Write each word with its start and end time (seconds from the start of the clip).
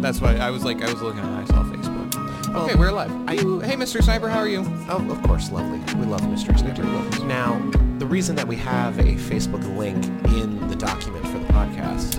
That's 0.00 0.20
why 0.20 0.36
I 0.36 0.50
was 0.50 0.64
like, 0.64 0.82
I 0.82 0.92
was 0.92 1.02
looking 1.02 1.20
and 1.20 1.34
I 1.36 1.44
saw 1.46 1.62
Facebook. 1.64 2.52
Well, 2.54 2.64
okay, 2.66 2.76
we're 2.76 2.92
live. 2.92 3.10
I- 3.28 3.36
Ooh, 3.44 3.60
hey, 3.60 3.74
Mr. 3.74 4.02
Sniper, 4.02 4.28
how 4.28 4.38
are 4.38 4.48
you? 4.48 4.60
Oh, 4.88 5.06
of 5.10 5.22
course, 5.24 5.50
lovely. 5.50 5.78
We 5.98 6.06
love 6.06 6.20
Mr. 6.22 6.56
Sniper. 6.58 6.84
Now, 7.24 7.58
the 7.98 8.06
reason 8.06 8.34
that 8.36 8.46
we 8.46 8.56
have 8.56 8.98
a 8.98 9.14
Facebook 9.14 9.62
link 9.76 10.02
in 10.34 10.66
the 10.68 10.76
document 10.76 11.26
for 11.26 11.38
the 11.38 11.46
podcast, 11.52 12.14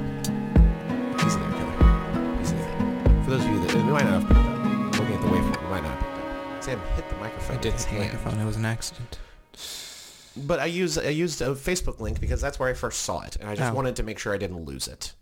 he's 1.23 1.35
in 1.35 1.41
there, 1.41 1.51
killer. 1.51 2.37
He's 2.39 2.51
in 2.51 2.57
there. 2.57 3.23
For 3.23 3.29
those 3.31 3.43
of 3.45 3.49
you 3.51 3.59
that, 3.65 3.75
we 3.75 3.83
might 3.83 4.03
not 4.05 4.21
have 4.21 4.27
picked 4.27 4.39
up, 4.39 4.99
looking 4.99 5.15
at 5.15 5.21
the 5.21 5.27
waveform, 5.27 5.63
we 5.63 5.69
might 5.69 5.83
not 5.83 5.91
have 5.91 5.99
picked 5.99 6.57
up. 6.57 6.63
Sam 6.63 6.79
hit 6.95 7.09
the 7.09 7.15
microphone. 7.15 7.57
I 7.57 7.59
did 7.61 7.73
his 7.73 7.85
hit 7.85 7.97
the 7.97 8.03
hand. 8.03 8.13
microphone. 8.13 8.39
It 8.41 8.45
was 8.45 8.55
an 8.57 8.65
accident. 8.65 9.17
But 10.45 10.59
I 10.59 10.65
used 10.65 10.99
I 10.99 11.09
used 11.09 11.41
a 11.41 11.47
Facebook 11.55 11.99
link 11.99 12.21
because 12.21 12.39
that's 12.39 12.59
where 12.59 12.69
I 12.69 12.73
first 12.73 13.01
saw 13.01 13.21
it, 13.21 13.35
and 13.37 13.49
I 13.49 13.55
just 13.55 13.71
Oh. 13.71 13.75
wanted 13.75 13.95
to 13.97 14.03
make 14.03 14.19
sure 14.19 14.33
I 14.33 14.37
didn't 14.37 14.63
lose 14.63 14.87
it. 14.87 15.13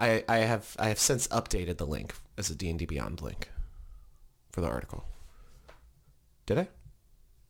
I, 0.00 0.24
I 0.28 0.38
have 0.38 0.76
I 0.78 0.88
have 0.88 0.98
since 0.98 1.28
updated 1.28 1.76
the 1.76 1.86
link 1.86 2.14
as 2.38 2.50
a 2.50 2.54
D&D 2.54 2.86
Beyond 2.86 3.20
link 3.20 3.50
for 4.50 4.60
the 4.62 4.66
article. 4.68 5.04
Did 6.46 6.58
I? 6.58 6.62
It 6.62 6.68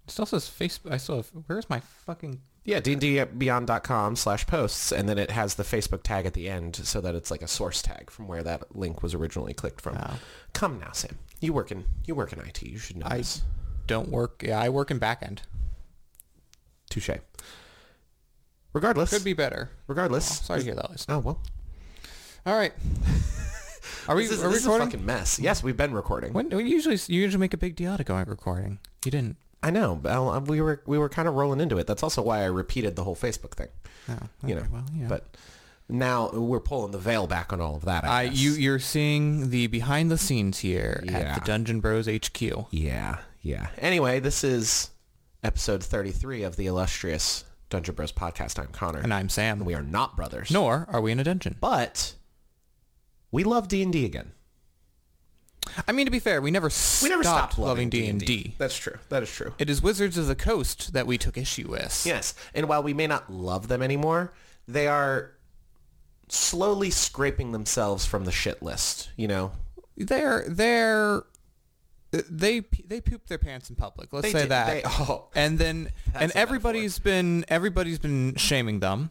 still 0.08 0.26
says 0.26 0.44
Facebook. 0.44 0.92
I 0.92 0.96
still 0.96 1.16
have. 1.16 1.30
Where's 1.46 1.70
my 1.70 1.80
fucking? 1.80 2.40
Yeah, 2.64 2.80
dndbeyond.com 2.80 4.16
slash 4.16 4.46
posts, 4.46 4.92
and 4.92 5.08
then 5.08 5.16
it 5.16 5.30
has 5.30 5.54
the 5.54 5.62
Facebook 5.62 6.02
tag 6.02 6.26
at 6.26 6.34
the 6.34 6.48
end 6.50 6.76
so 6.76 7.00
that 7.00 7.14
it's 7.14 7.30
like 7.30 7.40
a 7.40 7.48
source 7.48 7.80
tag 7.80 8.10
from 8.10 8.28
where 8.28 8.42
that 8.42 8.76
link 8.76 9.02
was 9.02 9.14
originally 9.14 9.54
clicked 9.54 9.80
from. 9.80 9.96
Oh. 9.98 10.18
Come 10.52 10.78
now, 10.78 10.92
Sam. 10.92 11.18
You 11.40 11.52
work 11.54 11.70
in 11.72 11.84
you 12.06 12.14
work 12.14 12.32
in 12.32 12.40
IT. 12.40 12.62
You 12.62 12.78
should 12.78 12.98
know 12.98 13.06
I 13.08 13.18
this. 13.18 13.42
don't 13.86 14.08
work. 14.10 14.42
Yeah, 14.44 14.60
I 14.60 14.68
work 14.68 14.90
in 14.90 14.98
back 14.98 15.22
end. 15.22 15.42
Touche. 16.90 17.10
Regardless. 18.72 19.10
Could 19.10 19.24
be 19.24 19.32
better. 19.32 19.70
Regardless. 19.86 20.42
Oh, 20.42 20.44
sorry 20.44 20.60
to 20.60 20.64
hear 20.66 20.74
that. 20.74 20.90
Liz. 20.90 21.06
Oh 21.08 21.20
well. 21.20 21.40
All 22.46 22.54
right. 22.56 22.72
Are 24.08 24.16
we? 24.16 24.22
This 24.22 24.32
is, 24.32 24.42
are 24.42 24.48
we 24.48 24.54
this 24.54 24.62
is 24.62 24.66
a 24.66 24.78
fucking 24.78 25.04
mess. 25.04 25.38
Yes, 25.38 25.62
we've 25.62 25.76
been 25.76 25.92
recording. 25.94 26.32
When 26.32 26.48
we 26.48 26.64
usually 26.64 26.96
you 27.06 27.20
usually 27.20 27.40
make 27.40 27.54
a 27.54 27.58
big 27.58 27.76
deal 27.76 27.92
out 27.92 28.00
of 28.00 28.06
going 28.06 28.24
recording. 28.26 28.78
You 29.04 29.10
didn't. 29.10 29.36
I 29.62 29.70
know, 29.70 29.94
but 29.94 30.10
I- 30.10 30.38
we 30.38 30.60
were 30.60 30.82
we 30.86 30.98
were 30.98 31.08
kind 31.08 31.28
of 31.28 31.34
rolling 31.34 31.60
into 31.60 31.78
it. 31.78 31.86
That's 31.86 32.02
also 32.02 32.22
why 32.22 32.40
I 32.42 32.46
repeated 32.46 32.96
the 32.96 33.04
whole 33.04 33.14
Facebook 33.14 33.52
thing. 33.54 33.68
Oh, 34.08 34.16
You 34.46 34.54
okay, 34.56 34.62
know, 34.64 34.68
Well, 34.72 34.84
yeah. 34.94 35.06
But 35.08 35.36
now 35.88 36.30
we're 36.32 36.60
pulling 36.60 36.90
the 36.92 36.98
veil 36.98 37.26
back 37.26 37.52
on 37.52 37.60
all 37.60 37.76
of 37.76 37.84
that. 37.84 38.04
I, 38.04 38.22
I 38.22 38.28
guess. 38.28 38.38
you 38.38 38.52
you're 38.52 38.78
seeing 38.80 39.50
the 39.50 39.66
behind 39.68 40.10
the 40.10 40.18
scenes 40.18 40.58
here 40.58 41.04
at 41.08 41.10
Yeah. 41.12 41.34
the 41.38 41.40
Dungeon 41.44 41.80
Bros 41.80 42.08
HQ. 42.08 42.40
Yeah, 42.70 43.18
yeah. 43.42 43.68
Anyway, 43.78 44.18
this 44.18 44.42
is 44.42 44.90
episode 45.44 45.84
33 45.84 46.42
of 46.42 46.56
the 46.56 46.66
illustrious 46.66 47.44
Dungeon 47.68 47.94
Bros 47.94 48.12
podcast. 48.12 48.58
I'm 48.58 48.68
Connor. 48.72 49.00
And 49.00 49.12
I'm 49.14 49.28
Sam. 49.28 49.60
we 49.64 49.74
are 49.74 49.82
not 49.82 50.16
brothers. 50.16 50.50
Nor 50.50 50.86
are 50.90 51.00
we 51.00 51.12
in 51.12 51.20
a 51.20 51.24
dungeon. 51.24 51.56
But 51.60 52.14
we 53.32 53.44
love 53.44 53.68
D&D 53.68 54.04
again. 54.04 54.32
I 55.86 55.92
mean, 55.92 56.06
to 56.06 56.10
be 56.10 56.18
fair, 56.18 56.40
we 56.42 56.50
never 56.50 56.68
We 57.02 57.08
never 57.10 57.22
stopped, 57.22 57.58
loving 57.58 57.88
loving 57.90 58.18
D&D. 58.18 58.54
That's 58.58 58.76
true. 58.76 58.96
That 59.08 59.22
is 59.22 59.30
true. 59.30 59.54
It 59.58 59.70
is 59.70 59.80
Wizards 59.82 60.18
of 60.18 60.26
the 60.26 60.34
Coast 60.34 60.92
that 60.94 61.06
we 61.06 61.16
took 61.16 61.36
issue 61.38 61.68
with. 61.68 62.02
Yes. 62.04 62.34
And 62.54 62.68
while 62.68 62.82
we 62.82 62.92
may 62.94 63.06
not 63.06 63.30
love 63.32 63.68
them 63.68 63.80
anymore, 63.82 64.32
they 64.66 64.88
are 64.88 65.32
slowly 66.28 66.90
scraping 66.90 67.52
themselves 67.52 68.04
from 68.06 68.24
the 68.24 68.32
shit 68.32 68.62
list, 68.62 69.10
you 69.16 69.28
know? 69.28 69.52
They're 69.96 70.44
they're 70.48 71.22
they 72.10 72.62
they 72.86 73.00
poop 73.00 73.26
their 73.28 73.38
pants 73.38 73.68
in 73.70 73.76
public. 73.76 74.12
Let's 74.12 74.24
They 74.26 74.32
say 74.32 74.40
did- 74.42 74.50
that. 74.50 74.66
they- 74.66 74.82
oh. 74.84 75.28
and 75.34 75.58
then 75.58 75.90
and 76.14 76.32
everybody's 76.34 76.98
been 76.98 77.44
everybody's 77.48 77.98
been 77.98 78.34
shaming 78.36 78.80
them. 78.80 79.10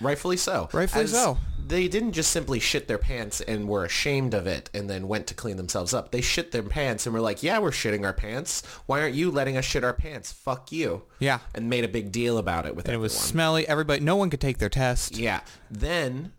Rightfully 0.00 0.36
so. 0.36 0.68
Rightfully 0.72 1.04
As 1.04 1.12
so. 1.12 1.38
They 1.68 1.86
didn't 1.86 2.12
just 2.12 2.30
simply 2.30 2.58
shit 2.60 2.88
their 2.88 2.98
pants 2.98 3.40
and 3.42 3.68
were 3.68 3.84
ashamed 3.84 4.32
of 4.32 4.46
it 4.46 4.70
and 4.72 4.88
then 4.88 5.06
went 5.06 5.26
to 5.26 5.34
clean 5.34 5.56
themselves 5.56 5.92
up. 5.92 6.10
They 6.10 6.22
shit 6.22 6.50
their 6.50 6.62
pants 6.62 7.06
and 7.06 7.14
were 7.14 7.20
like, 7.20 7.42
yeah, 7.42 7.58
we're 7.58 7.70
shitting 7.70 8.04
our 8.04 8.14
pants. 8.14 8.62
Why 8.86 9.02
aren't 9.02 9.14
you 9.14 9.30
letting 9.30 9.56
us 9.56 9.64
shit 9.64 9.84
our 9.84 9.92
pants? 9.92 10.32
Fuck 10.32 10.72
you. 10.72 11.02
Yeah. 11.18 11.40
And 11.54 11.68
made 11.68 11.84
a 11.84 11.88
big 11.88 12.10
deal 12.10 12.38
about 12.38 12.64
it 12.64 12.74
with 12.74 12.86
And 12.86 12.94
it 12.94 12.98
was 12.98 13.16
smelly. 13.16 13.68
Everybody, 13.68 14.00
no 14.02 14.16
one 14.16 14.30
could 14.30 14.40
take 14.40 14.58
their 14.58 14.70
test. 14.70 15.16
yeah. 15.16 15.40
Then 15.70 16.32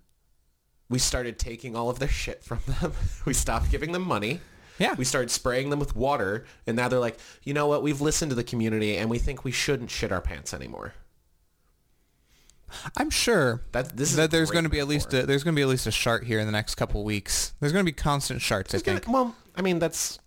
we 0.90 0.98
started 0.98 1.38
taking 1.38 1.76
all 1.76 1.90
of 1.90 2.00
their 2.00 2.10
shit 2.10 2.44
from 2.44 2.60
them. 2.66 2.94
we 3.26 3.34
stopped 3.34 3.70
giving 3.70 3.92
them 3.92 4.04
money. 4.04 4.42
Yeah. 4.80 4.96
We 4.96 5.06
started 5.06 5.30
spraying 5.30 5.70
them 5.70 5.80
with 5.80 5.96
water. 5.96 6.46
And 6.66 6.76
now 6.76 6.88
they're 6.88 7.00
like, 7.00 7.20
you 7.44 7.54
know 7.54 7.68
what? 7.68 7.84
We've 7.84 8.02
listened 8.02 8.32
to 8.32 8.36
the 8.36 8.44
community 8.44 8.98
and 8.98 9.10
we 9.10 9.20
think 9.20 9.44
we 9.44 9.52
shouldn't 9.52 9.92
shit 9.92 10.12
our 10.12 10.22
pants 10.22 10.54
anymore. 10.54 10.94
I'm 12.98 13.10
sure 13.10 13.62
That, 13.72 13.96
this 13.96 14.12
is 14.12 14.16
that 14.18 14.32
there's 14.32 14.52
going 14.52 14.64
to 14.64 14.70
be 14.70 14.80
at 14.80 14.88
least 14.88 15.14
a, 15.14 15.26
there's 15.26 15.44
going 15.44 15.56
to 15.56 15.60
be 15.60 15.64
at 15.64 15.68
least 15.68 15.88
a 15.88 15.92
shart 15.92 16.24
here 16.26 16.40
in 16.40 16.46
the 16.46 16.52
next 16.52 16.76
couple 16.76 17.04
weeks. 17.04 17.54
There's 17.60 17.72
going 17.74 17.86
to 17.86 17.92
be 17.92 17.96
constant 17.96 18.42
sharts. 18.42 18.74
I 18.74 18.78
It's 18.78 18.84
gonna- 18.84 19.00
think 19.00 19.14
well, 19.14 19.36
I 19.56 19.62
mean, 19.62 19.80
that's 19.80 20.20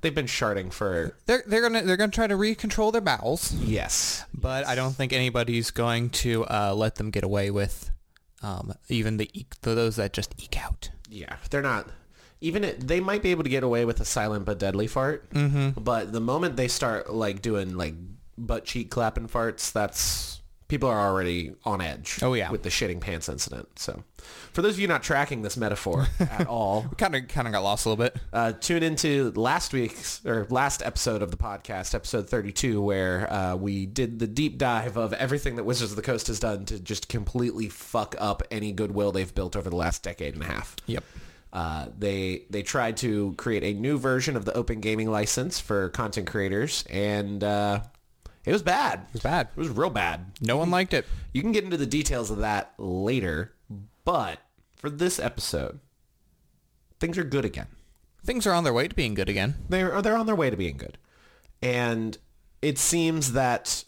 they've 0.00 0.14
been 0.14 0.26
sharding 0.26 0.72
for 0.72 1.16
they're 1.26 1.42
they're 1.46 1.62
gonna 1.62 1.82
they're 1.82 1.96
gonna 1.96 2.12
try 2.12 2.26
to 2.26 2.34
recontrol 2.34 2.92
their 2.92 3.00
bowels, 3.00 3.52
yes, 3.54 4.24
but 4.34 4.66
I 4.66 4.74
don't 4.74 4.92
think 4.92 5.12
anybody's 5.12 5.70
going 5.70 6.10
to 6.10 6.44
uh, 6.44 6.74
let 6.74 6.96
them 6.96 7.10
get 7.10 7.24
away 7.24 7.50
with 7.50 7.90
um, 8.42 8.74
even 8.88 9.16
the 9.16 9.30
those 9.62 9.96
that 9.96 10.12
just 10.12 10.34
eke 10.42 10.62
out. 10.62 10.90
yeah. 11.08 11.36
They're 11.48 11.62
not 11.62 11.88
even 12.42 12.64
it, 12.64 12.86
they 12.86 13.00
might 13.00 13.22
be 13.22 13.30
able 13.30 13.44
to 13.44 13.48
get 13.48 13.62
away 13.64 13.86
with 13.86 14.00
a 14.00 14.04
silent 14.04 14.44
but 14.44 14.58
deadly 14.58 14.86
fart, 14.86 15.30
mm-hmm. 15.30 15.80
but 15.80 16.12
the 16.12 16.20
moment 16.20 16.56
they 16.56 16.68
start 16.68 17.10
like 17.10 17.40
doing 17.40 17.78
like 17.78 17.94
butt 18.36 18.66
cheek 18.66 18.90
clapping 18.90 19.28
farts, 19.28 19.72
that's 19.72 20.42
people 20.68 20.88
are 20.88 20.98
already 21.08 21.54
on 21.64 21.80
edge. 21.80 22.18
Oh, 22.22 22.34
yeah. 22.34 22.50
with 22.50 22.62
the 22.62 22.68
shitting 22.70 23.00
pants 23.00 23.28
incident. 23.28 23.78
So, 23.78 24.02
for 24.52 24.62
those 24.62 24.74
of 24.74 24.80
you 24.80 24.88
not 24.88 25.02
tracking 25.02 25.42
this 25.42 25.56
metaphor 25.56 26.06
at 26.18 26.46
all, 26.48 26.86
Kind 26.96 27.14
of 27.14 27.28
kind 27.28 27.46
of 27.46 27.52
got 27.52 27.62
lost 27.62 27.84
a 27.86 27.90
little 27.90 28.02
bit. 28.04 28.16
uh, 28.32 28.52
tune 28.52 28.82
into 28.82 29.30
last 29.32 29.72
week's 29.72 30.24
or 30.24 30.46
last 30.50 30.82
episode 30.82 31.20
of 31.22 31.30
the 31.30 31.36
podcast, 31.36 31.94
episode 31.94 32.28
32, 32.30 32.80
where 32.80 33.30
uh, 33.32 33.56
we 33.56 33.84
did 33.86 34.18
the 34.18 34.26
deep 34.26 34.56
dive 34.58 34.96
of 34.96 35.12
everything 35.12 35.56
that 35.56 35.64
Wizards 35.64 35.92
of 35.92 35.96
the 35.96 36.02
Coast 36.02 36.28
has 36.28 36.40
done 36.40 36.64
to 36.66 36.78
just 36.80 37.08
completely 37.08 37.68
fuck 37.68 38.14
up 38.18 38.42
any 38.50 38.72
goodwill 38.72 39.12
they've 39.12 39.34
built 39.34 39.56
over 39.56 39.68
the 39.68 39.76
last 39.76 40.02
decade 40.02 40.34
and 40.34 40.42
a 40.42 40.46
half. 40.46 40.76
Yep. 40.86 41.04
Uh, 41.52 41.86
they 41.96 42.44
they 42.50 42.62
tried 42.62 42.96
to 42.96 43.32
create 43.36 43.62
a 43.62 43.72
new 43.78 43.96
version 43.96 44.36
of 44.36 44.44
the 44.44 44.52
open 44.54 44.80
gaming 44.80 45.08
license 45.10 45.60
for 45.60 45.88
content 45.90 46.26
creators, 46.26 46.82
and 46.90 47.44
uh, 47.44 47.80
it 48.44 48.52
was 48.52 48.62
bad. 48.62 49.00
It 49.08 49.14
was 49.14 49.22
bad. 49.22 49.48
It 49.56 49.58
was 49.58 49.68
real 49.68 49.90
bad. 49.90 50.32
No 50.40 50.56
one 50.56 50.70
liked 50.70 50.92
it. 50.94 51.06
You 51.32 51.40
can 51.42 51.52
get 51.52 51.64
into 51.64 51.76
the 51.76 51.86
details 51.86 52.30
of 52.30 52.38
that 52.38 52.74
later, 52.78 53.54
but 54.04 54.40
for 54.76 54.90
this 54.90 55.18
episode, 55.18 55.80
things 57.00 57.16
are 57.18 57.24
good 57.24 57.44
again. 57.44 57.68
Things 58.24 58.46
are 58.46 58.52
on 58.52 58.64
their 58.64 58.72
way 58.72 58.88
to 58.88 58.94
being 58.94 59.14
good 59.14 59.28
again. 59.28 59.54
they're 59.68 60.00
they're 60.02 60.16
on 60.16 60.26
their 60.26 60.34
way 60.34 60.50
to 60.50 60.56
being 60.56 60.76
good, 60.76 60.98
and 61.62 62.16
it 62.62 62.78
seems 62.78 63.32
that 63.32 63.84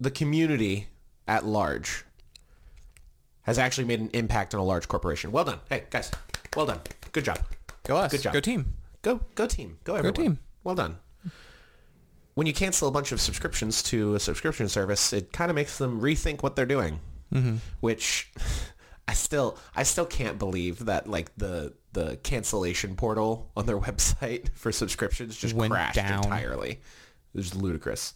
the 0.00 0.10
community 0.10 0.88
at 1.28 1.44
large 1.44 2.04
has 3.42 3.58
actually 3.58 3.84
made 3.84 4.00
an 4.00 4.10
impact 4.12 4.54
on 4.54 4.60
a 4.60 4.64
large 4.64 4.88
corporation. 4.88 5.30
Well 5.30 5.44
done, 5.44 5.60
hey 5.68 5.84
guys, 5.90 6.10
well 6.56 6.66
done, 6.66 6.80
good 7.12 7.24
job, 7.24 7.38
Go 7.84 7.96
us. 7.96 8.10
Good 8.10 8.22
job. 8.22 8.32
Go 8.32 8.40
team. 8.40 8.74
go 9.02 9.20
go 9.36 9.46
team, 9.46 9.78
go 9.84 9.94
everyone. 9.94 10.14
Go 10.14 10.22
team. 10.22 10.38
Well 10.64 10.74
done. 10.74 10.96
When 12.36 12.46
you 12.46 12.52
cancel 12.52 12.86
a 12.86 12.90
bunch 12.92 13.12
of 13.12 13.20
subscriptions 13.20 13.82
to 13.84 14.14
a 14.14 14.20
subscription 14.20 14.68
service, 14.68 15.12
it 15.12 15.32
kind 15.32 15.50
of 15.50 15.54
makes 15.54 15.78
them 15.78 16.00
rethink 16.00 16.42
what 16.42 16.54
they're 16.54 16.64
doing, 16.66 17.00
Mm-hmm. 17.34 17.56
which 17.80 18.30
I 19.08 19.14
still 19.14 19.58
I 19.74 19.82
still 19.82 20.06
can't 20.06 20.38
believe 20.38 20.84
that 20.84 21.08
like 21.08 21.34
the 21.36 21.72
the 21.92 22.18
cancellation 22.18 22.94
portal 22.94 23.50
on 23.56 23.64
their 23.66 23.78
website 23.88 24.50
for 24.54 24.70
subscriptions 24.70 25.36
just 25.36 25.54
Went 25.54 25.72
crashed 25.72 25.96
down. 25.96 26.24
entirely. 26.24 26.72
It 26.72 27.36
was 27.36 27.54
ludicrous. 27.54 28.14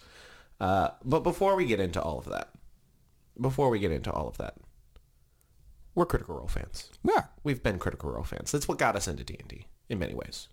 Uh, 0.61 0.91
but 1.05 1.21
before 1.21 1.57
we 1.57 1.65
get 1.65 1.81
into 1.81 2.01
all 2.01 2.19
of 2.19 2.27
that, 2.27 2.51
before 3.41 3.71
we 3.71 3.79
get 3.79 3.91
into 3.91 4.13
all 4.13 4.29
of 4.29 4.37
that, 4.37 4.57
we're 5.95 6.05
Critical 6.07 6.37
Role 6.37 6.47
fans. 6.49 6.91
Yeah. 7.03 7.25
We've 7.43 7.63
been 7.63 7.79
Critical 7.79 8.11
Role 8.11 8.23
fans. 8.25 8.53
That's 8.53 8.69
what 8.69 8.77
got 8.79 8.95
us 8.97 9.09
into 9.09 9.25
D&D 9.25 9.67
in 9.89 9.99
many 9.99 10.13
ways. 10.15 10.49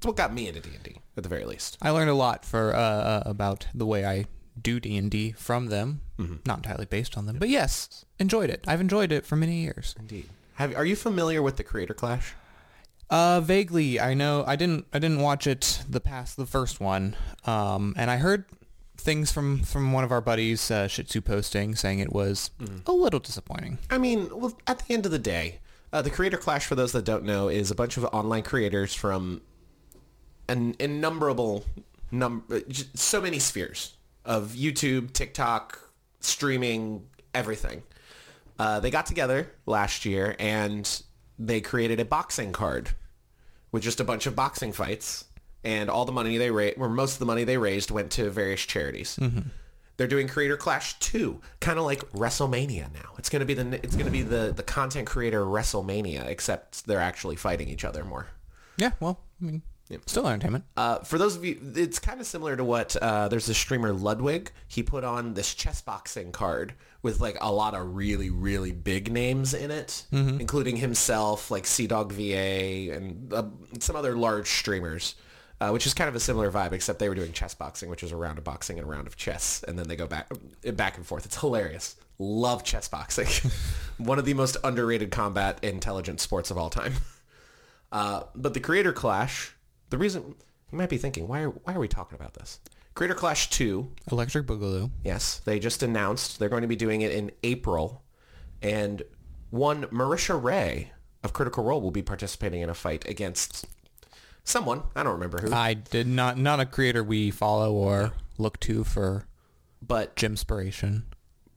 It's 0.00 0.06
what 0.06 0.16
got 0.16 0.32
me 0.32 0.48
into 0.48 0.60
D&D 0.60 0.96
at 1.14 1.22
the 1.22 1.28
very 1.28 1.44
least. 1.44 1.76
I 1.82 1.90
learned 1.90 2.08
a 2.08 2.14
lot 2.14 2.46
for 2.46 2.74
uh, 2.74 2.78
uh, 2.78 3.22
about 3.26 3.66
the 3.74 3.84
way 3.84 4.06
I 4.06 4.24
do 4.58 4.80
D 4.80 4.96
and 4.96 5.10
D 5.10 5.32
from 5.32 5.66
them. 5.66 6.00
Mm-hmm. 6.18 6.36
Not 6.46 6.60
entirely 6.60 6.86
based 6.86 7.18
on 7.18 7.26
them, 7.26 7.36
but 7.38 7.50
yes, 7.50 8.06
enjoyed 8.18 8.48
it. 8.48 8.64
I've 8.66 8.80
enjoyed 8.80 9.12
it 9.12 9.26
for 9.26 9.36
many 9.36 9.60
years. 9.60 9.94
Indeed. 9.98 10.30
Have 10.54 10.74
are 10.74 10.86
you 10.86 10.96
familiar 10.96 11.42
with 11.42 11.58
the 11.58 11.64
Creator 11.64 11.92
Clash? 11.92 12.32
Uh, 13.10 13.42
vaguely, 13.42 14.00
I 14.00 14.14
know. 14.14 14.42
I 14.46 14.56
didn't. 14.56 14.86
I 14.90 15.00
didn't 15.00 15.20
watch 15.20 15.46
it 15.46 15.82
the 15.86 16.00
past 16.00 16.38
the 16.38 16.46
first 16.46 16.80
one. 16.80 17.14
Um, 17.44 17.92
and 17.98 18.10
I 18.10 18.16
heard 18.16 18.46
things 18.96 19.30
from 19.30 19.58
from 19.64 19.92
one 19.92 20.02
of 20.02 20.12
our 20.12 20.22
buddies, 20.22 20.70
uh, 20.70 20.88
Shih 20.88 21.04
Tzu 21.04 21.20
posting, 21.20 21.74
saying 21.74 21.98
it 21.98 22.10
was 22.10 22.52
a 22.86 22.92
little 22.92 23.20
disappointing. 23.20 23.76
I 23.90 23.98
mean, 23.98 24.30
well, 24.32 24.56
at 24.66 24.78
the 24.78 24.94
end 24.94 25.04
of 25.04 25.12
the 25.12 25.18
day, 25.18 25.58
uh, 25.92 26.00
the 26.00 26.08
Creator 26.08 26.38
Clash, 26.38 26.64
for 26.64 26.74
those 26.74 26.92
that 26.92 27.04
don't 27.04 27.24
know, 27.24 27.48
is 27.48 27.70
a 27.70 27.74
bunch 27.74 27.98
of 27.98 28.04
online 28.06 28.44
creators 28.44 28.94
from 28.94 29.42
an 30.50 30.74
innumerable 30.78 31.64
num 32.10 32.44
j- 32.68 32.84
so 32.94 33.20
many 33.20 33.38
spheres 33.38 33.94
of 34.24 34.50
YouTube, 34.52 35.12
TikTok, 35.12 35.78
streaming, 36.20 37.06
everything. 37.34 37.82
Uh, 38.58 38.80
they 38.80 38.90
got 38.90 39.06
together 39.06 39.50
last 39.66 40.04
year 40.04 40.36
and 40.38 41.02
they 41.38 41.60
created 41.60 41.98
a 42.00 42.04
boxing 42.04 42.52
card 42.52 42.90
with 43.72 43.82
just 43.82 44.00
a 44.00 44.04
bunch 44.04 44.26
of 44.26 44.34
boxing 44.36 44.72
fights, 44.72 45.24
and 45.62 45.88
all 45.88 46.04
the 46.04 46.12
money 46.12 46.36
they 46.38 46.50
raised, 46.50 46.76
or 46.78 46.88
most 46.88 47.12
of 47.14 47.18
the 47.20 47.26
money 47.26 47.44
they 47.44 47.56
raised, 47.56 47.90
went 47.90 48.10
to 48.10 48.28
various 48.30 48.60
charities. 48.62 49.18
They're 49.96 50.06
doing 50.08 50.28
Creator 50.28 50.56
Clash 50.56 50.98
2, 50.98 51.40
kind 51.60 51.78
of 51.78 51.84
like 51.84 52.00
WrestleMania 52.12 52.92
now. 52.92 53.10
It's 53.18 53.28
gonna 53.28 53.44
be 53.44 53.54
the 53.54 53.74
it's 53.84 53.94
gonna 53.94 54.10
be 54.10 54.22
the 54.22 54.52
the 54.56 54.62
content 54.62 55.06
creator 55.06 55.42
WrestleMania, 55.44 56.26
except 56.26 56.86
they're 56.86 57.00
actually 57.00 57.36
fighting 57.36 57.68
each 57.68 57.84
other 57.84 58.02
more. 58.04 58.26
Yeah, 58.76 58.92
well, 58.98 59.20
I 59.40 59.44
mean, 59.44 59.62
still 60.06 60.26
entertainment. 60.26 60.64
Uh, 60.76 60.98
for 60.98 61.18
those 61.18 61.36
of 61.36 61.44
you, 61.44 61.60
it's 61.74 61.98
kind 61.98 62.20
of 62.20 62.26
similar 62.26 62.56
to 62.56 62.64
what 62.64 62.96
uh, 62.96 63.28
there's 63.28 63.48
a 63.48 63.54
streamer 63.54 63.92
Ludwig. 63.92 64.52
He 64.68 64.82
put 64.82 65.04
on 65.04 65.34
this 65.34 65.54
chess 65.54 65.80
boxing 65.82 66.32
card 66.32 66.74
with 67.02 67.20
like 67.20 67.36
a 67.40 67.50
lot 67.50 67.74
of 67.74 67.94
really 67.96 68.30
really 68.30 68.72
big 68.72 69.10
names 69.12 69.54
in 69.54 69.70
it, 69.70 70.04
including 70.12 70.76
himself, 70.76 71.50
like 71.50 71.66
Sea 71.66 71.86
Dog 71.86 72.12
VA, 72.12 72.94
and 72.94 73.32
uh, 73.32 73.44
some 73.78 73.96
other 73.96 74.16
large 74.16 74.48
streamers. 74.48 75.14
Uh, 75.62 75.68
which 75.68 75.86
is 75.86 75.92
kind 75.92 76.08
of 76.08 76.14
a 76.14 76.20
similar 76.20 76.50
vibe, 76.50 76.72
except 76.72 76.98
they 76.98 77.08
were 77.10 77.14
doing 77.14 77.32
chess 77.32 77.52
boxing, 77.52 77.90
which 77.90 78.02
is 78.02 78.12
a 78.12 78.16
round 78.16 78.38
of 78.38 78.44
boxing 78.44 78.78
and 78.78 78.88
a 78.88 78.90
round 78.90 79.06
of 79.06 79.14
chess, 79.18 79.62
and 79.68 79.78
then 79.78 79.86
they 79.88 79.94
go 79.94 80.06
back 80.06 80.26
back 80.72 80.96
and 80.96 81.04
forth. 81.04 81.26
It's 81.26 81.36
hilarious. 81.38 81.96
Love 82.18 82.64
chess 82.64 82.88
boxing. 82.88 83.50
One 83.98 84.18
of 84.18 84.24
the 84.24 84.32
most 84.32 84.56
underrated 84.64 85.10
combat 85.10 85.58
intelligent 85.62 86.18
sports 86.20 86.50
of 86.50 86.56
all 86.56 86.70
time. 86.70 86.94
Uh, 87.92 88.22
but 88.34 88.54
the 88.54 88.60
Creator 88.60 88.92
Clash, 88.92 89.54
the 89.90 89.98
reason 89.98 90.34
you 90.72 90.78
might 90.78 90.88
be 90.88 90.98
thinking, 90.98 91.28
why 91.28 91.42
are 91.42 91.50
why 91.50 91.74
are 91.74 91.80
we 91.80 91.88
talking 91.88 92.16
about 92.16 92.34
this? 92.34 92.60
Creator 92.94 93.14
Clash 93.14 93.50
2, 93.50 93.88
Electric 94.10 94.46
Boogaloo. 94.46 94.90
yes, 95.04 95.38
they 95.44 95.58
just 95.58 95.82
announced 95.82 96.38
they're 96.38 96.48
going 96.48 96.62
to 96.62 96.68
be 96.68 96.76
doing 96.76 97.02
it 97.02 97.12
in 97.12 97.30
April, 97.44 98.02
and 98.62 99.02
one 99.50 99.84
Marisha 99.86 100.40
Ray 100.42 100.92
of 101.22 101.32
Critical 101.32 101.64
Role 101.64 101.80
will 101.80 101.90
be 101.92 102.02
participating 102.02 102.62
in 102.62 102.68
a 102.70 102.74
fight 102.74 103.08
against 103.08 103.66
someone 104.44 104.82
I 104.96 105.02
don't 105.02 105.12
remember 105.12 105.38
who, 105.40 105.52
I 105.52 105.74
did 105.74 106.06
not 106.06 106.36
not 106.38 106.60
a 106.60 106.66
creator 106.66 107.04
we 107.04 107.30
follow 107.30 107.72
or 107.72 108.12
look 108.38 108.58
to 108.60 108.84
for 108.84 109.26
but 109.82 110.16
gym 110.16 110.32
inspiration. 110.32 111.04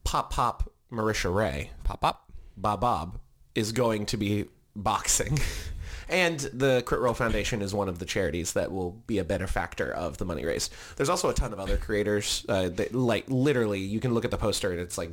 Pop 0.04 0.32
Pop 0.32 0.70
Marisha 0.92 1.34
Ray 1.34 1.70
Pop 1.82 2.00
pop. 2.00 2.30
Bob 2.56 2.80
Bob 2.80 3.18
is 3.54 3.72
going 3.72 4.06
to 4.06 4.16
be 4.16 4.44
boxing. 4.76 5.38
And 6.08 6.40
the 6.40 6.82
Crit 6.86 7.00
Role 7.00 7.14
Foundation 7.14 7.62
is 7.62 7.74
one 7.74 7.88
of 7.88 7.98
the 7.98 8.04
charities 8.04 8.52
that 8.52 8.72
will 8.72 8.92
be 9.06 9.18
a 9.18 9.24
better 9.24 9.46
factor 9.46 9.90
of 9.92 10.18
the 10.18 10.24
money 10.24 10.44
raised. 10.44 10.72
There's 10.96 11.08
also 11.08 11.28
a 11.30 11.34
ton 11.34 11.52
of 11.52 11.60
other 11.60 11.76
creators. 11.76 12.44
Uh, 12.48 12.68
that, 12.70 12.94
like 12.94 13.24
literally, 13.28 13.80
you 13.80 14.00
can 14.00 14.14
look 14.14 14.24
at 14.24 14.30
the 14.30 14.38
poster 14.38 14.70
and 14.70 14.80
it's 14.80 14.98
like 14.98 15.10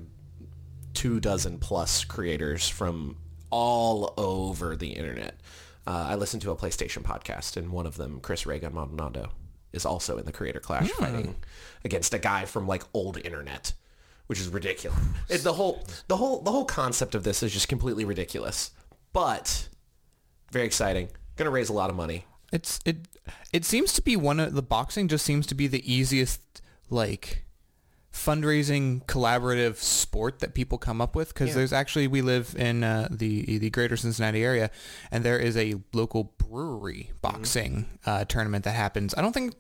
two 0.94 1.20
dozen 1.20 1.58
plus 1.58 2.04
creators 2.04 2.68
from 2.68 3.18
all 3.50 4.14
over 4.18 4.76
the 4.76 4.90
internet. 4.90 5.40
Uh, 5.86 6.08
I 6.10 6.16
listened 6.16 6.42
to 6.44 6.52
a 6.52 6.56
PlayStation 6.56 7.02
podcast, 7.02 7.58
and 7.58 7.72
one 7.72 7.88
of 7.88 7.98
them, 7.98 8.20
Chris 8.22 8.46
Reagan 8.46 8.74
Maldonado, 8.74 9.32
is 9.74 9.86
also 9.86 10.18
in 10.18 10.26
the 10.26 10.32
Creator 10.32 10.60
Clash 10.60 10.90
fighting 10.92 11.36
against 11.84 12.14
a 12.14 12.20
guy 12.20 12.46
from 12.46 12.68
like 12.68 12.84
old 12.94 13.18
internet, 13.18 13.74
which 14.28 14.40
is 14.40 14.48
ridiculous. 14.48 15.00
It, 15.30 15.40
the 15.40 15.54
whole 15.54 15.84
the 16.08 16.18
whole 16.18 16.42
the 16.42 16.52
whole 16.52 16.66
concept 16.66 17.16
of 17.16 17.24
this 17.24 17.42
is 17.42 17.52
just 17.52 17.68
completely 17.68 18.06
ridiculous, 18.06 18.72
but 19.12 19.70
very 20.52 20.66
exciting. 20.66 21.10
Going 21.38 21.46
to 21.46 21.52
raise 21.52 21.70
a 21.70 21.74
lot 21.74 21.90
of 21.90 21.96
money. 21.96 22.26
It's 22.52 22.80
it 22.86 23.08
it 23.54 23.66
seems 23.66 23.94
to 23.94 24.02
be 24.02 24.16
one 24.16 24.40
of 24.40 24.54
the 24.54 24.62
boxing 24.62 25.08
just 25.08 25.26
seems 25.26 25.48
to 25.48 25.56
be 25.56 25.68
the 25.68 25.82
easiest 25.92 26.42
like 26.90 27.46
fundraising 28.14 29.06
collaborative 29.06 29.78
sport 29.78 30.40
that 30.40 30.54
people 30.54 30.78
come 30.78 31.00
up 31.00 31.16
with 31.16 31.30
because 31.34 31.50
Yeah. 31.50 31.56
there's 31.56 31.72
actually 31.74 32.08
we 32.08 32.22
live 32.22 32.54
in 32.58 32.84
uh, 32.84 33.08
the 33.10 33.58
the 33.58 33.70
greater 33.70 33.96
Cincinnati 33.96 34.44
area 34.44 34.70
and 35.12 35.24
there 35.24 35.40
is 35.40 35.56
a 35.56 35.76
local 35.94 36.34
brewery 36.38 37.12
boxing 37.22 37.86
uh, 38.06 38.26
tournament 38.26 38.66
that 38.66 38.76
happens. 38.76 39.14
I 39.18 39.22
don't 39.22 39.32
think 39.32 39.56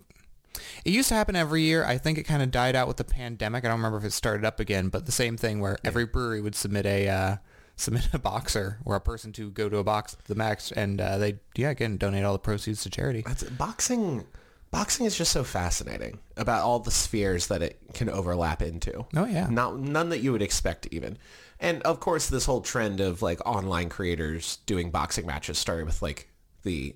it 0.83 0.91
used 0.91 1.07
to 1.09 1.15
happen 1.15 1.37
every 1.37 1.61
year. 1.61 1.85
I 1.85 1.97
think 1.97 2.17
it 2.17 2.23
kind 2.23 2.43
of 2.43 2.51
died 2.51 2.75
out 2.75 2.89
with 2.89 2.97
the 2.97 3.05
pandemic. 3.05 3.63
I 3.63 3.69
don't 3.69 3.77
remember 3.77 3.97
if 3.99 4.03
it 4.03 4.11
started 4.11 4.43
up 4.45 4.59
again, 4.59 4.89
but 4.89 5.05
the 5.05 5.11
same 5.13 5.37
thing 5.37 5.61
where 5.61 5.77
every 5.85 6.05
brewery 6.05 6.41
would 6.41 6.55
submit 6.55 6.85
a 6.85 7.07
uh, 7.07 7.35
submit 7.81 8.07
a 8.13 8.19
boxer 8.19 8.77
or 8.85 8.95
a 8.95 9.01
person 9.01 9.31
to 9.33 9.49
go 9.51 9.67
to 9.67 9.77
a 9.77 9.83
box 9.83 10.15
the 10.25 10.35
max 10.35 10.71
and 10.71 11.01
uh, 11.01 11.17
they 11.17 11.39
yeah 11.55 11.69
again 11.69 11.97
donate 11.97 12.23
all 12.23 12.33
the 12.33 12.39
proceeds 12.39 12.83
to 12.83 12.89
charity. 12.89 13.23
That's 13.25 13.43
boxing. 13.43 14.25
Boxing 14.69 15.05
is 15.05 15.17
just 15.17 15.33
so 15.33 15.43
fascinating 15.43 16.19
about 16.37 16.61
all 16.61 16.79
the 16.79 16.91
spheres 16.91 17.47
that 17.47 17.61
it 17.61 17.77
can 17.93 18.09
overlap 18.09 18.61
into. 18.61 19.05
Oh, 19.13 19.25
yeah. 19.25 19.47
not 19.49 19.77
none 19.77 20.07
that 20.09 20.19
you 20.19 20.31
would 20.31 20.41
expect 20.41 20.87
even. 20.91 21.17
And 21.59 21.81
of 21.83 21.99
course, 21.99 22.29
this 22.29 22.45
whole 22.45 22.61
trend 22.61 23.01
of 23.01 23.21
like 23.21 23.45
online 23.45 23.89
creators 23.89 24.59
doing 24.65 24.89
boxing 24.89 25.25
matches 25.25 25.57
started 25.57 25.85
with 25.85 26.01
like 26.01 26.29
the 26.63 26.95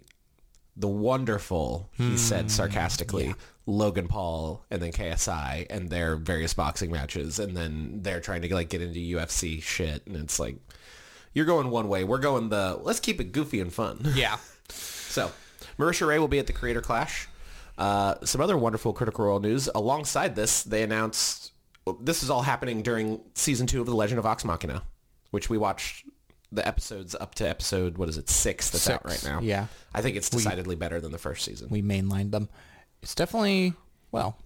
the 0.78 0.88
wonderful, 0.88 1.90
he 1.94 2.18
said 2.18 2.52
sarcastically, 2.52 3.34
Logan 3.68 4.08
Paul 4.08 4.64
and 4.70 4.82
then 4.82 4.92
KSI 4.92 5.66
and 5.70 5.90
their 5.90 6.16
various 6.16 6.54
boxing 6.54 6.92
matches, 6.92 7.40
and 7.40 7.56
then 7.58 8.02
they're 8.02 8.22
trying 8.22 8.42
to 8.44 8.54
like 8.54 8.70
get 8.70 8.82
into 8.82 9.00
UFC 9.00 9.62
shit, 9.62 10.06
and 10.06 10.16
it's 10.16 10.40
like 10.40 10.58
you're 11.34 11.46
going 11.46 11.70
one 11.70 11.88
way, 11.90 12.04
we're 12.04 12.20
going 12.20 12.50
the 12.50 12.80
let's 12.82 13.00
keep 13.00 13.20
it 13.20 13.32
goofy 13.32 13.60
and 13.60 13.74
fun. 13.74 14.00
Yeah. 14.16 14.38
So, 14.70 15.32
Marisha 15.80 16.06
Ray 16.08 16.20
will 16.20 16.28
be 16.28 16.40
at 16.40 16.48
the 16.48 16.54
Creator 16.54 16.82
Clash. 16.82 17.28
Uh, 17.78 18.16
some 18.24 18.42
other 18.42 18.58
wonderful 18.58 18.94
Critical 18.94 19.26
Role 19.26 19.40
news. 19.40 19.70
Alongside 19.74 20.36
this, 20.36 20.64
they 20.64 20.84
announced 20.84 21.52
well, 21.86 21.98
this 22.02 22.24
is 22.24 22.30
all 22.30 22.42
happening 22.42 22.82
during 22.82 23.22
season 23.36 23.68
two 23.68 23.80
of 23.80 23.86
The 23.86 23.96
Legend 23.96 24.18
of 24.18 24.24
Vox 24.24 24.44
Machina, 24.44 24.82
which 25.32 25.50
we 25.50 25.58
watched 25.58 26.06
the 26.52 26.68
episodes 26.68 27.16
up 27.16 27.36
to 27.36 27.48
episode 27.48 27.98
what 27.98 28.08
is 28.10 28.18
it 28.18 28.30
six 28.30 28.70
that's 28.70 28.90
out 28.90 29.06
right 29.06 29.22
now. 29.24 29.40
yeah. 29.42 29.68
I 29.94 30.02
think 30.02 30.16
it's 30.16 30.30
decidedly 30.30 30.76
better 30.76 31.02
than 31.02 31.12
the 31.12 31.18
first 31.18 31.44
season. 31.46 31.70
we 31.70 31.82
mainlined 31.82 32.32
them. 32.32 32.50
It's 33.06 33.14
definitely 33.14 33.76
well, 34.12 34.40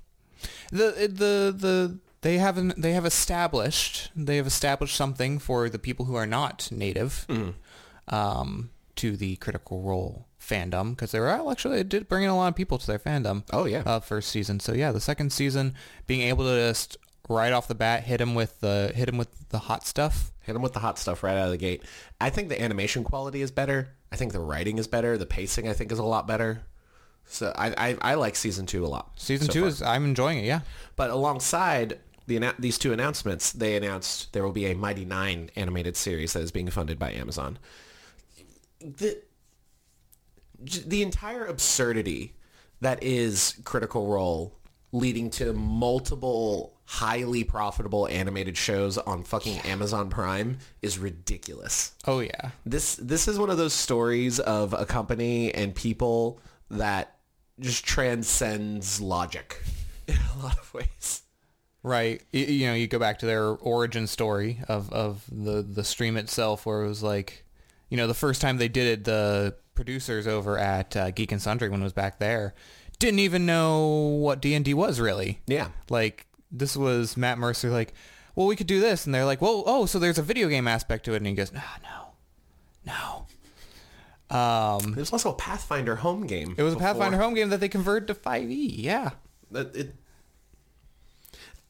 the 0.69 1.07
the 1.07 1.55
the 1.57 1.99
they 2.19 2.39
haven't 2.39 2.81
they 2.81 2.91
have 2.91 3.05
established 3.05 4.11
they 4.17 4.35
have 4.35 4.45
established 4.47 4.97
something 4.97 5.39
for 5.39 5.69
the 5.69 5.79
people 5.79 6.07
who 6.07 6.15
are 6.15 6.27
not 6.27 6.69
native 6.69 7.25
um, 8.09 8.71
to 8.97 9.15
the 9.15 9.37
Critical 9.37 9.81
Role 9.81 10.27
fandom 10.41 10.89
because 10.89 11.11
they 11.11 11.21
were 11.21 11.29
actually 11.29 11.79
it 11.79 11.87
did 11.87 12.09
bring 12.09 12.23
in 12.23 12.29
a 12.29 12.35
lot 12.35 12.49
of 12.49 12.55
people 12.55 12.77
to 12.77 12.85
their 12.85 12.99
fandom. 12.99 13.43
Oh, 13.53 13.63
yeah. 13.63 13.83
uh, 13.85 14.01
first 14.01 14.27
season. 14.27 14.59
So 14.59 14.73
yeah, 14.73 14.91
the 14.91 14.99
second 14.99 15.31
season 15.31 15.73
being 16.05 16.27
able 16.27 16.43
to 16.43 16.55
just 16.59 16.97
right 17.29 17.53
off 17.53 17.69
the 17.69 17.75
bat 17.75 18.03
hit 18.03 18.19
him 18.19 18.35
with 18.35 18.59
the 18.59 18.91
hit 18.93 19.07
him 19.07 19.17
with 19.17 19.47
the 19.51 19.59
hot 19.59 19.87
stuff. 19.87 20.33
Hit 20.41 20.51
them 20.51 20.61
with 20.61 20.73
the 20.73 20.79
hot 20.79 20.99
stuff 20.99 21.23
right 21.23 21.37
out 21.37 21.45
of 21.45 21.51
the 21.51 21.57
gate. 21.57 21.83
I 22.19 22.29
think 22.29 22.49
the 22.49 22.61
animation 22.61 23.05
quality 23.05 23.41
is 23.41 23.51
better. 23.51 23.95
I 24.11 24.17
think 24.17 24.33
the 24.33 24.41
writing 24.41 24.79
is 24.79 24.87
better. 24.87 25.17
The 25.17 25.25
pacing 25.25 25.69
I 25.69 25.73
think 25.73 25.93
is 25.93 25.99
a 25.99 26.03
lot 26.03 26.27
better. 26.27 26.63
So 27.29 27.53
I 27.55 27.73
I, 27.77 27.97
I 28.01 28.13
like 28.15 28.35
season 28.35 28.65
two 28.65 28.85
a 28.85 28.87
lot. 28.87 29.11
Season 29.15 29.47
so 29.47 29.53
two 29.53 29.59
far. 29.61 29.69
is 29.69 29.81
I'm 29.81 30.03
enjoying 30.03 30.39
it. 30.39 30.45
Yeah. 30.45 30.61
But 30.95 31.11
alongside 31.11 31.99
the 32.27 32.53
these 32.59 32.77
two 32.77 32.91
announcements, 32.91 33.51
they 33.51 33.75
announced 33.75 34.33
there 34.33 34.43
will 34.43 34.51
be 34.51 34.65
a 34.65 34.75
Mighty 34.75 35.05
Nein 35.05 35.49
animated 35.55 35.95
series 35.95 36.33
that 36.33 36.41
is 36.41 36.51
being 36.51 36.69
funded 36.69 36.99
by 36.99 37.11
Amazon. 37.11 37.59
The 38.81 39.21
the 40.59 41.01
entire 41.01 41.45
absurdity 41.45 42.35
that 42.81 43.01
is 43.03 43.59
Critical 43.63 44.07
Role 44.07 44.55
leading 44.91 45.29
to 45.29 45.53
multiple 45.53 46.73
highly 46.85 47.43
profitable 47.43 48.07
animated 48.07 48.57
shows 48.57 48.97
on 48.97 49.23
fucking 49.23 49.59
Amazon 49.59 50.09
Prime 50.09 50.57
is 50.81 50.97
ridiculous. 50.97 51.93
Oh 52.07 52.19
yeah. 52.19 52.51
This 52.65 52.95
this 52.95 53.27
is 53.27 53.37
one 53.37 53.49
of 53.51 53.57
those 53.57 53.73
stories 53.73 54.39
of 54.39 54.73
a 54.73 54.85
company 54.85 55.53
and 55.53 55.75
people 55.75 56.39
that 56.71 57.18
just 57.59 57.85
transcends 57.85 58.99
logic 59.01 59.61
in 60.07 60.17
a 60.37 60.43
lot 60.43 60.57
of 60.57 60.73
ways. 60.73 61.21
Right. 61.83 62.21
Y- 62.33 62.39
You 62.41 62.67
know, 62.67 62.73
you 62.73 62.87
go 62.87 62.99
back 62.99 63.19
to 63.19 63.25
their 63.25 63.43
origin 63.45 64.07
story 64.07 64.59
of, 64.67 64.91
of 64.91 65.23
the, 65.31 65.61
the 65.61 65.83
stream 65.83 66.17
itself 66.17 66.65
where 66.65 66.83
it 66.83 66.87
was 66.87 67.01
like, 67.03 67.45
you 67.89 67.97
know, 67.97 68.07
the 68.07 68.13
first 68.13 68.41
time 68.41 68.57
they 68.57 68.67
did 68.67 68.87
it, 68.87 69.03
the 69.05 69.55
producers 69.75 70.27
over 70.27 70.57
at 70.57 70.95
uh, 70.97 71.11
Geek 71.11 71.31
and 71.31 71.41
Sundry 71.41 71.69
when 71.69 71.79
it 71.79 71.83
was 71.83 71.93
back 71.93 72.19
there 72.19 72.53
didn't 72.99 73.19
even 73.19 73.45
know 73.45 73.87
what 74.19 74.41
D&D 74.41 74.73
was 74.73 74.99
really. 74.99 75.39
Yeah. 75.47 75.69
Like, 75.89 76.25
this 76.51 76.75
was 76.75 77.15
Matt 77.15 77.37
Mercer 77.37 77.69
like, 77.69 77.93
well, 78.35 78.45
we 78.47 78.55
could 78.57 78.67
do 78.67 78.81
this. 78.81 79.05
And 79.05 79.15
they're 79.15 79.23
like, 79.25 79.41
well, 79.41 79.63
oh, 79.65 79.85
so 79.85 79.99
there's 79.99 80.17
a 80.17 80.21
video 80.23 80.49
game 80.49 80.67
aspect 80.67 81.05
to 81.05 81.13
it. 81.13 81.17
And 81.17 81.27
he 81.27 81.33
goes, 81.33 81.53
no, 81.53 81.61
no, 81.81 82.07
no. 82.85 83.25
Um, 84.29 84.93
There's 84.95 85.11
also 85.11 85.31
a 85.31 85.35
Pathfinder 85.35 85.95
home 85.97 86.27
game. 86.27 86.55
it 86.57 86.63
was 86.63 86.73
a. 86.73 86.77
Pathfinder 86.77 87.17
home 87.17 87.33
game 87.33 87.49
that 87.49 87.59
they 87.59 87.69
converted 87.69 88.07
to 88.07 88.13
5e. 88.13 88.73
Yeah. 88.77 89.11
That- 89.51 89.75
it- 89.75 89.95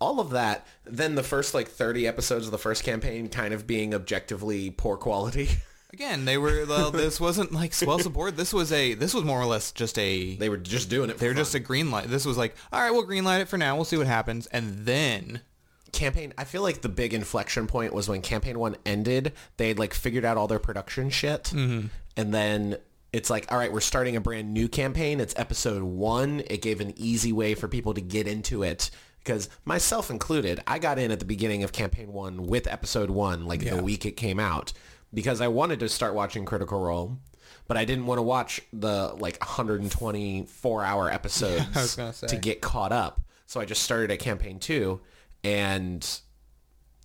all 0.01 0.19
of 0.21 0.29
that, 0.29 0.65
then 0.85 1.15
the 1.15 1.23
first 1.23 1.53
like 1.53 1.67
30 1.67 2.07
episodes 2.07 2.45
of 2.45 2.51
the 2.51 2.57
first 2.57 2.83
campaign 2.83 3.27
kind 3.27 3.53
of 3.53 3.67
being 3.67 3.93
objectively 3.93 4.69
poor 4.71 4.95
quality. 4.95 5.49
Again, 5.93 6.23
they 6.25 6.37
were. 6.37 6.65
Well, 6.67 6.91
this 6.91 7.19
wasn't 7.19 7.51
like 7.51 7.73
swell 7.73 7.99
support. 7.99 8.37
This 8.37 8.53
was 8.53 8.71
a. 8.71 8.93
This 8.93 9.13
was 9.13 9.23
more 9.23 9.41
or 9.41 9.45
less 9.47 9.71
just 9.71 9.97
a. 9.97 10.35
they 10.35 10.47
were 10.47 10.55
just 10.57 10.87
doing 10.89 11.09
it 11.09 11.13
for 11.13 11.19
They 11.19 11.27
were 11.27 11.33
fun. 11.33 11.41
just 11.41 11.55
a 11.55 11.59
green 11.59 11.89
light. 11.91 12.07
This 12.07 12.25
was 12.25 12.37
like, 12.37 12.55
all 12.71 12.79
right, 12.79 12.91
we'll 12.91 13.03
green 13.03 13.23
light 13.25 13.41
it 13.41 13.47
for 13.49 13.57
now. 13.57 13.75
We'll 13.75 13.85
see 13.85 13.97
what 13.97 14.05
happens, 14.07 14.45
and 14.47 14.85
then 14.85 15.41
campaign 15.91 16.33
i 16.37 16.43
feel 16.43 16.61
like 16.61 16.81
the 16.81 16.89
big 16.89 17.13
inflection 17.13 17.67
point 17.67 17.93
was 17.93 18.07
when 18.09 18.21
campaign 18.21 18.57
one 18.59 18.75
ended 18.85 19.33
they 19.57 19.67
had 19.69 19.79
like 19.79 19.93
figured 19.93 20.25
out 20.25 20.37
all 20.37 20.47
their 20.47 20.59
production 20.59 21.09
shit 21.09 21.43
Mm-hmm. 21.45 21.87
and 22.17 22.33
then 22.33 22.77
it's 23.13 23.29
like 23.29 23.51
all 23.51 23.57
right 23.57 23.71
we're 23.73 23.79
starting 23.79 24.15
a 24.15 24.21
brand 24.21 24.53
new 24.53 24.67
campaign 24.67 25.19
it's 25.19 25.33
episode 25.37 25.81
one 25.83 26.41
it 26.47 26.61
gave 26.61 26.79
an 26.81 26.93
easy 26.95 27.31
way 27.33 27.55
for 27.55 27.67
people 27.67 27.93
to 27.95 28.01
get 28.01 28.27
into 28.27 28.61
it 28.63 28.91
because 29.23 29.49
myself 29.65 30.09
included 30.09 30.61
i 30.67 30.77
got 30.79 30.99
in 30.99 31.11
at 31.11 31.19
the 31.19 31.25
beginning 31.25 31.63
of 31.63 31.71
campaign 31.71 32.13
one 32.13 32.43
with 32.47 32.67
episode 32.67 33.09
one 33.09 33.45
like 33.45 33.61
Yeah. 33.63 33.75
the 33.75 33.83
week 33.83 34.05
it 34.05 34.11
came 34.17 34.39
out 34.39 34.73
because 35.13 35.41
i 35.41 35.47
wanted 35.47 35.79
to 35.79 35.89
start 35.89 36.13
watching 36.13 36.45
critical 36.45 36.79
role 36.79 37.17
but 37.67 37.77
i 37.77 37.85
didn't 37.85 38.05
want 38.05 38.19
to 38.19 38.23
watch 38.23 38.61
the 38.73 39.13
like 39.17 39.39
124 39.93 40.83
hour 40.83 41.09
episodes 41.11 41.65
I 41.75 41.81
was 41.81 41.95
gonna 41.95 42.13
say. 42.13 42.27
to 42.27 42.35
get 42.37 42.61
caught 42.61 42.91
up 42.91 43.21
so 43.45 43.59
i 43.59 43.65
just 43.65 43.83
started 43.83 44.11
at 44.11 44.19
campaign 44.19 44.59
two 44.59 45.01
and 45.43 46.19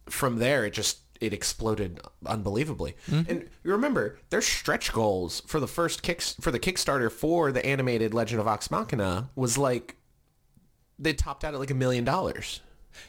from 0.08 0.38
there 0.38 0.64
it 0.66 0.72
just 0.72 0.98
it 1.20 1.32
exploded 1.32 2.00
unbelievably. 2.26 2.96
Mm-hmm. 3.08 3.30
And 3.30 3.48
you 3.62 3.72
remember 3.72 4.18
their 4.30 4.42
stretch 4.42 4.92
goals 4.92 5.42
for 5.46 5.60
the 5.60 5.66
first 5.66 6.02
kick 6.02 6.20
for 6.20 6.50
the 6.50 6.58
Kickstarter 6.58 7.10
for 7.10 7.52
the 7.52 7.64
animated 7.64 8.12
Legend 8.12 8.40
of 8.40 8.46
Vox 8.46 8.70
Machina 8.70 9.30
was 9.34 9.56
like 9.56 9.96
they 10.98 11.12
topped 11.12 11.44
out 11.44 11.54
at 11.54 11.60
like 11.60 11.70
a 11.70 11.74
million 11.74 12.04
dollars. 12.04 12.60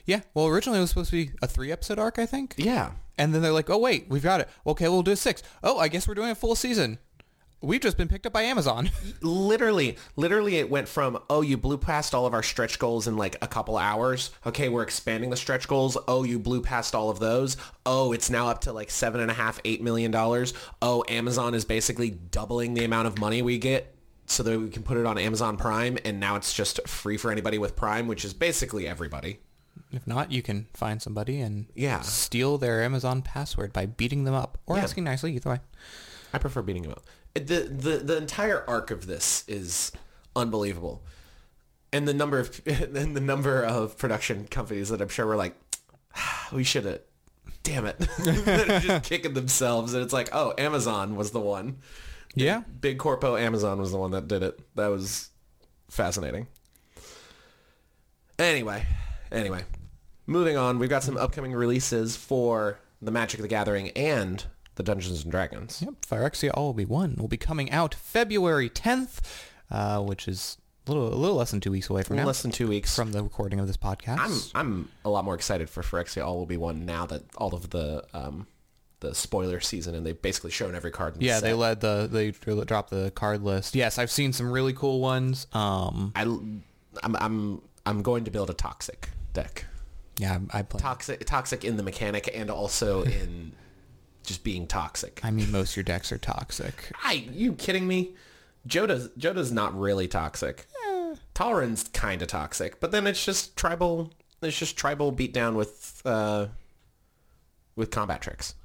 Yeah. 0.05 0.21
Well, 0.33 0.47
originally 0.47 0.79
it 0.79 0.81
was 0.81 0.89
supposed 0.89 1.11
to 1.11 1.25
be 1.25 1.31
a 1.41 1.47
three 1.47 1.71
episode 1.71 1.99
arc, 1.99 2.17
I 2.17 2.25
think. 2.25 2.55
Yeah. 2.57 2.91
And 3.17 3.33
then 3.33 3.41
they're 3.41 3.51
like, 3.51 3.69
oh 3.69 3.77
wait, 3.77 4.07
we've 4.09 4.23
got 4.23 4.41
it. 4.41 4.49
Okay, 4.65 4.87
we'll 4.87 5.03
do 5.03 5.11
a 5.11 5.15
six. 5.15 5.43
Oh, 5.63 5.77
I 5.77 5.87
guess 5.87 6.07
we're 6.07 6.15
doing 6.15 6.31
a 6.31 6.35
full 6.35 6.55
season. 6.55 6.99
We've 7.61 7.81
just 7.81 7.97
been 7.97 8.07
picked 8.07 8.27
up 8.27 8.33
by 8.33 8.43
Amazon. 8.43 8.91
Literally, 9.21 9.97
literally 10.15 10.57
it 10.57 10.69
went 10.69 10.87
from, 10.87 11.17
oh, 11.29 11.41
you 11.41 11.57
blew 11.57 11.77
past 11.79 12.13
all 12.13 12.25
of 12.27 12.33
our 12.33 12.43
stretch 12.43 12.77
goals 12.77 13.07
in 13.07 13.17
like 13.17 13.37
a 13.41 13.47
couple 13.47 13.77
hours. 13.77 14.29
Okay, 14.45 14.69
we're 14.69 14.83
expanding 14.83 15.31
the 15.31 15.35
stretch 15.37 15.67
goals. 15.67 15.97
Oh, 16.07 16.23
you 16.23 16.37
blew 16.37 16.61
past 16.61 16.93
all 16.93 17.09
of 17.09 17.17
those. 17.19 17.57
Oh, 17.85 18.11
it's 18.11 18.29
now 18.29 18.49
up 18.49 18.61
to 18.61 18.73
like 18.73 18.91
seven 18.91 19.19
and 19.21 19.31
a 19.31 19.33
half, 19.33 19.59
eight 19.65 19.81
million 19.81 20.11
dollars. 20.11 20.53
Oh, 20.81 21.03
Amazon 21.09 21.55
is 21.55 21.65
basically 21.65 22.11
doubling 22.11 22.75
the 22.75 22.83
amount 22.83 23.07
of 23.07 23.17
money 23.19 23.41
we 23.41 23.57
get 23.57 23.95
so 24.27 24.43
that 24.43 24.59
we 24.59 24.69
can 24.69 24.83
put 24.83 24.97
it 24.97 25.05
on 25.07 25.17
Amazon 25.17 25.57
Prime. 25.57 25.97
And 26.05 26.19
now 26.19 26.35
it's 26.35 26.53
just 26.53 26.87
free 26.87 27.17
for 27.17 27.31
anybody 27.31 27.57
with 27.57 27.75
Prime, 27.75 28.07
which 28.07 28.23
is 28.25 28.33
basically 28.33 28.87
everybody. 28.87 29.39
if 29.91 30.05
not, 30.05 30.31
you 30.31 30.41
can 30.41 30.67
find 30.73 31.01
somebody 31.01 31.39
and 31.39 31.65
Yeah. 31.73 32.01
steal 32.01 32.57
their 32.57 32.83
Amazon 32.83 33.21
password 33.21 33.71
by 33.73 33.85
beating 33.85 34.23
them 34.25 34.33
up 34.33 34.57
or 34.67 34.75
Yeah. 34.77 34.83
asking 34.83 35.05
nicely. 35.05 35.35
Either 35.35 35.49
way. 35.51 35.59
I 36.33 36.37
prefer 36.37 36.61
beating 36.61 36.83
them 36.83 36.91
up. 36.91 37.03
The, 37.35 37.41
the 37.69 37.97
the 37.97 38.17
entire 38.17 38.63
arc 38.67 38.91
of 38.91 39.07
this 39.07 39.43
is 39.47 39.91
unbelievable, 40.35 41.03
and 41.91 42.07
the 42.07 42.13
number 42.13 42.39
of 42.39 42.61
and 42.65 43.15
the 43.15 43.19
number 43.21 43.61
of 43.63 43.97
production 43.97 44.47
companies 44.47 44.89
that 44.89 45.01
I'm 45.01 45.09
sure 45.09 45.25
were 45.25 45.35
like, 45.35 45.55
"Ah, 46.15 46.47
we 46.53 46.63
should 46.63 46.85
have, 46.85 47.01
damn 47.63 47.85
it, 47.85 47.97
They're 48.23 48.79
just 48.79 49.03
kicking 49.09 49.33
themselves, 49.33 49.93
and 49.93 50.01
it's 50.01 50.13
like, 50.13 50.29
oh, 50.31 50.53
Amazon 50.57 51.17
was 51.17 51.31
the 51.31 51.41
one, 51.41 51.79
Yeah. 52.35 52.61
big 52.79 52.99
corpo 52.99 53.35
Amazon 53.35 53.79
was 53.79 53.91
the 53.91 53.97
one 53.97 54.11
that 54.11 54.27
did 54.29 54.41
it. 54.41 54.57
That 54.75 54.87
was 54.87 55.29
fascinating. 55.89 56.47
Anyway, 58.39 58.85
anyway, 59.31 59.63
moving 60.25 60.57
on. 60.57 60.79
We've 60.79 60.89
got 60.89 61.03
some 61.03 61.17
upcoming 61.17 61.53
releases 61.53 62.15
for 62.15 62.79
the 63.01 63.11
Magic 63.11 63.39
of 63.39 63.43
the 63.43 63.47
Gathering 63.49 63.89
and 63.91 64.45
the 64.75 64.83
Dungeons 64.83 65.23
and 65.23 65.31
Dragons. 65.31 65.81
Yep. 65.81 65.93
Phyrexia 66.09 66.51
All 66.53 66.67
Will 66.67 66.73
Be 66.73 66.85
One 66.85 67.15
will 67.17 67.27
be 67.27 67.37
coming 67.37 67.71
out 67.71 67.93
February 67.95 68.69
10th, 68.69 69.19
uh, 69.71 70.01
which 70.01 70.27
is 70.27 70.57
a 70.87 70.91
little, 70.91 71.07
a 71.13 71.15
little 71.15 71.37
less 71.37 71.51
than 71.51 71.59
two 71.61 71.71
weeks 71.71 71.89
away 71.89 72.03
from 72.03 72.17
now 72.17 72.25
Less 72.25 72.41
than 72.43 72.51
two 72.51 72.67
weeks. 72.67 72.95
from 72.95 73.11
the 73.11 73.23
recording 73.23 73.59
of 73.59 73.67
this 73.67 73.77
podcast. 73.77 74.51
I'm 74.53 74.61
I'm 74.69 74.89
a 75.03 75.09
lot 75.09 75.25
more 75.25 75.33
excited 75.35 75.69
for 75.69 75.81
Phyrexia 75.81 76.25
All 76.25 76.37
Will 76.37 76.45
Be 76.45 76.57
One 76.57 76.85
now 76.85 77.05
that 77.07 77.23
all 77.37 77.55
of 77.55 77.71
the 77.71 78.03
um 78.13 78.47
the 79.01 79.13
spoiler 79.13 79.59
season 79.59 79.93
and 79.93 80.05
they've 80.05 80.21
basically 80.21 80.51
shown 80.51 80.73
every 80.75 80.91
card. 80.91 81.15
In 81.15 81.19
the 81.19 81.25
yeah, 81.25 81.39
they 81.39 81.53
led 81.53 81.81
the 81.81 82.07
they 82.11 82.31
dropped 82.31 82.89
the 82.91 83.11
card 83.11 83.41
list. 83.43 83.75
Yes, 83.75 83.97
I've 83.99 84.11
seen 84.11 84.31
some 84.33 84.51
really 84.51 84.73
cool 84.73 84.99
ones. 85.01 85.47
Um, 85.53 86.11
I 86.15 86.21
I'm 86.23 87.15
I'm 87.19 87.61
I'm 87.85 88.01
going 88.01 88.23
to 88.25 88.31
build 88.31 88.49
a 88.49 88.53
toxic 88.53 89.09
deck. 89.33 89.65
yeah, 90.17 90.39
I 90.53 90.61
play. 90.61 90.79
Toxic 90.79 91.25
toxic 91.25 91.63
in 91.65 91.77
the 91.77 91.83
mechanic 91.83 92.29
and 92.33 92.49
also 92.49 93.03
in 93.03 93.53
just 94.25 94.43
being 94.43 94.67
toxic. 94.67 95.21
I 95.23 95.31
mean, 95.31 95.51
most 95.51 95.71
of 95.71 95.77
your 95.77 95.83
decks 95.83 96.11
are 96.11 96.17
toxic. 96.17 96.91
I 97.03 97.13
you 97.31 97.53
kidding 97.53 97.87
me? 97.87 98.15
Jodah's 98.67 99.09
Jodah's 99.09 99.51
not 99.51 99.77
really 99.79 100.07
toxic. 100.07 100.67
Talrin's 101.33 101.83
kind 101.89 102.21
of 102.21 102.27
toxic, 102.29 102.79
but 102.79 102.91
then 102.91 103.07
it's 103.07 103.23
just 103.23 103.55
tribal. 103.55 104.11
It's 104.41 104.57
just 104.57 104.77
tribal 104.77 105.11
beatdown 105.11 105.55
with 105.55 106.01
uh 106.05 106.47
with 107.75 107.91
combat 107.91 108.21
tricks. 108.21 108.55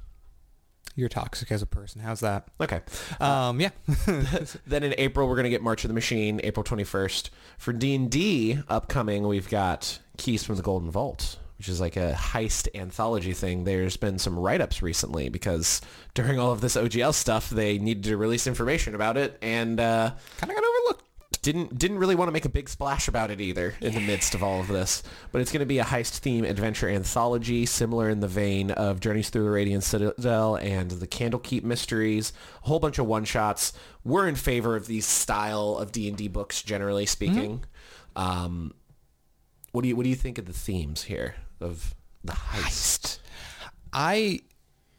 You're 0.96 1.08
toxic 1.08 1.50
as 1.52 1.62
a 1.62 1.66
person. 1.66 2.00
How's 2.00 2.20
that? 2.20 2.48
Okay. 2.60 2.80
Um, 3.20 3.60
yeah. 3.60 3.70
Then 4.66 4.82
in 4.82 4.94
April, 4.98 5.28
we're 5.28 5.36
going 5.36 5.44
to 5.44 5.50
get 5.50 5.62
March 5.62 5.84
of 5.84 5.88
the 5.88 5.94
Machine, 5.94 6.40
April 6.42 6.64
21st. 6.64 7.30
For 7.58 7.72
D&D 7.72 8.58
upcoming, 8.68 9.26
we've 9.26 9.48
got 9.48 9.98
Keys 10.16 10.44
from 10.44 10.56
the 10.56 10.62
Golden 10.62 10.90
Vault, 10.90 11.38
which 11.60 11.68
is 11.68 11.78
like 11.78 11.98
a 11.98 12.14
heist 12.16 12.68
anthology 12.74 13.34
thing. 13.34 13.64
There's 13.64 13.98
been 13.98 14.18
some 14.18 14.38
write-ups 14.38 14.80
recently 14.80 15.28
because 15.28 15.82
during 16.14 16.38
all 16.38 16.52
of 16.52 16.62
this 16.62 16.74
OGL 16.74 17.12
stuff, 17.12 17.50
they 17.50 17.78
needed 17.78 18.04
to 18.04 18.16
release 18.16 18.46
information 18.46 18.94
about 18.94 19.18
it 19.18 19.36
and 19.42 19.78
uh, 19.78 20.12
kind 20.38 20.50
of 20.50 20.56
got 20.56 20.64
overlooked. 20.64 21.04
didn't 21.42 21.78
didn't 21.78 21.98
really 21.98 22.14
want 22.14 22.28
to 22.28 22.32
make 22.32 22.46
a 22.46 22.48
big 22.48 22.66
splash 22.66 23.08
about 23.08 23.30
it 23.30 23.42
either 23.42 23.74
in 23.82 23.92
the 23.92 24.00
midst 24.00 24.34
of 24.34 24.42
all 24.42 24.58
of 24.60 24.68
this. 24.68 25.02
But 25.32 25.42
it's 25.42 25.52
going 25.52 25.60
to 25.60 25.66
be 25.66 25.78
a 25.78 25.84
heist 25.84 26.20
theme 26.20 26.46
adventure 26.46 26.88
anthology, 26.88 27.66
similar 27.66 28.08
in 28.08 28.20
the 28.20 28.26
vein 28.26 28.70
of 28.70 28.98
Journeys 28.98 29.28
Through 29.28 29.44
the 29.44 29.50
Radiant 29.50 29.84
Citadel 29.84 30.56
and 30.56 30.90
the 30.90 31.06
Candlekeep 31.06 31.62
Mysteries. 31.62 32.32
A 32.64 32.68
whole 32.68 32.80
bunch 32.80 32.98
of 32.98 33.04
one 33.04 33.26
shots. 33.26 33.74
We're 34.02 34.28
in 34.28 34.36
favor 34.36 34.76
of 34.76 34.86
these 34.86 35.04
style 35.04 35.76
of 35.76 35.92
D 35.92 36.08
and 36.08 36.16
D 36.16 36.26
books, 36.26 36.62
generally 36.62 37.04
speaking. 37.04 37.66
Um, 38.16 38.72
what 39.72 39.82
do 39.82 39.88
you 39.88 39.94
what 39.94 40.04
do 40.04 40.08
you 40.08 40.16
think 40.16 40.38
of 40.38 40.46
the 40.46 40.54
themes 40.54 41.02
here 41.02 41.34
of 41.60 41.94
the 42.24 42.32
heist? 42.32 43.18
I 43.92 44.40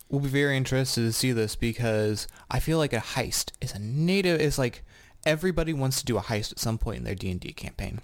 will 0.09 0.19
be 0.19 0.29
very 0.29 0.57
interested 0.57 1.01
to 1.01 1.13
see 1.13 1.31
this 1.31 1.55
because 1.55 2.27
I 2.49 2.59
feel 2.59 2.77
like 2.77 2.93
a 2.93 2.97
heist 2.97 3.51
is 3.61 3.73
a 3.73 3.79
native 3.79 4.39
is 4.41 4.59
like 4.59 4.83
everybody 5.25 5.73
wants 5.73 5.99
to 5.99 6.05
do 6.05 6.17
a 6.17 6.21
heist 6.21 6.51
at 6.51 6.59
some 6.59 6.77
point 6.77 6.97
in 6.99 7.03
their 7.03 7.15
D&D 7.15 7.53
campaign. 7.53 8.01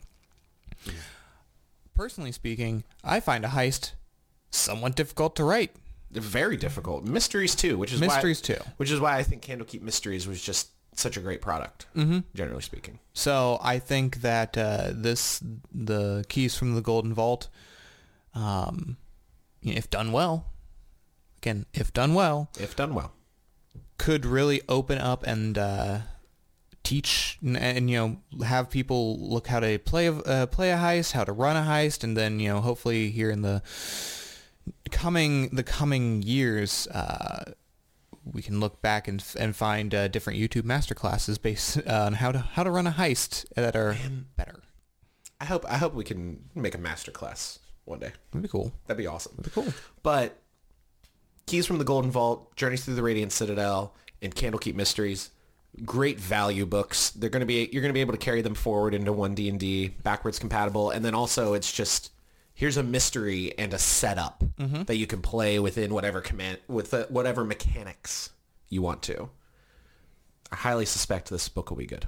Personally 1.94 2.32
speaking, 2.32 2.84
I 3.04 3.20
find 3.20 3.44
a 3.44 3.50
heist 3.50 3.92
somewhat 4.52 4.96
difficult 4.96 5.36
to 5.36 5.44
write. 5.44 5.76
Very 6.12 6.56
difficult. 6.56 7.04
Mysteries 7.04 7.56
too, 7.56 7.78
which 7.78 7.92
is 7.92 8.00
Mysteries 8.00 8.42
why, 8.48 8.56
too. 8.56 8.62
which 8.78 8.92
is 8.92 9.00
why 9.00 9.18
I 9.18 9.24
think 9.24 9.42
Candlekeep 9.42 9.82
Mysteries 9.82 10.28
was 10.28 10.42
just 10.42 10.70
such 10.96 11.18
a 11.18 11.20
great 11.20 11.42
product, 11.42 11.86
mm-hmm. 11.96 12.20
generally 12.34 12.62
speaking. 12.62 13.00
So 13.14 13.60
I 13.62 13.80
think 13.80 14.22
that 14.22 14.58
uh, 14.58 14.92
this 14.94 15.44
the 15.74 16.26
keys 16.30 16.56
from 16.56 16.76
the 16.76 16.82
Golden 16.82 17.14
Vault, 17.14 17.50
um, 18.38 18.98
you 19.62 19.74
know, 19.74 19.77
if 19.77 19.89
done 19.89 20.12
well, 20.12 20.46
again, 21.38 21.65
if 21.74 21.91
done 21.91 22.13
well, 22.13 22.50
If 22.60 22.75
done 22.75 22.94
well. 22.94 23.13
could 23.98 24.25
really 24.25 24.62
open 24.70 25.00
up 25.00 25.24
and 25.25 25.58
uh, 25.58 26.00
teach 26.84 27.38
and, 27.41 27.58
and 27.58 27.89
you 27.89 27.98
know 27.98 28.44
have 28.46 28.70
people 28.70 29.20
look 29.20 29.48
how 29.48 29.60
to 29.60 29.79
play 29.79 30.08
a 30.08 30.13
uh, 30.13 30.46
play 30.46 30.72
a 30.72 30.77
heist, 30.77 31.13
how 31.13 31.24
to 31.24 31.32
run 31.34 31.56
a 31.58 31.67
heist, 31.67 32.03
and 32.03 32.15
then 32.15 32.39
you 32.39 32.50
know 32.50 32.62
hopefully 32.62 33.10
here 33.10 33.32
in 33.32 33.41
the 33.41 33.62
coming 34.91 35.50
the 35.50 35.63
coming 35.63 36.22
years. 36.22 36.88
Uh, 36.88 37.53
we 38.29 38.41
can 38.41 38.60
look 38.60 38.82
back 38.82 39.08
and, 39.08 39.24
and 39.39 39.56
find 39.56 39.96
uh, 39.96 40.10
different 40.10 40.38
YouTube 40.38 40.63
masterclasses 40.63 41.41
based 41.41 41.82
on 41.88 42.13
how 42.13 42.32
to 42.32 42.39
how 42.39 42.63
to 42.63 42.70
run 42.70 42.86
a 42.86 42.91
heist 42.91 43.46
that 43.56 43.75
are 43.75 43.98
better. 44.36 44.60
I 45.39 45.46
hope 45.46 45.65
I 45.70 45.77
hope 45.77 45.94
we 45.94 46.03
can 46.03 46.50
make 46.53 46.75
a 46.75 46.77
master 46.77 47.12
class 47.12 47.60
one 47.88 48.00
day. 48.00 48.12
That'd 48.32 48.44
be 48.44 48.50
cool. 48.50 48.72
That'd 48.86 48.98
be 48.98 49.08
awesome. 49.08 49.34
That'd 49.38 49.53
be 49.53 49.62
cool. 49.62 49.74
But 50.03 50.38
Keys 51.46 51.65
from 51.65 51.77
the 51.77 51.86
Golden 51.86 52.12
Vault, 52.12 52.56
Journeys 52.56 52.84
Through 52.86 52.96
the 52.96 53.03
Radiant 53.03 53.32
Citadel, 53.32 53.94
and 54.22 54.36
Candlekeep 54.36 54.75
Mysteries, 54.75 55.29
great 55.86 56.20
value 56.20 56.65
books. 56.65 57.12
They're 57.12 57.29
going 57.29 57.41
to 57.41 57.46
be 57.46 57.70
you're 57.72 57.82
going 57.82 57.89
to 57.89 57.94
be 57.94 58.01
able 58.01 58.13
to 58.13 58.20
carry 58.20 58.41
them 58.41 58.56
forward 58.56 58.94
into 58.94 59.13
one 59.13 59.36
D 59.36 59.48
and 59.50 59.60
D, 59.60 59.89
backwards 59.89 60.39
compatible, 60.39 60.89
and 60.91 61.06
then 61.06 61.13
also 61.15 61.53
it's 61.53 61.72
just 61.72 62.12
here's 62.53 62.77
a 62.77 62.84
mystery 62.84 63.53
and 63.58 63.74
a 63.74 63.77
setup 63.77 64.44
that 64.88 64.98
you 64.98 65.06
can 65.06 65.22
play 65.22 65.60
within 65.60 65.94
whatever 65.94 66.22
command 66.22 66.58
with 66.67 66.94
uh, 66.94 67.06
whatever 67.10 67.44
mechanics 67.46 68.32
you 68.70 68.82
want 68.82 69.03
to. 69.03 69.29
I 70.51 70.56
highly 70.56 70.86
suspect 70.86 71.29
this 71.29 71.50
book 71.50 71.70
will 71.70 71.77
be 71.77 71.86
good. 71.86 72.08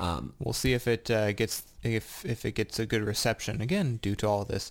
Um, 0.00 0.34
We'll 0.38 0.52
see 0.52 0.72
if 0.74 0.86
it 0.86 1.10
uh, 1.10 1.32
gets 1.32 1.64
if 1.82 2.24
if 2.24 2.44
it 2.44 2.52
gets 2.52 2.78
a 2.78 2.86
good 2.86 3.02
reception 3.02 3.60
again 3.60 3.98
due 4.02 4.14
to 4.16 4.26
all 4.28 4.44
this. 4.44 4.70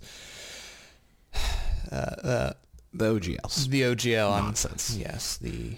the 1.89 2.55
OGLs. 2.93 3.67
The 3.69 3.81
OGL 3.83 4.31
on- 4.31 4.43
Nonsense. 4.45 4.95
yes, 4.97 5.37
the 5.37 5.77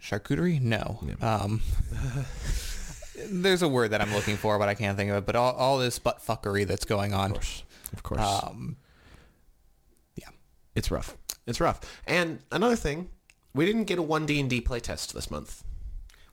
charcuterie. 0.00 0.60
No. 0.60 1.00
Um, 1.20 1.62
there's 3.30 3.62
a 3.62 3.68
word 3.68 3.90
that 3.90 4.00
I'm 4.00 4.12
looking 4.14 4.36
for, 4.36 4.58
but 4.58 4.68
I 4.68 4.74
can't 4.74 4.96
think 4.96 5.10
of 5.10 5.16
it. 5.18 5.26
But 5.26 5.36
all, 5.36 5.52
all 5.54 5.78
this 5.78 5.98
butt 5.98 6.24
fuckery 6.24 6.66
that's 6.66 6.84
going 6.84 7.12
on. 7.14 7.30
Of 7.30 7.34
course. 7.36 7.62
Of 7.92 8.02
course. 8.02 8.20
Um, 8.44 8.76
yeah. 10.16 10.28
It's 10.74 10.90
rough. 10.90 11.16
It's 11.46 11.60
rough. 11.60 11.80
And 12.06 12.40
another 12.50 12.76
thing, 12.76 13.08
we 13.54 13.64
didn't 13.66 13.84
get 13.84 13.98
a 13.98 14.02
1D&D 14.02 14.62
playtest 14.62 15.12
this 15.12 15.30
month. 15.30 15.62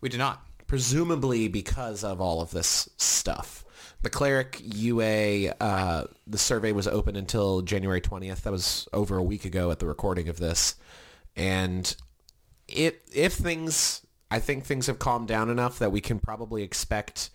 We 0.01 0.09
did 0.09 0.17
not. 0.17 0.45
Presumably 0.73 1.47
because 1.47 2.03
of 2.03 2.19
all 2.19 2.41
of 2.41 2.49
this 2.49 2.89
stuff. 2.97 3.63
The 4.01 4.09
cleric 4.09 4.59
UA, 4.59 5.49
uh, 5.61 6.05
the 6.25 6.39
survey 6.39 6.71
was 6.71 6.87
open 6.87 7.15
until 7.15 7.61
January 7.61 8.01
20th. 8.01 8.41
That 8.41 8.51
was 8.51 8.87
over 8.91 9.15
a 9.15 9.21
week 9.21 9.45
ago 9.45 9.69
at 9.69 9.77
the 9.77 9.85
recording 9.85 10.29
of 10.29 10.37
this. 10.37 10.73
And 11.35 11.95
it, 12.67 13.07
if 13.13 13.33
things, 13.33 14.01
I 14.31 14.39
think 14.39 14.63
things 14.63 14.87
have 14.87 14.97
calmed 14.97 15.27
down 15.27 15.51
enough 15.51 15.77
that 15.77 15.91
we 15.91 16.01
can 16.01 16.17
probably 16.17 16.63
expect 16.63 17.29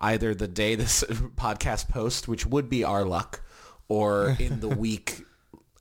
either 0.00 0.32
the 0.32 0.46
day 0.46 0.76
this 0.76 1.02
podcast 1.34 1.88
posts, 1.88 2.28
which 2.28 2.46
would 2.46 2.70
be 2.70 2.84
our 2.84 3.04
luck, 3.04 3.42
or 3.88 4.36
in 4.38 4.60
the 4.60 4.68
week 4.84 5.24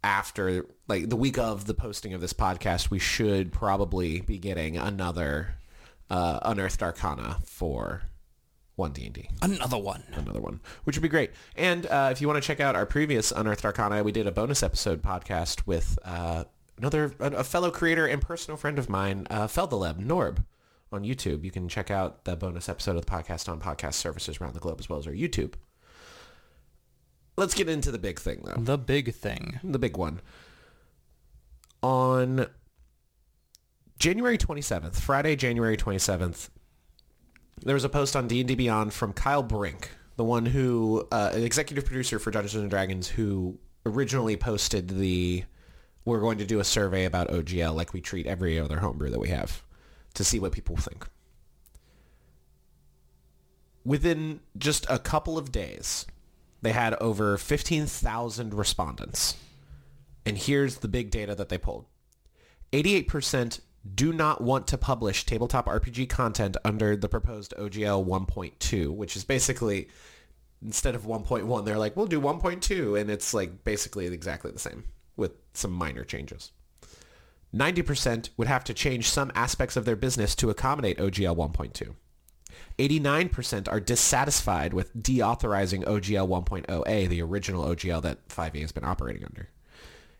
after, 0.03 0.65
like 0.87 1.09
the 1.09 1.15
week 1.15 1.37
of 1.37 1.65
the 1.65 1.75
posting 1.75 2.15
of 2.15 2.21
this 2.21 2.33
podcast, 2.33 2.89
we 2.89 2.97
should 2.97 3.51
probably 3.51 4.21
be 4.21 4.39
getting 4.39 4.77
another 4.77 5.57
uh, 6.09 6.39
Unearthed 6.43 6.81
Arcana 6.81 7.37
for 7.45 8.03
1D&D. 8.77 9.29
Another 9.41 9.77
one. 9.77 10.03
Another 10.13 10.41
one, 10.41 10.59
which 10.83 10.95
would 10.95 11.03
be 11.03 11.09
great. 11.09 11.31
And 11.55 11.85
uh, 11.85 12.09
if 12.11 12.21
you 12.21 12.27
want 12.27 12.41
to 12.41 12.45
check 12.47 12.59
out 12.59 12.75
our 12.75 12.85
previous 12.85 13.31
Unearthed 13.31 13.65
Arcana, 13.65 14.03
we 14.03 14.11
did 14.11 14.27
a 14.27 14.31
bonus 14.31 14.63
episode 14.63 15.01
podcast 15.01 15.67
with 15.67 15.97
uh, 16.03 16.45
another 16.77 17.13
a, 17.19 17.31
a 17.31 17.43
fellow 17.43 17.71
creator 17.71 18.05
and 18.05 18.21
personal 18.21 18.57
friend 18.57 18.79
of 18.79 18.89
mine, 18.89 19.27
uh, 19.29 19.47
Feldeleb, 19.47 20.03
Norb, 20.03 20.43
on 20.91 21.03
YouTube. 21.03 21.43
You 21.43 21.51
can 21.51 21.67
check 21.67 21.91
out 21.91 22.25
the 22.25 22.35
bonus 22.35 22.69
episode 22.69 22.95
of 22.95 23.05
the 23.05 23.11
podcast 23.11 23.49
on 23.49 23.59
podcast 23.59 23.93
services 23.93 24.39
around 24.39 24.53
the 24.53 24.59
globe 24.59 24.79
as 24.79 24.89
well 24.89 24.99
as 24.99 25.07
our 25.07 25.13
YouTube. 25.13 25.53
Let's 27.35 27.55
get 27.55 27.67
into 27.67 27.91
the 27.91 27.97
big 27.97 28.19
thing, 28.19 28.43
though. 28.43 28.61
The 28.61 28.77
big 28.77 29.13
thing. 29.13 29.59
The 29.63 29.79
big 29.79 29.97
one. 29.97 30.21
On 31.81 32.47
January 34.03 34.37
27th, 34.37 34.95
Friday, 34.95 35.33
January 35.33 35.77
27th, 35.77 36.49
there 37.63 37.73
was 37.73 37.85
a 37.85 37.89
post 37.89 38.17
on 38.17 38.27
D&D 38.27 38.53
Beyond 38.55 38.91
from 38.91 39.13
Kyle 39.13 39.41
Brink, 39.41 39.91
the 40.17 40.25
one 40.25 40.45
who, 40.45 41.07
uh, 41.09 41.31
executive 41.33 41.85
producer 41.85 42.19
for 42.19 42.29
Dungeons 42.29 42.61
and 42.63 42.69
Dragons, 42.69 43.07
who 43.07 43.57
originally 43.85 44.35
posted 44.35 44.89
the, 44.89 45.45
we're 46.03 46.19
going 46.19 46.37
to 46.39 46.45
do 46.45 46.59
a 46.59 46.65
survey 46.65 47.05
about 47.05 47.29
OGL 47.29 47.73
like 47.73 47.93
we 47.93 48.01
treat 48.01 48.27
every 48.27 48.59
other 48.59 48.79
homebrew 48.79 49.09
that 49.09 49.21
we 49.21 49.29
have 49.29 49.63
to 50.15 50.25
see 50.25 50.37
what 50.37 50.51
people 50.51 50.75
think. 50.75 51.07
Within 53.85 54.41
just 54.57 54.85
a 54.89 54.99
couple 54.99 55.37
of 55.37 55.49
days, 55.49 56.05
they 56.61 56.73
had 56.73 56.93
over 56.95 57.37
15,000 57.37 58.53
respondents. 58.53 59.37
And 60.25 60.37
here's 60.37 60.79
the 60.79 60.89
big 60.89 61.09
data 61.09 61.35
that 61.35 61.47
they 61.47 61.57
pulled. 61.57 61.85
88% 62.73 63.61
do 63.95 64.13
not 64.13 64.41
want 64.41 64.67
to 64.67 64.77
publish 64.77 65.25
tabletop 65.25 65.65
RPG 65.65 66.09
content 66.09 66.55
under 66.63 66.95
the 66.95 67.09
proposed 67.09 67.53
OGL 67.57 68.05
1.2, 68.05 68.89
which 68.93 69.15
is 69.15 69.23
basically 69.23 69.89
instead 70.63 70.95
of 70.95 71.03
1.1, 71.03 71.65
they're 71.65 71.77
like, 71.77 71.95
we'll 71.95 72.05
do 72.05 72.21
1.2, 72.21 72.99
and 72.99 73.11
it's 73.11 73.33
like 73.33 73.63
basically 73.63 74.05
exactly 74.07 74.51
the 74.51 74.59
same 74.59 74.85
with 75.15 75.33
some 75.53 75.71
minor 75.71 76.03
changes. 76.03 76.51
90% 77.53 78.29
would 78.37 78.47
have 78.47 78.63
to 78.63 78.73
change 78.73 79.09
some 79.09 79.31
aspects 79.35 79.75
of 79.75 79.85
their 79.85 79.95
business 79.95 80.35
to 80.35 80.49
accommodate 80.49 80.97
OGL 80.97 81.35
1.2. 81.35 81.93
89% 82.79 83.71
are 83.71 83.79
dissatisfied 83.79 84.73
with 84.73 84.95
deauthorizing 84.95 85.83
OGL 85.83 86.27
1.0a, 86.27 87.07
the 87.09 87.21
original 87.21 87.65
OGL 87.65 88.01
that 88.01 88.27
5e 88.29 88.61
has 88.61 88.71
been 88.71 88.85
operating 88.85 89.23
under. 89.23 89.49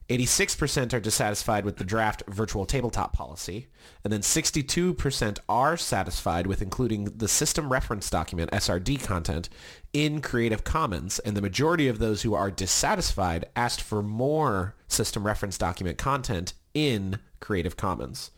86% 0.10 0.94
are 0.94 1.00
dissatisfied 1.00 1.64
with 1.64 1.78
the 1.78 1.84
draft 1.86 2.24
virtual 2.28 2.66
tabletop 2.66 3.14
policy, 3.14 3.68
and 4.04 4.12
then 4.12 4.20
62% 4.20 5.40
are 5.48 5.78
satisfied 5.78 6.46
with 6.46 6.62
including 6.62 7.06
the 7.06 7.28
system 7.28 7.72
reference 7.72 8.10
document 8.10 8.52
SRD 8.52 9.02
content 9.04 9.48
in 9.94 10.22
Creative 10.22 10.64
Commons, 10.64 11.20
and 11.20 11.38
the 11.38 11.42
majority 11.42 11.88
of 11.88 12.00
those 12.00 12.24
who 12.24 12.34
are 12.34 12.52
dissatisfied 12.52 13.46
asked 13.56 13.82
for 13.82 14.04
more 14.04 14.76
system 14.88 15.26
reference 15.26 15.58
document 15.58 15.98
content 15.98 16.54
in 16.74 17.20
Creative 17.40 17.78
Commons. 17.78 18.32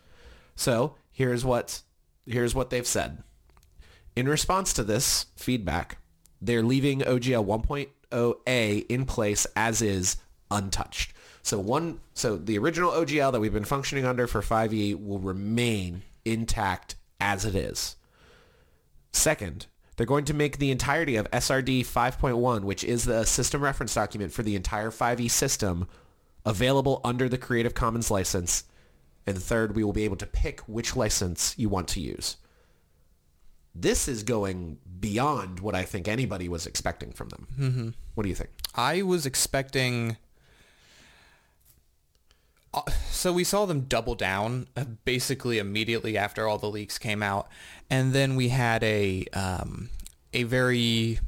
So, 0.56 0.96
here's 1.12 1.44
what 1.44 1.82
here's 2.28 2.56
what 2.56 2.70
they've 2.70 2.88
said. 2.88 3.24
In 4.16 4.28
response 4.28 4.72
to 4.74 4.84
this 4.84 5.28
feedback, 5.36 5.98
they're 6.42 6.63
leaving 6.63 7.02
OGL 7.02 7.46
1.0a 7.46 8.86
in 8.88 9.06
place 9.06 9.46
as 9.56 9.82
is 9.82 10.18
untouched. 10.52 11.13
So 11.46 11.60
one, 11.60 12.00
so 12.16 12.38
the 12.38 12.58
original 12.58 12.90
OGL 12.90 13.32
that 13.32 13.40
we've 13.40 13.54
been 13.54 13.66
functioning 13.66 14.04
under 14.04 14.26
for 14.26 14.42
5e 14.42 14.96
will 15.06 15.20
remain 15.20 16.02
intact 16.26 16.96
as 17.22 17.46
it 17.46 17.54
is. 17.54 17.98
Second, 19.12 19.68
they're 19.96 20.08
going 20.08 20.26
to 20.26 20.34
make 20.34 20.58
the 20.58 20.72
entirety 20.72 21.18
of 21.18 21.30
SRD 21.30 21.82
5.1, 21.82 22.64
which 22.64 22.84
is 22.84 23.06
the 23.06 23.26
system 23.26 23.62
reference 23.62 23.94
document 23.94 24.34
for 24.34 24.42
the 24.42 24.56
entire 24.56 24.90
5e 24.90 25.30
system, 25.30 25.88
available 26.48 27.00
under 27.04 27.30
the 27.30 27.38
Creative 27.38 27.76
Commons 27.76 28.10
license. 28.10 28.64
And 29.28 29.38
third, 29.38 29.76
we 29.76 29.84
will 29.84 29.94
be 29.94 30.04
able 30.04 30.18
to 30.18 30.26
pick 30.26 30.62
which 30.62 30.96
license 30.96 31.54
you 31.60 31.70
want 31.70 31.88
to 31.90 32.00
use. 32.00 32.38
This 33.76 34.08
is 34.08 34.24
going 34.24 34.80
beyond 35.00 35.60
what 35.60 35.76
I 35.76 35.84
think 35.84 36.08
anybody 36.08 36.50
was 36.50 36.66
expecting 36.66 37.12
from 37.12 37.30
them. 37.30 37.48
Mm-hmm. 37.60 37.90
What 38.16 38.24
do 38.24 38.30
you 38.30 38.36
think? 38.36 38.50
I 38.74 39.04
was 39.04 39.28
expecting. 39.28 40.18
Uh, 42.76 42.82
So 43.10 43.32
we 43.34 43.44
saw 43.44 43.66
them 43.66 43.82
double 43.82 44.14
down 44.16 44.68
uh, 44.76 44.84
basically 45.06 45.58
immediately 45.58 46.18
after 46.18 46.48
all 46.48 46.58
the 46.60 46.70
leaks 46.70 46.98
came 47.00 47.24
out, 47.24 47.48
and 47.90 48.14
then 48.14 48.36
we 48.36 48.50
had 48.50 48.84
a 48.84 49.26
um, 49.34 49.90
a 50.34 50.44
very 50.44 51.20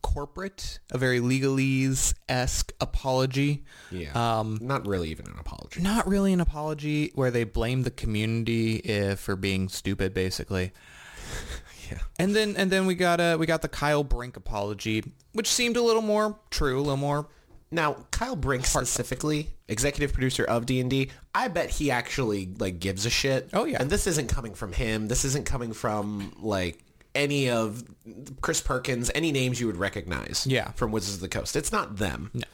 corporate, 0.00 0.78
a 0.90 0.98
very 0.98 1.20
legalese 1.20 2.14
esque 2.28 2.72
apology. 2.80 3.64
Yeah. 3.90 4.12
Um, 4.40 4.58
Not 4.60 4.86
really 4.86 5.10
even 5.10 5.26
an 5.26 5.36
apology. 5.38 5.80
not 5.80 6.06
really 6.06 6.32
an 6.32 6.40
apology 6.40 7.10
where 7.14 7.30
they 7.30 7.44
blame 7.44 7.82
the 7.82 7.90
community 7.90 8.82
uh, 9.00 9.16
for 9.16 9.36
being 9.36 9.68
stupid, 9.68 10.14
basically. 10.14 10.72
Yeah. 11.90 11.98
And 12.18 12.34
then 12.34 12.56
and 12.56 12.70
then 12.70 12.86
we 12.86 12.94
got 12.94 13.20
a 13.20 13.36
we 13.36 13.44
got 13.44 13.60
the 13.60 13.68
Kyle 13.68 14.02
Brink 14.02 14.38
apology, 14.38 15.02
which 15.34 15.46
seemed 15.46 15.76
a 15.76 15.82
little 15.82 16.00
more 16.00 16.38
true, 16.50 16.78
a 16.78 16.80
little 16.80 16.96
more. 16.96 17.26
Now, 17.72 17.96
Kyle 18.10 18.36
Brink 18.36 18.66
specifically, 18.66 19.48
executive 19.66 20.12
producer 20.12 20.44
of 20.44 20.66
D&D, 20.66 21.10
I 21.34 21.48
bet 21.48 21.70
he 21.70 21.90
actually 21.90 22.50
like 22.58 22.78
gives 22.78 23.06
a 23.06 23.10
shit. 23.10 23.48
Oh, 23.52 23.64
yeah. 23.64 23.78
And 23.80 23.90
this 23.90 24.06
isn't 24.06 24.28
coming 24.28 24.54
from 24.54 24.72
him. 24.72 25.08
This 25.08 25.24
isn't 25.24 25.46
coming 25.46 25.72
from 25.72 26.34
like 26.40 26.78
any 27.14 27.50
of 27.50 27.82
Chris 28.40 28.60
Perkins, 28.60 29.10
any 29.14 29.32
names 29.32 29.60
you 29.60 29.66
would 29.66 29.76
recognize. 29.76 30.46
Yeah. 30.46 30.72
From 30.72 30.92
Wizards 30.92 31.16
of 31.16 31.20
the 31.20 31.28
Coast. 31.28 31.56
It's 31.56 31.72
not 31.72 31.96
them. 31.96 32.30
No. 32.34 32.44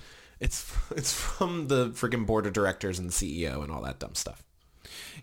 It's 0.40 0.72
it's 0.90 1.12
from 1.12 1.68
the 1.68 1.90
freaking 1.90 2.26
board 2.26 2.46
of 2.46 2.52
directors 2.52 2.98
and 2.98 3.10
the 3.10 3.12
CEO 3.12 3.62
and 3.62 3.72
all 3.72 3.82
that 3.82 3.98
dumb 3.98 4.14
stuff. 4.14 4.42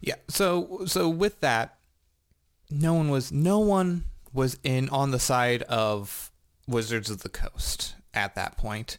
Yeah. 0.01 0.15
So 0.27 0.84
so 0.86 1.10
with 1.10 1.39
that, 1.41 1.77
no 2.69 2.93
one 2.93 3.10
was 3.10 3.31
no 3.31 3.60
one 3.60 4.03
was 4.34 4.58
in 4.63 4.89
on 4.89 5.12
the 5.12 5.19
side 5.19 5.63
of 5.63 6.31
Wizards 6.67 7.10
of 7.10 7.23
the 7.23 7.29
Coast 7.29 7.95
at 8.13 8.36
that 8.36 8.58
point. 8.58 8.97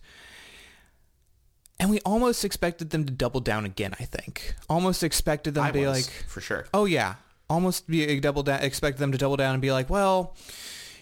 And 1.79 1.91
we 1.91 2.01
almost 2.07 2.45
expected 2.45 2.91
them 2.91 3.05
to 3.05 3.13
double 3.13 3.41
down 3.41 3.65
again, 3.67 3.95
I 4.01 4.05
think. 4.05 4.55
Almost 4.69 5.03
expected 5.03 5.55
them 5.55 5.65
I 5.65 5.69
to 5.69 5.73
be 5.75 5.85
was, 5.87 6.07
like, 6.07 6.25
for 6.27 6.41
sure. 6.41 6.67
oh 6.73 6.87
yeah, 6.87 7.17
almost 7.51 7.87
be 7.87 8.19
double 8.21 8.43
down, 8.43 8.61
expect 8.63 8.99
them 8.99 9.13
to 9.13 9.19
double 9.19 9.37
down 9.37 9.53
and 9.55 9.61
be 9.63 9.71
like, 9.73 9.91
well, 9.91 10.35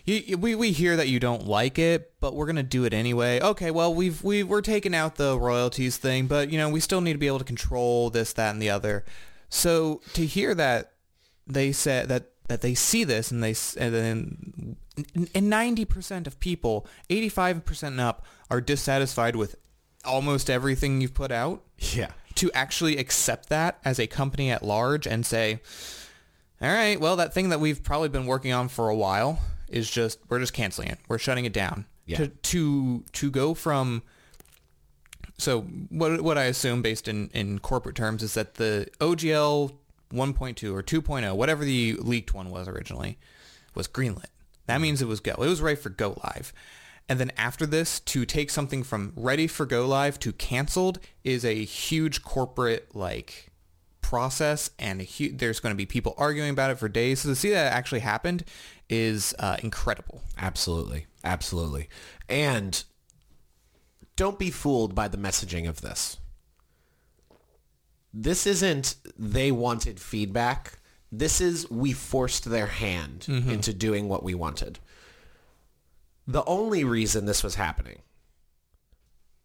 you, 0.04 0.16
you- 0.26 0.37
we, 0.38 0.54
we 0.56 0.72
hear 0.72 0.96
that 0.96 1.08
you 1.08 1.20
don't 1.20 1.46
like 1.46 1.78
it, 1.78 2.12
but 2.20 2.34
we're 2.34 2.46
going 2.46 2.56
to 2.56 2.62
do 2.64 2.84
it 2.84 2.92
anyway. 2.92 3.40
Okay, 3.40 3.70
well, 3.70 3.94
we've, 3.94 4.22
we, 4.24 4.42
we're 4.42 4.60
taking 4.62 4.94
out 4.94 5.14
the 5.14 5.38
royalties 5.38 5.96
thing, 5.96 6.26
but 6.26 6.50
you 6.50 6.58
know, 6.58 6.68
we 6.68 6.80
still 6.80 7.00
need 7.00 7.12
to 7.12 7.18
be 7.18 7.28
able 7.28 7.38
to 7.38 7.44
control 7.44 8.10
this, 8.10 8.32
that, 8.32 8.50
and 8.50 8.60
the 8.60 8.70
other. 8.70 9.04
So 9.48 10.00
to 10.14 10.26
hear 10.26 10.54
that 10.56 10.90
they 11.46 11.70
said 11.72 12.08
that, 12.08 12.30
that 12.48 12.60
they 12.62 12.74
see 12.74 13.04
this 13.04 13.30
and 13.30 13.42
they, 13.42 13.54
and 13.78 13.94
then, 13.94 14.76
and 15.34 15.50
90% 15.52 16.26
of 16.26 16.38
people, 16.40 16.87
85% 17.08 17.82
and 17.84 18.00
up 18.00 18.24
are 18.50 18.60
dissatisfied 18.60 19.37
with 19.37 19.54
almost 20.07 20.51
everything 20.51 21.01
you've 21.01 21.14
put 21.14 21.31
out 21.31 21.62
Yeah. 21.79 22.11
to 22.37 22.51
actually 22.53 22.97
accept 22.97 23.49
that 23.49 23.79
as 23.85 23.99
a 23.99 24.07
company 24.07 24.51
at 24.51 24.62
large 24.62 25.07
and 25.07 25.25
say, 25.25 25.61
all 26.61 26.69
right, 26.69 27.01
well, 27.01 27.17
that 27.17 27.35
thing 27.35 27.49
that 27.51 27.61
we've 27.61 27.83
probably 27.83 28.09
been 28.09 28.27
working 28.27 28.53
on 28.53 28.69
for 28.69 28.88
a 28.88 28.95
while 28.95 29.40
is 29.69 29.90
just, 29.90 30.19
we're 30.29 30.40
just 30.40 30.53
canceling 30.53 30.88
it. 30.88 30.99
We're 31.09 31.19
shutting 31.19 31.45
it 31.45 31.53
down. 31.53 31.87
Yeah. 32.07 32.19
To, 32.19 32.29
to, 32.29 33.05
to 33.12 33.31
go 33.31 33.55
from, 33.55 34.03
so 35.38 35.62
what, 35.90 36.21
what 36.21 36.38
I 36.38 36.45
assume 36.45 36.83
based 36.83 37.09
in, 37.09 37.29
in 37.35 37.59
corporate 37.59 37.97
terms 37.97 38.23
is 38.23 38.35
that 38.35 38.55
the 38.55 38.88
OGL 39.01 39.73
1.2 40.12 40.75
or 40.75 40.83
2.0, 40.83 41.37
whatever 41.37 41.64
the 41.64 41.95
leaked 41.95 42.35
one 42.35 42.51
was 42.51 42.69
originally, 42.69 43.19
was 43.75 43.88
greenlit. 43.88 44.27
That 44.67 44.75
mm-hmm. 44.75 44.83
means 44.83 45.03
it 45.03 45.09
was 45.09 45.21
go. 45.21 45.33
It 45.33 45.38
was 45.38 45.61
ready 45.61 45.77
for 45.77 45.90
go 45.90 46.19
live. 46.25 46.53
And 47.09 47.21
then 47.21 47.33
after 47.37 47.67
this, 47.67 48.01
to 48.01 48.25
take 48.25 48.51
something 48.51 48.83
from 48.83 49.12
ready 49.14 49.47
for 49.47 49.67
go 49.67 49.87
live 49.87 50.19
to 50.21 50.33
canceled 50.33 50.99
is 51.23 51.45
a 51.45 51.64
huge 51.64 52.23
corporate 52.23 52.95
like 52.95 53.51
process, 54.01 54.71
and 54.79 55.01
a 55.01 55.05
hu- 55.05 55.33
there's 55.37 55.61
going 55.61 55.73
to 55.73 55.77
be 55.77 55.87
people 55.87 56.14
arguing 56.17 56.51
about 56.51 56.71
it 56.71 56.79
for 56.79 56.88
days. 56.88 57.21
So 57.21 57.31
to 57.31 57.37
see 57.37 57.51
that 57.51 57.73
actually 57.73 58.01
happened 58.01 58.45
is 58.88 59.35
uh, 59.38 59.57
incredible. 59.62 60.23
Absolutely. 60.38 61.07
Absolutely. 61.25 61.88
And 62.29 62.85
don't 64.17 64.38
be 64.38 64.51
fooled 64.51 64.95
by 64.95 65.09
the 65.09 65.17
messaging 65.17 65.69
of 65.69 65.81
this. 65.81 66.19
This 68.12 68.47
isn't 68.47 68.97
they 69.19 69.51
wanted 69.51 69.99
feedback. 69.99 70.79
This 71.11 71.40
is 71.40 71.69
we 71.71 71.93
forced 71.93 72.45
their 72.45 72.67
hand 72.67 73.27
into 73.29 73.73
doing 73.73 74.09
what 74.09 74.23
we 74.23 74.35
wanted. 74.35 74.79
The 76.26 76.44
only 76.44 76.84
reason 76.84 77.26
this 77.26 77.42
was 77.42 77.54
happening, 77.56 78.00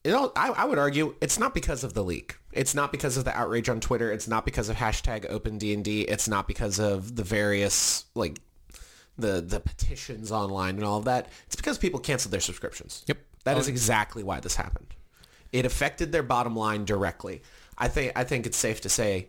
you 0.03 0.11
know, 0.11 0.31
I, 0.35 0.49
I 0.49 0.65
would 0.65 0.79
argue 0.79 1.15
it's 1.21 1.37
not 1.37 1.53
because 1.53 1.83
of 1.83 1.93
the 1.93 2.03
leak. 2.03 2.37
It's 2.53 2.73
not 2.73 2.91
because 2.91 3.17
of 3.17 3.25
the 3.25 3.37
outrage 3.37 3.67
on 3.67 3.79
Twitter. 3.79 4.11
It's 4.11 4.27
not 4.27 4.45
because 4.45 4.69
of 4.69 4.77
hashtag 4.77 5.29
OpenDND. 5.29 6.05
It's 6.07 6.27
not 6.27 6.47
because 6.47 6.79
of 6.79 7.15
the 7.15 7.23
various 7.23 8.05
like 8.15 8.39
the 9.17 9.41
the 9.41 9.59
petitions 9.59 10.31
online 10.31 10.75
and 10.75 10.85
all 10.85 10.97
of 10.97 11.05
that. 11.05 11.27
It's 11.47 11.55
because 11.55 11.77
people 11.77 11.99
canceled 11.99 12.31
their 12.31 12.39
subscriptions. 12.39 13.03
Yep. 13.07 13.17
That 13.43 13.57
is 13.57 13.67
oh. 13.67 13.71
exactly 13.71 14.23
why 14.23 14.39
this 14.39 14.55
happened. 14.55 14.93
It 15.51 15.65
affected 15.65 16.11
their 16.11 16.23
bottom 16.23 16.55
line 16.55 16.85
directly. 16.85 17.41
I 17.77 17.87
think 17.87 18.13
I 18.15 18.23
think 18.23 18.45
it's 18.45 18.57
safe 18.57 18.81
to 18.81 18.89
say 18.89 19.27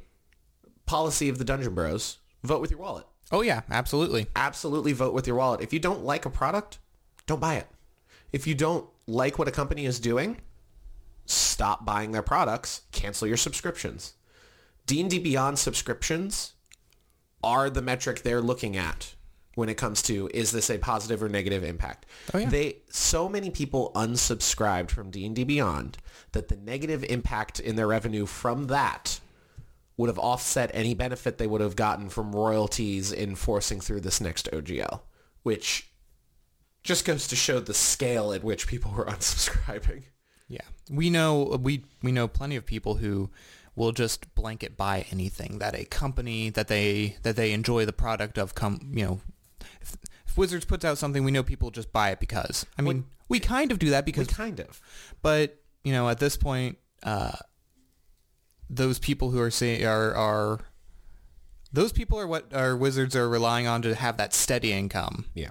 policy 0.87 1.29
of 1.29 1.39
the 1.39 1.45
Dungeon 1.45 1.75
Bros, 1.75 2.19
vote 2.43 2.61
with 2.61 2.71
your 2.71 2.81
wallet. 2.81 3.07
Oh 3.33 3.43
yeah, 3.43 3.63
absolutely. 3.71 4.27
Absolutely 4.35 4.93
vote 4.93 5.15
with 5.15 5.27
your 5.27 5.37
wallet. 5.37 5.61
If 5.61 5.73
you 5.73 5.79
don't 5.79 6.05
like 6.05 6.27
a 6.27 6.31
product, 6.31 6.79
don't 7.27 7.41
buy 7.41 7.55
it. 7.57 7.67
If 8.33 8.47
you 8.47 8.55
don't 8.55 8.89
like 9.07 9.39
what 9.39 9.49
a 9.49 9.53
company 9.53 9.87
is 9.87 9.99
doing, 10.01 10.41
stop 11.27 11.85
buying 11.85 12.13
their 12.13 12.23
products, 12.23 12.83
cancel 12.93 13.27
your 13.27 13.37
subscriptions. 13.37 14.15
D&D 14.87 15.19
Beyond 15.19 15.59
subscriptions 15.59 16.55
are 17.43 17.71
the 17.71 17.83
metric 17.83 18.23
they're 18.23 18.41
looking 18.41 18.77
at 18.77 19.15
when 19.55 19.69
it 19.69 19.77
comes 19.77 20.03
to 20.03 20.31
is 20.33 20.53
this 20.53 20.71
a 20.71 20.79
positive 20.79 21.23
or 21.23 21.29
negative 21.29 21.65
impact. 21.65 22.07
Oh, 22.33 22.39
yeah. 22.39 22.49
They 22.49 22.77
so 22.89 23.29
many 23.29 23.51
people 23.51 23.93
unsubscribed 23.95 24.91
from 24.91 25.11
D&D 25.11 25.45
Beyond 25.45 25.99
that 26.33 26.49
the 26.49 26.57
negative 26.57 27.05
impact 27.05 27.61
in 27.61 27.77
their 27.77 27.89
revenue 27.89 28.27
from 28.27 28.69
that 28.69 29.21
would 29.97 30.09
have 30.09 30.19
offset 30.19 30.71
any 30.73 30.95
benefit 30.95 31.37
they 31.37 31.47
would 31.47 31.61
have 31.61 31.77
gotten 31.77 32.09
from 32.09 32.33
royalties 32.35 33.13
in 33.13 33.35
forcing 33.35 33.81
through 33.81 34.01
this 34.01 34.21
next 34.21 34.49
OGL, 34.51 35.01
which 35.43 35.90
just 36.83 37.05
goes 37.05 37.27
to 37.29 37.37
show 37.37 37.61
the 37.61 37.75
scale 37.75 38.33
at 38.33 38.43
which 38.43 38.67
people 38.67 38.93
were 38.93 39.05
unsubscribing. 39.07 40.05
Yeah, 40.49 40.63
we 40.91 41.11
know 41.11 41.59
we 41.63 41.85
we 42.03 42.13
know 42.13 42.27
plenty 42.29 42.57
of 42.57 42.67
people 42.67 42.97
who 42.97 43.31
will 43.77 43.93
just 43.93 44.35
blanket 44.35 44.77
buy 44.77 45.07
anything 45.11 45.59
that 45.59 45.75
a 45.75 45.85
company 45.85 46.51
that 46.51 46.69
they 46.69 47.17
that 47.23 47.37
they 47.37 47.53
enjoy 47.53 47.85
the 47.85 47.93
product 47.93 48.37
of 48.37 48.55
come 48.55 48.91
you 48.93 49.05
know 49.05 49.21
if, 49.81 49.97
if 50.27 50.37
Wizards 50.37 50.65
puts 50.65 50.85
out 50.85 50.99
something 50.99 51.23
we 51.23 51.31
know 51.31 51.43
people 51.45 51.71
just 51.71 51.93
buy 51.93 52.11
it 52.11 52.19
because 52.19 52.67
I 52.77 52.83
mean 52.83 53.05
we 53.29 53.39
kind 53.39 53.71
of 53.71 53.79
do 53.79 53.91
that 53.91 54.05
because 54.05 54.27
Kind 54.27 54.59
of. 54.59 54.81
but 55.23 55.61
you 55.85 55.93
know 55.93 56.09
at 56.09 56.19
this 56.19 56.37
point 56.37 56.79
uh, 57.05 57.37
those 58.69 58.99
people 58.99 59.31
who 59.31 59.41
are 59.41 59.51
saying 59.53 59.87
are 59.87 60.15
are 60.15 60.61
those 61.73 61.93
people 61.93 62.19
are 62.19 62.27
what 62.27 62.53
our 62.53 62.77
Wizards 62.77 63.15
are 63.15 63.29
relying 63.29 63.67
on 63.69 63.83
to 63.83 63.95
have 63.95 64.17
that 64.17 64.35
steady 64.35 64.73
income. 64.73 65.27
Yeah. 65.35 65.51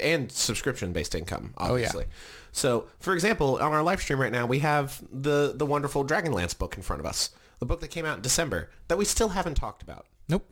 And 0.00 0.32
subscription-based 0.32 1.14
income, 1.14 1.52
oh, 1.58 1.76
yeah. 1.76 1.86
obviously. 1.86 2.06
So, 2.52 2.86
for 3.00 3.14
example, 3.14 3.56
on 3.56 3.72
our 3.72 3.82
live 3.82 4.00
stream 4.00 4.20
right 4.20 4.32
now, 4.32 4.46
we 4.46 4.60
have 4.60 5.02
the 5.12 5.52
the 5.54 5.66
wonderful 5.66 6.04
Dragonlance 6.04 6.56
book 6.56 6.76
in 6.76 6.82
front 6.82 7.00
of 7.00 7.06
us. 7.06 7.30
The 7.58 7.66
book 7.66 7.80
that 7.80 7.88
came 7.88 8.06
out 8.06 8.16
in 8.16 8.22
December 8.22 8.70
that 8.88 8.98
we 8.98 9.04
still 9.04 9.30
haven't 9.30 9.56
talked 9.56 9.82
about. 9.82 10.06
Nope. 10.28 10.48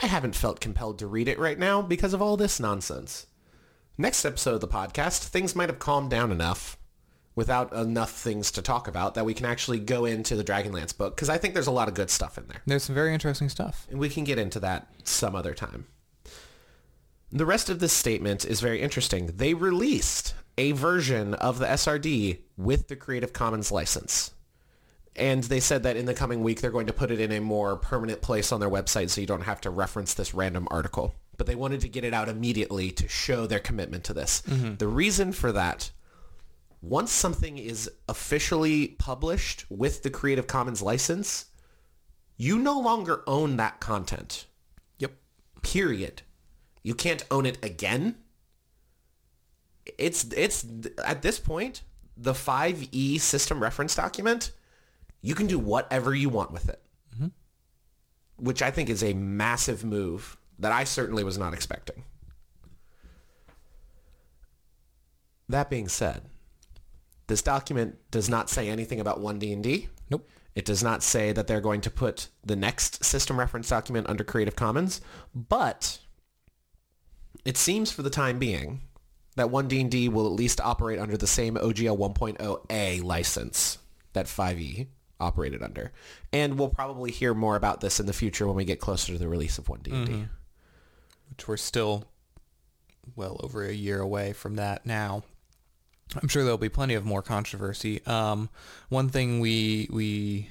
I 0.00 0.06
haven't 0.06 0.36
felt 0.36 0.60
compelled 0.60 0.98
to 1.00 1.06
read 1.06 1.28
it 1.28 1.38
right 1.38 1.58
now 1.58 1.82
because 1.82 2.12
of 2.14 2.22
all 2.22 2.36
this 2.36 2.60
nonsense. 2.60 3.26
Next 3.96 4.24
episode 4.24 4.54
of 4.54 4.60
the 4.60 4.68
podcast, 4.68 5.24
things 5.24 5.56
might 5.56 5.68
have 5.68 5.78
calmed 5.80 6.10
down 6.10 6.30
enough 6.30 6.78
without 7.34 7.72
enough 7.72 8.10
things 8.10 8.50
to 8.50 8.60
talk 8.60 8.88
about 8.88 9.14
that 9.14 9.24
we 9.24 9.32
can 9.32 9.46
actually 9.46 9.78
go 9.78 10.04
into 10.04 10.36
the 10.36 10.44
Dragonlance 10.44 10.96
book 10.96 11.14
because 11.16 11.28
I 11.28 11.38
think 11.38 11.54
there's 11.54 11.66
a 11.66 11.72
lot 11.72 11.88
of 11.88 11.94
good 11.94 12.10
stuff 12.10 12.36
in 12.36 12.46
there. 12.48 12.62
There's 12.66 12.82
some 12.82 12.94
very 12.94 13.14
interesting 13.14 13.48
stuff. 13.48 13.86
And 13.90 13.98
we 13.98 14.08
can 14.08 14.24
get 14.24 14.38
into 14.38 14.60
that 14.60 14.88
some 15.04 15.34
other 15.34 15.54
time. 15.54 15.86
The 17.30 17.46
rest 17.46 17.68
of 17.68 17.78
this 17.78 17.92
statement 17.92 18.44
is 18.44 18.60
very 18.60 18.80
interesting. 18.80 19.26
They 19.36 19.54
released 19.54 20.34
a 20.56 20.72
version 20.72 21.34
of 21.34 21.58
the 21.58 21.66
SRD 21.66 22.38
with 22.56 22.88
the 22.88 22.96
Creative 22.96 23.32
Commons 23.32 23.70
license. 23.70 24.32
And 25.14 25.44
they 25.44 25.60
said 25.60 25.82
that 25.82 25.96
in 25.96 26.06
the 26.06 26.14
coming 26.14 26.42
week, 26.42 26.60
they're 26.60 26.70
going 26.70 26.86
to 26.86 26.92
put 26.92 27.10
it 27.10 27.20
in 27.20 27.32
a 27.32 27.40
more 27.40 27.76
permanent 27.76 28.22
place 28.22 28.52
on 28.52 28.60
their 28.60 28.70
website 28.70 29.10
so 29.10 29.20
you 29.20 29.26
don't 29.26 29.42
have 29.42 29.60
to 29.62 29.70
reference 29.70 30.14
this 30.14 30.32
random 30.32 30.68
article. 30.70 31.14
But 31.36 31.46
they 31.46 31.54
wanted 31.54 31.80
to 31.82 31.88
get 31.88 32.04
it 32.04 32.14
out 32.14 32.28
immediately 32.28 32.90
to 32.92 33.08
show 33.08 33.46
their 33.46 33.58
commitment 33.58 34.04
to 34.04 34.14
this. 34.14 34.42
Mm-hmm. 34.42 34.76
The 34.76 34.88
reason 34.88 35.32
for 35.32 35.52
that, 35.52 35.90
once 36.80 37.10
something 37.12 37.58
is 37.58 37.90
officially 38.08 38.88
published 38.98 39.64
with 39.68 40.02
the 40.02 40.10
Creative 40.10 40.46
Commons 40.46 40.82
license, 40.82 41.46
you 42.36 42.58
no 42.58 42.78
longer 42.78 43.22
own 43.26 43.56
that 43.56 43.80
content. 43.80 44.46
Yep. 44.98 45.12
Period. 45.62 46.22
You 46.82 46.94
can't 46.94 47.24
own 47.30 47.46
it 47.46 47.62
again. 47.64 48.16
It's 49.96 50.24
it's 50.36 50.66
at 51.04 51.22
this 51.22 51.38
point 51.38 51.82
the 52.16 52.32
5e 52.32 53.20
system 53.20 53.62
reference 53.62 53.94
document. 53.94 54.52
You 55.22 55.34
can 55.34 55.46
do 55.46 55.58
whatever 55.58 56.14
you 56.14 56.28
want 56.28 56.52
with 56.52 56.68
it, 56.68 56.82
mm-hmm. 57.14 57.28
which 58.36 58.62
I 58.62 58.70
think 58.70 58.88
is 58.88 59.02
a 59.02 59.14
massive 59.14 59.84
move 59.84 60.36
that 60.58 60.72
I 60.72 60.84
certainly 60.84 61.24
was 61.24 61.38
not 61.38 61.54
expecting. 61.54 62.04
That 65.48 65.70
being 65.70 65.88
said, 65.88 66.22
this 67.26 67.42
document 67.42 67.96
does 68.10 68.28
not 68.28 68.50
say 68.50 68.68
anything 68.68 69.00
about 69.00 69.20
1D&D. 69.20 69.88
Nope. 70.10 70.28
It 70.54 70.64
does 70.64 70.82
not 70.82 71.02
say 71.02 71.32
that 71.32 71.46
they're 71.46 71.60
going 71.60 71.80
to 71.82 71.90
put 71.90 72.28
the 72.44 72.56
next 72.56 73.04
system 73.04 73.38
reference 73.38 73.68
document 73.68 74.08
under 74.08 74.24
Creative 74.24 74.56
Commons, 74.56 75.00
but 75.34 75.98
it 77.48 77.56
seems 77.56 77.90
for 77.90 78.02
the 78.02 78.10
time 78.10 78.38
being 78.38 78.82
that 79.36 79.46
1D&D 79.46 80.10
will 80.10 80.26
at 80.26 80.32
least 80.32 80.60
operate 80.60 80.98
under 80.98 81.16
the 81.16 81.26
same 81.26 81.54
OGL 81.54 81.96
1.0A 81.96 83.02
license 83.02 83.78
that 84.12 84.26
5e 84.26 84.86
operated 85.18 85.62
under. 85.62 85.90
And 86.30 86.58
we'll 86.58 86.68
probably 86.68 87.10
hear 87.10 87.32
more 87.32 87.56
about 87.56 87.80
this 87.80 88.00
in 88.00 88.04
the 88.04 88.12
future 88.12 88.46
when 88.46 88.54
we 88.54 88.66
get 88.66 88.80
closer 88.80 89.14
to 89.14 89.18
the 89.18 89.28
release 89.28 89.56
of 89.56 89.64
1D&D. 89.64 90.12
which 91.30 91.48
we're 91.48 91.56
still 91.56 92.04
well 93.16 93.40
over 93.42 93.64
a 93.64 93.72
year 93.72 93.98
away 93.98 94.34
from 94.34 94.56
that 94.56 94.84
now. 94.84 95.22
I'm 96.20 96.28
sure 96.28 96.42
there'll 96.42 96.58
be 96.58 96.68
plenty 96.68 96.92
of 96.94 97.06
more 97.06 97.22
controversy. 97.22 98.04
Um, 98.04 98.50
one 98.90 99.08
thing 99.08 99.40
we 99.40 99.88
we 99.90 100.50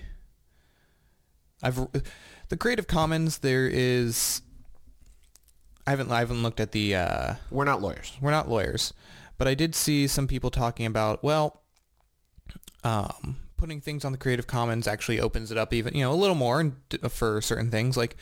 I've 1.62 1.76
the 2.50 2.58
Creative 2.58 2.88
Commons 2.88 3.40
there 3.40 3.68
is 3.68 4.42
I 5.88 5.92
haven't 5.92 6.12
I 6.12 6.20
haven't 6.20 6.44
looked 6.44 6.60
at 6.60 6.74
the 6.74 6.96
uh, 6.96 7.34
We're 7.50 7.64
not 7.66 7.82
lawyers. 7.82 8.12
we're 8.22 8.32
not 8.32 8.50
lawyers, 8.50 8.94
but 9.38 9.48
I 9.48 9.56
did 9.56 9.74
see 9.74 10.06
some 10.08 10.28
people 10.28 10.52
talking 10.52 10.86
about 10.86 11.24
well, 11.24 11.64
um, 12.84 13.38
putting 13.58 13.82
things 13.82 14.06
on 14.06 14.12
the 14.12 14.18
Creative 14.18 14.46
Commons 14.48 14.88
actually 14.88 15.20
opens 15.20 15.52
it 15.52 15.58
up 15.58 15.74
even 15.74 15.96
you 15.96 16.04
know 16.04 16.12
a 16.12 16.16
little 16.16 16.36
more 16.36 16.60
and 16.60 16.76
d- 16.90 16.98
for 17.10 17.42
certain 17.42 17.72
things 17.72 17.96
like 17.98 18.16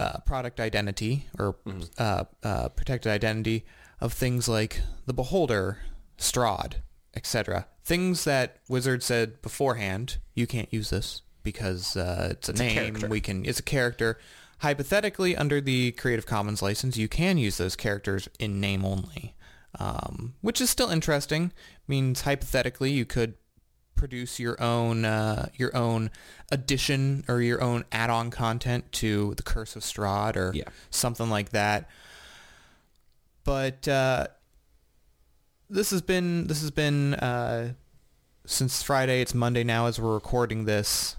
uh, 0.00 0.18
product 0.26 0.60
identity 0.60 1.26
or 1.38 1.56
uh, 1.98 2.24
uh, 2.42 2.68
protected 2.70 3.10
identity 3.12 3.64
of 4.00 4.12
things 4.12 4.46
like 4.48 4.82
the 5.06 5.14
Beholder, 5.14 5.78
Strahd, 6.18 6.74
etc. 7.14 7.66
Things 7.84 8.24
that 8.24 8.58
Wizard 8.68 9.02
said 9.02 9.40
beforehand, 9.40 10.18
you 10.34 10.46
can't 10.46 10.70
use 10.72 10.90
this 10.90 11.22
because 11.46 11.96
uh, 11.96 12.28
it's 12.32 12.48
a 12.50 12.52
name. 12.52 12.74
character. 12.74 13.08
we 13.08 13.20
can. 13.22 13.46
It's 13.46 13.60
a 13.60 13.62
character. 13.62 14.18
Hypothetically, 14.58 15.36
under 15.36 15.60
the 15.60 15.92
Creative 15.92 16.26
Commons 16.26 16.60
license, 16.60 16.96
you 16.96 17.08
can 17.08 17.38
use 17.38 17.56
those 17.56 17.76
characters 17.76 18.28
in 18.38 18.58
name 18.60 18.84
only, 18.84 19.34
um, 19.78 20.34
which 20.42 20.60
is 20.60 20.68
still 20.70 20.90
interesting. 20.90 21.52
Means 21.86 22.22
hypothetically, 22.22 22.90
you 22.90 23.04
could 23.04 23.34
produce 23.94 24.38
your 24.40 24.60
own 24.62 25.04
uh, 25.04 25.48
your 25.54 25.74
own 25.76 26.10
addition 26.50 27.24
or 27.28 27.40
your 27.40 27.62
own 27.62 27.84
add-on 27.92 28.30
content 28.30 28.90
to 28.92 29.34
the 29.36 29.42
Curse 29.42 29.76
of 29.76 29.82
Strahd 29.82 30.36
or 30.36 30.52
Yeah. 30.54 30.64
something 30.90 31.30
like 31.30 31.50
that. 31.50 31.88
But 33.44 33.86
uh, 33.86 34.26
this 35.70 35.90
has 35.90 36.02
been 36.02 36.46
this 36.46 36.60
has 36.62 36.70
been 36.70 37.14
uh, 37.14 37.72
since 38.46 38.82
Friday. 38.82 39.20
It's 39.20 39.34
Monday 39.34 39.64
now 39.64 39.86
as 39.86 40.00
we're 40.00 40.14
recording 40.14 40.64
this. 40.64 41.16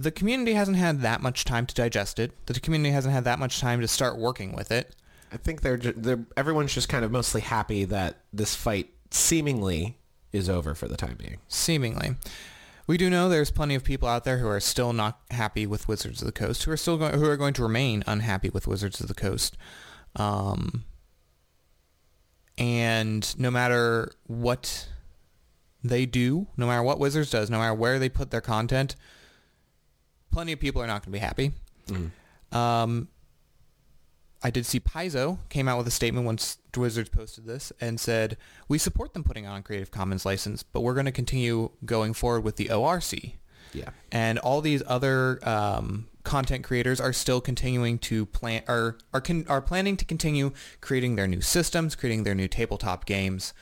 The 0.00 0.10
community 0.10 0.54
hasn't 0.54 0.78
had 0.78 1.02
that 1.02 1.20
much 1.20 1.44
time 1.44 1.66
to 1.66 1.74
digest 1.74 2.18
it. 2.18 2.32
The 2.46 2.58
community 2.58 2.90
hasn't 2.90 3.12
had 3.12 3.24
that 3.24 3.38
much 3.38 3.60
time 3.60 3.82
to 3.82 3.86
start 3.86 4.16
working 4.16 4.56
with 4.56 4.72
it. 4.72 4.96
I 5.30 5.36
think 5.36 5.60
they're, 5.60 5.76
they're 5.76 6.24
everyone's 6.38 6.72
just 6.72 6.88
kind 6.88 7.04
of 7.04 7.12
mostly 7.12 7.42
happy 7.42 7.84
that 7.84 8.16
this 8.32 8.54
fight 8.54 8.88
seemingly 9.10 9.98
is 10.32 10.48
over 10.48 10.74
for 10.74 10.88
the 10.88 10.96
time 10.96 11.16
being. 11.18 11.36
Seemingly. 11.48 12.16
We 12.86 12.96
do 12.96 13.10
know 13.10 13.28
there's 13.28 13.50
plenty 13.50 13.74
of 13.74 13.84
people 13.84 14.08
out 14.08 14.24
there 14.24 14.38
who 14.38 14.48
are 14.48 14.58
still 14.58 14.94
not 14.94 15.20
happy 15.32 15.66
with 15.66 15.86
Wizards 15.86 16.22
of 16.22 16.26
the 16.26 16.32
Coast, 16.32 16.64
who 16.64 16.70
are 16.70 16.78
still 16.78 16.96
going, 16.96 17.18
who 17.18 17.26
are 17.26 17.36
going 17.36 17.52
to 17.54 17.62
remain 17.62 18.02
unhappy 18.06 18.48
with 18.48 18.66
Wizards 18.66 19.00
of 19.00 19.06
the 19.06 19.14
Coast. 19.14 19.58
Um, 20.16 20.84
and 22.56 23.38
no 23.38 23.50
matter 23.50 24.12
what 24.26 24.88
they 25.84 26.06
do, 26.06 26.46
no 26.56 26.66
matter 26.66 26.82
what 26.82 26.98
Wizards 26.98 27.30
does, 27.30 27.50
no 27.50 27.58
matter 27.58 27.74
where 27.74 27.98
they 27.98 28.08
put 28.08 28.30
their 28.30 28.40
content, 28.40 28.96
plenty 30.30 30.52
of 30.52 30.60
people 30.60 30.82
are 30.82 30.86
not 30.86 31.02
going 31.04 31.12
to 31.12 31.18
be 31.18 31.18
happy. 31.18 31.52
Um, 32.52 33.08
I 34.42 34.50
did 34.50 34.64
see 34.64 34.80
Paizo 34.80 35.38
came 35.48 35.68
out 35.68 35.76
with 35.78 35.86
a 35.86 35.90
statement 35.90 36.24
once 36.24 36.58
Wizards 36.76 37.10
posted 37.10 37.46
this 37.46 37.72
and 37.80 38.00
said, 38.00 38.36
we 38.68 38.78
support 38.78 39.12
them 39.12 39.22
putting 39.22 39.46
on 39.46 39.62
Creative 39.62 39.90
Commons 39.90 40.24
license, 40.24 40.62
but 40.62 40.80
we're 40.80 40.94
going 40.94 41.06
to 41.06 41.12
continue 41.12 41.70
going 41.84 42.14
forward 42.14 42.42
with 42.42 42.56
the 42.56 42.70
ORC. 42.70 43.12
Yeah. 43.72 43.90
And 44.10 44.38
all 44.38 44.60
these 44.60 44.82
other 44.86 45.46
um, 45.46 46.08
content 46.24 46.64
creators 46.64 47.00
are 47.00 47.12
still 47.12 47.40
continuing 47.40 47.98
to 47.98 48.26
plan, 48.26 48.62
are, 48.66 48.96
are, 49.12 49.20
con- 49.20 49.46
are 49.48 49.60
planning 49.60 49.96
to 49.98 50.04
continue 50.04 50.52
creating 50.80 51.16
their 51.16 51.28
new 51.28 51.40
systems, 51.40 51.94
creating 51.94 52.24
their 52.24 52.34
new 52.34 52.48
tabletop 52.48 53.04
games. 53.04 53.52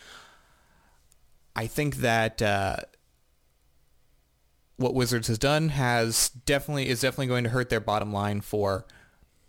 I 1.56 1.66
think 1.66 1.96
that 1.96 2.40
uh, 2.40 2.76
what 4.78 4.94
Wizards 4.94 5.28
has 5.28 5.38
done 5.38 5.68
has 5.70 6.30
definitely 6.30 6.88
is 6.88 7.00
definitely 7.02 7.26
going 7.26 7.44
to 7.44 7.50
hurt 7.50 7.68
their 7.68 7.80
bottom 7.80 8.12
line 8.12 8.40
for 8.40 8.86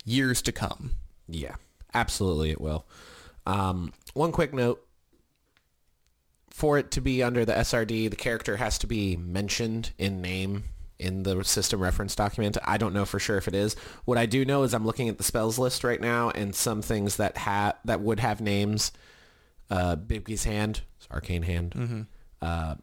years 0.04 0.42
to 0.42 0.52
come. 0.52 0.96
Yeah, 1.28 1.54
absolutely 1.94 2.50
it 2.50 2.60
will. 2.60 2.84
Um, 3.46 3.92
one 4.12 4.32
quick 4.32 4.52
note. 4.52 4.84
For 6.50 6.76
it 6.76 6.90
to 6.90 7.00
be 7.00 7.22
under 7.22 7.44
the 7.46 7.54
SRD, 7.54 8.10
the 8.10 8.16
character 8.16 8.56
has 8.58 8.76
to 8.78 8.86
be 8.86 9.16
mentioned 9.16 9.92
in 9.96 10.20
name 10.20 10.64
in 10.98 11.22
the 11.22 11.42
system 11.42 11.80
reference 11.80 12.14
document. 12.14 12.58
I 12.64 12.76
don't 12.76 12.92
know 12.92 13.06
for 13.06 13.18
sure 13.18 13.38
if 13.38 13.48
it 13.48 13.54
is. 13.54 13.76
What 14.04 14.18
I 14.18 14.26
do 14.26 14.44
know 14.44 14.64
is 14.64 14.74
I'm 14.74 14.84
looking 14.84 15.08
at 15.08 15.16
the 15.16 15.24
spells 15.24 15.58
list 15.58 15.84
right 15.84 16.00
now, 16.00 16.28
and 16.30 16.54
some 16.54 16.82
things 16.82 17.16
that 17.16 17.38
ha- 17.38 17.78
that 17.86 18.02
would 18.02 18.20
have 18.20 18.40
names. 18.42 18.92
Uh, 19.70 19.96
Bigby's 19.96 20.44
hand, 20.44 20.82
arcane 21.10 21.42
hand. 21.42 22.06
Uh, 22.42 22.74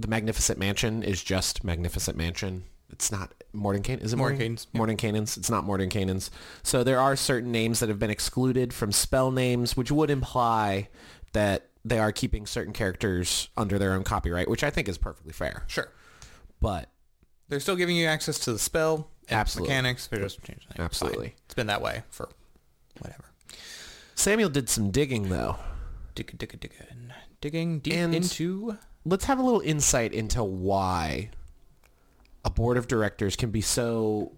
the 0.00 0.08
Magnificent 0.08 0.58
Mansion 0.58 1.02
is 1.02 1.22
just 1.22 1.64
Magnificent 1.64 2.16
Mansion. 2.16 2.64
It's 2.90 3.10
not 3.10 3.32
Mordenkainen. 3.54 4.02
Is 4.02 4.12
it 4.12 4.16
Mordenkainen's, 4.16 4.66
Mordenkainen's? 4.74 4.96
Mordenkainen's. 4.96 5.36
It's 5.38 5.50
not 5.50 5.64
Mordenkainen's. 5.64 6.30
So 6.62 6.84
there 6.84 7.00
are 7.00 7.16
certain 7.16 7.50
names 7.50 7.80
that 7.80 7.88
have 7.88 7.98
been 7.98 8.10
excluded 8.10 8.74
from 8.74 8.92
spell 8.92 9.30
names, 9.30 9.76
which 9.76 9.90
would 9.90 10.10
imply 10.10 10.88
that 11.32 11.68
they 11.84 11.98
are 11.98 12.12
keeping 12.12 12.46
certain 12.46 12.72
characters 12.72 13.48
under 13.56 13.78
their 13.78 13.94
own 13.94 14.04
copyright, 14.04 14.48
which 14.48 14.62
I 14.62 14.70
think 14.70 14.88
is 14.88 14.98
perfectly 14.98 15.32
fair. 15.32 15.64
Sure. 15.68 15.90
But 16.60 16.88
They're 17.48 17.60
still 17.60 17.76
giving 17.76 17.96
you 17.96 18.06
access 18.06 18.38
to 18.40 18.52
the 18.52 18.58
spell 18.58 19.08
and 19.28 19.38
Absolutely. 19.40 19.70
mechanics. 19.74 20.06
They're 20.08 20.20
just 20.20 20.42
changing 20.42 20.66
it. 20.70 20.76
Fine. 20.76 20.84
Absolutely. 20.84 21.34
It's 21.46 21.54
been 21.54 21.66
that 21.68 21.80
way 21.82 22.02
for 22.10 22.28
whatever. 23.00 23.24
Samuel 24.14 24.50
did 24.50 24.68
some 24.68 24.90
digging, 24.90 25.28
though. 25.30 25.56
Digga, 26.14 26.36
digga. 26.36 26.70
Digging 27.40 27.78
deep 27.80 27.94
And- 27.94 28.14
into... 28.14 28.76
Let's 29.04 29.24
have 29.24 29.38
a 29.38 29.42
little 29.42 29.60
insight 29.60 30.12
into 30.12 30.44
why 30.44 31.30
a 32.44 32.50
board 32.50 32.76
of 32.76 32.86
directors 32.88 33.36
can 33.36 33.50
be 33.50 33.60
so 33.60 34.32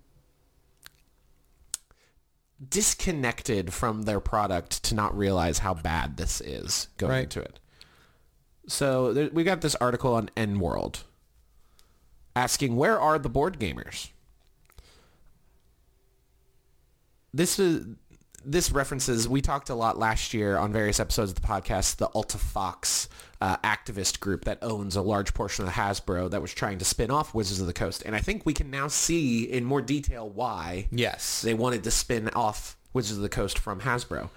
disconnected 2.66 3.72
from 3.74 4.02
their 4.02 4.20
product 4.20 4.82
to 4.84 4.94
not 4.94 5.16
realize 5.16 5.58
how 5.58 5.74
bad 5.74 6.16
this 6.16 6.40
is 6.40 6.88
going 6.96 7.10
Right. 7.12 7.22
into 7.24 7.40
it. 7.40 7.58
So 8.66 9.12
there, 9.12 9.28
we 9.32 9.44
got 9.44 9.60
this 9.60 9.74
article 9.76 10.14
on 10.14 10.30
EN 10.36 10.58
World 10.60 11.04
asking 12.34 12.76
where 12.76 12.98
are 12.98 13.18
the 13.18 13.28
board 13.28 13.58
gamers? 13.58 14.10
This 17.34 17.58
is 17.58 17.84
this 18.46 18.70
references 18.72 19.28
we 19.28 19.40
talked 19.40 19.70
a 19.70 19.74
lot 19.74 19.98
last 19.98 20.34
year 20.34 20.56
on 20.56 20.72
various 20.72 21.00
episodes 21.00 21.30
of 21.30 21.40
the 21.40 21.46
podcast 21.46 21.96
the 21.96 22.06
Alta 22.06 22.38
Fox 22.38 23.08
uh, 23.40 23.56
activist 23.58 24.20
group 24.20 24.44
that 24.44 24.58
owns 24.62 24.96
a 24.96 25.02
large 25.02 25.34
portion 25.34 25.66
of 25.66 25.72
Hasbro 25.72 26.30
that 26.30 26.42
was 26.42 26.52
trying 26.54 26.78
to 26.78 26.84
spin 26.84 27.10
off 27.10 27.34
Wizards 27.34 27.60
of 27.60 27.66
the 27.66 27.72
Coast 27.72 28.02
and 28.04 28.14
I 28.14 28.20
think 28.20 28.44
we 28.44 28.54
can 28.54 28.70
now 28.70 28.88
see 28.88 29.44
in 29.44 29.64
more 29.64 29.82
detail 29.82 30.28
why 30.28 30.88
Yes. 30.90 31.42
they 31.42 31.54
wanted 31.54 31.84
to 31.84 31.90
spin 31.90 32.28
off 32.30 32.76
Wizards 32.92 33.16
of 33.18 33.22
the 33.22 33.28
Coast 33.28 33.58
from 33.58 33.80
Hasbro 33.80 34.30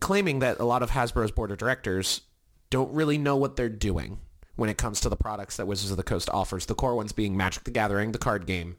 claiming 0.00 0.40
that 0.40 0.58
a 0.58 0.64
lot 0.64 0.82
of 0.82 0.90
Hasbro's 0.90 1.30
board 1.30 1.50
of 1.50 1.58
directors 1.58 2.22
don't 2.70 2.92
really 2.92 3.18
know 3.18 3.36
what 3.36 3.56
they're 3.56 3.68
doing 3.68 4.18
when 4.56 4.68
it 4.68 4.76
comes 4.76 5.00
to 5.00 5.08
the 5.08 5.16
products 5.16 5.56
that 5.56 5.66
Wizards 5.66 5.90
of 5.90 5.96
the 5.96 6.02
Coast 6.02 6.28
offers. 6.30 6.66
The 6.66 6.74
core 6.74 6.96
ones 6.96 7.12
being 7.12 7.36
Magic 7.36 7.64
the 7.64 7.70
Gathering, 7.70 8.12
the 8.12 8.18
card 8.18 8.46
game, 8.46 8.76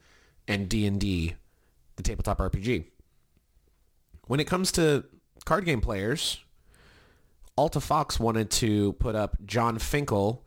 and 0.48 0.68
D&D, 0.68 1.36
the 1.96 2.04
tabletop 2.04 2.40
RPG. 2.40 2.86
When 4.34 4.40
it 4.40 4.48
comes 4.48 4.72
to 4.72 5.04
card 5.46 5.64
game 5.64 5.80
players, 5.80 6.40
Alta 7.56 7.80
Fox 7.80 8.20
wanted 8.20 8.50
to 8.50 8.94
put 8.94 9.14
up 9.14 9.38
Jon 9.46 9.78
Finkel, 9.78 10.44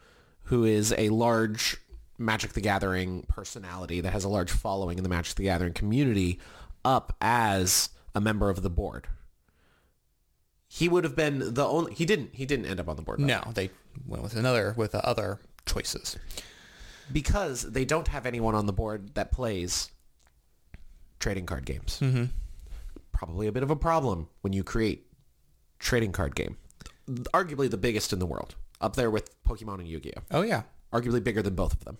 who 0.47 0.65
is 0.65 0.93
a 0.99 1.09
large 1.11 1.77
Magic 2.19 2.55
the 2.55 2.61
Gathering 2.61 3.27
personality 3.29 4.01
that 4.01 4.11
has 4.11 4.25
a 4.25 4.29
large 4.29 4.51
following 4.51 4.99
in 4.99 5.05
the 5.05 5.09
Magic 5.09 5.37
the 5.37 5.45
Gathering 5.45 5.73
community, 5.73 6.41
up 6.85 7.15
as 7.21 7.91
a 8.13 8.21
member 8.21 8.51
of 8.51 8.63
the 8.63 8.71
board. 8.71 9.07
He 10.67 10.89
would 10.89 11.05
have 11.05 11.15
been 11.15 11.55
the 11.55 11.65
only. 11.65 11.95
He 11.95 12.05
didn't. 12.05 12.31
He 12.35 12.45
didn't 12.45 12.67
end 12.67 12.81
up 12.81 12.89
on 12.89 12.97
the 12.97 13.03
board. 13.03 13.21
though. 13.21 13.27
No, 13.27 13.53
they 13.55 13.71
went 14.05 14.25
with 14.25 14.35
another, 14.35 14.75
with 14.77 14.97
other 14.97 15.39
choices. 15.65 16.17
because 17.13 17.63
they 17.63 17.85
don't 17.85 18.09
have 18.09 18.27
anyone 18.27 18.57
on 18.57 18.67
the 18.67 18.73
board 18.73 19.15
that 19.15 19.31
plays 19.31 19.93
trading 21.21 21.47
card 21.47 21.65
games. 21.65 22.01
Mm-hmm. 22.03 22.25
Probably 23.17 23.47
a 23.47 23.53
bit 23.53 23.63
of 23.63 23.71
a 23.71 23.77
problem 23.77 24.29
when 24.43 24.53
you 24.53 24.63
create 24.63 25.07
trading 25.79 26.13
card 26.13 26.35
game. 26.35 26.59
Arguably 27.09 27.71
the 27.71 27.79
biggest 27.79 28.13
in 28.13 28.19
the 28.19 28.27
world, 28.27 28.57
up 28.79 28.95
there 28.95 29.11
with 29.11 29.43
Pokemon 29.43 29.79
and 29.79 29.89
Yu-Gi-Oh. 29.89 30.21
Oh, 30.33 30.43
yeah. 30.43 30.65
Arguably 30.93 31.25
bigger 31.25 31.41
than 31.41 31.55
both 31.55 31.73
of 31.73 31.85
them. 31.85 31.97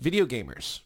Video 0.00 0.26
gamers. 0.26 0.80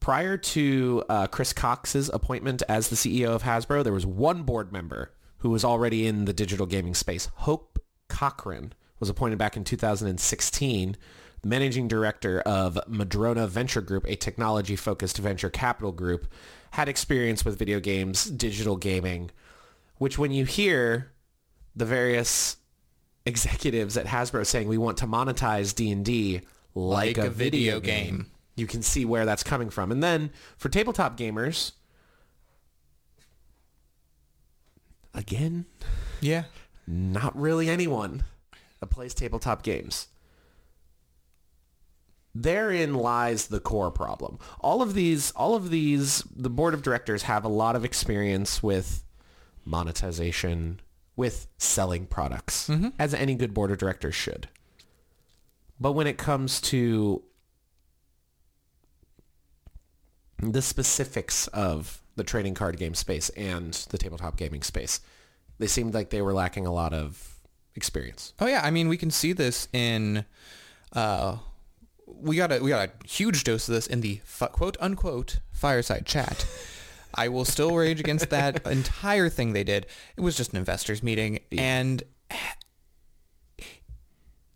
Prior 0.00 0.38
to 0.38 1.04
uh, 1.10 1.26
Chris 1.26 1.52
Cox's 1.52 2.08
appointment 2.14 2.62
as 2.66 2.88
the 2.88 2.96
CEO 2.96 3.28
of 3.28 3.42
Hasbro, 3.42 3.84
there 3.84 3.92
was 3.92 4.06
one 4.06 4.44
board 4.44 4.72
member 4.72 5.12
who 5.38 5.50
was 5.50 5.66
already 5.66 6.06
in 6.06 6.24
the 6.24 6.32
digital 6.32 6.64
gaming 6.64 6.94
space. 6.94 7.28
Hope 7.34 7.78
Cochran 8.08 8.72
was 9.00 9.10
appointed 9.10 9.36
back 9.36 9.54
in 9.54 9.64
2016, 9.64 10.96
managing 11.44 11.88
director 11.88 12.40
of 12.40 12.78
Madrona 12.88 13.46
Venture 13.46 13.82
Group, 13.82 14.06
a 14.08 14.16
technology-focused 14.16 15.18
venture 15.18 15.50
capital 15.50 15.92
group, 15.92 16.26
had 16.74 16.88
experience 16.88 17.44
with 17.44 17.56
video 17.56 17.78
games, 17.78 18.24
digital 18.24 18.74
gaming, 18.76 19.30
which 19.98 20.18
when 20.18 20.32
you 20.32 20.44
hear 20.44 21.12
the 21.76 21.84
various 21.84 22.56
executives 23.24 23.96
at 23.96 24.06
Hasbro 24.06 24.44
saying 24.44 24.66
we 24.66 24.76
want 24.76 24.98
to 24.98 25.06
monetize 25.06 25.72
D&D 25.72 26.40
like, 26.74 27.16
a, 27.16 27.30
video, 27.30 27.78
game. 27.78 28.26
You 28.56 28.66
can 28.66 28.82
see 28.82 29.04
where 29.04 29.24
that's 29.24 29.44
coming 29.44 29.70
from. 29.70 29.92
And 29.92 30.02
then 30.02 30.30
for 30.56 30.68
tabletop 30.68 31.16
gamers, 31.16 31.72
again, 35.14 35.66
Yeah. 36.20 36.44
not 36.88 37.40
really 37.40 37.70
anyone 37.70 38.24
that 38.80 38.88
plays 38.88 39.14
tabletop 39.14 39.62
games. 39.62 40.08
Therein 42.34 42.94
lies 42.94 43.46
the 43.46 43.60
core 43.60 43.90
problem. 43.90 44.38
All 44.60 44.82
of 44.82 44.94
these, 44.94 45.30
all 45.32 45.54
of 45.54 45.70
these, 45.70 46.24
the 46.34 46.50
board 46.50 46.74
of 46.74 46.82
directors 46.82 47.22
have 47.22 47.44
a 47.44 47.48
lot 47.48 47.76
of 47.76 47.84
experience 47.84 48.62
with 48.62 49.04
monetization, 49.64 50.80
with 51.14 51.46
selling 51.58 52.06
products, 52.06 52.68
as 52.98 53.14
any 53.14 53.34
good 53.36 53.54
board 53.54 53.70
of 53.70 53.78
directors 53.78 54.14
should. 54.14 54.48
But 55.78 55.92
when 55.92 56.06
it 56.06 56.18
comes 56.18 56.60
to 56.62 57.22
the 60.38 60.62
specifics 60.62 61.46
of 61.48 62.02
the 62.16 62.24
trading 62.24 62.54
card 62.54 62.76
game 62.78 62.94
space 62.94 63.28
and 63.30 63.72
the 63.90 63.98
tabletop 63.98 64.36
gaming 64.36 64.62
space, 64.62 65.00
they 65.58 65.66
seemed 65.66 65.94
like 65.94 66.10
they 66.10 66.22
were 66.22 66.34
lacking 66.34 66.66
a 66.66 66.72
lot 66.72 66.92
of 66.92 67.38
experience. 67.76 68.34
Oh 68.40 68.46
yeah, 68.46 68.60
I 68.64 68.70
mean 68.70 68.88
we 68.88 68.96
can 68.96 69.10
see 69.10 69.32
this 69.32 69.68
in 69.72 70.24
uh 70.92 71.38
we 72.06 72.36
got 72.36 72.52
a 72.52 72.60
we 72.60 72.70
got 72.70 72.88
a 72.88 73.06
huge 73.06 73.44
dose 73.44 73.68
of 73.68 73.74
this 73.74 73.86
in 73.86 74.00
the 74.00 74.20
quote 74.52 74.76
unquote 74.80 75.40
fireside 75.52 76.06
chat. 76.06 76.46
I 77.14 77.28
will 77.28 77.44
still 77.44 77.76
rage 77.76 78.00
against 78.00 78.30
that 78.30 78.66
entire 78.66 79.28
thing 79.28 79.52
they 79.52 79.64
did. 79.64 79.86
It 80.16 80.20
was 80.20 80.36
just 80.36 80.52
an 80.52 80.58
investors 80.58 81.02
meeting 81.02 81.40
and 81.52 82.02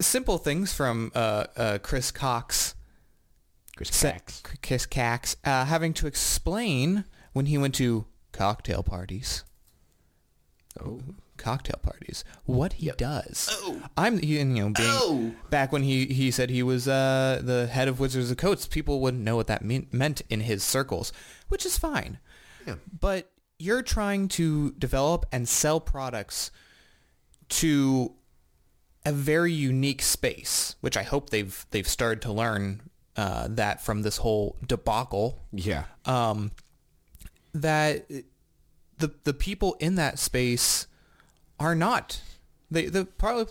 simple 0.01 0.39
things 0.39 0.73
from 0.73 1.13
uh, 1.15 1.45
uh, 1.57 1.79
Chris 1.79 2.11
Cox 2.11 2.75
Chris 3.79 3.91
Cax. 3.91 4.43
Chris 4.61 4.87
Cax 4.87 5.37
uh, 5.45 5.65
having 5.65 5.93
to 5.95 6.09
explain 6.09 7.05
when 7.33 7.47
he 7.47 7.57
went 7.57 7.77
to 7.77 8.07
cocktail 8.33 8.83
parties. 8.83 9.45
Oh. 10.81 11.01
Cocktail 11.39 11.79
parties. 11.83 12.25
What 12.45 12.75
he 12.75 12.91
does. 12.97 13.49
Oh. 13.51 13.83
I'm 13.97 14.19
you 14.23 14.45
know 14.45 14.71
being 14.71 14.75
Oh. 14.91 15.33
back 15.51 15.73
when 15.73 15.83
he 15.83 16.07
he 16.07 16.31
said 16.31 16.51
he 16.51 16.63
was 16.63 16.87
uh, 16.87 17.41
the 17.43 17.67
head 17.69 17.89
of 17.89 17.99
Wizards 18.01 18.31
of 18.31 18.37
Coats, 18.37 18.67
People 18.67 19.01
wouldn't 19.01 19.23
know 19.23 19.37
what 19.37 19.47
that 19.47 19.65
mean, 19.65 19.89
meant 19.93 20.21
in 20.29 20.41
his 20.41 20.63
circles, 20.63 21.13
which 21.49 21.65
is 21.65 21.79
fine. 21.79 22.19
Yeah. 22.67 22.75
But 23.01 23.31
you're 23.59 23.83
trying 23.83 24.29
to 24.29 24.73
develop 24.73 25.25
and 25.33 25.49
sell 25.49 25.81
products 25.81 26.51
to 27.49 28.15
a 29.07 29.13
very 29.13 29.53
unique 29.53 30.03
space, 30.03 30.77
which 30.81 30.97
I 30.97 31.03
hope 31.03 31.31
they've 31.31 31.65
they've 31.71 31.89
started 31.89 32.21
to 32.23 32.33
learn 32.33 32.83
uh, 33.17 33.49
that 33.51 33.81
from 33.81 34.03
this 34.03 34.19
whole 34.19 34.57
debacle. 34.67 35.45
Yeah. 35.53 35.85
Um, 36.05 36.51
that 37.55 38.07
the 38.99 39.15
the 39.25 39.33
people 39.33 39.77
in 39.81 39.95
that 39.95 40.19
space 40.19 40.87
are 41.61 41.75
not. 41.75 42.21
They 42.71 42.87
the 42.87 43.05
probably 43.07 43.47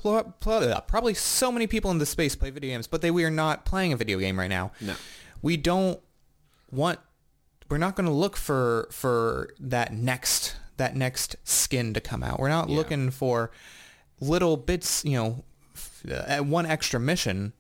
probably 0.88 1.14
so 1.16 1.52
many 1.52 1.66
people 1.68 1.90
in 1.92 1.98
this 1.98 2.10
space 2.10 2.36
play 2.36 2.50
video 2.52 2.72
games, 2.72 2.88
but 2.88 3.02
they 3.02 3.12
we 3.12 3.24
are 3.26 3.32
not 3.32 3.66
playing 3.66 3.92
a 3.94 3.98
video 3.98 4.20
game 4.20 4.38
right 4.40 4.50
now. 4.50 4.72
No. 4.82 4.96
We 5.42 5.58
don't 5.58 6.00
want. 6.72 7.00
We're 7.70 7.78
not 7.80 7.96
going 7.96 8.06
to 8.08 8.14
look 8.14 8.38
for 8.38 8.88
for 8.92 9.50
that 9.60 9.92
next 9.94 10.56
that 10.78 10.96
next 10.96 11.36
skin 11.44 11.94
to 11.96 12.00
come 12.00 12.22
out. 12.24 12.40
We're 12.40 12.50
not 12.50 12.70
Yeah. 12.70 12.76
looking 12.78 13.10
for 13.12 13.52
little 14.22 14.56
bits, 14.58 15.04
you 15.04 15.14
know, 15.18 15.44
f- 15.76 16.04
uh, 16.10 16.44
one 16.44 16.66
extra 16.68 17.00
mission. 17.00 17.54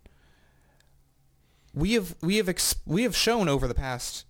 We 1.73 1.93
have 1.93 2.15
we 2.21 2.37
have 2.37 2.49
ex- 2.49 2.75
we 2.85 3.03
have 3.03 3.15
shown 3.15 3.47
over 3.49 3.67
the 3.67 3.73
past 3.75 4.25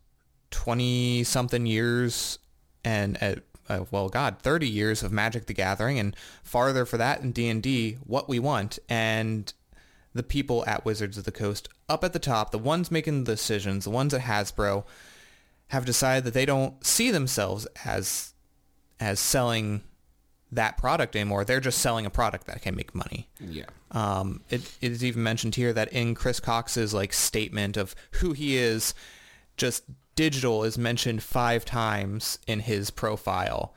twenty 0.51 1.23
something 1.23 1.65
years 1.65 2.39
and 2.83 3.17
uh, 3.21 3.35
uh, 3.69 3.85
well, 3.91 4.09
God, 4.09 4.39
thirty 4.39 4.67
years 4.67 5.03
of 5.03 5.11
Magic 5.11 5.45
the 5.45 5.53
Gathering 5.53 5.99
and 5.99 6.15
farther 6.43 6.85
for 6.85 6.97
that 6.97 7.21
in 7.21 7.31
D 7.31 7.47
and 7.49 7.61
D 7.61 7.97
what 8.05 8.29
we 8.29 8.39
want 8.39 8.79
and 8.89 9.51
the 10.13 10.23
people 10.23 10.63
at 10.67 10.85
Wizards 10.85 11.17
of 11.17 11.25
the 11.25 11.31
Coast 11.31 11.69
up 11.87 12.03
at 12.03 12.13
the 12.13 12.19
top, 12.19 12.51
the 12.51 12.57
ones 12.57 12.91
making 12.91 13.23
the 13.23 13.33
decisions, 13.33 13.83
the 13.83 13.89
ones 13.89 14.13
at 14.13 14.21
Hasbro, 14.21 14.83
have 15.67 15.85
decided 15.85 16.23
that 16.23 16.33
they 16.33 16.45
don't 16.45 16.85
see 16.85 17.11
themselves 17.11 17.67
as 17.85 18.33
as 18.99 19.19
selling 19.19 19.81
that 20.51 20.77
product 20.77 21.15
anymore. 21.15 21.43
They're 21.43 21.59
just 21.59 21.79
selling 21.79 22.05
a 22.05 22.09
product 22.09 22.47
that 22.47 22.61
can 22.61 22.75
make 22.75 22.95
money. 22.95 23.27
Yeah. 23.39 23.65
Um, 23.91 24.41
it, 24.49 24.61
it 24.81 24.91
is 24.91 25.03
even 25.03 25.21
mentioned 25.23 25.55
here 25.55 25.73
that 25.73 25.91
in 25.91 26.15
Chris 26.15 26.39
Cox's 26.39 26.93
like 26.93 27.13
statement 27.13 27.77
of 27.77 27.95
who 28.13 28.33
he 28.33 28.57
is, 28.57 28.93
just 29.57 29.83
digital 30.17 30.65
is 30.65 30.77
mentioned 30.77 31.23
five 31.23 31.63
times 31.63 32.39
in 32.45 32.59
his 32.59 32.89
profile. 32.89 33.73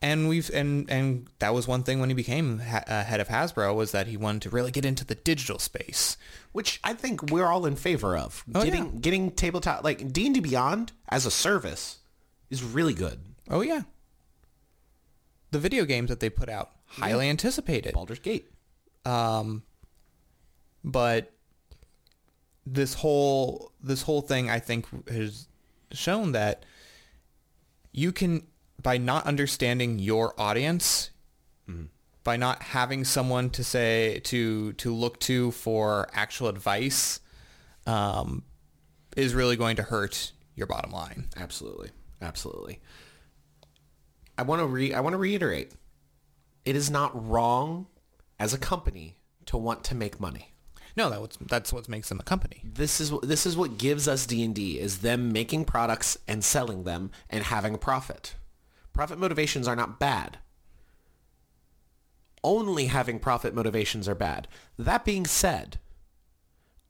And 0.00 0.28
we've 0.28 0.48
and 0.54 0.88
and 0.90 1.28
that 1.40 1.52
was 1.52 1.68
one 1.68 1.82
thing 1.82 2.00
when 2.00 2.08
he 2.08 2.14
became 2.14 2.60
ha- 2.60 2.84
uh, 2.86 3.04
head 3.04 3.20
of 3.20 3.28
Hasbro 3.28 3.74
was 3.74 3.92
that 3.92 4.06
he 4.06 4.16
wanted 4.16 4.42
to 4.42 4.50
really 4.50 4.70
get 4.70 4.84
into 4.84 5.04
the 5.04 5.16
digital 5.16 5.58
space. 5.58 6.16
Which 6.52 6.80
I 6.84 6.94
think 6.94 7.30
we're 7.30 7.46
all 7.46 7.66
in 7.66 7.76
favor 7.76 8.16
of. 8.16 8.44
Oh, 8.54 8.64
getting 8.64 8.84
yeah. 8.84 9.00
getting 9.00 9.30
tabletop 9.32 9.84
like 9.84 10.12
D 10.12 10.26
and 10.26 10.34
D 10.34 10.40
Beyond 10.40 10.92
as 11.08 11.26
a 11.26 11.30
service 11.30 11.98
is 12.48 12.62
really 12.62 12.94
good. 12.94 13.20
Oh 13.50 13.60
yeah. 13.60 13.82
The 15.50 15.58
video 15.58 15.84
games 15.84 16.10
that 16.10 16.20
they 16.20 16.30
put 16.30 16.48
out 16.48 16.70
highly 16.86 17.28
anticipated. 17.28 17.92
Baldur's 17.92 18.20
Gate. 18.20 18.50
Um, 19.04 19.64
but 20.84 21.32
this 22.64 22.94
whole 22.94 23.72
this 23.82 24.02
whole 24.02 24.22
thing, 24.22 24.48
I 24.48 24.60
think, 24.60 24.86
has 25.10 25.47
shown 25.92 26.32
that 26.32 26.64
you 27.92 28.12
can, 28.12 28.46
by 28.82 28.98
not 28.98 29.26
understanding 29.26 29.98
your 29.98 30.38
audience, 30.38 31.10
by 32.28 32.36
not 32.36 32.62
having 32.62 33.04
someone 33.04 33.48
to 33.48 33.64
say 33.64 34.20
to 34.24 34.74
to 34.74 34.94
look 34.94 35.18
to 35.20 35.50
for 35.50 36.08
actual 36.12 36.48
advice, 36.48 37.20
um, 37.86 38.42
is 39.16 39.34
really 39.34 39.56
going 39.56 39.76
to 39.76 39.82
hurt 39.82 40.32
your 40.54 40.66
bottom 40.66 40.90
line. 40.92 41.28
Absolutely. 41.38 41.88
Absolutely. 42.20 42.80
I 44.36 44.42
want 44.42 44.60
to 44.60 44.66
re 44.66 44.92
I 44.92 45.00
want 45.00 45.14
to 45.14 45.18
reiterate. 45.18 45.72
It 46.66 46.76
is 46.76 46.90
not 46.90 47.28
wrong 47.28 47.86
as 48.38 48.52
a 48.52 48.58
company 48.58 49.16
to 49.46 49.56
want 49.56 49.84
to 49.84 49.94
make 49.94 50.20
money. 50.20 50.52
No, 50.98 51.08
that 51.10 51.20
what's, 51.20 51.36
that's 51.36 51.72
what 51.72 51.88
makes 51.88 52.08
them 52.08 52.18
a 52.18 52.24
company. 52.24 52.60
This 52.64 53.00
is 53.00 53.12
this 53.22 53.46
is 53.46 53.56
what 53.56 53.78
gives 53.78 54.08
us 54.08 54.26
D&D 54.26 54.80
is 54.80 54.98
them 54.98 55.32
making 55.32 55.64
products 55.64 56.18
and 56.26 56.42
selling 56.42 56.82
them 56.82 57.12
and 57.30 57.44
having 57.44 57.72
a 57.72 57.78
profit. 57.78 58.34
Profit 58.92 59.16
motivations 59.16 59.68
are 59.68 59.76
not 59.76 60.00
bad. 60.00 60.38
Only 62.42 62.86
having 62.86 63.20
profit 63.20 63.54
motivations 63.54 64.08
are 64.08 64.16
bad. 64.16 64.48
That 64.76 65.04
being 65.04 65.24
said, 65.24 65.78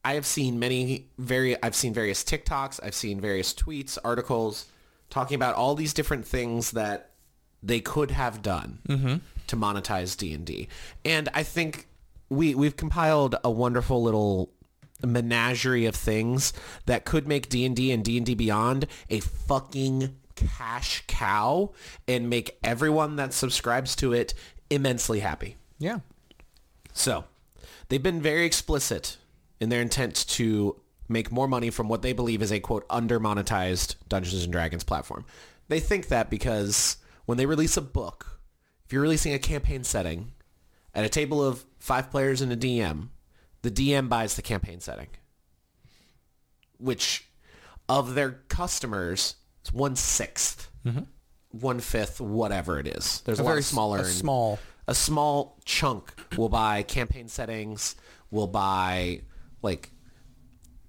I 0.02 0.14
have 0.14 0.24
seen 0.24 0.58
many 0.58 1.08
very 1.18 1.62
I've 1.62 1.74
seen 1.74 1.92
various 1.92 2.24
TikToks, 2.24 2.80
I've 2.82 2.94
seen 2.94 3.20
various 3.20 3.52
tweets, 3.52 3.98
articles 4.02 4.68
talking 5.10 5.34
about 5.34 5.54
all 5.54 5.74
these 5.74 5.92
different 5.92 6.26
things 6.26 6.70
that 6.70 7.10
they 7.62 7.80
could 7.80 8.12
have 8.12 8.40
done 8.40 8.78
mm-hmm. 8.88 9.16
to 9.48 9.56
monetize 9.56 10.16
D&D. 10.16 10.68
And 11.04 11.28
I 11.34 11.42
think 11.42 11.88
we 12.28 12.54
we've 12.54 12.76
compiled 12.76 13.36
a 13.42 13.50
wonderful 13.50 14.02
little 14.02 14.52
menagerie 15.04 15.86
of 15.86 15.94
things 15.94 16.52
that 16.86 17.04
could 17.04 17.28
make 17.28 17.48
D&D 17.48 17.92
and 17.92 18.04
D&D 18.04 18.34
Beyond 18.34 18.86
a 19.08 19.20
fucking 19.20 20.16
cash 20.34 21.04
cow 21.06 21.72
and 22.06 22.28
make 22.28 22.58
everyone 22.64 23.16
that 23.16 23.32
subscribes 23.32 23.94
to 23.96 24.12
it 24.12 24.34
immensely 24.70 25.20
happy. 25.20 25.56
Yeah. 25.78 26.00
So, 26.92 27.24
they've 27.88 28.02
been 28.02 28.20
very 28.20 28.44
explicit 28.44 29.18
in 29.60 29.68
their 29.68 29.80
intent 29.80 30.26
to 30.30 30.80
make 31.08 31.32
more 31.32 31.48
money 31.48 31.70
from 31.70 31.88
what 31.88 32.02
they 32.02 32.12
believe 32.12 32.42
is 32.42 32.52
a 32.52 32.60
quote 32.60 32.84
under 32.90 33.18
monetized 33.18 33.94
Dungeons 34.08 34.44
and 34.44 34.52
Dragons 34.52 34.84
platform. 34.84 35.24
They 35.68 35.80
think 35.80 36.08
that 36.08 36.30
because 36.30 36.96
when 37.24 37.38
they 37.38 37.46
release 37.46 37.76
a 37.76 37.82
book, 37.82 38.40
if 38.84 38.92
you're 38.92 39.02
releasing 39.02 39.32
a 39.32 39.38
campaign 39.38 39.84
setting 39.84 40.32
at 40.94 41.04
a 41.04 41.08
table 41.08 41.44
of 41.44 41.64
five 41.88 42.10
players 42.10 42.42
and 42.42 42.52
a 42.52 42.56
DM, 42.56 43.08
the 43.62 43.70
DM 43.70 44.10
buys 44.10 44.36
the 44.36 44.42
campaign 44.42 44.78
setting, 44.78 45.08
which 46.76 47.26
of 47.88 48.14
their 48.14 48.42
customers 48.48 49.36
is 49.64 49.72
one 49.72 49.96
sixth, 49.96 50.70
mm-hmm. 50.84 51.04
one 51.50 51.80
fifth, 51.80 52.20
whatever 52.20 52.78
it 52.78 52.86
is. 52.86 53.22
There's 53.24 53.38
a, 53.38 53.42
lot 53.42 53.52
very 53.52 53.62
smaller, 53.62 53.98
a 53.98 54.02
and- 54.02 54.10
small. 54.10 54.58
a 54.86 54.94
small 54.94 55.58
chunk 55.64 56.12
will 56.36 56.50
buy 56.50 56.82
campaign 56.82 57.26
settings, 57.26 57.96
will 58.30 58.46
buy 58.46 59.22
like 59.62 59.90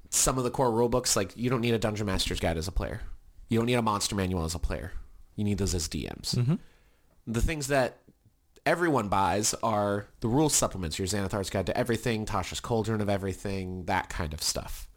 some 0.10 0.38
of 0.38 0.44
the 0.44 0.52
core 0.52 0.70
rule 0.70 0.90
books. 0.90 1.16
Like 1.16 1.32
you 1.38 1.50
don't 1.50 1.62
need 1.62 1.74
a 1.74 1.80
Dungeon 1.80 2.08
Master's 2.08 2.42
Guide 2.42 2.58
as 2.58 2.68
a 2.68 2.74
player. 2.74 3.00
You 3.48 3.58
don't 3.58 3.68
need 3.68 3.76
a 3.76 3.82
monster 3.82 4.16
manual 4.16 4.44
as 4.44 4.54
a 4.54 4.60
player. 4.60 4.92
You 5.38 5.46
need 5.46 5.60
those 5.60 5.74
as 5.74 5.88
DMs. 5.88 6.36
Mm-hmm. 6.36 6.56
The 7.26 7.42
things 7.42 7.68
that 7.68 8.00
everyone 8.70 9.10
buys 9.10 9.56
are 9.64 10.06
the 10.20 10.28
rule 10.28 10.48
supplements, 10.48 11.00
your 11.00 11.08
Xanathar's 11.08 11.50
Guide 11.50 11.66
to 11.66 11.76
Everything, 11.76 12.24
Tasha's 12.24 12.60
Cauldron 12.60 13.02
of 13.02 13.10
Everything, 13.10 13.86
that 13.86 14.10
kind 14.10 14.32
of 14.32 14.44
stuff. 14.44 14.88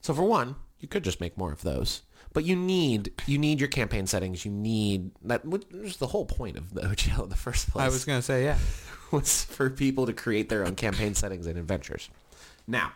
So 0.00 0.14
for 0.14 0.22
one, 0.22 0.56
you 0.80 0.88
could 0.88 1.04
just 1.04 1.20
make 1.20 1.36
more 1.36 1.52
of 1.52 1.60
those. 1.60 2.00
But 2.32 2.44
you 2.44 2.56
need 2.56 3.12
you 3.26 3.36
need 3.36 3.60
your 3.60 3.68
campaign 3.68 4.06
settings. 4.06 4.46
You 4.46 4.50
need 4.50 5.10
that 5.24 5.44
was 5.44 5.98
the 5.98 6.06
whole 6.06 6.24
point 6.24 6.56
of 6.56 6.72
the 6.72 6.80
OGL 6.88 7.24
in 7.24 7.28
the 7.28 7.36
first 7.36 7.70
place 7.70 7.84
I 7.84 7.88
was 7.88 8.06
gonna 8.06 8.22
say 8.22 8.44
yeah. 8.44 8.56
was 9.10 9.44
for 9.44 9.68
people 9.68 10.06
to 10.06 10.14
create 10.14 10.48
their 10.48 10.64
own 10.64 10.74
campaign 10.74 11.14
settings 11.14 11.46
and 11.46 11.58
adventures. 11.58 12.08
Now, 12.66 12.92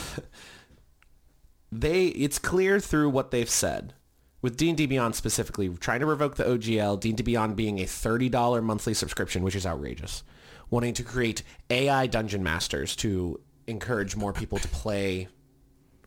they 1.73 2.07
it's 2.07 2.39
clear 2.39 2.79
through 2.79 3.11
what 3.11 3.33
they've 3.33 3.51
said 3.51 3.95
with 4.41 4.57
D&D 4.57 4.87
Beyond 4.87 5.15
specifically 5.15 5.69
trying 5.69 6.01
to 6.01 6.07
revoke 6.07 6.37
the 6.37 6.45
OGL, 6.45 7.01
D&D 7.01 7.23
Beyond 7.23 7.57
being 7.57 7.81
a 7.81 7.85
$30 7.85 8.63
monthly 8.63 8.95
subscription, 8.95 9.43
which 9.43 9.57
is 9.57 9.67
outrageous. 9.67 10.23
Wanting 10.71 10.95
to 10.95 11.03
create 11.03 11.43
AI 11.71 12.07
dungeon 12.07 12.43
masters 12.43 12.95
to 12.97 13.41
encourage 13.67 14.17
more 14.17 14.33
people 14.33 14.59
to 14.59 14.69
play 14.69 15.29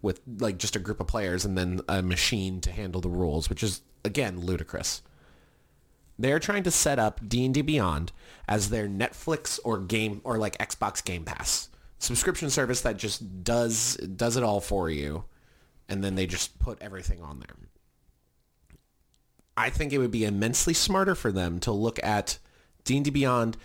with 0.01 0.22
like 0.39 0.58
just 0.58 0.76
a 0.76 0.80
group 0.80 0.99
of 0.99 1.08
players 1.08 1.45
and 1.45 1.58
then 1.58 1.82
a 1.88 2.01
machine 2.01 2.62
to 2.62 2.72
handle 2.72 3.01
the 3.01 3.10
rules, 3.10 3.49
which 3.49 3.64
is 3.64 3.82
again 4.06 4.39
ludicrous. 4.39 5.01
They're 6.18 6.39
trying 6.39 6.64
to 6.64 6.72
set 6.72 6.99
up 6.99 7.28
D&D 7.28 7.62
Beyond 7.62 8.12
as 8.47 8.70
their 8.70 8.88
Netflix 8.88 9.60
or 9.64 9.80
game 9.80 10.22
or 10.24 10.38
like 10.38 10.58
Xbox 10.58 11.03
Game 11.03 11.24
Pass 11.24 11.70
subscription 11.97 12.49
service 12.49 12.82
that 12.82 12.97
just 12.97 13.43
does 13.43 13.95
does 13.95 14.36
it 14.36 14.41
all 14.41 14.60
for 14.60 14.89
you 14.89 15.24
and 15.88 16.03
then 16.03 16.16
they 16.16 16.26
just 16.26 16.58
put 16.58 16.82
everything 16.82 17.22
on 17.22 17.39
there. 17.39 17.56
I 19.58 19.70
think 19.70 19.91
it 19.93 19.97
would 19.97 20.12
be 20.12 20.26
immensely 20.26 20.74
smarter 20.74 21.16
for 21.16 21.32
them 21.32 21.60
to 21.62 21.72
look 21.72 21.99
at 22.04 22.39
D&D 22.84 23.10
Beyond 23.10 23.58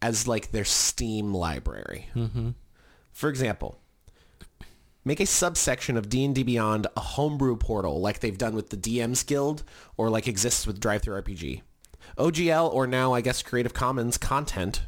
as 0.00 0.28
like 0.28 0.50
their 0.52 0.64
Steam 0.64 1.34
library. 1.34 2.08
For 3.12 3.28
example, 3.28 3.80
make 5.04 5.20
a 5.20 5.26
subsection 5.26 5.96
of 5.96 6.08
D&D 6.08 6.42
Beyond 6.44 6.86
a 6.96 7.00
homebrew 7.00 7.56
portal 7.56 8.00
like 8.00 8.20
they've 8.20 8.38
done 8.38 8.54
with 8.54 8.70
the 8.70 8.76
DMs 8.76 9.26
Guild 9.26 9.64
or 9.96 10.08
like 10.08 10.28
exists 10.28 10.66
with 10.66 10.80
DriveThruRPG. 10.80 11.62
OGL 12.16 12.72
or 12.72 12.86
now 12.86 13.12
I 13.12 13.20
guess 13.20 13.42
Creative 13.42 13.74
Commons 13.74 14.18
content 14.18 14.82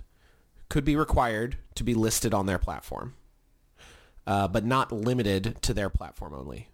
could 0.69 0.85
be 0.85 0.97
required 0.97 1.59
to 1.75 1.85
be 1.85 1.95
listed 1.95 2.33
on 2.33 2.47
their 2.47 2.59
platform, 2.59 3.15
uh, 4.27 4.47
but 4.49 4.65
not 4.65 4.93
limited 4.93 5.61
to 5.63 5.75
their 5.75 5.91
platform 5.91 6.33
only. 6.33 6.69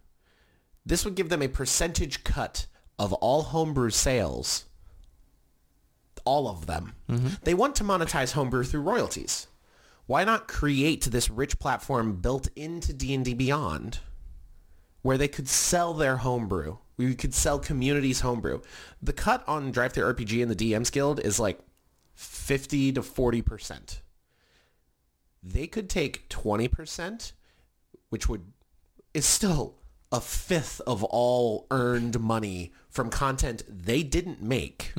This 0.84 1.04
would 1.04 1.14
give 1.14 1.30
them 1.30 1.42
a 1.42 1.48
percentage 1.48 2.22
cut 2.22 2.66
of 2.99 3.12
all 3.14 3.42
homebrew 3.42 3.90
sales, 3.90 4.64
all 6.24 6.49
of 6.49 6.66
them. 6.66 6.94
Mm-hmm. 7.09 7.28
They 7.42 7.55
want 7.55 7.76
to 7.76 7.84
monetize 7.84 8.32
homebrew 8.32 8.64
through 8.64 8.82
royalties. 8.82 9.47
Why 10.07 10.24
not 10.24 10.49
create 10.49 11.05
this 11.05 11.30
rich 11.30 11.59
platform 11.59 12.16
built 12.20 12.49
into 12.55 12.92
D&D 12.92 13.34
Beyond 13.34 13.99
where 15.03 15.18
they 15.18 15.28
could 15.28 15.49
sell 15.49 15.94
their 15.94 16.18
homebrew? 16.18 16.78
We 16.97 17.14
could 17.14 17.34
sell 17.34 17.59
communities 17.59 18.20
homebrew. 18.20 18.61
The 19.03 19.12
cut 19.12 19.44
on 19.47 19.70
Drive 19.70 19.92
Thru 19.92 20.05
RPG 20.14 20.42
and 20.42 20.51
the 20.51 20.72
DMs 20.72 20.90
Guild 20.90 21.20
is 21.20 21.38
like 21.38 21.59
50 22.14 22.92
to 22.92 23.03
40%. 23.03 24.01
They 25.42 25.66
could 25.66 25.90
take 25.90 26.28
20%, 26.28 27.32
which 28.09 28.28
would 28.28 28.53
is 29.12 29.26
still 29.26 29.76
a 30.12 30.20
fifth 30.20 30.80
of 30.86 31.02
all 31.04 31.66
earned 31.70 32.20
money 32.20 32.72
from 32.88 33.11
content 33.11 33.62
they 33.68 34.02
didn't 34.02 34.40
make. 34.42 34.92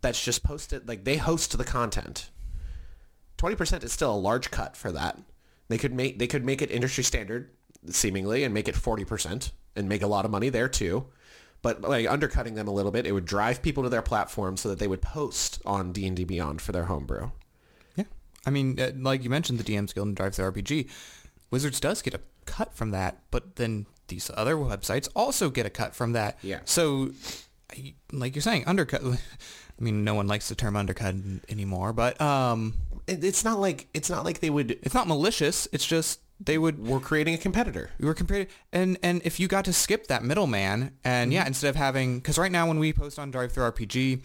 That's 0.00 0.22
just 0.22 0.42
posted 0.42 0.88
like 0.88 1.04
they 1.04 1.16
host 1.16 1.56
the 1.56 1.64
content. 1.64 2.30
20% 3.38 3.84
is 3.84 3.92
still 3.92 4.14
a 4.14 4.16
large 4.16 4.50
cut 4.50 4.76
for 4.76 4.92
that. 4.92 5.18
They 5.68 5.78
could 5.78 5.92
make 5.92 6.18
they 6.18 6.26
could 6.26 6.44
make 6.44 6.62
it 6.62 6.70
industry 6.70 7.04
standard 7.04 7.50
seemingly 7.90 8.44
and 8.44 8.54
make 8.54 8.68
it 8.68 8.74
40% 8.74 9.50
and 9.74 9.88
make 9.88 10.02
a 10.02 10.06
lot 10.06 10.24
of 10.24 10.30
money 10.30 10.48
there 10.48 10.68
too. 10.68 11.06
But 11.62 11.82
like 11.82 12.06
undercutting 12.08 12.54
them 12.54 12.68
a 12.68 12.72
little 12.72 12.92
bit, 12.92 13.06
it 13.06 13.12
would 13.12 13.24
drive 13.24 13.62
people 13.62 13.82
to 13.82 13.88
their 13.88 14.02
platform 14.02 14.56
so 14.56 14.68
that 14.68 14.78
they 14.78 14.86
would 14.86 15.02
post 15.02 15.60
on 15.66 15.92
D&D 15.92 16.24
Beyond 16.24 16.60
for 16.62 16.72
their 16.72 16.84
homebrew. 16.84 17.30
Yeah. 17.96 18.04
I 18.46 18.50
mean, 18.50 18.78
uh, 18.78 18.92
like 18.96 19.24
you 19.24 19.30
mentioned, 19.30 19.58
the 19.58 19.64
DM's 19.64 19.92
Guild 19.92 20.06
and 20.06 20.16
Drive 20.16 20.34
Thru 20.34 20.52
RPG, 20.52 20.88
Wizards 21.50 21.80
does 21.80 22.02
get 22.02 22.14
a 22.14 22.20
cut 22.44 22.72
from 22.72 22.90
that, 22.92 23.22
but 23.30 23.56
then 23.56 23.86
these 24.08 24.30
other 24.34 24.56
websites 24.56 25.08
also 25.14 25.50
get 25.50 25.66
a 25.66 25.70
cut 25.70 25.94
from 25.94 26.12
that. 26.12 26.38
Yeah. 26.42 26.60
So, 26.64 27.10
like 28.12 28.34
you're 28.34 28.42
saying, 28.42 28.64
undercut. 28.66 29.02
I 29.78 29.82
mean, 29.82 30.04
no 30.04 30.14
one 30.14 30.26
likes 30.26 30.48
the 30.48 30.54
term 30.54 30.74
undercut 30.74 31.14
anymore, 31.50 31.92
but 31.92 32.18
um, 32.20 32.74
It, 33.06 33.22
it's 33.22 33.44
not 33.44 33.60
like 33.60 33.88
it's 33.92 34.08
not 34.08 34.24
like 34.24 34.40
they 34.40 34.48
would 34.50 34.70
it's 34.82 34.94
not 34.94 35.06
malicious. 35.06 35.68
It's 35.70 35.86
just 35.86 36.20
they 36.40 36.56
would 36.58 36.78
we're 36.78 37.00
creating 37.00 37.34
a 37.34 37.38
competitor. 37.38 37.90
we 37.98 38.06
were 38.06 38.14
compared 38.14 38.48
and 38.72 38.98
and 39.02 39.22
if 39.24 39.40
you 39.40 39.48
got 39.48 39.64
to 39.64 39.72
skip 39.72 40.06
that 40.08 40.22
middleman 40.22 40.92
and 41.02 41.32
yeah 41.32 41.46
instead 41.46 41.68
of 41.70 41.76
having 41.76 42.18
because 42.18 42.36
right 42.36 42.52
now 42.52 42.66
when 42.68 42.78
we 42.78 42.92
post 42.92 43.18
on 43.18 43.30
drive 43.30 43.52
through 43.52 43.64
rpg 43.70 44.20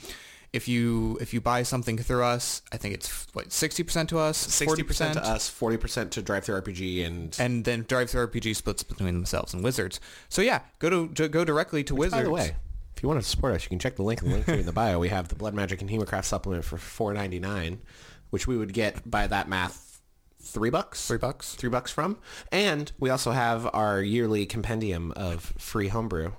if 0.54 0.68
you 0.68 1.18
if 1.22 1.34
you 1.34 1.40
buy 1.40 1.64
something 1.64 1.98
through 1.98 2.24
us 2.24 2.62
i 2.74 2.78
think 2.78 2.94
it's 2.94 3.26
what 3.34 3.48
60% 3.50 4.08
to 4.10 4.20
us 4.20 4.46
60% 4.48 4.84
40% 4.86 5.14
to 5.14 5.24
us, 5.26 5.50
40% 5.50 6.10
to 6.12 6.22
Drive 6.22 6.44
Through 6.44 6.62
RPG 6.62 7.06
and 7.06 7.36
and 7.40 7.64
then 7.64 7.86
drive 7.88 8.10
through 8.10 8.28
rpg 8.28 8.56
splits 8.56 8.84
between 8.84 9.14
themselves 9.14 9.54
and 9.54 9.64
wizards 9.64 10.00
so 10.30 10.42
yeah 10.42 10.60
go 10.80 10.90
to, 10.90 11.08
to 11.14 11.30
go 11.30 11.46
directly 11.46 11.84
to 11.86 11.96
wizards 11.96 12.20
By 12.20 12.24
the 12.24 12.32
way, 12.32 12.56
if 12.96 13.02
you 13.02 13.08
want 13.10 13.24
to 13.24 13.28
support 13.28 13.56
us, 13.56 13.64
you 13.64 13.70
can 13.70 13.80
check 13.80 13.96
the 13.96 14.04
link 14.04 14.22
in 14.22 14.30
the 14.30 14.36
link 14.36 14.48
in 14.48 14.66
the 14.66 14.72
bio. 14.72 15.00
We 15.00 15.10
have 15.10 15.30
the 15.30 15.36
Blood 15.36 15.56
Magic 15.56 15.82
and 15.82 15.90
Hemocraft 15.90 16.26
supplement 16.26 16.64
for 16.64 16.78
four 16.78 17.14
ninety 17.14 17.40
nine, 17.40 17.82
which 18.30 18.46
we 18.46 18.56
would 18.58 18.74
get 18.74 19.10
by 19.10 19.26
that 19.26 19.50
math 19.50 20.02
three 20.40 20.70
bucks. 20.70 21.08
three 21.08 21.18
bucks 21.18 21.56
Three 21.56 21.70
bucks 21.70 21.90
from. 21.90 22.18
And 22.52 22.92
we 23.00 23.10
also 23.10 23.32
have 23.32 23.68
our 23.74 24.02
yearly 24.02 24.46
compendium 24.46 25.14
of 25.14 25.54
free 25.58 25.88
homebrew 25.88 26.34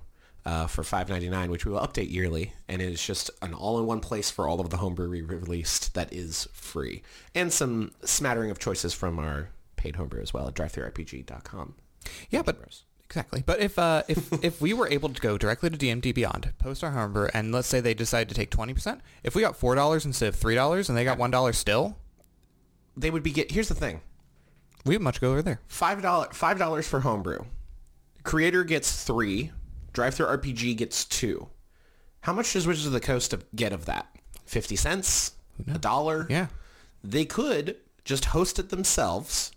uh, 0.44 0.66
for 0.66 0.82
five 0.82 1.08
ninety 1.08 1.28
nine, 1.28 1.50
which 1.50 1.64
we 1.64 1.72
will 1.72 1.80
update 1.80 2.10
yearly, 2.10 2.52
and 2.68 2.82
it 2.82 2.92
is 2.92 3.02
just 3.04 3.30
an 3.42 3.54
all 3.54 3.78
in 3.78 3.86
one 3.86 4.00
place 4.00 4.30
for 4.30 4.48
all 4.48 4.60
of 4.60 4.70
the 4.70 4.78
homebrew 4.78 5.08
we 5.08 5.22
released 5.22 5.94
that 5.94 6.12
is 6.12 6.48
free, 6.52 7.02
and 7.34 7.52
some 7.52 7.92
smattering 8.04 8.50
of 8.50 8.58
choices 8.58 8.92
from 8.94 9.18
our 9.18 9.50
paid 9.76 9.96
homebrew 9.96 10.20
as 10.22 10.32
well 10.34 10.46
at 10.48 10.54
drivethrurpg.com. 10.54 11.74
yeah 12.30 12.42
but 12.42 12.56
exactly 13.04 13.42
but 13.44 13.58
if 13.60 13.78
uh 13.78 14.02
if 14.08 14.32
if 14.44 14.60
we 14.60 14.72
were 14.72 14.88
able 14.88 15.08
to 15.08 15.20
go 15.20 15.36
directly 15.36 15.68
to 15.70 15.76
D&D 15.76 16.12
beyond 16.12 16.52
post 16.58 16.84
our 16.84 16.92
homebrew 16.92 17.28
and 17.34 17.52
let's 17.52 17.66
say 17.68 17.80
they 17.80 17.94
decided 17.94 18.28
to 18.28 18.34
take 18.34 18.50
20% 18.50 19.00
if 19.24 19.34
we 19.34 19.42
got 19.42 19.56
four 19.56 19.74
dollars 19.74 20.06
instead 20.06 20.28
of 20.28 20.36
three 20.36 20.54
dollars 20.54 20.88
and 20.88 20.96
they 20.96 21.02
got 21.04 21.18
one 21.18 21.30
dollar 21.32 21.52
still 21.52 21.96
They 22.96 23.10
would 23.10 23.22
be 23.24 23.32
get. 23.32 23.50
Here's 23.50 23.68
the 23.68 23.74
thing. 23.74 24.02
we 24.84 24.94
have 24.94 25.02
much 25.02 25.20
go 25.20 25.32
over 25.32 25.42
there 25.42 25.60
Five 25.66 26.00
dollar 26.00 26.28
five 26.32 26.58
dollars 26.58 26.86
for 26.86 27.00
homebrew. 27.00 27.40
Creator 28.22 28.62
gets 28.64 29.02
three. 29.04 29.50
Drive 29.92 30.14
through 30.14 30.26
RPG 30.26 30.76
gets 30.76 31.04
two. 31.04 31.48
How 32.22 32.32
much 32.32 32.52
does 32.52 32.66
Wizards 32.66 32.86
of 32.86 32.92
the 32.92 33.00
Coast 33.00 33.34
get 33.54 33.72
of 33.72 33.84
that? 33.86 34.06
Fifty 34.44 34.76
cents? 34.76 35.32
A 35.72 35.78
dollar? 35.78 36.26
yeah 36.30 36.46
They 37.04 37.24
could 37.24 37.76
just 38.04 38.26
host 38.26 38.58
it 38.58 38.70
themselves, 38.70 39.52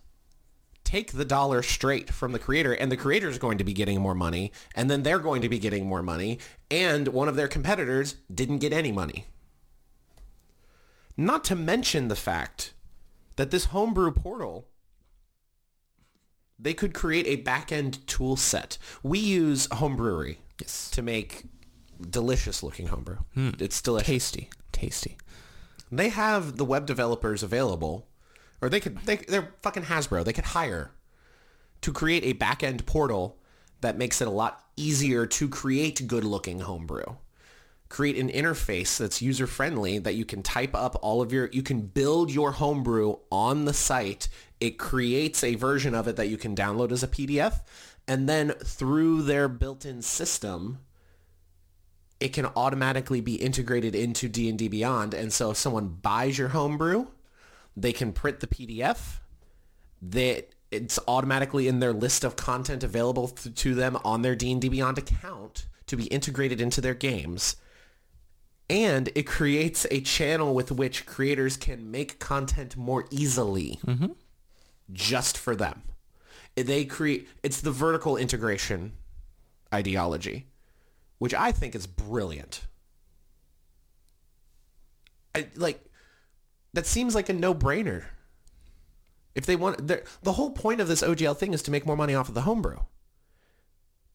take 0.83 1.13
the 1.13 1.25
dollar 1.25 1.61
straight 1.61 2.11
from 2.11 2.31
the 2.31 2.39
creator, 2.39 2.73
and 2.73 2.91
the 2.91 2.97
creator 2.97 3.29
is 3.29 3.39
going 3.39 3.57
to 3.57 3.63
be 3.63 3.73
getting 3.73 3.99
more 3.99 4.13
money, 4.13 4.51
and 4.75 4.89
then 4.89 5.03
they're 5.03 5.19
going 5.19 5.41
to 5.41 5.49
be 5.49 5.59
getting 5.59 5.87
more 5.87 6.03
money, 6.03 6.39
and 6.69 7.07
one 7.09 7.27
of 7.27 7.35
their 7.35 7.47
competitors 7.47 8.15
didn't 8.33 8.59
get 8.59 8.73
any 8.73 8.91
money. 8.91 9.25
Not 11.17 11.43
to 11.45 11.55
mention 11.55 12.07
the 12.07 12.15
fact 12.15 12.73
that 13.37 13.51
this 13.51 13.65
homebrew 13.65 14.11
portal, 14.11 14.67
they 16.57 16.73
could 16.73 16.93
create 16.93 17.27
a 17.27 17.35
back-end 17.37 18.05
tool 18.07 18.35
set. 18.37 18.77
We 19.03 19.19
use 19.19 19.67
homebrewery 19.67 20.37
Yes. 20.59 20.89
to 20.91 21.01
make 21.01 21.43
delicious 22.09 22.63
looking 22.63 22.87
homebrew. 22.87 23.17
Hmm. 23.33 23.51
It's 23.59 23.81
delicious. 23.81 24.07
tasty 24.07 24.49
tasty 24.71 25.17
They 25.91 26.09
have 26.09 26.57
the 26.57 26.65
web 26.65 26.85
developers 26.85 27.43
available, 27.43 28.07
or 28.61 28.69
they 28.69 28.79
could, 28.79 28.97
they, 29.05 29.17
they're 29.17 29.53
fucking 29.61 29.83
Hasbro. 29.83 30.23
They 30.25 30.33
could 30.33 30.45
hire 30.45 30.91
to 31.81 31.93
create 31.93 32.23
a 32.23 32.33
back-end 32.33 32.85
portal 32.85 33.37
that 33.81 33.97
makes 33.97 34.19
it 34.21 34.27
a 34.27 34.31
lot 34.31 34.63
easier 34.75 35.25
to 35.25 35.47
create 35.47 36.07
good-looking 36.07 36.61
homebrew. 36.61 37.03
Create 37.87 38.17
an 38.17 38.29
interface 38.29 38.97
that's 38.97 39.21
user-friendly 39.21 39.99
that 39.99 40.15
you 40.15 40.25
can 40.25 40.41
type 40.41 40.73
up 40.73 40.97
all 41.01 41.21
of 41.21 41.31
your, 41.31 41.49
you 41.51 41.61
can 41.61 41.81
build 41.81 42.31
your 42.31 42.53
homebrew 42.53 43.17
on 43.31 43.65
the 43.65 43.73
site. 43.73 44.27
It 44.59 44.79
creates 44.79 45.43
a 45.43 45.55
version 45.55 45.93
of 45.93 46.07
it 46.07 46.15
that 46.15 46.27
you 46.27 46.37
can 46.37 46.55
download 46.55 46.91
as 46.91 47.03
a 47.03 47.07
PDF. 47.07 47.61
And 48.07 48.27
then 48.27 48.51
through 48.51 49.23
their 49.23 49.47
built-in 49.47 50.01
system, 50.01 50.79
it 52.19 52.29
can 52.29 52.47
automatically 52.55 53.21
be 53.21 53.35
integrated 53.35 53.93
into 53.93 54.29
D&D 54.29 54.67
Beyond. 54.67 55.13
And 55.13 55.31
so 55.31 55.51
if 55.51 55.57
someone 55.57 55.87
buys 55.87 56.37
your 56.37 56.49
homebrew, 56.49 57.07
they 57.77 57.93
can 57.93 58.13
print 58.13 58.39
the 58.39 58.47
PDF. 58.47 59.19
That 60.01 60.49
it's 60.71 60.99
automatically 61.07 61.67
in 61.67 61.79
their 61.79 61.93
list 61.93 62.23
of 62.23 62.35
content 62.35 62.83
available 62.83 63.27
to 63.27 63.75
them 63.75 63.97
on 64.03 64.21
their 64.21 64.35
D&D 64.35 64.69
Beyond 64.69 64.97
account 64.97 65.67
to 65.87 65.95
be 65.95 66.05
integrated 66.05 66.59
into 66.59 66.81
their 66.81 66.95
games. 66.95 67.57
And 68.69 69.09
it 69.15 69.27
creates 69.27 69.85
a 69.91 70.01
channel 70.01 70.55
with 70.55 70.71
which 70.71 71.05
creators 71.05 71.55
can 71.55 71.91
make 71.91 72.19
content 72.19 72.75
more 72.75 73.05
easily 73.11 73.79
mm-hmm. 73.85 74.13
just 74.91 75.37
for 75.37 75.55
them. 75.55 75.83
They 76.55 76.85
create, 76.85 77.27
it's 77.43 77.61
the 77.61 77.71
vertical 77.71 78.17
integration 78.17 78.93
ideology 79.73 80.47
which 81.17 81.33
I 81.33 81.51
think 81.51 81.75
is 81.75 81.87
brilliant. 81.87 82.67
I, 85.33 85.47
like 85.55 85.83
that 86.73 86.85
seems 86.85 87.15
like 87.15 87.29
a 87.29 87.33
no-brainer. 87.33 88.03
If 89.33 89.45
they 89.45 89.55
want, 89.55 89.87
the 89.87 90.33
whole 90.33 90.51
point 90.51 90.81
of 90.81 90.87
this 90.87 91.01
OGL 91.01 91.35
thing 91.35 91.53
is 91.53 91.61
to 91.63 91.71
make 91.71 91.85
more 91.85 91.97
money 91.97 92.15
off 92.15 92.29
of 92.29 92.35
the 92.35 92.41
homebrew. 92.41 92.77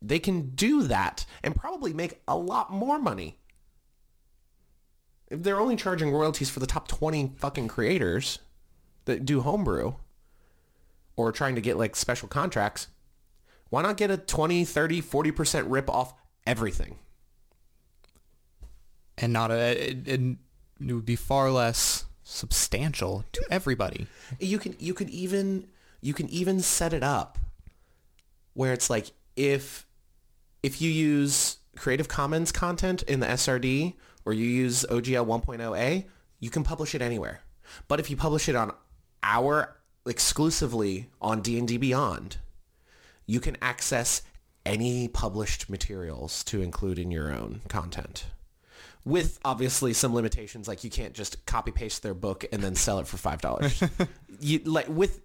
They 0.01 0.19
can 0.19 0.51
do 0.51 0.85
that 0.85 1.27
and 1.43 1.57
probably 1.57 1.93
make 1.93 2.23
a 2.27 2.37
lot 2.37 2.73
more 2.73 2.99
money. 2.99 3.40
If 5.31 5.43
they're 5.43 5.61
only 5.61 5.77
charging 5.77 6.11
royalties 6.11 6.51
for 6.51 6.61
the 6.61 6.67
top 6.67 6.89
20 6.89 7.35
fucking 7.39 7.69
creators 7.69 8.41
that 9.05 9.25
do 9.25 9.41
homebrew 9.41 9.95
or 11.17 11.33
trying 11.33 11.55
to 11.55 11.61
get 11.61 11.79
like 11.79 11.97
special 11.97 12.29
contracts, 12.29 12.89
why 13.69 13.83
not 13.83 13.97
get 13.97 14.11
a 14.11 14.17
20, 14.17 14.65
30, 14.65 15.01
40% 15.01 15.65
rip 15.69 15.89
off 15.89 16.15
everything? 16.47 16.99
and 19.21 19.33
not 19.33 19.51
a 19.51 19.91
it, 19.91 20.09
it, 20.09 20.21
it 20.81 20.93
would 20.93 21.07
be 21.07 21.17
far 21.17 21.51
less 21.51 22.07
substantial 22.23 23.25
to 23.33 23.45
everybody 23.51 24.07
You 24.39 24.59
can 24.59 24.75
you 24.79 24.95
can 24.95 25.09
even 25.11 25.69
you 26.01 26.15
can 26.15 26.29
even 26.31 26.61
set 26.61 26.93
it 26.93 27.03
up 27.03 27.39
where 28.55 28.73
it's 28.73 28.89
like 28.91 29.13
if 29.37 29.87
if 30.63 30.81
you 30.81 30.91
use 30.91 31.59
Creative 31.77 32.09
Commons 32.09 32.53
content 32.53 33.03
in 33.05 33.21
the 33.21 33.27
SRD 33.27 33.95
or 34.25 34.33
you 34.33 34.47
use 34.47 34.85
OGL 34.91 35.27
1.0a, 35.27 36.05
you 36.39 36.51
can 36.51 36.65
publish 36.65 36.95
it 36.95 37.03
anywhere. 37.03 37.43
But 37.89 38.01
if 38.01 38.11
you 38.11 38.17
publish 38.17 38.49
it 38.49 38.57
on 38.57 38.73
our 39.23 39.77
exclusively 40.07 41.09
on 41.21 41.41
D&D 41.41 41.77
Beyond, 41.77 42.39
you 43.27 43.41
can 43.41 43.57
access 43.63 44.23
any 44.67 45.09
published 45.09 45.71
materials 45.71 46.45
to 46.45 46.63
include 46.63 46.99
in 46.99 47.11
your 47.11 47.33
own 47.33 47.61
content. 47.69 48.27
With 49.05 49.39
obviously 49.45 49.95
some 49.95 50.15
limitations, 50.15 50.69
like 50.69 50.85
you 50.85 50.91
can't 50.91 51.15
just 51.15 51.47
copy 51.47 51.71
paste 51.71 52.03
their 52.03 52.13
book 52.13 52.45
and 52.53 52.63
then 52.63 52.75
sell 52.75 52.99
it 52.99 53.07
for 53.07 53.17
five 53.17 53.41
dollars. 53.41 53.83
you 54.41 54.59
like 54.65 54.89
with 54.89 55.21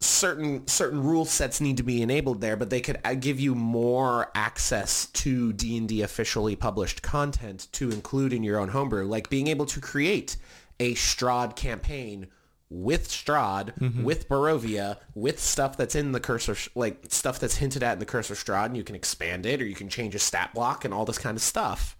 certain 0.00 0.66
certain 0.66 1.02
rule 1.02 1.24
sets 1.24 1.60
need 1.60 1.76
to 1.76 1.82
be 1.82 2.02
enabled 2.02 2.40
there, 2.40 2.56
but 2.56 2.70
they 2.70 2.80
could 2.80 2.98
uh, 3.04 3.14
give 3.14 3.38
you 3.38 3.54
more 3.54 4.30
access 4.34 5.06
to 5.06 5.52
D 5.52 5.76
and 5.76 5.88
D 5.88 6.02
officially 6.02 6.56
published 6.56 7.02
content 7.02 7.68
to 7.72 7.90
include 7.90 8.32
in 8.32 8.42
your 8.42 8.58
own 8.58 8.68
homebrew, 8.68 9.06
like 9.06 9.28
being 9.28 9.46
able 9.48 9.66
to 9.66 9.80
create 9.80 10.36
a 10.78 10.94
Strahd 10.94 11.56
campaign 11.56 12.28
with 12.70 13.08
Strahd, 13.08 13.74
with 14.02 14.28
Barovia, 14.28 14.98
with 15.14 15.40
stuff 15.40 15.76
that's 15.76 15.94
in 15.96 16.12
the 16.12 16.20
Curse 16.20 16.48
of, 16.48 16.68
like 16.74 17.04
stuff 17.08 17.38
that's 17.40 17.56
hinted 17.56 17.82
at 17.82 17.94
in 17.94 17.98
the 17.98 18.06
Curse 18.06 18.30
of 18.30 18.38
Strahd, 18.38 18.66
and 18.66 18.76
you 18.76 18.84
can 18.84 18.94
expand 18.94 19.44
it 19.44 19.60
or 19.60 19.66
you 19.66 19.74
can 19.74 19.88
change 19.88 20.14
a 20.14 20.18
stat 20.20 20.54
block 20.54 20.84
and 20.84 20.94
all 20.94 21.04
this 21.04 21.18
kind 21.18 21.36
of 21.36 21.42
stuff. 21.42 21.96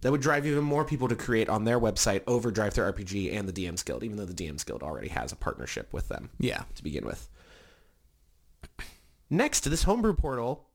That 0.00 0.12
would 0.12 0.20
drive 0.20 0.46
even 0.46 0.62
more 0.62 0.84
people 0.84 1.08
to 1.08 1.16
create 1.16 1.48
on 1.48 1.64
their 1.64 1.80
website 1.80 2.22
over 2.28 2.50
Drive 2.52 2.74
Through 2.74 2.92
RPG 2.92 3.36
and 3.36 3.48
the 3.48 3.52
DMs 3.52 3.84
Guild, 3.84 4.04
even 4.04 4.16
though 4.16 4.24
the 4.24 4.32
DMs 4.32 4.64
Guild 4.64 4.82
already 4.82 5.08
has 5.08 5.32
a 5.32 5.36
partnership 5.36 5.92
with 5.92 6.08
them 6.08 6.30
Yeah. 6.38 6.62
to 6.76 6.82
begin 6.84 7.04
with. 7.04 7.28
Next, 9.30 9.68
this 9.68 9.82
homebrew 9.82 10.14
portal 10.14 10.66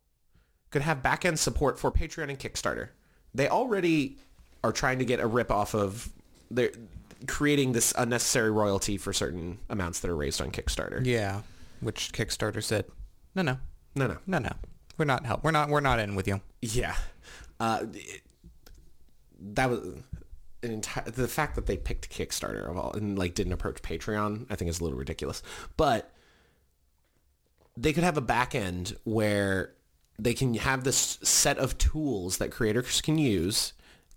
could 0.70 0.82
have 0.84 1.02
backend 1.02 1.38
support 1.38 1.80
for 1.80 1.92
Patreon 1.92 2.30
and 2.30 2.40
Kickstarter. 2.40 2.90
They 3.34 3.48
already 3.48 4.18
are 4.64 4.72
trying 4.72 5.00
to 5.00 5.06
get 5.06 5.20
a 5.20 5.28
rip 5.28 5.52
off 5.52 5.74
of 5.74 6.10
they're 6.52 6.72
creating 7.28 7.72
this 7.72 7.94
unnecessary 7.98 8.52
royalty 8.52 8.98
for 8.98 9.14
certain 9.14 9.60
amounts 9.70 10.02
that 10.02 10.10
are 10.12 10.16
raised 10.16 10.42
on 10.42 10.52
Kickstarter. 10.52 11.04
Yeah. 11.06 11.42
Which 11.80 12.12
Kickstarter 12.12 12.64
said, 12.64 12.86
no, 13.36 13.42
no, 13.42 13.58
No, 13.96 14.08
no. 14.08 14.18
no, 14.28 14.38
no. 14.40 14.52
We're 14.98 15.06
not 15.06 15.26
help. 15.26 15.44
We're 15.44 15.52
not. 15.52 15.70
We're 15.70 15.80
not 15.80 15.98
in 16.00 16.14
with 16.14 16.28
you. 16.28 16.40
Yeah. 16.62 16.96
Uh, 17.60 17.86
that 19.52 19.70
was 19.70 19.80
an 20.64 20.72
entire 20.72 21.10
the 21.10 21.28
fact 21.28 21.56
that 21.56 21.66
they 21.66 21.78
picked 21.78 22.10
Kickstarter 22.10 22.70
of 22.70 22.78
all 22.78 22.94
and 22.94 23.18
like 23.18 23.36
didn't 23.36 23.54
approach 23.54 23.82
Patreon, 23.82 24.48
I 24.50 24.56
think 24.56 24.70
is 24.70 24.80
a 24.80 24.84
little 24.84 24.98
ridiculous. 24.98 25.44
But 25.78 26.12
they 27.76 27.94
could 27.94 28.04
have 28.04 28.18
a 28.18 28.22
back 28.22 28.56
end 28.56 28.96
where 29.04 29.74
they 30.20 30.34
can 30.34 30.54
have 30.56 30.84
this 30.84 31.18
set 31.24 31.58
of 31.58 31.78
tools 31.78 32.38
that 32.38 32.52
creators 32.52 33.02
can 33.02 33.18
use 33.18 33.74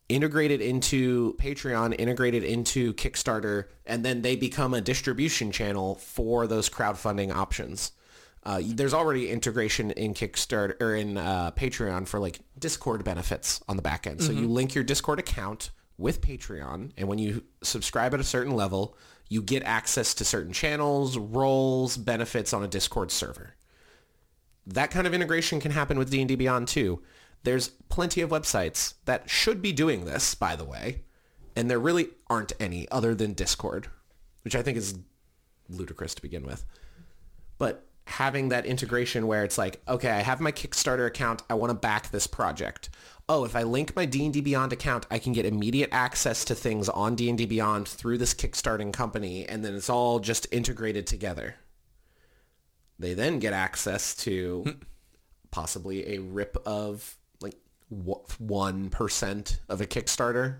integrated 0.09 0.61
into 0.61 1.35
Patreon, 1.35 1.99
integrated 1.99 2.45
into 2.45 2.95
Kickstarter, 2.95 3.64
and 3.85 4.05
then 4.05 4.22
they 4.22 4.37
become 4.37 4.72
a 4.72 4.81
distribution 4.81 5.51
channel 5.51 5.97
for 5.97 6.47
those 6.47 6.70
crowdfunding 6.70 7.35
options. 7.35 7.93
Uh, 8.47 8.62
there's 8.64 8.94
already 8.94 9.28
integration 9.28 9.90
in 9.90 10.14
Kickstarter 10.14 10.80
or 10.80 10.94
in 10.94 11.18
uh, 11.18 11.51
Patreon 11.51 12.07
for 12.07 12.20
like 12.20 12.38
Discord 12.57 13.03
benefits 13.03 13.61
on 13.68 13.74
the 13.74 13.82
back 13.82 14.07
end. 14.07 14.22
So 14.22 14.30
you 14.30 14.47
link 14.47 14.72
your 14.72 14.84
Discord 14.84 15.18
account 15.18 15.70
with 15.99 16.20
Patreon, 16.20 16.92
and 16.97 17.09
when 17.09 17.18
you 17.18 17.42
subscribe 17.64 18.14
at 18.14 18.20
a 18.20 18.24
certain 18.24 18.55
level, 18.55 18.97
you 19.28 19.42
get 19.42 19.64
access 19.64 20.14
to 20.14 20.24
certain 20.24 20.53
channels, 20.53 21.18
roles, 21.18 21.97
benefits 21.97 22.53
on 22.53 22.62
a 22.62 22.68
Discord 22.68 23.11
server. 23.11 23.57
That 24.64 24.92
kind 24.92 25.09
of 25.09 25.14
integration 25.14 25.59
can 25.59 25.72
happen 25.72 25.99
with 25.99 26.11
D&D 26.11 26.36
Beyond 26.36 26.68
too. 26.68 27.03
There's 27.42 27.70
plenty 27.88 28.20
of 28.20 28.30
websites 28.30 28.94
that 29.07 29.28
should 29.28 29.61
be 29.61 29.72
doing 29.72 30.05
this, 30.05 30.36
by 30.36 30.55
the 30.55 30.64
way, 30.64 31.03
and 31.57 31.68
there 31.68 31.80
really 31.80 32.11
aren't 32.30 32.53
any 32.61 32.88
other 32.92 33.12
than 33.12 33.32
Discord, 33.32 33.88
which 34.42 34.55
I 34.55 34.62
think 34.62 34.78
is 34.78 34.97
ludicrous 35.68 36.14
to 36.14 36.22
begin 36.22 36.47
with. 36.47 36.64
But 37.59 37.86
having 38.07 38.48
that 38.48 38.66
integration 38.66 39.26
where 39.26 39.44
it's 39.44 39.59
like, 39.59 39.82
okay, 39.88 40.11
I 40.11 40.20
have 40.20 40.40
my 40.40 40.52
Kickstarter 40.52 41.07
account, 41.07 41.42
I 41.50 41.54
want 41.54 41.70
to 41.70 41.74
back 41.74 42.11
this 42.11 42.26
project. 42.26 42.88
Oh, 43.28 43.44
if 43.44 43.57
I 43.57 43.64
link 43.64 43.96
my 43.96 44.04
D&D 44.04 44.40
Beyond 44.40 44.72
account, 44.72 45.07
I 45.11 45.18
can 45.18 45.32
get 45.32 45.44
immediate 45.44 45.90
access 45.90 46.44
to 46.44 46.54
things 46.54 46.88
on 46.88 47.16
D&D 47.16 47.46
Beyond 47.46 47.88
through 47.88 48.18
this 48.18 48.32
Kickstarting 48.32 48.92
company, 48.92 49.44
and 49.46 49.64
then 49.64 49.74
it's 49.74 49.90
all 49.90 50.20
just 50.20 50.46
integrated 50.52 51.07
together. 51.09 51.57
They 52.98 53.12
then 53.14 53.40
get 53.40 53.52
access 53.52 54.14
to 54.16 54.62
hmm. 54.62 54.70
possibly 55.50 56.14
a 56.14 56.20
rip 56.20 56.57
of 56.64 57.16
like 57.40 57.57
one 58.38 58.88
percent 58.88 59.61
of 59.68 59.80
a 59.80 59.86
Kickstarter, 59.86 60.59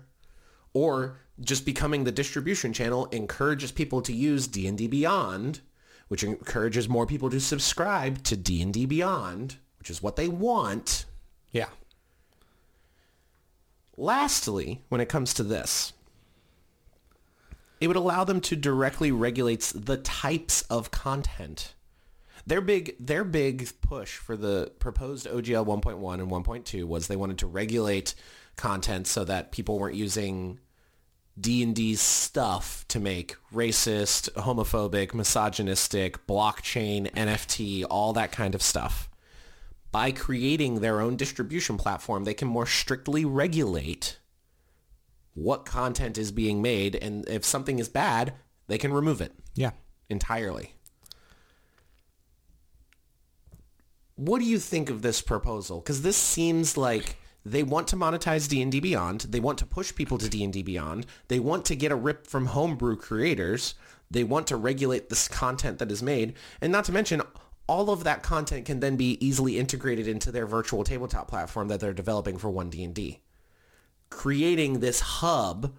or 0.73 1.21
just 1.39 1.65
becoming 1.65 2.03
the 2.03 2.11
distribution 2.11 2.73
channel 2.73 3.07
encourages 3.07 3.71
people 3.71 4.01
to 4.01 4.13
use 4.13 4.47
D 4.47 4.67
and 4.67 4.77
D 4.77 4.87
Beyond, 4.87 5.61
which 6.07 6.23
encourages 6.23 6.87
more 6.87 7.05
people 7.05 7.29
to 7.29 7.39
subscribe 7.39 8.23
to 8.23 8.37
D 8.37 8.61
and 8.61 8.73
D 8.73 8.85
Beyond, 8.85 9.57
which 9.79 9.89
is 9.89 10.01
what 10.01 10.15
they 10.15 10.27
want. 10.27 11.05
Yeah. 11.51 11.69
Lastly, 13.95 14.83
when 14.89 15.01
it 15.01 15.09
comes 15.09 15.33
to 15.33 15.43
this, 15.43 15.93
it 17.79 17.87
would 17.87 17.95
allow 17.95 18.23
them 18.23 18.41
to 18.41 18.55
directly 18.55 19.11
regulate 19.11 19.71
the 19.75 19.97
types 19.97 20.61
of 20.63 20.91
content. 20.91 21.73
Their 22.45 22.61
big 22.61 22.95
their 22.99 23.23
big 23.23 23.69
push 23.81 24.15
for 24.15 24.37
the 24.37 24.71
proposed 24.79 25.27
OGL 25.27 25.65
1.1 25.65 26.13
and 26.13 26.31
1.2 26.31 26.85
was 26.85 27.07
they 27.07 27.15
wanted 27.15 27.39
to 27.39 27.47
regulate 27.47 28.15
content 28.55 29.05
so 29.07 29.25
that 29.25 29.51
people 29.51 29.77
weren't 29.77 29.95
using 29.95 30.59
D&D 31.39 31.95
stuff 31.95 32.85
to 32.87 32.99
make 32.99 33.35
racist, 33.53 34.29
homophobic, 34.33 35.13
misogynistic, 35.13 36.25
blockchain, 36.25 37.11
NFT, 37.11 37.85
all 37.89 38.13
that 38.13 38.31
kind 38.31 38.55
of 38.55 38.61
stuff. 38.61 39.09
By 39.91 40.11
creating 40.11 40.79
their 40.79 40.99
own 40.99 41.15
distribution 41.15 41.77
platform, 41.77 42.23
they 42.23 42.33
can 42.33 42.47
more 42.47 42.65
strictly 42.65 43.23
regulate 43.23 44.17
what 45.33 45.65
content 45.65 46.17
is 46.17 46.31
being 46.31 46.61
made 46.61 46.95
and 46.95 47.27
if 47.29 47.45
something 47.45 47.77
is 47.77 47.87
bad, 47.87 48.33
they 48.67 48.77
can 48.79 48.91
remove 48.91 49.21
it 49.21 49.33
Yeah. 49.53 49.71
entirely. 50.09 50.73
What 54.15 54.39
do 54.39 54.45
you 54.45 54.57
think 54.57 54.89
of 54.89 55.03
this 55.03 55.21
proposal? 55.21 55.79
Because 55.79 56.01
this 56.01 56.17
seems 56.17 56.75
like 56.75 57.17
they 57.51 57.63
want 57.63 57.87
to 57.89 57.95
monetize 57.95 58.49
D&D 58.49 58.79
Beyond. 58.79 59.21
They 59.21 59.39
want 59.39 59.57
to 59.59 59.65
push 59.65 59.93
people 59.93 60.17
to 60.17 60.29
D&D 60.29 60.63
Beyond. 60.63 61.05
They 61.27 61.39
want 61.39 61.65
to 61.65 61.75
get 61.75 61.91
a 61.91 61.95
rip 61.95 62.27
from 62.27 62.47
homebrew 62.47 62.97
creators. 62.97 63.75
They 64.09 64.23
want 64.23 64.47
to 64.47 64.55
regulate 64.55 65.09
this 65.09 65.27
content 65.27 65.79
that 65.79 65.91
is 65.91 66.03
made. 66.03 66.33
And 66.61 66.71
not 66.71 66.85
to 66.85 66.91
mention, 66.91 67.21
all 67.67 67.89
of 67.89 68.03
that 68.03 68.23
content 68.23 68.65
can 68.65 68.79
then 68.79 68.95
be 68.95 69.23
easily 69.25 69.59
integrated 69.59 70.07
into 70.07 70.31
their 70.31 70.45
virtual 70.45 70.83
tabletop 70.83 71.27
platform 71.27 71.67
that 71.67 71.79
they're 71.79 71.93
developing 71.93 72.37
for 72.37 72.49
1D&D. 72.49 73.21
Creating 74.09 74.79
this 74.79 74.99
hub 75.01 75.73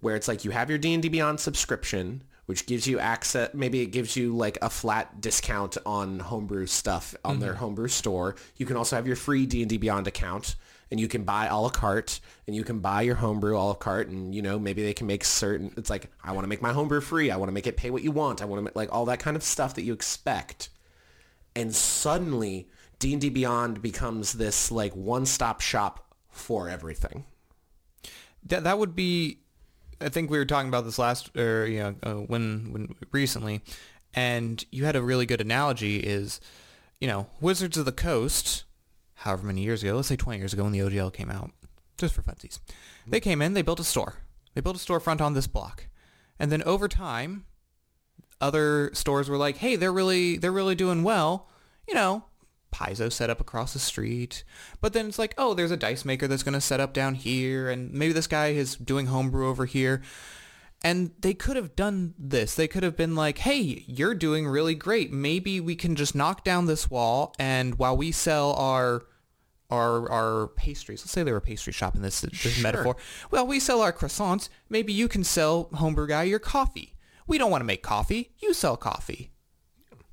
where 0.00 0.16
it's 0.16 0.28
like 0.28 0.44
you 0.44 0.50
have 0.50 0.70
your 0.70 0.78
D&D 0.78 1.08
Beyond 1.08 1.40
subscription, 1.40 2.22
which 2.46 2.66
gives 2.66 2.86
you 2.86 2.98
access, 2.98 3.50
maybe 3.54 3.80
it 3.80 3.86
gives 3.86 4.16
you 4.16 4.34
like 4.34 4.58
a 4.62 4.70
flat 4.70 5.20
discount 5.20 5.76
on 5.84 6.20
homebrew 6.20 6.66
stuff 6.66 7.14
on 7.24 7.40
their 7.40 7.52
mm-hmm. 7.52 7.60
homebrew 7.60 7.88
store. 7.88 8.36
You 8.56 8.66
can 8.66 8.76
also 8.76 8.96
have 8.96 9.06
your 9.06 9.16
free 9.16 9.46
D&D 9.46 9.78
Beyond 9.78 10.06
account 10.06 10.56
and 10.90 11.00
you 11.00 11.08
can 11.08 11.24
buy 11.24 11.46
a 11.46 11.58
la 11.58 11.68
carte 11.68 12.20
and 12.46 12.54
you 12.54 12.64
can 12.64 12.78
buy 12.78 13.02
your 13.02 13.16
homebrew 13.16 13.56
a 13.56 13.58
la 13.58 13.74
carte 13.74 14.08
and 14.08 14.34
you 14.34 14.42
know, 14.42 14.58
maybe 14.58 14.82
they 14.82 14.94
can 14.94 15.06
make 15.06 15.24
certain, 15.24 15.72
it's 15.76 15.90
like, 15.90 16.10
I 16.22 16.32
want 16.32 16.44
to 16.44 16.48
make 16.48 16.62
my 16.62 16.72
homebrew 16.72 17.00
free. 17.00 17.30
I 17.30 17.36
want 17.36 17.48
to 17.48 17.52
make 17.52 17.66
it 17.66 17.76
pay 17.76 17.90
what 17.90 18.02
you 18.02 18.12
want. 18.12 18.42
I 18.42 18.44
want 18.44 18.58
to 18.58 18.62
make 18.62 18.76
like 18.76 18.92
all 18.92 19.06
that 19.06 19.18
kind 19.18 19.36
of 19.36 19.42
stuff 19.42 19.74
that 19.74 19.82
you 19.82 19.92
expect. 19.92 20.68
And 21.54 21.74
suddenly 21.74 22.68
D&D 22.98 23.30
Beyond 23.30 23.82
becomes 23.82 24.34
this 24.34 24.70
like 24.70 24.94
one-stop 24.94 25.60
shop 25.60 26.14
for 26.30 26.68
everything. 26.68 27.24
That 28.44 28.64
that 28.64 28.78
would 28.78 28.94
be. 28.94 29.40
I 30.00 30.10
think 30.10 30.30
we 30.30 30.38
were 30.38 30.44
talking 30.44 30.68
about 30.68 30.84
this 30.84 30.98
last, 30.98 31.36
or 31.36 31.66
you 31.66 31.78
know, 31.80 31.94
uh, 32.02 32.14
when 32.14 32.72
when 32.72 32.94
recently, 33.10 33.62
and 34.14 34.64
you 34.70 34.84
had 34.84 34.94
a 34.94 35.02
really 35.02 35.26
good 35.26 35.40
analogy. 35.40 35.98
Is 35.98 36.40
you 37.00 37.08
know, 37.08 37.26
Wizards 37.40 37.76
of 37.76 37.86
the 37.86 37.92
Coast, 37.92 38.64
however 39.16 39.46
many 39.46 39.62
years 39.62 39.82
ago, 39.82 39.96
let's 39.96 40.08
say 40.08 40.16
20 40.16 40.38
years 40.38 40.52
ago 40.52 40.62
when 40.64 40.72
the 40.72 40.78
OGL 40.78 41.12
came 41.12 41.30
out, 41.30 41.50
just 41.98 42.14
for 42.14 42.22
funsies, 42.22 42.58
mm. 42.58 43.10
they 43.10 43.20
came 43.20 43.42
in, 43.42 43.54
they 43.54 43.62
built 43.62 43.80
a 43.80 43.84
store, 43.84 44.14
they 44.54 44.60
built 44.60 44.76
a 44.76 44.78
storefront 44.78 45.20
on 45.20 45.34
this 45.34 45.46
block, 45.46 45.88
and 46.38 46.52
then 46.52 46.62
over 46.62 46.88
time, 46.88 47.46
other 48.40 48.90
stores 48.92 49.28
were 49.28 49.38
like, 49.38 49.56
hey, 49.58 49.76
they're 49.76 49.92
really 49.92 50.36
they're 50.36 50.52
really 50.52 50.74
doing 50.74 51.02
well, 51.02 51.48
you 51.88 51.94
know. 51.94 52.24
Paizo 52.74 53.10
set 53.10 53.30
up 53.30 53.40
across 53.40 53.72
the 53.72 53.78
street. 53.78 54.44
But 54.82 54.92
then 54.92 55.06
it's 55.06 55.18
like, 55.18 55.34
oh, 55.38 55.54
there's 55.54 55.70
a 55.70 55.78
dice 55.78 56.04
maker 56.04 56.26
that's 56.26 56.42
going 56.42 56.52
to 56.52 56.60
set 56.60 56.80
up 56.80 56.92
down 56.92 57.14
here, 57.14 57.70
and 57.70 57.90
maybe 57.92 58.12
this 58.12 58.26
guy 58.26 58.48
is 58.48 58.76
doing 58.76 59.06
homebrew 59.06 59.48
over 59.48 59.64
here. 59.64 60.02
And 60.86 61.10
they 61.20 61.34
could 61.34 61.56
have 61.56 61.74
done 61.74 62.14
this. 62.18 62.54
They 62.54 62.68
could 62.68 62.82
have 62.84 62.96
been 62.96 63.14
like, 63.16 63.38
hey, 63.38 63.84
you're 63.88 64.14
doing 64.14 64.46
really 64.46 64.74
great. 64.74 65.12
Maybe 65.12 65.58
we 65.60 65.74
can 65.74 65.96
just 65.96 66.14
knock 66.14 66.44
down 66.44 66.66
this 66.66 66.88
wall, 66.90 67.34
and 67.38 67.74
while 67.78 67.96
we 67.96 68.12
sell 68.12 68.52
our 68.54 69.02
our 69.68 70.08
our 70.10 70.46
pastries, 70.48 71.00
let's 71.02 71.10
say 71.10 71.24
they 71.24 71.32
were 71.32 71.38
a 71.38 71.40
pastry 71.52 71.72
shop 71.72 71.96
in 71.96 72.02
this, 72.02 72.20
this 72.20 72.32
Sure. 72.34 72.62
metaphor. 72.62 72.96
Well, 73.32 73.46
we 73.46 73.58
sell 73.58 73.80
our 73.82 73.92
croissants. 73.92 74.48
Maybe 74.68 74.92
you 74.92 75.08
can 75.08 75.24
sell 75.24 75.68
homebrew 75.74 76.06
guy 76.06 76.22
your 76.22 76.38
coffee. 76.38 76.94
We 77.26 77.36
don't 77.38 77.50
want 77.50 77.62
to 77.62 77.66
make 77.66 77.82
coffee. 77.82 78.30
You 78.38 78.54
sell 78.54 78.76
coffee. 78.76 79.32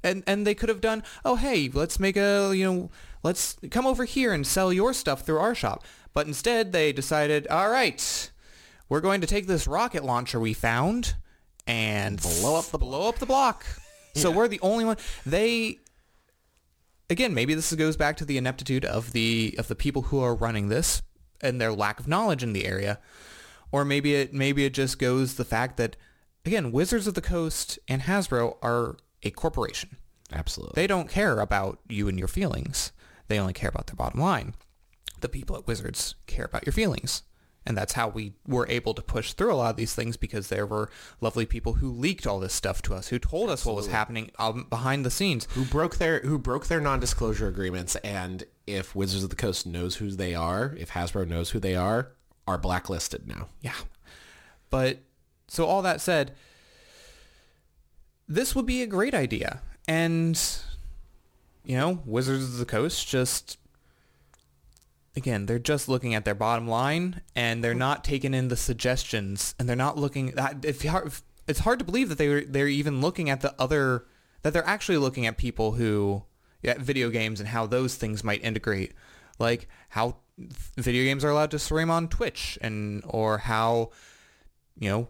and 0.04 0.24
and 0.26 0.46
they 0.48 0.56
could 0.56 0.70
have 0.70 0.82
done, 0.82 1.04
oh 1.24 1.36
hey, 1.36 1.70
let's 1.72 2.00
make 2.00 2.18
a 2.18 2.52
you 2.56 2.66
know, 2.66 2.90
let's 3.22 3.58
come 3.70 3.86
over 3.86 4.06
here 4.06 4.34
and 4.34 4.46
sell 4.48 4.74
your 4.74 4.92
stuff 4.94 5.22
through 5.22 5.38
our 5.40 5.54
shop. 5.56 5.86
But 6.16 6.26
instead, 6.28 6.72
they 6.72 6.92
decided, 6.92 7.48
all 7.48 7.70
right, 7.70 8.32
we're 8.90 9.02
going 9.02 9.22
to 9.22 9.28
take 9.28 9.48
this 9.48 9.68
rocket 9.68 10.04
launcher 10.04 10.40
we 10.40 10.54
found 10.54 11.16
and 11.66 12.22
Blow 12.22 12.58
up 12.58 12.66
the 12.66 12.78
blow 12.78 13.10
up 13.10 13.20
the 13.20 13.26
block. 13.26 13.66
So 14.16 14.30
we're 14.30 14.48
the 14.48 14.60
only 14.60 14.86
one. 14.86 14.98
They 15.26 15.80
again, 17.10 17.34
maybe 17.34 17.56
this 17.56 17.74
goes 17.74 17.98
back 17.98 18.16
to 18.18 18.26
the 18.26 18.38
ineptitude 18.38 18.86
of 18.86 19.12
the 19.12 19.56
of 19.58 19.68
the 19.68 19.74
people 19.74 20.04
who 20.04 20.20
are 20.22 20.36
running 20.36 20.70
this 20.70 21.02
and 21.42 21.60
their 21.60 21.74
lack 21.74 22.00
of 22.00 22.08
knowledge 22.08 22.44
in 22.44 22.54
the 22.54 22.68
area, 22.68 23.00
or 23.72 23.84
maybe 23.84 24.14
it 24.14 24.32
maybe 24.32 24.66
it 24.66 24.74
just 24.76 25.00
goes 25.00 25.34
the 25.34 25.44
fact 25.44 25.78
that 25.78 25.98
again, 26.46 26.72
Wizards 26.72 27.08
of 27.08 27.16
the 27.16 27.22
Coast 27.22 27.80
and 27.88 28.04
Hasbro 28.04 28.58
are 28.62 28.98
a 29.24 29.32
corporation. 29.32 29.98
Absolutely. 30.32 30.74
They 30.76 30.86
don't 30.86 31.10
care 31.10 31.40
about 31.40 31.80
you 31.90 32.08
and 32.08 32.20
your 32.20 32.28
feelings. 32.28 32.92
They 33.30 33.40
only 33.40 33.54
care 33.54 33.70
about 33.70 33.88
their 33.88 33.96
bottom 33.96 34.22
line. 34.22 34.54
The 35.22 35.30
people 35.30 35.56
at 35.56 35.66
Wizards 35.66 36.14
care 36.28 36.46
about 36.46 36.68
your 36.68 36.74
feelings. 36.74 37.24
And 37.66 37.78
that's 37.78 37.94
how 37.94 38.10
we 38.10 38.34
were 38.46 38.68
able 38.68 38.94
to 38.94 39.02
push 39.02 39.34
through 39.34 39.54
a 39.54 39.56
lot 39.56 39.70
of 39.70 39.76
these 39.78 39.96
things 39.96 40.18
because 40.18 40.50
there 40.50 40.66
were 40.66 40.90
lovely 41.22 41.46
people 41.46 41.74
who 41.74 41.90
leaked 41.90 42.28
all 42.28 42.40
this 42.40 42.54
stuff 42.54 42.82
to 42.84 42.94
us, 42.94 43.08
who 43.08 43.20
told 43.20 43.50
us 43.50 43.66
what 43.66 43.76
was 43.76 43.88
happening 43.88 44.32
um, 44.38 44.68
behind 44.70 45.06
the 45.06 45.12
scenes. 45.12 45.48
who 45.52 45.64
broke 45.66 45.96
their 45.96 46.20
who 46.22 46.38
broke 46.38 46.68
their 46.68 46.82
non-disclosure 46.82 47.48
agreements 47.48 47.96
and 47.98 48.44
if 48.68 48.96
Wizards 48.96 49.24
of 49.24 49.30
the 49.30 49.36
Coast 49.36 49.66
knows 49.66 49.98
who 49.98 50.12
they 50.12 50.36
are, 50.36 50.76
if 50.78 50.92
Hasbro 50.92 51.28
knows 51.28 51.52
who 51.52 51.60
they 51.60 51.76
are, 51.76 52.12
are 52.48 52.58
blacklisted 52.58 53.28
now. 53.28 53.48
Yeah. 53.62 53.76
But 54.70 55.00
so 55.48 55.66
all 55.66 55.82
that 55.82 56.02
said, 56.02 56.34
this 58.28 58.56
would 58.56 58.66
be 58.66 58.82
a 58.82 58.88
great 58.88 59.14
idea. 59.14 59.62
And 59.88 60.40
you 61.66 61.78
know, 61.78 62.00
Wizards 62.06 62.44
of 62.44 62.58
the 62.58 62.66
Coast 62.66 63.08
just 63.08 63.58
again, 65.16 65.46
they're 65.46 65.60
just 65.60 65.88
looking 65.88 66.14
at 66.16 66.26
their 66.26 66.36
bottom 66.36 66.68
line 66.68 67.22
and 67.36 67.64
they're 67.64 67.74
not 67.74 68.04
taking 68.04 68.34
in 68.34 68.48
the 68.48 68.58
suggestions 68.58 69.56
and 69.58 69.68
they're 69.68 69.76
not 69.76 69.98
looking 69.98 70.32
that 70.32 70.64
if 70.66 70.84
it's 71.48 71.60
hard 71.60 71.80
to 71.80 71.86
believe 71.86 72.10
that 72.10 72.18
they 72.18 72.44
they're 72.46 72.68
even 72.68 73.02
looking 73.02 73.30
at 73.30 73.42
the 73.42 73.54
other 73.60 74.06
that 74.42 74.54
they're 74.54 74.68
actually 74.68 74.98
looking 74.98 75.26
at 75.26 75.38
people 75.38 75.74
who 75.74 76.24
yeah, 76.62 76.76
video 76.80 77.10
games 77.10 77.40
and 77.40 77.50
how 77.50 77.66
those 77.68 77.96
things 77.96 78.24
might 78.24 78.44
integrate 78.44 78.94
like 79.40 79.68
how 79.90 80.18
video 80.78 81.04
games 81.04 81.24
are 81.24 81.30
allowed 81.30 81.52
to 81.52 81.60
stream 81.60 81.92
on 81.92 82.08
Twitch 82.08 82.58
and 82.62 83.04
or 83.06 83.40
how 83.40 83.92
you 84.78 84.90
know 84.90 85.10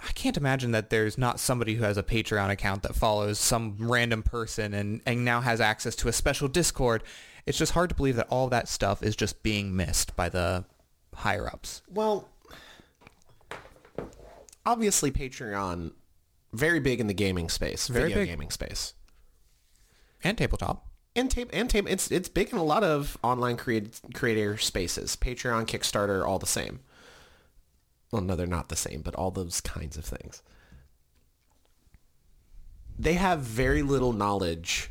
I 0.00 0.12
can't 0.12 0.36
imagine 0.36 0.70
that 0.72 0.90
there's 0.90 1.18
not 1.18 1.40
somebody 1.40 1.74
who 1.74 1.82
has 1.82 1.96
a 1.96 2.02
Patreon 2.04 2.50
account 2.50 2.82
that 2.84 2.94
follows 2.94 3.38
some 3.38 3.76
random 3.80 4.22
person 4.22 4.72
and, 4.72 5.00
and 5.04 5.24
now 5.24 5.40
has 5.40 5.60
access 5.60 5.96
to 5.96 6.08
a 6.08 6.12
special 6.12 6.46
Discord. 6.46 7.02
It's 7.48 7.56
just 7.56 7.72
hard 7.72 7.88
to 7.88 7.96
believe 7.96 8.16
that 8.16 8.28
all 8.28 8.48
that 8.50 8.68
stuff 8.68 9.02
is 9.02 9.16
just 9.16 9.42
being 9.42 9.74
missed 9.74 10.14
by 10.14 10.28
the 10.28 10.66
higher 11.14 11.46
ups. 11.46 11.80
Well, 11.88 12.28
obviously 14.66 15.10
Patreon 15.10 15.92
very 16.52 16.78
big 16.78 17.00
in 17.00 17.06
the 17.06 17.14
gaming 17.14 17.48
space, 17.48 17.88
Very 17.88 18.10
video 18.10 18.18
big. 18.18 18.28
gaming 18.28 18.50
space. 18.50 18.92
And 20.22 20.36
tabletop. 20.36 20.88
And 21.16 21.30
tape 21.30 21.48
and 21.54 21.70
tape 21.70 21.88
it's 21.88 22.10
it's 22.10 22.28
big 22.28 22.52
in 22.52 22.58
a 22.58 22.62
lot 22.62 22.84
of 22.84 23.16
online 23.24 23.56
create, 23.56 23.98
creator 24.12 24.58
spaces. 24.58 25.16
Patreon, 25.16 25.64
Kickstarter, 25.66 26.26
all 26.26 26.38
the 26.38 26.46
same. 26.46 26.80
Well, 28.12 28.20
no, 28.20 28.36
they're 28.36 28.46
not 28.46 28.68
the 28.68 28.76
same, 28.76 29.00
but 29.00 29.14
all 29.14 29.30
those 29.30 29.62
kinds 29.62 29.96
of 29.96 30.04
things. 30.04 30.42
They 32.98 33.14
have 33.14 33.40
very 33.40 33.82
little 33.82 34.12
knowledge 34.12 34.90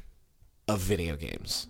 of 0.68 0.80
video 0.80 1.16
games 1.16 1.68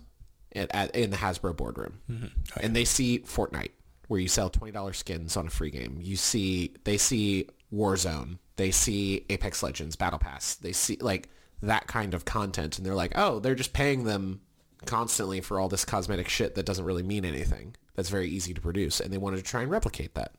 at, 0.58 0.74
at, 0.74 0.94
in 0.94 1.10
the 1.10 1.16
Hasbro 1.16 1.56
boardroom, 1.56 2.00
mm-hmm. 2.10 2.26
oh, 2.26 2.60
and 2.60 2.74
they 2.74 2.84
see 2.84 3.20
Fortnite, 3.20 3.70
where 4.08 4.20
you 4.20 4.28
sell 4.28 4.50
twenty 4.50 4.72
dollars 4.72 4.98
skins 4.98 5.36
on 5.36 5.46
a 5.46 5.50
free 5.50 5.70
game. 5.70 5.98
You 6.00 6.16
see, 6.16 6.74
they 6.84 6.98
see 6.98 7.48
Warzone, 7.72 8.38
they 8.56 8.70
see 8.70 9.24
Apex 9.30 9.62
Legends 9.62 9.96
Battle 9.96 10.18
Pass, 10.18 10.54
they 10.56 10.72
see 10.72 10.98
like 11.00 11.28
that 11.62 11.86
kind 11.86 12.14
of 12.14 12.24
content, 12.24 12.78
and 12.78 12.86
they're 12.86 12.94
like, 12.94 13.12
oh, 13.16 13.38
they're 13.38 13.54
just 13.54 13.72
paying 13.72 14.04
them 14.04 14.40
constantly 14.86 15.40
for 15.40 15.58
all 15.58 15.68
this 15.68 15.84
cosmetic 15.84 16.28
shit 16.28 16.54
that 16.54 16.66
doesn't 16.66 16.84
really 16.84 17.02
mean 17.02 17.24
anything. 17.24 17.74
That's 17.94 18.10
very 18.10 18.28
easy 18.28 18.54
to 18.54 18.60
produce, 18.60 19.00
and 19.00 19.12
they 19.12 19.18
wanted 19.18 19.38
to 19.38 19.42
try 19.42 19.62
and 19.62 19.70
replicate 19.70 20.14
that 20.14 20.32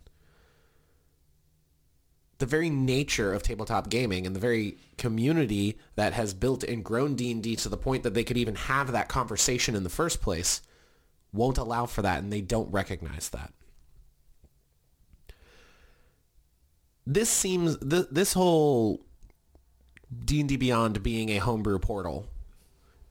the 2.40 2.46
very 2.46 2.70
nature 2.70 3.34
of 3.34 3.44
tabletop 3.44 3.90
gaming 3.90 4.26
and 4.26 4.36
the 4.36 4.40
very 4.40 4.78
community 4.98 5.78
that 5.96 6.14
has 6.14 6.34
built 6.34 6.64
and 6.64 6.84
grown 6.84 7.16
D&D 7.16 7.56
to 7.58 7.70
the 7.70 7.78
point 7.78 8.04
that 8.04 8.14
they 8.14 8.24
could 8.24 8.38
even 8.38 8.56
have 8.56 8.92
that 8.92 9.10
conversation 9.10 9.76
in 9.76 9.84
the 9.84 9.90
first 9.90 10.22
place 10.22 10.62
won't 11.32 11.58
allow 11.58 11.86
for 11.86 12.02
that 12.02 12.24
and 12.24 12.32
they 12.32 12.42
don't 12.42 12.72
recognize 12.72 13.30
that. 13.30 13.54
This 17.06 17.30
seems 17.30 17.78
th- 17.78 18.08
this 18.10 18.34
whole 18.34 19.06
D&D 20.26 20.56
Beyond 20.56 21.04
being 21.04 21.30
a 21.30 21.38
homebrew 21.38 21.80
portal 21.80 22.28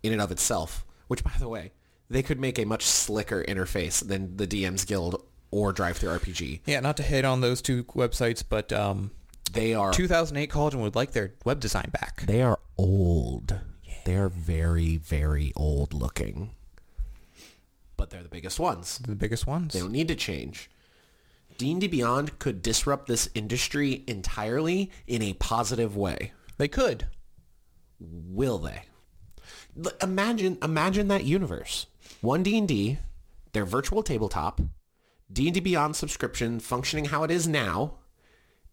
in 0.03 0.13
and 0.13 0.23
of 0.23 0.33
itself, 0.33 0.87
which 1.09 1.23
by 1.23 1.33
the 1.39 1.49
way, 1.49 1.73
they 2.09 2.23
could 2.23 2.41
make 2.41 2.59
a 2.59 2.65
much 2.65 2.85
slicker 2.85 3.45
interface 3.45 4.07
than 4.07 4.37
the 4.37 4.47
DM's 4.47 4.85
Guild 4.85 5.23
or 5.51 5.73
Drive 5.73 5.99
Through 5.99 6.19
RPG. 6.19 6.61
Yeah, 6.65 6.81
not 6.81 6.97
to 6.97 7.03
hit 7.03 7.25
on 7.25 7.41
those 7.41 7.61
two 7.61 7.85
websites, 7.85 8.43
but 8.49 8.73
um, 8.73 9.11
They 9.53 9.75
are 9.75 9.93
2008 9.93 10.51
Cauldron 10.51 10.83
would 10.83 10.95
like 10.95 11.13
their 11.13 11.35
web 11.45 11.61
design 11.61 11.91
back. 11.93 12.23
They 12.27 12.43
are 12.43 12.59
old. 12.77 13.59
They 14.05 14.17
are 14.17 14.29
very, 14.29 14.97
very 14.97 15.53
old 15.55 15.93
looking. 15.93 16.53
But 17.97 18.11
they're 18.11 18.23
the 18.23 18.29
biggest 18.29 18.59
ones. 18.59 18.99
The 18.99 19.15
biggest 19.15 19.47
ones. 19.47 19.75
They 19.75 19.81
don't 19.81 19.93
need 19.93 20.09
to 20.09 20.15
change. 20.15 20.71
D&D 21.59 21.89
Beyond 21.89 22.39
could 22.39 22.63
disrupt 22.63 23.09
this 23.09 23.29
industry 23.35 24.05
entirely 24.07 24.91
in 25.07 25.21
a 25.21 25.35
positive 25.35 25.97
way. 25.97 26.33
They 26.57 26.69
could. 26.69 27.09
Will 28.01 28.59
they? 28.59 28.85
Imagine, 30.01 30.57
imagine 30.63 31.09
that 31.09 31.25
universe. 31.25 31.87
One 32.21 32.43
D&D, 32.43 32.99
their 33.53 33.65
virtual 33.65 34.03
tabletop, 34.03 34.61
D&D 35.31 35.61
Beyond 35.61 35.97
subscription 35.97 36.61
functioning 36.61 37.07
how 37.07 37.25
it 37.25 37.31
is 37.31 37.47
now. 37.47 37.98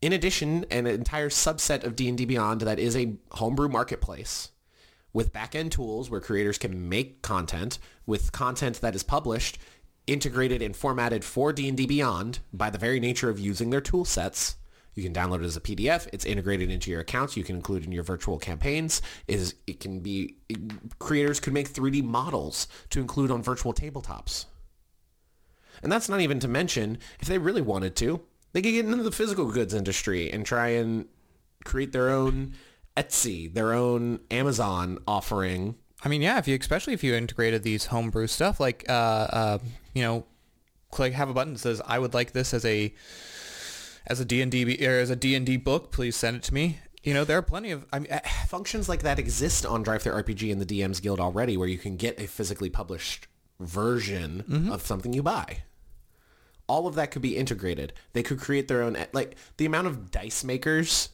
In 0.05 0.13
addition, 0.13 0.67
an 0.69 0.85
entire 0.85 1.29
subset 1.29 1.83
of 1.83 1.95
D&D 1.95 2.25
Beyond 2.25 2.61
that 2.61 2.77
is 2.77 2.95
a 2.95 3.15
homebrew 3.31 3.67
marketplace 3.67 4.51
with 5.13 5.33
back-end 5.33 5.71
tools 5.71 6.11
where 6.11 6.21
creators 6.21 6.59
can 6.59 6.87
make 6.87 7.23
content 7.23 7.79
with 8.05 8.31
content 8.31 8.81
that 8.81 8.93
is 8.93 9.01
published, 9.01 9.57
integrated 10.05 10.61
and 10.61 10.75
formatted 10.75 11.23
for 11.23 11.51
D&D 11.51 11.87
Beyond 11.87 12.37
by 12.53 12.69
the 12.69 12.77
very 12.77 12.99
nature 12.99 13.31
of 13.31 13.39
using 13.39 13.71
their 13.71 13.81
tool 13.81 14.05
sets. 14.05 14.57
You 14.93 15.01
can 15.01 15.11
download 15.11 15.41
it 15.41 15.45
as 15.45 15.57
a 15.57 15.61
PDF. 15.61 16.07
It's 16.13 16.23
integrated 16.23 16.69
into 16.69 16.91
your 16.91 16.99
accounts. 16.99 17.35
You 17.35 17.43
can 17.43 17.55
include 17.55 17.81
it 17.81 17.85
in 17.87 17.91
your 17.91 18.03
virtual 18.03 18.37
campaigns. 18.37 19.01
It 19.27 19.39
Is 19.39 19.55
it 19.65 19.79
can 19.79 20.01
be 20.01 20.35
creators 20.99 21.39
could 21.39 21.53
make 21.53 21.73
3D 21.73 22.03
models 22.03 22.67
to 22.91 23.01
include 23.01 23.31
on 23.31 23.41
virtual 23.41 23.73
tabletops. 23.73 24.45
And 25.81 25.91
that's 25.91 26.09
not 26.09 26.21
even 26.21 26.39
to 26.41 26.47
mention 26.47 26.99
if 27.19 27.27
they 27.27 27.39
really 27.39 27.63
wanted 27.63 27.95
to, 27.95 28.21
they 28.55 28.61
could 28.61 28.71
get 28.71 28.85
into 28.85 29.03
the 29.03 29.11
physical 29.11 29.51
goods 29.51 29.73
industry 29.73 30.31
and 30.31 30.45
try 30.45 30.69
and 30.69 31.07
create 31.65 31.91
their 31.91 32.09
own 32.09 32.53
Etsy, 32.95 33.53
their 33.53 33.73
own 33.73 34.21
Amazon 34.31 34.97
offering. 35.05 35.75
I 36.05 36.07
mean, 36.07 36.21
yeah, 36.21 36.37
if 36.37 36.47
you 36.47 36.57
especially 36.57 36.93
if 36.93 37.03
you 37.03 37.13
integrated 37.15 37.63
these 37.63 37.87
homebrew 37.87 38.27
stuff, 38.27 38.61
like 38.61 38.85
uh, 38.87 38.93
uh, 38.93 39.57
you 39.93 40.03
know, 40.03 40.25
click 40.89 41.11
have 41.11 41.29
a 41.29 41.33
button 41.33 41.51
that 41.51 41.59
says 41.59 41.81
I 41.85 41.99
would 41.99 42.13
like 42.13 42.31
this 42.31 42.53
as 42.53 42.63
a 42.63 42.93
as 44.07 44.21
a 44.21 44.25
D 44.25 44.41
and 44.41 44.49
D 44.49 44.87
or 44.87 44.99
as 44.99 45.09
a 45.09 45.17
D 45.17 45.35
and 45.35 45.45
D 45.45 45.57
book. 45.57 45.91
Please 45.91 46.15
send 46.15 46.37
it 46.37 46.43
to 46.43 46.53
me. 46.53 46.79
You 47.03 47.13
know, 47.13 47.25
there 47.25 47.37
are 47.37 47.41
plenty 47.41 47.71
of. 47.71 47.85
I 47.91 47.99
mean, 47.99 48.09
eh, 48.09 48.21
Functions 48.47 48.87
like 48.87 49.01
that 49.01 49.19
exist 49.19 49.65
on 49.65 49.83
Drive 49.83 50.03
Through 50.03 50.13
RPG 50.23 50.49
and 50.49 50.61
the 50.61 50.65
DM's 50.65 51.01
Guild 51.01 51.19
already 51.19 51.57
where 51.57 51.67
you 51.67 51.77
can 51.77 51.97
get 51.97 52.21
a 52.21 52.25
physically 52.25 52.69
published 52.69 53.27
version 53.59 54.69
of 54.71 54.85
something 54.85 55.11
you 55.11 55.23
buy. 55.23 55.63
All 56.67 56.87
of 56.87 56.95
that 56.95 57.11
could 57.11 57.21
be 57.21 57.37
integrated. 57.37 57.93
They 58.13 58.23
could 58.23 58.39
create 58.39 58.67
their 58.67 58.81
own 58.81 58.97
like 59.13 59.35
the 59.57 59.65
amount 59.65 59.87
of 59.87 60.09
dice 60.11 60.43
makers 60.43 61.09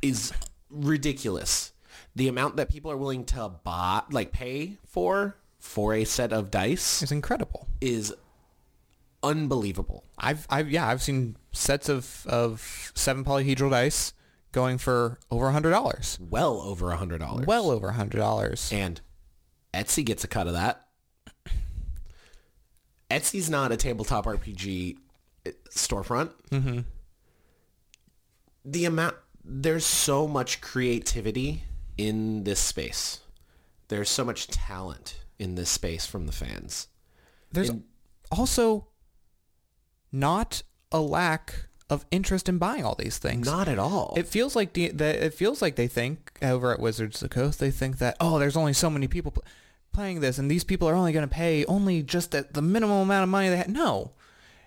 is 0.00 0.32
ridiculous. 0.70 1.72
The 2.14 2.28
amount 2.28 2.56
that 2.56 2.68
people 2.68 2.90
are 2.90 2.96
willing 2.96 3.24
to 3.26 3.48
buy 3.62 4.02
like 4.10 4.32
pay 4.32 4.78
for 4.86 5.36
for 5.58 5.94
a 5.94 6.04
set 6.04 6.32
of 6.32 6.50
dice 6.50 7.02
is 7.02 7.12
incredible. 7.12 7.68
is 7.80 8.12
unbelievable. 9.22 10.04
I've, 10.18 10.46
I've, 10.50 10.70
yeah, 10.70 10.88
I've 10.88 11.02
seen 11.02 11.36
sets 11.52 11.88
of 11.88 12.26
of 12.26 12.92
seven 12.94 13.24
polyhedral 13.24 13.70
dice 13.70 14.12
going 14.50 14.78
for 14.78 15.18
over 15.30 15.48
a 15.48 15.52
hundred 15.52 15.70
dollars, 15.70 16.18
Well 16.20 16.60
over 16.60 16.90
a 16.90 16.96
hundred 16.96 17.18
dollars. 17.18 17.46
well 17.46 17.70
over 17.70 17.88
a 17.88 17.92
hundred 17.92 18.18
dollars. 18.18 18.70
and 18.72 19.00
Etsy 19.72 20.04
gets 20.04 20.24
a 20.24 20.28
cut 20.28 20.46
of 20.46 20.52
that. 20.54 20.86
Etsy's 23.12 23.50
not 23.50 23.72
a 23.72 23.76
tabletop 23.76 24.24
RPG 24.24 24.96
storefront. 25.70 26.30
Mm-hmm. 26.50 26.80
The 28.64 28.84
amount 28.84 29.16
there's 29.44 29.84
so 29.84 30.28
much 30.28 30.60
creativity 30.60 31.64
in 31.98 32.44
this 32.44 32.60
space. 32.60 33.20
There's 33.88 34.08
so 34.08 34.24
much 34.24 34.46
talent 34.46 35.20
in 35.38 35.56
this 35.56 35.68
space 35.68 36.06
from 36.06 36.26
the 36.26 36.32
fans. 36.32 36.88
There's 37.50 37.70
In- 37.70 37.84
also 38.30 38.86
not 40.12 40.62
a 40.90 41.00
lack 41.00 41.66
of 41.90 42.06
interest 42.10 42.48
in 42.48 42.58
buying 42.58 42.84
all 42.84 42.94
these 42.94 43.18
things. 43.18 43.46
Not 43.46 43.68
at 43.68 43.78
all. 43.78 44.14
It 44.16 44.26
feels 44.26 44.56
like 44.56 44.72
the, 44.72 44.88
the 44.88 45.26
it 45.26 45.34
feels 45.34 45.60
like 45.60 45.76
they 45.76 45.88
think 45.88 46.38
over 46.40 46.72
at 46.72 46.80
Wizards 46.80 47.20
of 47.22 47.28
the 47.28 47.34
Coast 47.34 47.58
they 47.58 47.70
think 47.70 47.98
that 47.98 48.16
oh 48.20 48.38
there's 48.38 48.56
only 48.56 48.72
so 48.72 48.88
many 48.88 49.08
people 49.08 49.32
pl- 49.32 49.44
playing 49.92 50.20
this 50.20 50.38
and 50.38 50.50
these 50.50 50.64
people 50.64 50.88
are 50.88 50.94
only 50.94 51.12
going 51.12 51.28
to 51.28 51.34
pay 51.34 51.64
only 51.66 52.02
just 52.02 52.30
the, 52.30 52.46
the 52.52 52.62
minimum 52.62 52.98
amount 53.02 53.22
of 53.24 53.28
money 53.28 53.48
they 53.48 53.56
have. 53.56 53.68
No, 53.68 54.12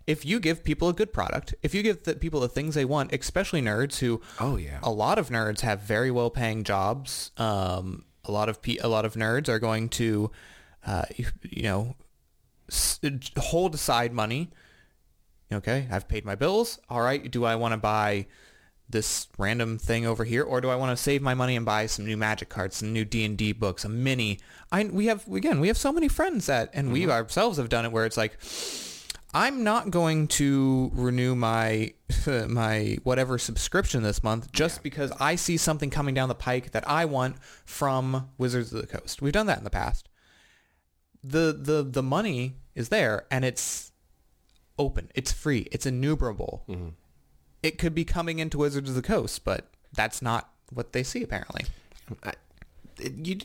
if 0.08 0.26
you 0.26 0.40
give 0.40 0.64
people 0.64 0.88
a 0.90 0.94
good 0.94 1.12
product, 1.12 1.56
if 1.64 1.74
you 1.74 1.82
give 1.82 2.04
the 2.04 2.16
people 2.16 2.40
the 2.40 2.48
things 2.50 2.76
they 2.76 2.86
want, 2.86 3.12
especially 3.14 3.62
nerds 3.62 4.00
who 4.00 4.22
oh 4.40 4.56
yeah. 4.58 4.80
a 4.84 4.92
lot 4.92 5.18
of 5.18 5.30
nerds 5.30 5.62
have 5.62 5.82
very 5.82 6.12
well 6.12 6.30
paying 6.30 6.64
jobs. 6.64 7.32
Um, 7.38 8.06
a 8.24 8.32
lot 8.32 8.50
of 8.50 8.62
pe- 8.62 8.78
a 8.78 8.88
lot 8.88 9.06
of 9.06 9.14
nerds 9.16 9.48
are 9.50 9.60
going 9.60 9.90
to, 9.90 10.32
uh, 10.86 11.06
you, 11.16 11.26
you 11.44 11.64
know, 11.64 11.96
s- 12.70 13.00
hold 13.38 13.76
aside 13.76 14.14
money. 14.14 14.50
Okay, 15.54 15.88
I've 15.92 16.08
paid 16.08 16.26
my 16.26 16.36
bills. 16.36 16.80
All 16.90 17.02
right, 17.02 17.30
do 17.30 17.46
I 17.46 17.56
want 17.56 17.74
to 17.74 17.78
buy 17.78 18.26
this 18.90 19.28
random 19.38 19.78
thing 19.78 20.06
over 20.06 20.24
here, 20.24 20.44
or 20.44 20.62
do 20.62 20.70
I 20.70 20.76
want 20.76 20.96
to 20.96 21.02
save 21.02 21.22
my 21.22 21.34
money 21.34 21.56
and 21.56 21.66
buy 21.66 21.86
some 21.88 22.06
new 22.06 22.18
Magic 22.18 22.50
cards, 22.50 22.78
some 22.78 22.94
new 22.94 23.06
D 23.06 23.26
and 23.26 23.38
D 23.38 23.52
books, 23.52 23.84
a 23.84 23.90
mini? 23.90 24.40
I 24.72 24.84
we 24.86 25.08
have 25.08 25.28
again 25.28 25.60
we 25.60 25.68
have 25.68 25.78
so 25.78 25.92
many 25.92 26.08
friends 26.08 26.46
that, 26.46 26.70
and 26.74 26.92
we 26.92 27.02
mm-hmm. 27.02 27.12
ourselves 27.12 27.58
have 27.58 27.70
done 27.70 27.86
it 27.86 27.92
where 27.92 28.06
it's 28.06 28.18
like. 28.18 28.38
I'm 29.34 29.66
not 29.66 29.92
going 29.92 30.30
to 30.30 30.92
renew 30.94 31.36
my 31.36 31.94
my 32.48 32.98
whatever 33.04 33.38
subscription 33.38 34.02
this 34.02 34.24
month 34.24 34.50
just 34.54 34.82
because 34.82 35.12
I 35.20 35.36
see 35.36 35.58
something 35.58 35.90
coming 35.90 36.16
down 36.16 36.30
the 36.30 36.36
pike 36.36 36.72
that 36.72 36.88
I 36.90 37.04
want 37.04 37.36
from 37.66 38.30
Wizards 38.38 38.72
of 38.72 38.80
the 38.80 38.88
Coast. 38.88 39.22
We've 39.22 39.34
done 39.34 39.48
that 39.48 39.58
in 39.58 39.66
the 39.66 39.70
past. 39.70 40.08
The 41.22 41.52
the 41.52 41.84
the 41.84 42.02
money 42.02 42.56
is 42.76 42.88
there 42.88 43.26
and 43.30 43.44
it's 43.44 43.92
open. 44.80 45.12
It's 45.16 45.34
free. 45.34 45.68
It's 45.70 45.86
innumerable. 45.86 46.64
Mm-hmm. 46.70 46.90
It 47.66 47.80
could 47.80 47.96
be 47.96 48.06
coming 48.06 48.38
into 48.38 48.60
Wizards 48.60 48.90
of 48.90 48.96
the 48.96 49.02
Coast, 49.02 49.44
but 49.44 49.68
that's 49.92 50.22
not 50.22 50.50
what 50.72 50.94
they 50.94 51.02
see 51.02 51.24
apparently. 51.24 51.66
I, 52.24 52.34
it- 53.00 53.26
you, 53.26 53.40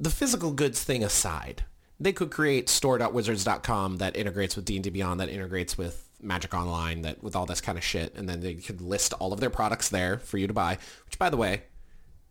the 0.00 0.10
physical 0.10 0.52
goods 0.52 0.82
thing 0.82 1.04
aside, 1.04 1.64
they 2.00 2.12
could 2.12 2.30
create 2.30 2.68
store.wizards.com 2.68 3.98
that 3.98 4.16
integrates 4.16 4.56
with 4.56 4.64
D&D 4.64 4.90
Beyond, 4.90 5.20
that 5.20 5.28
integrates 5.28 5.78
with 5.78 6.08
Magic 6.20 6.52
Online, 6.52 7.02
that 7.02 7.22
with 7.22 7.36
all 7.36 7.46
this 7.46 7.60
kind 7.60 7.78
of 7.78 7.84
shit, 7.84 8.14
and 8.16 8.28
then 8.28 8.40
they 8.40 8.54
could 8.54 8.80
list 8.80 9.12
all 9.14 9.32
of 9.32 9.38
their 9.40 9.48
products 9.50 9.88
there 9.88 10.18
for 10.18 10.36
you 10.36 10.46
to 10.48 10.52
buy, 10.52 10.78
which, 11.06 11.18
by 11.18 11.30
the 11.30 11.36
way, 11.36 11.62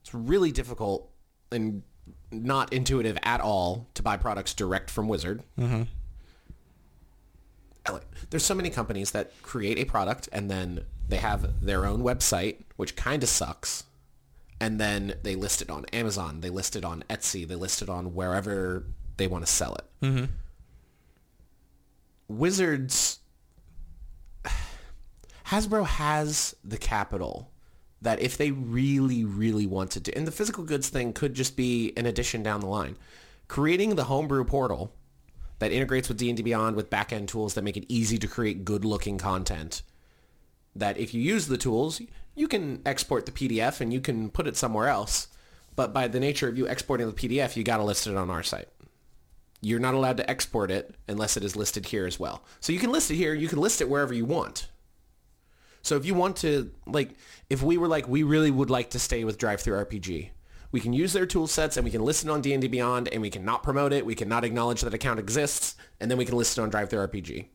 it's 0.01 0.13
really 0.13 0.51
difficult 0.51 1.09
and 1.51 1.83
not 2.31 2.71
intuitive 2.73 3.17
at 3.23 3.39
all 3.41 3.87
to 3.93 4.03
buy 4.03 4.17
products 4.17 4.53
direct 4.53 4.89
from 4.91 5.07
Wizard. 5.07 5.41
Like- 5.57 5.87
There's 8.29 8.45
so 8.45 8.55
many 8.55 8.69
companies 8.69 9.11
that 9.11 9.31
create 9.41 9.77
a 9.77 9.85
product 9.85 10.29
and 10.31 10.49
then 10.49 10.85
they 11.07 11.17
have 11.17 11.65
their 11.65 11.85
own 11.85 12.01
website, 12.01 12.63
which 12.75 12.95
kind 12.95 13.21
of 13.23 13.29
sucks 13.29 13.83
and 14.59 14.79
then 14.79 15.15
they 15.23 15.35
list 15.35 15.61
it 15.61 15.69
on 15.69 15.85
Amazon, 15.91 16.41
they 16.41 16.49
list 16.49 16.75
it 16.75 16.85
on 16.85 17.03
Etsy, 17.09 17.47
they 17.47 17.55
list 17.55 17.81
it 17.81 17.89
on 17.89 18.13
wherever 18.13 18.85
they 19.17 19.27
want 19.27 19.45
to 19.45 19.51
sell 19.51 19.75
it. 19.75 19.85
Mm-hmm. 20.01 20.25
Wizards, 22.27 23.19
Hasbro 25.47 25.85
has 25.85 26.55
the 26.63 26.77
capital 26.77 27.51
that 28.01 28.19
if 28.21 28.37
they 28.37 28.51
really, 28.51 29.23
really 29.23 29.65
wanted 29.65 30.05
to, 30.05 30.17
and 30.17 30.27
the 30.27 30.31
physical 30.31 30.63
goods 30.63 30.89
thing 30.89 31.11
could 31.11 31.33
just 31.33 31.55
be 31.55 31.93
an 31.97 32.05
addition 32.05 32.43
down 32.43 32.61
the 32.61 32.67
line, 32.67 32.97
creating 33.47 33.95
the 33.95 34.05
homebrew 34.05 34.45
portal 34.45 34.93
that 35.59 35.71
integrates 35.71 36.07
with 36.07 36.17
D&D 36.17 36.41
Beyond 36.43 36.75
with 36.75 36.89
back-end 36.89 37.29
tools 37.29 37.53
that 37.53 37.63
make 37.63 37.77
it 37.77 37.85
easy 37.87 38.17
to 38.17 38.27
create 38.27 38.65
good-looking 38.65 39.17
content 39.17 39.81
that 40.75 40.97
if 40.97 41.13
you 41.13 41.21
use 41.21 41.47
the 41.47 41.57
tools, 41.57 42.01
you 42.35 42.47
can 42.47 42.81
export 42.85 43.25
the 43.25 43.31
PDF 43.31 43.79
and 43.79 43.93
you 43.93 44.01
can 44.01 44.29
put 44.29 44.47
it 44.47 44.57
somewhere 44.57 44.89
else. 44.89 45.29
But 45.75 45.93
by 45.93 46.07
the 46.07 46.19
nature 46.19 46.47
of 46.47 46.57
you 46.57 46.65
exporting 46.65 47.07
the 47.07 47.13
PDF, 47.13 47.55
you 47.55 47.63
got 47.63 47.77
to 47.77 47.83
list 47.83 48.07
it 48.07 48.15
on 48.15 48.29
our 48.29 48.43
site. 48.43 48.67
You're 49.61 49.79
not 49.79 49.93
allowed 49.93 50.17
to 50.17 50.29
export 50.29 50.69
it 50.69 50.95
unless 51.07 51.37
it 51.37 51.43
is 51.43 51.55
listed 51.55 51.87
here 51.87 52.05
as 52.05 52.19
well. 52.19 52.43
So 52.59 52.73
you 52.73 52.79
can 52.79 52.91
list 52.91 53.09
it 53.09 53.15
here. 53.15 53.33
You 53.33 53.47
can 53.47 53.59
list 53.59 53.81
it 53.81 53.89
wherever 53.89 54.13
you 54.13 54.25
want. 54.25 54.67
So 55.81 55.95
if 55.95 56.05
you 56.05 56.13
want 56.13 56.37
to, 56.37 56.71
like, 56.85 57.11
if 57.49 57.61
we 57.61 57.77
were 57.77 57.87
like, 57.87 58.07
we 58.07 58.23
really 58.23 58.51
would 58.51 58.69
like 58.69 58.91
to 58.91 58.99
stay 58.99 59.23
with 59.23 59.37
Drive 59.37 59.61
Through 59.61 59.85
RPG, 59.85 60.29
we 60.71 60.79
can 60.79 60.93
use 60.93 61.13
their 61.13 61.25
tool 61.25 61.47
sets 61.47 61.77
and 61.77 61.83
we 61.85 61.91
can 61.91 62.03
list 62.03 62.23
it 62.23 62.29
on 62.29 62.41
D&D 62.41 62.67
Beyond 62.67 63.07
and 63.09 63.21
we 63.21 63.29
can 63.29 63.45
not 63.45 63.63
promote 63.63 63.93
it. 63.93 64.05
We 64.05 64.15
can 64.15 64.27
not 64.27 64.43
acknowledge 64.43 64.81
that 64.81 64.93
account 64.93 65.19
exists 65.19 65.75
and 65.99 66.09
then 66.11 66.17
we 66.17 66.25
can 66.25 66.35
list 66.37 66.57
it 66.57 66.61
on 66.61 66.69
Drive 66.69 66.89
Through 66.89 67.07
RPG. 67.07 67.47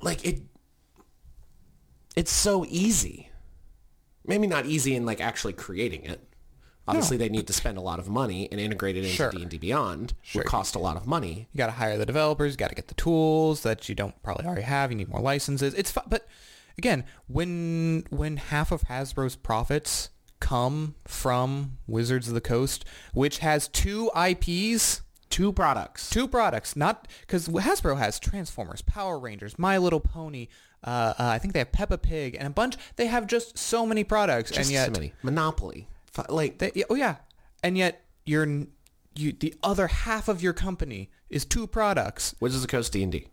Like 0.00 0.24
it 0.24 0.42
it's 2.16 2.32
so 2.32 2.64
easy. 2.68 3.30
Maybe 4.26 4.46
not 4.46 4.66
easy 4.66 4.94
in 4.96 5.06
like 5.06 5.20
actually 5.20 5.52
creating 5.52 6.04
it. 6.04 6.24
Obviously, 6.88 7.18
they 7.18 7.28
need 7.28 7.46
to 7.46 7.52
spend 7.52 7.76
a 7.76 7.82
lot 7.82 7.98
of 7.98 8.08
money 8.08 8.48
and 8.50 8.58
integrate 8.58 8.96
it 8.96 9.00
into 9.04 9.10
Sure. 9.10 9.30
D&D 9.30 9.58
Beyond. 9.58 10.14
Sure. 10.22 10.40
Would 10.40 10.46
cost 10.48 10.74
a 10.74 10.78
lot 10.78 10.96
of 10.96 11.06
money. 11.06 11.46
You 11.52 11.58
got 11.58 11.66
to 11.66 11.72
hire 11.72 11.98
the 11.98 12.06
developers. 12.06 12.54
You 12.54 12.56
got 12.56 12.70
to 12.70 12.74
get 12.74 12.88
the 12.88 12.94
tools 12.94 13.62
that 13.62 13.90
you 13.90 13.94
don't 13.94 14.20
probably 14.22 14.46
already 14.46 14.62
have. 14.62 14.90
You 14.90 14.96
need 14.96 15.10
more 15.10 15.20
licenses. 15.20 15.74
It's 15.74 15.90
fu- 15.90 16.00
but 16.08 16.26
again, 16.78 17.04
when 17.26 18.06
when 18.08 18.38
half 18.38 18.72
of 18.72 18.82
Hasbro's 18.84 19.36
profits 19.36 20.08
come 20.40 20.94
from 21.06 21.78
Wizards 21.86 22.28
of 22.28 22.34
the 22.34 22.40
Coast, 22.40 22.84
which 23.12 23.38
has 23.38 23.68
two 23.68 24.10
IPs, 24.16 25.02
Two 25.30 25.52
products. 25.52 26.08
two 26.08 26.26
products, 26.26 26.74
not 26.74 27.06
because 27.20 27.48
Hasbro 27.48 27.98
has 27.98 28.18
Transformers, 28.18 28.80
Power 28.82 29.18
Rangers, 29.18 29.58
My 29.58 29.76
Little 29.78 30.00
Pony. 30.00 30.48
Uh, 30.82 31.12
uh, 31.18 31.24
I 31.26 31.38
think 31.38 31.52
they 31.52 31.58
have 31.58 31.72
Peppa 31.72 31.98
Pig 31.98 32.34
and 32.34 32.46
a 32.46 32.50
bunch. 32.50 32.76
They 32.96 33.06
have 33.06 33.26
just 33.26 33.58
so 33.58 33.84
many 33.84 34.04
products, 34.04 34.50
Just 34.50 34.70
and 34.70 34.72
yet 34.72 34.86
so 34.86 34.92
many. 34.92 35.12
Monopoly. 35.22 35.88
Like 36.28 36.58
they, 36.58 36.72
oh 36.88 36.94
yeah, 36.94 37.16
and 37.62 37.76
yet 37.76 38.04
you're 38.24 38.46
you 39.14 39.32
the 39.32 39.54
other 39.62 39.88
half 39.88 40.28
of 40.28 40.42
your 40.42 40.52
company 40.52 41.10
is 41.28 41.44
two 41.44 41.66
products. 41.66 42.34
Wizards 42.40 42.62
of 42.64 42.68
the 42.70 42.76
Coast 42.76 42.92
D&D. 42.92 43.26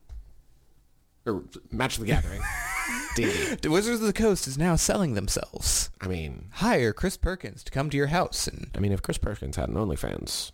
Or 1.25 1.43
Match 1.71 1.95
of 1.97 2.01
the 2.01 2.07
Gathering. 2.07 2.41
D&D. 3.15 3.55
The 3.61 3.69
Wizards 3.71 4.01
of 4.01 4.07
the 4.07 4.13
Coast 4.13 4.45
is 4.47 4.57
now 4.57 4.75
selling 4.75 5.13
themselves. 5.15 5.89
I 6.01 6.07
mean, 6.07 6.49
Hire 6.55 6.93
Chris 6.93 7.17
Perkins 7.17 7.63
to 7.63 7.71
come 7.71 7.89
to 7.89 7.97
your 7.97 8.07
house 8.07 8.47
and 8.47 8.69
I 8.75 8.79
mean, 8.79 8.91
if 8.91 9.01
Chris 9.01 9.17
Perkins 9.17 9.55
had 9.55 9.69
an 9.69 9.75
OnlyFans, 9.75 10.51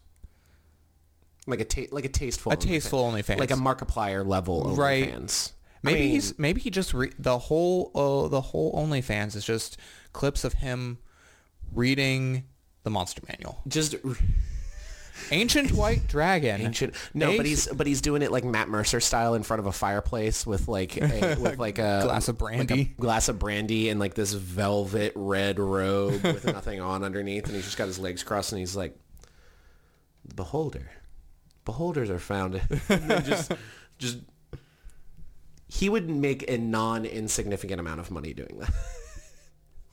like 1.48 1.60
a 1.60 1.66
ta- 1.66 1.90
like 1.92 2.06
a 2.06 2.10
tasteful, 2.10 2.52
a 2.52 2.56
tasteful 2.56 3.04
OnlyFans. 3.12 3.40
like 3.40 3.52
a 3.52 3.56
Markiplier 3.56 4.26
level 4.26 4.76
Right. 4.76 5.12
OnlyFans. 5.12 5.54
maybe 5.84 5.98
I 5.98 6.02
mean, 6.04 6.12
he's 6.12 6.40
maybe 6.40 6.62
he 6.62 6.70
just 6.70 6.94
re- 6.94 7.12
the 7.18 7.38
whole 7.40 7.92
uh, 7.96 8.28
the 8.30 8.42
whole 8.42 8.74
OnlyFans 8.76 9.36
is 9.36 9.44
just 9.44 9.78
clips 10.14 10.44
of 10.44 10.54
him 10.54 11.00
reading 11.74 12.44
the 12.84 12.90
Monster 12.92 13.22
Manual. 13.28 13.62
just 13.68 13.96
Ancient 15.32 15.72
White 15.72 16.08
Dragon. 16.08 16.62
ancient. 16.62 16.96
No, 17.14 17.36
but 17.38 17.46
he's 17.46 17.68
but 17.68 17.86
he's 17.88 18.02
doing 18.02 18.22
it 18.22 18.32
like 18.32 18.44
Matt 18.44 18.70
Mercer 18.70 19.00
style 19.00 19.34
in 19.36 19.44
front 19.44 19.60
of 19.60 19.66
a 19.66 19.72
fireplace 19.72 20.46
with 20.46 20.68
like 20.68 20.98
a, 20.98 21.36
with 21.40 21.58
like 21.58 21.78
a 21.80 22.02
Glass 22.04 22.28
of 22.28 22.42
like 22.42 22.68
brandy. 22.68 22.86
glass 23.00 23.28
of 23.30 23.38
brandy, 23.40 23.90
and 23.90 24.00
like 24.00 24.14
this 24.14 24.34
velvet 24.34 25.14
red 25.16 25.60
robe 25.60 26.24
with 26.24 26.46
nothing 26.54 26.82
on 26.82 27.04
underneath, 27.04 27.46
and 27.46 27.56
he's 27.56 27.66
just 27.66 27.78
got 27.78 27.88
his 27.88 28.00
legs 28.00 28.24
crossed, 28.24 28.52
and 28.52 28.60
he's 28.60 28.76
like, 28.76 28.98
"Beholder, 30.36 30.90
beholders 31.66 32.10
are 32.10 32.20
found." 32.20 32.62
And 32.90 33.26
just 33.26 33.52
just 33.98 34.18
he 35.68 35.88
would 35.90 36.10
make 36.10 36.50
a 36.50 36.58
non 36.58 37.06
insignificant 37.06 37.80
amount 37.80 38.00
of 38.00 38.12
money 38.12 38.34
doing 38.34 38.58
that. 38.60 38.74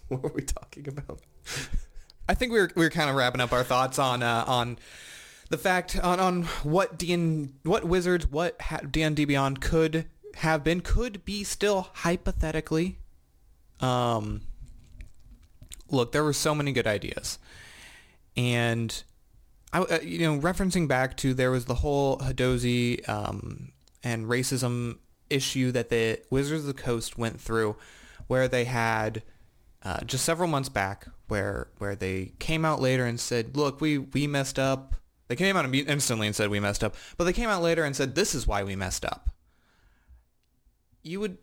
what 0.08 0.22
were 0.22 0.32
we 0.34 0.42
talking 0.42 0.88
about? 0.88 1.20
I 2.28 2.34
think 2.34 2.52
we 2.52 2.60
were 2.60 2.70
we 2.74 2.84
were 2.84 2.90
kind 2.90 3.08
of 3.08 3.16
wrapping 3.16 3.40
up 3.40 3.52
our 3.52 3.64
thoughts 3.64 3.98
on 3.98 4.22
uh, 4.22 4.44
on 4.46 4.78
the 5.48 5.56
fact 5.56 5.98
on, 5.98 6.20
on 6.20 6.42
what 6.62 6.98
DN 6.98 7.52
what 7.62 7.84
Wizards 7.84 8.30
what 8.30 8.60
ha- 8.60 8.80
D&D 8.88 9.24
Beyond 9.24 9.60
could 9.60 10.06
have 10.36 10.62
been 10.62 10.82
could 10.82 11.24
be 11.24 11.42
still 11.42 11.88
hypothetically. 11.94 12.98
Um, 13.80 14.42
look, 15.90 16.12
there 16.12 16.22
were 16.22 16.34
so 16.34 16.54
many 16.54 16.72
good 16.72 16.86
ideas, 16.86 17.38
and 18.36 19.02
I 19.72 19.80
uh, 19.80 20.00
you 20.00 20.18
know 20.18 20.38
referencing 20.38 20.86
back 20.86 21.16
to 21.18 21.32
there 21.32 21.50
was 21.50 21.64
the 21.64 21.76
whole 21.76 22.18
Hadozee 22.18 23.08
um, 23.08 23.72
and 24.04 24.26
racism 24.26 24.98
issue 25.30 25.72
that 25.72 25.88
the 25.88 26.20
Wizards 26.30 26.62
of 26.62 26.66
the 26.66 26.82
Coast 26.82 27.16
went 27.16 27.40
through, 27.40 27.76
where 28.26 28.48
they 28.48 28.64
had 28.64 29.22
uh, 29.82 30.00
just 30.04 30.26
several 30.26 30.48
months 30.48 30.68
back 30.68 31.06
where 31.28 31.68
where 31.78 31.94
they 31.94 32.32
came 32.38 32.64
out 32.64 32.80
later 32.80 33.04
and 33.04 33.20
said, 33.20 33.56
"Look, 33.56 33.80
we 33.80 33.98
we 33.98 34.26
messed 34.26 34.58
up." 34.58 34.94
They 35.28 35.36
came 35.36 35.56
out 35.56 35.72
instantly 35.74 36.26
and 36.26 36.34
said 36.34 36.48
we 36.48 36.58
messed 36.58 36.82
up, 36.82 36.96
but 37.16 37.24
they 37.24 37.34
came 37.34 37.50
out 37.50 37.62
later 37.62 37.84
and 37.84 37.94
said, 37.94 38.14
"This 38.14 38.34
is 38.34 38.46
why 38.46 38.62
we 38.64 38.74
messed 38.76 39.04
up." 39.04 39.30
You 41.02 41.20
would 41.20 41.38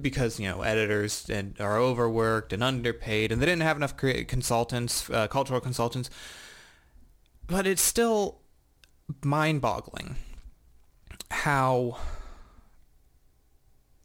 because 0.00 0.38
you 0.38 0.48
know 0.48 0.62
editors 0.62 1.28
and 1.28 1.60
are 1.60 1.78
overworked 1.78 2.52
and 2.52 2.62
underpaid, 2.62 3.32
and 3.32 3.40
they 3.40 3.46
didn't 3.46 3.62
have 3.62 3.76
enough 3.76 3.96
consultants, 3.96 5.08
uh, 5.10 5.26
cultural 5.26 5.60
consultants. 5.60 6.10
But 7.46 7.66
it's 7.66 7.82
still 7.82 8.40
mind-boggling 9.22 10.16
how 11.30 11.98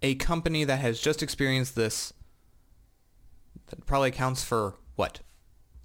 a 0.01 0.15
company 0.15 0.63
that 0.63 0.79
has 0.79 0.99
just 0.99 1.21
experienced 1.21 1.75
this 1.75 2.13
that 3.67 3.85
probably 3.85 4.09
accounts 4.09 4.43
for 4.43 4.75
what 4.99 5.21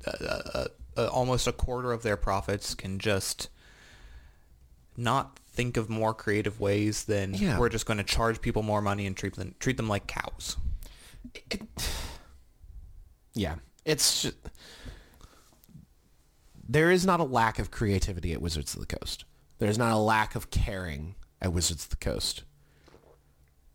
uh, 0.07 0.11
uh, 0.27 0.65
uh, 0.97 1.07
almost 1.07 1.47
a 1.47 1.53
quarter 1.53 1.93
of 1.93 2.03
their 2.03 2.17
profits 2.17 2.75
can 2.75 2.99
just 2.99 3.49
not 4.97 5.39
think 5.47 5.77
of 5.77 5.89
more 5.89 6.13
creative 6.13 6.59
ways 6.61 7.05
than 7.05 7.33
Yeah. 7.33 7.59
we're 7.59 7.69
just 7.69 7.87
going 7.87 7.99
to 7.99 8.05
charge 8.05 8.41
people 8.41 8.63
more 8.63 8.83
money 8.83 9.07
and 9.07 9.17
treat 9.17 9.35
them 9.37 9.55
treat 9.61 9.77
them 9.77 9.89
like 9.89 10.07
cows. 10.07 10.57
Yeah, 13.37 13.57
it's 13.85 14.23
just, 14.23 14.37
there 16.69 16.93
is 16.93 17.05
not 17.05 17.19
a 17.19 17.25
lack 17.25 17.59
of 17.59 17.73
creativity 17.73 18.33
at 18.33 18.41
Wizards 18.41 18.75
of 18.75 18.81
the 18.81 18.87
Coast. 18.87 19.25
There's 19.59 19.77
not 19.77 19.91
a 19.93 19.97
lack 19.99 20.37
of 20.37 20.51
caring 20.51 21.17
at 21.43 21.53
Wizards 21.53 21.83
of 21.83 21.91
the 21.91 21.97
Coast. 21.97 22.45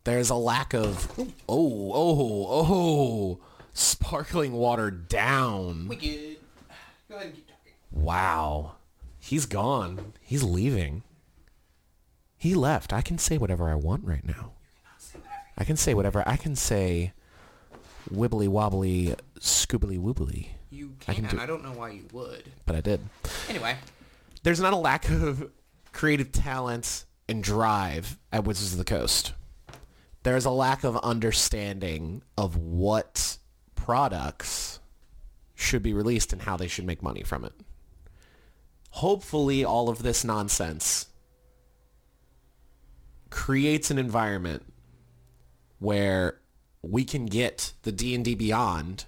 There's 0.04 0.30
a 0.30 0.34
lack 0.34 0.72
of 0.72 1.12
oh 1.46 1.92
oh 1.94 2.46
oh 2.48 3.40
sparkling 3.80 4.52
water 4.52 4.90
down. 4.90 5.86
Go 5.88 5.94
ahead 5.94 7.26
and 7.26 7.34
keep 7.34 7.46
talking. 7.48 7.72
Wow, 7.90 8.72
he's 9.18 9.46
gone. 9.46 10.12
He's 10.20 10.42
leaving. 10.42 11.02
He 12.36 12.54
left. 12.54 12.92
I 12.92 13.00
can 13.02 13.18
say 13.18 13.36
whatever 13.38 13.68
I 13.68 13.74
want 13.74 14.04
right 14.04 14.24
now. 14.24 14.52
I 15.58 15.64
can 15.64 15.76
say 15.76 15.92
whatever. 15.94 16.22
I 16.26 16.36
can 16.36 16.56
say 16.56 17.12
wibbly 18.12 18.48
wobbly 18.48 19.14
scoobly 19.40 19.98
woobly, 19.98 20.48
You 20.70 20.94
I 21.06 21.14
can. 21.14 21.26
can 21.26 21.38
I, 21.38 21.42
do- 21.42 21.52
don't 21.52 21.62
know 21.62 21.72
why 21.72 21.90
you 21.90 22.06
would. 22.12 22.44
but 22.66 22.76
I 22.76 22.80
did. 22.80 23.00
Anyway, 23.48 23.76
there's 24.42 24.60
not 24.60 24.72
a 24.72 24.76
lack 24.76 25.08
of 25.10 25.50
creative 25.92 26.32
talent 26.32 27.04
and 27.28 27.42
drive 27.44 28.18
at 28.32 28.44
Wizards 28.44 28.72
of 28.72 28.78
the 28.78 28.84
Coast. 28.84 29.32
There's 30.22 30.44
a 30.44 30.50
lack 30.50 30.82
of 30.84 30.96
understanding 30.98 32.22
of 32.38 32.56
what 32.56 33.36
products 33.84 34.78
should 35.54 35.82
be 35.82 35.94
released 35.94 36.32
and 36.32 36.42
how 36.42 36.56
they 36.56 36.68
should 36.68 36.84
make 36.84 37.02
money 37.02 37.22
from 37.22 37.44
it. 37.44 37.52
Hopefully 38.90 39.64
all 39.64 39.88
of 39.88 40.02
this 40.02 40.22
nonsense 40.22 41.06
creates 43.30 43.90
an 43.90 43.98
environment 43.98 44.64
where 45.78 46.38
we 46.82 47.04
can 47.04 47.24
get 47.24 47.72
the 47.82 47.92
D&D 47.92 48.34
Beyond 48.34 49.06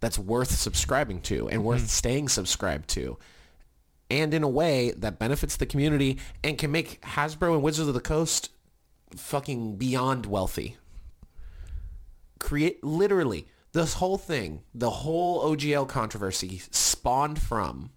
that's 0.00 0.18
worth 0.18 0.50
subscribing 0.50 1.22
to 1.22 1.48
and 1.48 1.60
mm-hmm. 1.60 1.68
worth 1.68 1.88
staying 1.88 2.28
subscribed 2.28 2.88
to 2.90 3.16
and 4.10 4.34
in 4.34 4.42
a 4.42 4.48
way 4.48 4.90
that 4.98 5.18
benefits 5.18 5.56
the 5.56 5.64
community 5.64 6.18
and 6.42 6.58
can 6.58 6.70
make 6.70 7.00
Hasbro 7.02 7.54
and 7.54 7.62
Wizards 7.62 7.88
of 7.88 7.94
the 7.94 8.00
Coast 8.00 8.50
fucking 9.16 9.76
beyond 9.76 10.26
wealthy. 10.26 10.76
Create 12.38 12.84
literally 12.84 13.46
this 13.74 13.94
whole 13.94 14.16
thing, 14.16 14.62
the 14.72 14.88
whole 14.88 15.42
OGL 15.54 15.88
controversy 15.88 16.62
spawned 16.70 17.42
from 17.42 17.90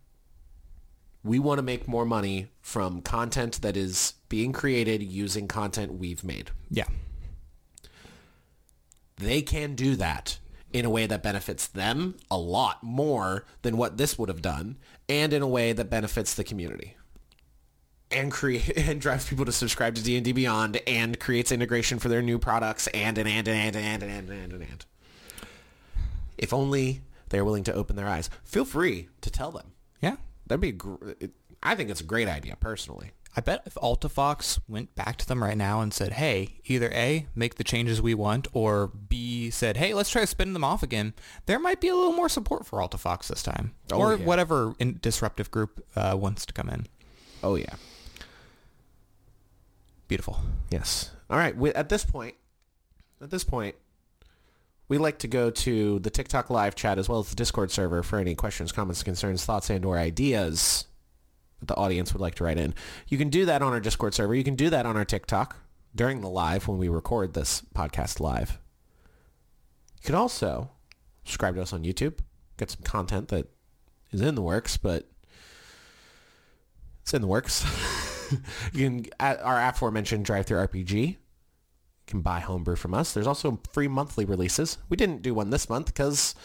we 1.24 1.40
want 1.40 1.60
to 1.60 1.64
make 1.64 1.88
more 1.88 2.06
money 2.06 2.48
from 2.62 3.02
content 3.02 3.62
that 3.62 3.78
is 3.78 4.14
being 4.28 4.52
created 4.52 5.04
using 5.04 5.48
content 5.48 5.94
we've 5.94 6.24
made. 6.24 6.52
yeah. 6.70 6.86
They 9.18 9.42
can 9.42 9.76
do 9.76 9.96
that 9.96 10.38
in 10.72 10.86
a 10.86 10.90
way 10.90 11.08
that 11.08 11.24
benefits 11.24 11.66
them 11.68 12.18
a 12.30 12.38
lot 12.38 12.84
more 12.84 13.46
than 13.64 13.78
what 13.78 13.98
this 13.98 14.18
would 14.18 14.30
have 14.30 14.44
done 14.44 14.78
and 15.10 15.34
in 15.34 15.42
a 15.42 15.48
way 15.48 15.74
that 15.74 15.90
benefits 15.90 16.36
the 16.36 16.44
community 16.44 16.96
and 18.12 18.32
create 18.32 18.78
and 18.78 19.02
drives 19.02 19.28
people 19.28 19.46
to 19.46 19.52
subscribe 19.52 19.96
to 19.96 20.04
D&D 20.04 20.32
Beyond 20.34 20.82
and 20.88 21.20
creates 21.20 21.52
integration 21.52 22.00
for 22.00 22.10
their 22.10 22.22
new 22.22 22.38
products 22.38 22.88
and 22.88 23.18
and 23.18 23.28
and 23.28 23.48
and 23.48 23.76
and 23.76 24.04
and 24.04 24.04
and 24.04 24.30
and 24.30 24.54
and, 24.54 24.64
and. 24.64 24.86
If 26.38 26.54
only 26.54 27.02
they're 27.30 27.46
willing 27.46 27.64
to 27.66 27.74
open 27.74 27.96
their 27.96 28.08
eyes. 28.08 28.30
Feel 28.44 28.66
free 28.66 29.10
to 29.22 29.30
tell 29.30 29.52
them. 29.52 29.72
Yeah. 30.02 30.16
That'd 30.46 30.62
be 30.62 30.72
gr- 30.72 31.10
it- 31.20 31.32
I 31.64 31.76
think 31.76 31.90
it's 31.90 32.02
a 32.02 32.06
great 32.06 32.28
idea 32.28 32.56
personally. 32.60 33.12
I 33.36 33.42
bet 33.42 33.64
if 33.66 33.78
Alta 33.78 34.10
Fox 34.10 34.60
went 34.68 34.96
back 34.96 35.18
to 35.18 35.28
them 35.28 35.44
right 35.44 35.58
now 35.58 35.82
and 35.82 35.94
said, 35.94 36.14
hey, 36.14 36.56
either 36.66 36.90
A, 36.94 37.28
make 37.36 37.56
the 37.56 37.64
changes 37.64 38.02
we 38.02 38.16
want, 38.16 38.48
or 38.54 38.88
B, 38.88 39.50
said, 39.52 39.78
hey, 39.78 39.94
let's 39.94 40.10
try 40.10 40.26
spinning 40.26 40.54
them 40.54 40.64
off 40.64 40.82
again, 40.82 41.14
there 41.46 41.60
might 41.60 41.80
be 41.82 41.88
a 41.88 41.96
little 41.96 42.14
more 42.14 42.30
support 42.30 42.66
for 42.66 42.82
Alta 42.82 42.98
Fox 42.98 43.28
this 43.28 43.44
time. 43.44 43.76
Oh, 43.92 43.98
or 44.00 44.16
yeah. 44.16 44.26
whatever 44.26 44.74
in- 44.80 44.98
disruptive 45.02 45.52
group 45.52 45.86
uh, 45.96 46.16
wants 46.20 46.46
to 46.48 46.54
come 46.54 46.70
in. 46.70 46.88
Oh 47.44 47.56
yeah. 47.56 47.76
Beautiful. 50.08 50.40
Yes. 50.72 51.12
All 51.30 51.38
right. 51.38 51.56
At 51.76 51.90
this 51.90 52.06
point, 52.06 52.36
at 53.22 53.30
this 53.30 53.44
point, 53.44 53.76
we 54.90 54.98
like 54.98 55.20
to 55.20 55.28
go 55.28 55.50
to 55.50 56.00
the 56.00 56.10
TikTok 56.10 56.50
live 56.50 56.76
chat 56.76 56.98
as 56.98 57.10
well 57.10 57.20
as 57.20 57.30
the 57.30 57.36
Discord 57.36 57.72
server 57.72 58.04
for 58.04 58.20
any 58.20 58.36
questions, 58.36 58.72
comments, 58.72 59.04
concerns, 59.04 59.44
thoughts, 59.44 59.70
and 59.70 59.84
or 59.84 59.98
ideas 59.98 60.86
that 61.60 61.68
the 61.68 61.76
audience 61.76 62.14
would 62.14 62.22
like 62.22 62.36
to 62.36 62.44
write 62.44 62.58
in. 62.58 62.74
You 63.08 63.18
can 63.18 63.30
do 63.30 63.46
that 63.46 63.62
on 63.62 63.74
our 63.74 63.80
Discord 63.80 64.14
server. 64.14 64.36
You 64.36 64.44
can 64.44 64.56
do 64.56 64.70
that 64.70 64.86
on 64.86 64.96
our 64.96 65.06
TikTok 65.06 65.58
during 65.94 66.22
the 66.22 66.30
live 66.30 66.68
when 66.68 66.78
we 66.78 66.88
record 66.88 67.34
this 67.34 67.62
podcast 67.76 68.20
live. 68.20 68.60
You 69.98 70.06
can 70.06 70.16
also 70.16 70.72
subscribe 71.26 71.56
to 71.56 71.62
us 71.62 71.74
on 71.74 71.84
YouTube. 71.84 72.20
Get 72.58 72.72
some 72.72 72.84
content 72.84 73.28
that 73.30 73.48
is 74.12 74.22
in 74.22 74.36
the 74.36 74.42
works, 74.42 74.78
but 74.78 75.10
it's 77.02 77.14
in 77.14 77.22
the 77.22 77.28
works. 77.28 77.66
you 78.74 78.86
can 78.88 79.06
at 79.20 79.42
our 79.42 79.62
aforementioned 79.62 80.24
drive 80.24 80.46
through 80.46 80.60
RPG. 80.60 81.18
Can 82.08 82.22
buy 82.22 82.40
homebrew 82.40 82.78
from 82.78 82.94
us. 82.94 83.14
There's 83.14 83.28
also 83.28 83.60
free 83.72 83.90
monthly 83.90 84.24
releases. 84.24 84.78
We 84.90 84.96
didn't 84.96 85.22
do 85.22 85.34
one 85.34 85.50
this 85.50 85.70
month 85.70 85.88
because, 85.88 86.36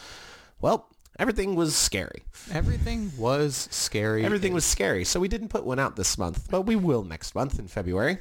well, 0.59 0.89
everything 1.17 1.55
was 1.55 1.73
scary. 1.73 2.23
Everything 2.51 3.11
was 3.17 3.69
scary. 3.71 4.25
Everything 4.25 4.53
was 4.53 4.65
scary, 4.65 5.05
so 5.05 5.21
we 5.21 5.29
didn't 5.29 5.47
put 5.47 5.65
one 5.65 5.79
out 5.79 5.95
this 5.95 6.17
month, 6.17 6.49
but 6.51 6.63
we 6.63 6.75
will 6.75 7.03
next 7.03 7.33
month 7.33 7.59
in 7.59 7.67
February. 7.69 8.17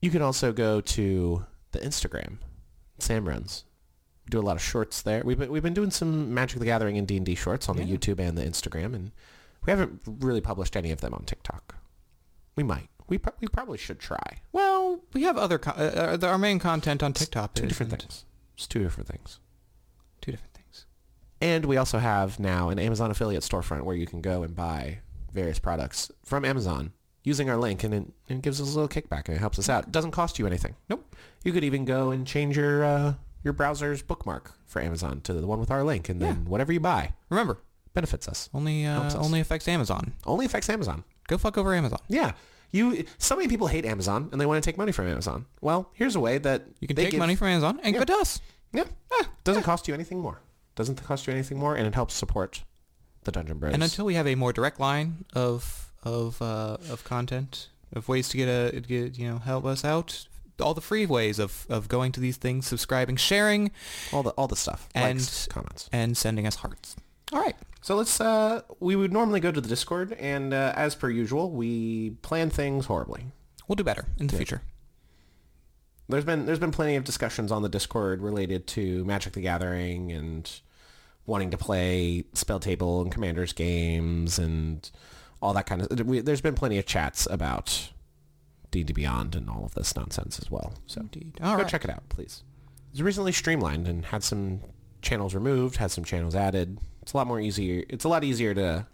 You 0.00 0.10
can 0.10 0.22
also 0.22 0.52
go 0.52 0.80
to 0.80 1.44
the 1.72 1.80
Instagram. 1.80 2.38
Sam 3.00 3.26
runs. 3.28 3.64
We 4.24 4.30
do 4.30 4.38
a 4.38 4.42
lot 4.46 4.56
of 4.56 4.62
shorts 4.62 5.02
there. 5.02 5.22
We've 5.24 5.38
been, 5.38 5.50
we've 5.50 5.62
been 5.64 5.74
doing 5.74 5.90
some 5.90 6.32
Magic 6.32 6.60
the 6.60 6.64
Gathering 6.64 6.96
and 6.96 7.08
D&D 7.08 7.34
shorts 7.34 7.68
on 7.68 7.76
the 7.76 7.84
YouTube 7.84 8.20
and 8.20 8.38
the 8.38 8.44
Instagram, 8.44 8.94
and 8.94 9.10
we 9.66 9.70
haven't 9.70 10.00
really 10.06 10.40
published 10.40 10.76
any 10.76 10.92
of 10.92 11.00
them 11.00 11.12
on 11.12 11.24
TikTok. 11.24 11.74
We 12.56 12.62
might. 12.62 12.88
We, 13.10 13.18
pro- 13.18 13.34
we 13.40 13.48
probably 13.48 13.76
should 13.76 13.98
try. 13.98 14.38
Well, 14.52 15.00
we 15.12 15.24
have 15.24 15.36
other, 15.36 15.58
co- 15.58 15.72
uh, 15.72 16.16
uh, 16.22 16.26
our 16.26 16.38
main 16.38 16.58
content 16.58 17.02
on 17.02 17.12
TikTok. 17.12 17.52
Two 17.54 17.66
different 17.66 17.90
things. 17.90 18.24
It's 18.56 18.66
two 18.66 18.82
different 18.82 19.08
things. 19.08 19.38
Two 20.22 20.30
different 20.30 20.54
things. 20.54 20.86
And 21.42 21.64
we 21.66 21.76
also 21.76 21.98
have 21.98 22.38
now 22.40 22.68
an 22.70 22.78
Amazon 22.78 23.10
affiliate 23.10 23.42
storefront 23.42 23.82
where 23.82 23.96
you 23.96 24.06
can 24.06 24.20
go 24.22 24.42
and 24.42 24.54
buy 24.54 25.00
various 25.32 25.58
products 25.58 26.10
from 26.24 26.44
Amazon 26.44 26.92
using 27.24 27.50
our 27.50 27.56
link, 27.56 27.84
and 27.84 27.92
it, 27.94 28.04
it 28.28 28.42
gives 28.42 28.60
us 28.60 28.74
a 28.74 28.78
little 28.78 28.88
kickback 28.88 29.26
and 29.28 29.36
it 29.36 29.40
helps 29.40 29.58
us 29.58 29.68
out. 29.68 29.84
It 29.84 29.92
doesn't 29.92 30.12
cost 30.12 30.38
you 30.38 30.46
anything. 30.46 30.74
Nope. 30.88 31.14
You 31.44 31.52
could 31.52 31.64
even 31.64 31.84
go 31.84 32.10
and 32.10 32.26
change 32.26 32.56
your 32.56 32.84
uh, 32.84 33.14
your 33.42 33.52
browser's 33.54 34.02
bookmark 34.02 34.52
for 34.66 34.80
Amazon 34.82 35.20
to 35.22 35.32
the 35.32 35.46
one 35.46 35.58
with 35.60 35.70
our 35.70 35.82
link, 35.84 36.08
and 36.08 36.20
then 36.22 36.44
whatever 36.46 36.72
you 36.72 36.80
buy 36.80 37.14
Remember, 37.28 37.58
benefits 37.94 38.28
us. 38.28 38.48
only 38.54 38.86
uh, 38.86 38.94
Helps 39.00 39.14
us. 39.14 39.24
only 39.24 39.40
affects 39.40 39.66
Amazon. 39.68 40.12
Only 40.26 40.46
affects 40.46 40.68
Amazon. 40.68 41.04
Go 41.28 41.38
fuck 41.38 41.56
over 41.58 41.74
Amazon. 41.74 41.98
Yeah. 42.08 42.32
You. 42.72 43.04
So 43.18 43.36
many 43.36 43.48
people 43.48 43.66
hate 43.66 43.84
Amazon 43.84 44.28
and 44.32 44.40
they 44.40 44.46
want 44.46 44.62
to 44.62 44.68
take 44.70 44.78
money 44.78 44.92
from 44.92 45.08
Amazon. 45.08 45.46
Well, 45.60 45.90
here's 45.94 46.14
a 46.16 46.20
way 46.20 46.38
that 46.38 46.66
You 46.80 46.86
can 46.86 46.96
take 46.96 47.10
give- 47.10 47.18
money 47.18 47.34
from 47.36 47.48
Amazon 47.48 47.78
and 47.82 47.86
Yeah. 47.86 47.92
give 47.92 48.02
it 48.02 48.06
to 48.06 48.14
us. 48.18 48.40
Yeah. 48.72 48.84
Doesn't 49.44 49.62
cost 49.64 49.88
you 49.88 49.94
anything 49.94 50.20
more. 50.20 50.40
Doesn't 50.76 51.02
cost 51.02 51.26
you 51.26 51.32
anything 51.32 51.58
more, 51.58 51.74
and 51.74 51.86
it 51.86 51.94
helps 51.94 52.14
support 52.14 52.62
the 53.24 53.32
Dungeon 53.32 53.58
Bros. 53.58 53.74
And 53.74 53.82
until 53.82 54.04
we 54.04 54.14
have 54.14 54.26
a 54.26 54.34
more 54.34 54.52
direct 54.52 54.78
line 54.80 55.24
of 55.34 55.90
of 56.04 56.40
uh, 56.40 56.76
of 56.88 57.02
content, 57.04 57.68
of 57.92 58.08
ways 58.08 58.28
to 58.30 58.36
get 58.36 58.46
a 58.48 58.80
get 58.80 59.18
you 59.18 59.28
know 59.28 59.38
help 59.38 59.64
us 59.64 59.84
out, 59.84 60.26
all 60.60 60.72
the 60.74 60.80
free 60.80 61.06
ways 61.06 61.38
of, 61.38 61.66
of 61.68 61.88
going 61.88 62.12
to 62.12 62.20
these 62.20 62.36
things, 62.36 62.66
subscribing, 62.66 63.16
sharing, 63.16 63.70
all 64.12 64.22
the 64.22 64.30
all 64.30 64.46
the 64.46 64.56
stuff, 64.56 64.88
And- 64.94 65.18
likes, 65.18 65.48
comments. 65.48 65.88
and 65.92 66.16
sending 66.16 66.46
us 66.46 66.56
hearts. 66.56 66.96
All 67.32 67.40
right. 67.40 67.56
So 67.82 67.96
let's. 67.96 68.20
Uh, 68.20 68.62
we 68.78 68.96
would 68.96 69.12
normally 69.12 69.40
go 69.40 69.50
to 69.50 69.60
the 69.60 69.68
Discord, 69.68 70.12
and 70.12 70.52
uh, 70.52 70.72
as 70.76 70.94
per 70.94 71.08
usual, 71.08 71.50
we 71.50 72.10
plan 72.22 72.50
things 72.50 72.86
horribly. 72.86 73.26
We'll 73.68 73.76
do 73.76 73.84
better 73.84 74.06
in 74.18 74.26
the 74.26 74.36
future. 74.36 74.62
There's 76.08 76.24
been 76.24 76.44
there's 76.44 76.58
been 76.58 76.72
plenty 76.72 76.96
of 76.96 77.04
discussions 77.04 77.52
on 77.52 77.62
the 77.62 77.68
Discord 77.68 78.20
related 78.20 78.66
to 78.68 79.04
Magic 79.04 79.32
the 79.32 79.40
Gathering 79.40 80.10
and 80.12 80.50
wanting 81.24 81.50
to 81.52 81.56
play 81.56 82.24
spell 82.34 82.58
table 82.58 83.00
and 83.00 83.12
commanders 83.12 83.52
games 83.52 84.38
and 84.38 84.90
all 85.40 85.54
that 85.54 85.66
kind 85.66 85.82
of. 85.82 86.06
We, 86.06 86.20
there's 86.20 86.40
been 86.40 86.54
plenty 86.56 86.78
of 86.78 86.86
chats 86.86 87.28
about 87.30 87.90
D&D 88.72 88.92
Beyond 88.92 89.36
and 89.36 89.48
all 89.48 89.64
of 89.64 89.74
this 89.74 89.94
nonsense 89.94 90.38
as 90.40 90.50
well. 90.50 90.74
So 90.86 91.00
Indeed. 91.00 91.38
go 91.38 91.46
All 91.46 91.56
right. 91.56 91.68
check 91.68 91.84
it 91.84 91.90
out, 91.90 92.08
please. 92.08 92.42
It's 92.92 93.00
recently 93.00 93.32
streamlined 93.32 93.86
and 93.86 94.04
had 94.06 94.24
some 94.24 94.60
channels 95.02 95.34
removed, 95.34 95.76
had 95.76 95.90
some 95.92 96.04
channels 96.04 96.34
added. 96.34 96.78
It's 97.10 97.14
a 97.14 97.16
lot 97.16 97.26
more 97.26 97.40
easier. 97.40 97.82
It's 97.88 98.04
a 98.04 98.08
lot 98.08 98.22
easier 98.22 98.54
to 98.54 98.86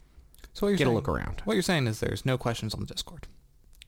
So 0.55 0.75
get 0.75 0.87
a 0.87 0.91
look 0.91 1.07
around. 1.07 1.43
What 1.45 1.53
you're 1.53 1.63
saying 1.63 1.87
is 1.87 2.01
there's 2.01 2.25
no 2.25 2.39
questions 2.39 2.73
on 2.73 2.81
the 2.81 2.87
Discord. 2.87 3.27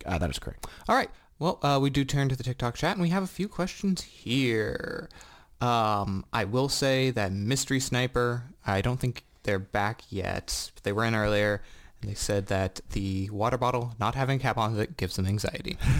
Uh, 0.04 0.18
that 0.18 0.28
is 0.28 0.38
correct. 0.38 0.66
All 0.86 0.94
right. 0.94 1.08
Well, 1.38 1.58
uh, 1.62 1.78
we 1.80 1.88
do 1.88 2.04
turn 2.04 2.28
to 2.28 2.36
the 2.36 2.42
TikTok 2.42 2.74
chat, 2.74 2.92
and 2.92 3.00
we 3.00 3.08
have 3.08 3.22
a 3.22 3.26
few 3.26 3.48
questions 3.48 4.02
here. 4.02 5.08
Um, 5.62 6.26
I 6.30 6.44
will 6.44 6.68
say 6.68 7.10
that 7.10 7.32
Mystery 7.32 7.80
Sniper, 7.80 8.42
I 8.66 8.82
don't 8.82 9.00
think 9.00 9.24
they're 9.44 9.58
back 9.58 10.02
yet. 10.10 10.72
But 10.74 10.84
they 10.84 10.92
were 10.92 11.06
in 11.06 11.14
earlier, 11.14 11.62
and 12.00 12.10
they 12.10 12.14
said 12.14 12.46
that 12.46 12.80
the 12.90 13.28
water 13.30 13.58
bottle 13.58 13.94
not 13.98 14.14
having 14.14 14.36
a 14.36 14.38
cap 14.42 14.56
on 14.56 14.78
it 14.78 14.96
gives 14.96 15.16
them 15.16 15.26
anxiety. 15.26 15.76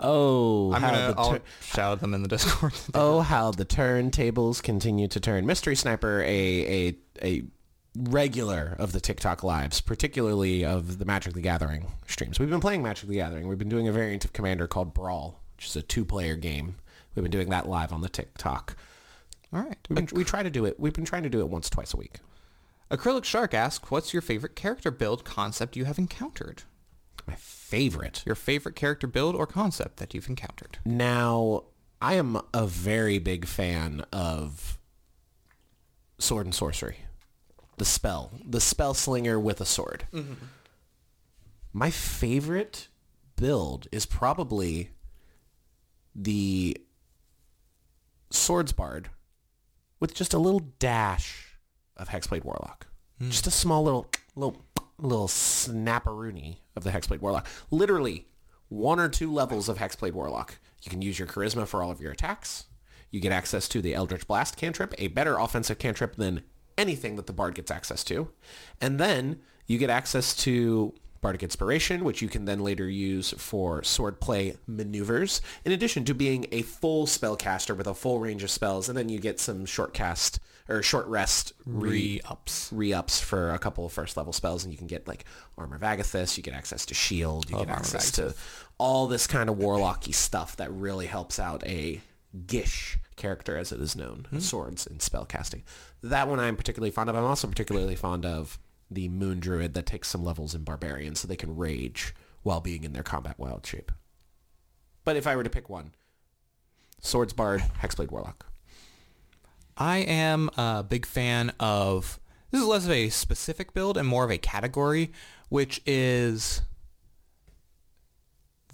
oh, 0.00 0.72
I'm 0.72 0.80
how 0.82 0.90
gonna 0.90 1.14
the 1.14 1.38
tur- 1.38 1.42
shout 1.60 2.00
them 2.00 2.14
in 2.14 2.22
the 2.22 2.28
Discord. 2.28 2.72
oh, 2.94 3.20
how 3.20 3.50
the 3.50 3.66
turntables 3.66 4.62
continue 4.62 5.06
to 5.08 5.20
turn. 5.20 5.44
Mystery 5.44 5.76
Sniper, 5.76 6.22
a 6.22 6.88
a 6.88 6.96
a 7.22 7.42
regular 7.94 8.74
of 8.78 8.92
the 8.92 9.00
TikTok 9.00 9.42
lives, 9.42 9.80
particularly 9.82 10.64
of 10.64 10.98
the 10.98 11.04
Magic 11.04 11.34
the 11.34 11.42
Gathering 11.42 11.88
streams. 12.06 12.38
We've 12.38 12.50
been 12.50 12.60
playing 12.60 12.82
Magic 12.82 13.08
the 13.08 13.16
Gathering. 13.16 13.48
We've 13.48 13.58
been 13.58 13.68
doing 13.68 13.88
a 13.88 13.92
variant 13.92 14.24
of 14.24 14.32
Commander 14.32 14.66
called 14.66 14.94
Brawl, 14.94 15.40
which 15.56 15.66
is 15.66 15.76
a 15.76 15.82
two-player 15.82 16.36
game. 16.36 16.76
We've 17.14 17.22
been 17.22 17.32
doing 17.32 17.50
that 17.50 17.68
live 17.68 17.92
on 17.92 18.00
the 18.00 18.08
TikTok. 18.08 18.76
All 19.52 19.60
right. 19.60 19.78
We've 19.88 20.12
we 20.12 20.24
try 20.24 20.42
to 20.42 20.50
do 20.50 20.64
it. 20.64 20.78
We've 20.78 20.92
been 20.92 21.04
trying 21.04 21.24
to 21.24 21.30
do 21.30 21.40
it 21.40 21.48
once, 21.48 21.68
twice 21.68 21.92
a 21.92 21.96
week. 21.96 22.20
Acrylic 22.90 23.24
Shark 23.24 23.52
asks, 23.52 23.90
"What's 23.90 24.12
your 24.12 24.22
favorite 24.22 24.56
character 24.56 24.90
build 24.90 25.24
concept 25.24 25.76
you 25.76 25.84
have 25.84 25.98
encountered? 25.98 26.62
My 27.26 27.34
favorite. 27.34 28.22
Your 28.24 28.34
favorite 28.34 28.76
character 28.76 29.06
build 29.06 29.34
or 29.34 29.46
concept 29.46 29.98
that 29.98 30.14
you've 30.14 30.28
encountered?" 30.28 30.78
Now, 30.84 31.64
I 32.00 32.14
am 32.14 32.40
a 32.54 32.66
very 32.66 33.18
big 33.18 33.46
fan 33.46 34.00
of 34.12 34.78
sword 36.18 36.46
and 36.46 36.54
sorcery. 36.54 37.00
The 37.76 37.84
spell. 37.84 38.32
The 38.44 38.60
spell 38.60 38.94
slinger 38.94 39.38
with 39.38 39.60
a 39.60 39.66
sword. 39.66 40.06
Mm-hmm. 40.12 40.46
My 41.72 41.90
favorite 41.90 42.88
build 43.36 43.86
is 43.92 44.06
probably 44.06 44.90
the 46.14 46.76
swords 48.30 48.72
bard 48.72 49.10
with 50.00 50.14
just 50.14 50.34
a 50.34 50.38
little 50.38 50.60
dash 50.78 51.47
of 51.98 52.08
hexblade 52.08 52.44
warlock. 52.44 52.86
Hmm. 53.18 53.30
Just 53.30 53.46
a 53.46 53.50
small 53.50 53.82
little 53.82 54.06
little 54.36 54.64
little 54.98 55.28
snapperoony 55.28 56.56
of 56.76 56.84
the 56.84 56.90
hexblade 56.90 57.20
warlock. 57.20 57.46
Literally 57.70 58.26
one 58.68 59.00
or 59.00 59.08
two 59.08 59.32
levels 59.32 59.68
of 59.68 59.78
hexblade 59.78 60.12
warlock. 60.12 60.58
You 60.82 60.90
can 60.90 61.02
use 61.02 61.18
your 61.18 61.28
charisma 61.28 61.66
for 61.66 61.82
all 61.82 61.90
of 61.90 62.00
your 62.00 62.12
attacks. 62.12 62.66
You 63.10 63.20
get 63.20 63.32
access 63.32 63.68
to 63.68 63.80
the 63.80 63.94
Eldritch 63.94 64.26
Blast 64.26 64.56
cantrip, 64.56 64.94
a 64.98 65.08
better 65.08 65.38
offensive 65.38 65.78
cantrip 65.78 66.16
than 66.16 66.42
anything 66.76 67.16
that 67.16 67.26
the 67.26 67.32
bard 67.32 67.54
gets 67.54 67.70
access 67.70 68.04
to. 68.04 68.30
And 68.80 69.00
then 69.00 69.40
you 69.66 69.78
get 69.78 69.90
access 69.90 70.34
to 70.36 70.94
Bardic 71.20 71.42
Inspiration, 71.42 72.04
which 72.04 72.22
you 72.22 72.28
can 72.28 72.44
then 72.44 72.60
later 72.60 72.88
use 72.88 73.32
for 73.36 73.82
swordplay 73.82 74.56
maneuvers, 74.66 75.40
in 75.64 75.72
addition 75.72 76.04
to 76.04 76.14
being 76.14 76.46
a 76.52 76.62
full 76.62 77.06
spellcaster 77.06 77.76
with 77.76 77.86
a 77.86 77.94
full 77.94 78.20
range 78.20 78.42
of 78.42 78.50
spells, 78.50 78.88
and 78.88 78.96
then 78.96 79.08
you 79.08 79.18
get 79.18 79.40
some 79.40 79.66
short 79.66 79.92
cast 79.92 80.40
or 80.68 80.82
short 80.82 81.06
rest 81.06 81.52
re 81.66 81.88
Re-ups. 81.88 82.70
re-ups 82.72 83.20
for 83.20 83.52
a 83.52 83.58
couple 83.58 83.86
of 83.86 83.92
first 83.92 84.16
level 84.16 84.32
spells, 84.32 84.64
and 84.64 84.72
you 84.72 84.78
can 84.78 84.86
get 84.86 85.08
like 85.08 85.24
Armor 85.56 85.76
of 85.76 85.82
Agathys, 85.82 86.36
you 86.36 86.42
get 86.42 86.54
access 86.54 86.86
to 86.86 86.94
Shield, 86.94 87.48
you 87.50 87.56
Love 87.56 87.66
get 87.66 87.72
Armor 87.72 87.80
access 87.80 88.10
to 88.12 88.34
all 88.78 89.06
this 89.06 89.26
kind 89.26 89.50
of 89.50 89.56
warlocky 89.56 90.14
stuff 90.14 90.56
that 90.56 90.70
really 90.72 91.06
helps 91.06 91.38
out 91.38 91.66
a 91.66 92.00
Gish 92.46 92.98
character, 93.16 93.56
as 93.56 93.72
it 93.72 93.80
is 93.80 93.96
known, 93.96 94.26
hmm. 94.30 94.38
swords 94.38 94.86
and 94.86 95.00
spell 95.00 95.24
casting. 95.24 95.64
That 96.02 96.28
one 96.28 96.38
I'm 96.38 96.56
particularly 96.56 96.90
fond 96.90 97.08
of. 97.08 97.16
I'm 97.16 97.24
also 97.24 97.48
particularly 97.48 97.96
fond 97.96 98.26
of 98.26 98.58
the 98.90 99.08
Moon 99.08 99.40
Druid 99.40 99.74
that 99.74 99.86
takes 99.86 100.08
some 100.08 100.24
levels 100.24 100.54
in 100.54 100.64
Barbarian, 100.64 101.14
so 101.14 101.28
they 101.28 101.36
can 101.36 101.56
rage 101.56 102.14
while 102.42 102.60
being 102.60 102.84
in 102.84 102.92
their 102.92 103.02
combat 103.02 103.38
wild 103.38 103.66
shape. 103.66 103.92
But 105.04 105.16
if 105.16 105.26
I 105.26 105.36
were 105.36 105.44
to 105.44 105.50
pick 105.50 105.68
one, 105.68 105.92
Swords 107.00 107.32
Bard, 107.32 107.62
Hexblade 107.82 108.10
Warlock. 108.10 108.46
I 109.76 109.98
am 109.98 110.50
a 110.56 110.82
big 110.82 111.06
fan 111.06 111.52
of 111.60 112.18
this 112.50 112.60
is 112.60 112.66
less 112.66 112.84
of 112.84 112.90
a 112.90 113.10
specific 113.10 113.74
build 113.74 113.96
and 113.96 114.08
more 114.08 114.24
of 114.24 114.30
a 114.30 114.38
category, 114.38 115.12
which 115.48 115.80
is 115.86 116.62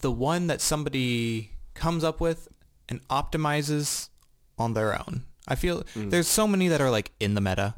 the 0.00 0.12
one 0.12 0.46
that 0.46 0.60
somebody 0.60 1.52
comes 1.74 2.04
up 2.04 2.20
with 2.20 2.48
and 2.88 3.06
optimizes 3.08 4.08
on 4.58 4.74
their 4.74 4.94
own. 4.94 5.24
I 5.46 5.56
feel 5.56 5.82
mm. 5.94 6.10
there's 6.10 6.28
so 6.28 6.46
many 6.46 6.68
that 6.68 6.80
are 6.80 6.90
like 6.90 7.10
in 7.20 7.34
the 7.34 7.40
meta. 7.40 7.74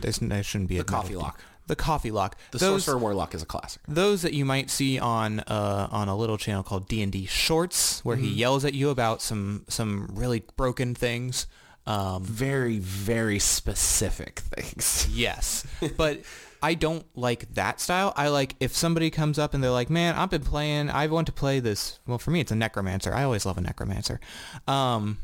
There's 0.00 0.18
there 0.18 0.42
shouldn't 0.42 0.68
be 0.68 0.78
a 0.78 0.84
The 0.84 0.92
coffee 0.92 1.14
meta. 1.14 1.20
lock. 1.20 1.40
The 1.66 1.76
coffee 1.76 2.10
lock. 2.10 2.36
The 2.50 2.58
those 2.58 2.84
Sorcerer 2.84 3.00
Warlock 3.00 3.34
is 3.34 3.42
a 3.42 3.46
classic. 3.46 3.80
those 3.88 4.20
that 4.22 4.34
you 4.34 4.44
might 4.44 4.68
see 4.70 4.98
on 4.98 5.40
uh, 5.40 5.88
on 5.90 6.08
a 6.08 6.16
little 6.16 6.36
channel 6.36 6.62
called 6.62 6.88
D 6.88 7.02
and 7.02 7.10
D 7.10 7.24
Shorts, 7.26 8.04
where 8.04 8.16
he 8.16 8.28
yells 8.28 8.64
at 8.64 8.74
you 8.74 8.90
about 8.90 9.22
some 9.22 9.64
some 9.68 10.08
really 10.12 10.42
broken 10.56 10.94
things. 10.94 11.46
Um, 11.86 12.24
Very, 12.24 12.78
very 12.78 13.38
specific 13.38 14.38
things. 14.40 15.06
Yes, 15.12 15.66
but 15.98 16.22
I 16.62 16.72
don't 16.74 17.04
like 17.14 17.52
that 17.54 17.78
style. 17.78 18.14
I 18.16 18.28
like 18.28 18.56
if 18.58 18.74
somebody 18.74 19.10
comes 19.10 19.38
up 19.38 19.52
and 19.52 19.62
they're 19.62 19.70
like, 19.70 19.90
"Man, 19.90 20.14
I've 20.14 20.30
been 20.30 20.42
playing. 20.44 20.88
I 20.88 21.06
want 21.08 21.26
to 21.26 21.32
play 21.32 21.60
this." 21.60 21.98
Well, 22.06 22.18
for 22.18 22.30
me, 22.30 22.40
it's 22.40 22.52
a 22.52 22.54
necromancer. 22.56 23.12
I 23.12 23.24
always 23.24 23.44
love 23.44 23.58
a 23.58 23.60
necromancer. 23.60 24.18
Um, 24.66 25.18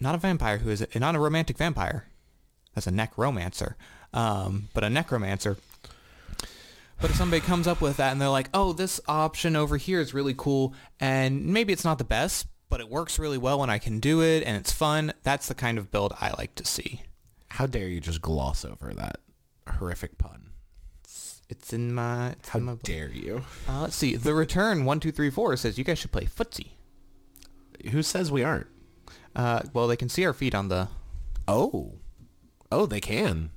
not 0.00 0.14
a 0.14 0.18
vampire 0.18 0.58
who 0.58 0.70
is 0.70 0.80
a, 0.94 0.98
not 0.98 1.14
a 1.14 1.18
romantic 1.18 1.58
vampire. 1.58 2.08
That's 2.74 2.86
a 2.86 2.90
necromancer. 2.90 3.76
Um, 4.12 4.68
but 4.74 4.84
a 4.84 4.90
necromancer. 4.90 5.56
But 7.00 7.10
if 7.10 7.16
somebody 7.16 7.40
comes 7.40 7.66
up 7.66 7.80
with 7.80 7.96
that 7.96 8.12
and 8.12 8.20
they're 8.20 8.28
like, 8.28 8.48
"Oh, 8.54 8.72
this 8.72 9.00
option 9.08 9.56
over 9.56 9.76
here 9.76 10.00
is 10.00 10.14
really 10.14 10.34
cool," 10.36 10.74
and 11.00 11.46
maybe 11.46 11.72
it's 11.72 11.84
not 11.84 11.98
the 11.98 12.04
best, 12.04 12.46
but 12.68 12.80
it 12.80 12.88
works 12.88 13.18
really 13.18 13.38
well 13.38 13.58
when 13.58 13.70
I 13.70 13.78
can 13.78 13.98
do 13.98 14.22
it 14.22 14.44
and 14.44 14.56
it's 14.56 14.72
fun. 14.72 15.12
That's 15.22 15.48
the 15.48 15.54
kind 15.54 15.78
of 15.78 15.90
build 15.90 16.14
I 16.20 16.30
like 16.38 16.54
to 16.56 16.64
see. 16.64 17.02
How 17.48 17.66
dare 17.66 17.88
you 17.88 18.00
just 18.00 18.22
gloss 18.22 18.64
over 18.64 18.94
that 18.94 19.18
horrific 19.68 20.16
pun? 20.16 20.50
It's 21.48 21.72
in 21.72 21.92
my. 21.92 22.30
It's 22.30 22.48
How 22.50 22.60
in 22.60 22.64
my 22.64 22.76
dare 22.82 23.10
you? 23.10 23.44
Uh, 23.68 23.82
let's 23.82 23.96
see. 23.96 24.16
The 24.16 24.32
return 24.32 24.84
one 24.84 25.00
two 25.00 25.12
three 25.12 25.28
four 25.30 25.56
says 25.56 25.76
you 25.76 25.84
guys 25.84 25.98
should 25.98 26.12
play 26.12 26.24
footsie. 26.24 26.70
Who 27.90 28.02
says 28.02 28.30
we 28.30 28.44
aren't? 28.44 28.68
Uh, 29.34 29.62
well, 29.74 29.86
they 29.86 29.96
can 29.96 30.08
see 30.08 30.24
our 30.24 30.32
feet 30.32 30.54
on 30.54 30.68
the. 30.68 30.88
Oh. 31.48 31.94
Oh, 32.70 32.86
they 32.86 33.00
can. 33.00 33.50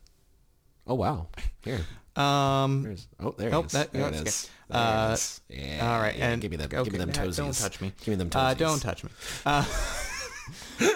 Oh, 0.87 0.95
wow. 0.95 1.27
Here. 1.63 1.79
Um. 2.15 2.83
There's, 2.83 3.07
oh, 3.19 3.31
there 3.37 3.53
Oh, 3.53 3.59
it 3.61 3.65
is. 3.65 3.71
that- 3.73 3.91
there 3.91 4.07
it 4.07 4.15
is. 4.27 4.49
There 4.69 4.79
Uh, 4.81 5.13
is. 5.13 5.41
Yeah, 5.49 5.91
all 5.91 5.99
right, 5.99 6.15
yeah, 6.17 6.29
and 6.29 6.41
give 6.41 6.49
me 6.49 6.55
them. 6.57 6.69
okay, 6.73 6.81
give 6.83 6.93
me 6.93 6.99
them 6.99 7.11
toesies. 7.11 7.35
Don't 7.37 7.53
touch 7.53 7.81
me. 7.81 7.91
Give 7.99 8.07
me 8.09 8.15
them 8.15 8.29
toesies. 8.29 8.51
Uh, 8.51 8.53
don't 8.53 8.81
touch 8.81 9.03
me. 9.03 9.09
Uh, 9.45 9.65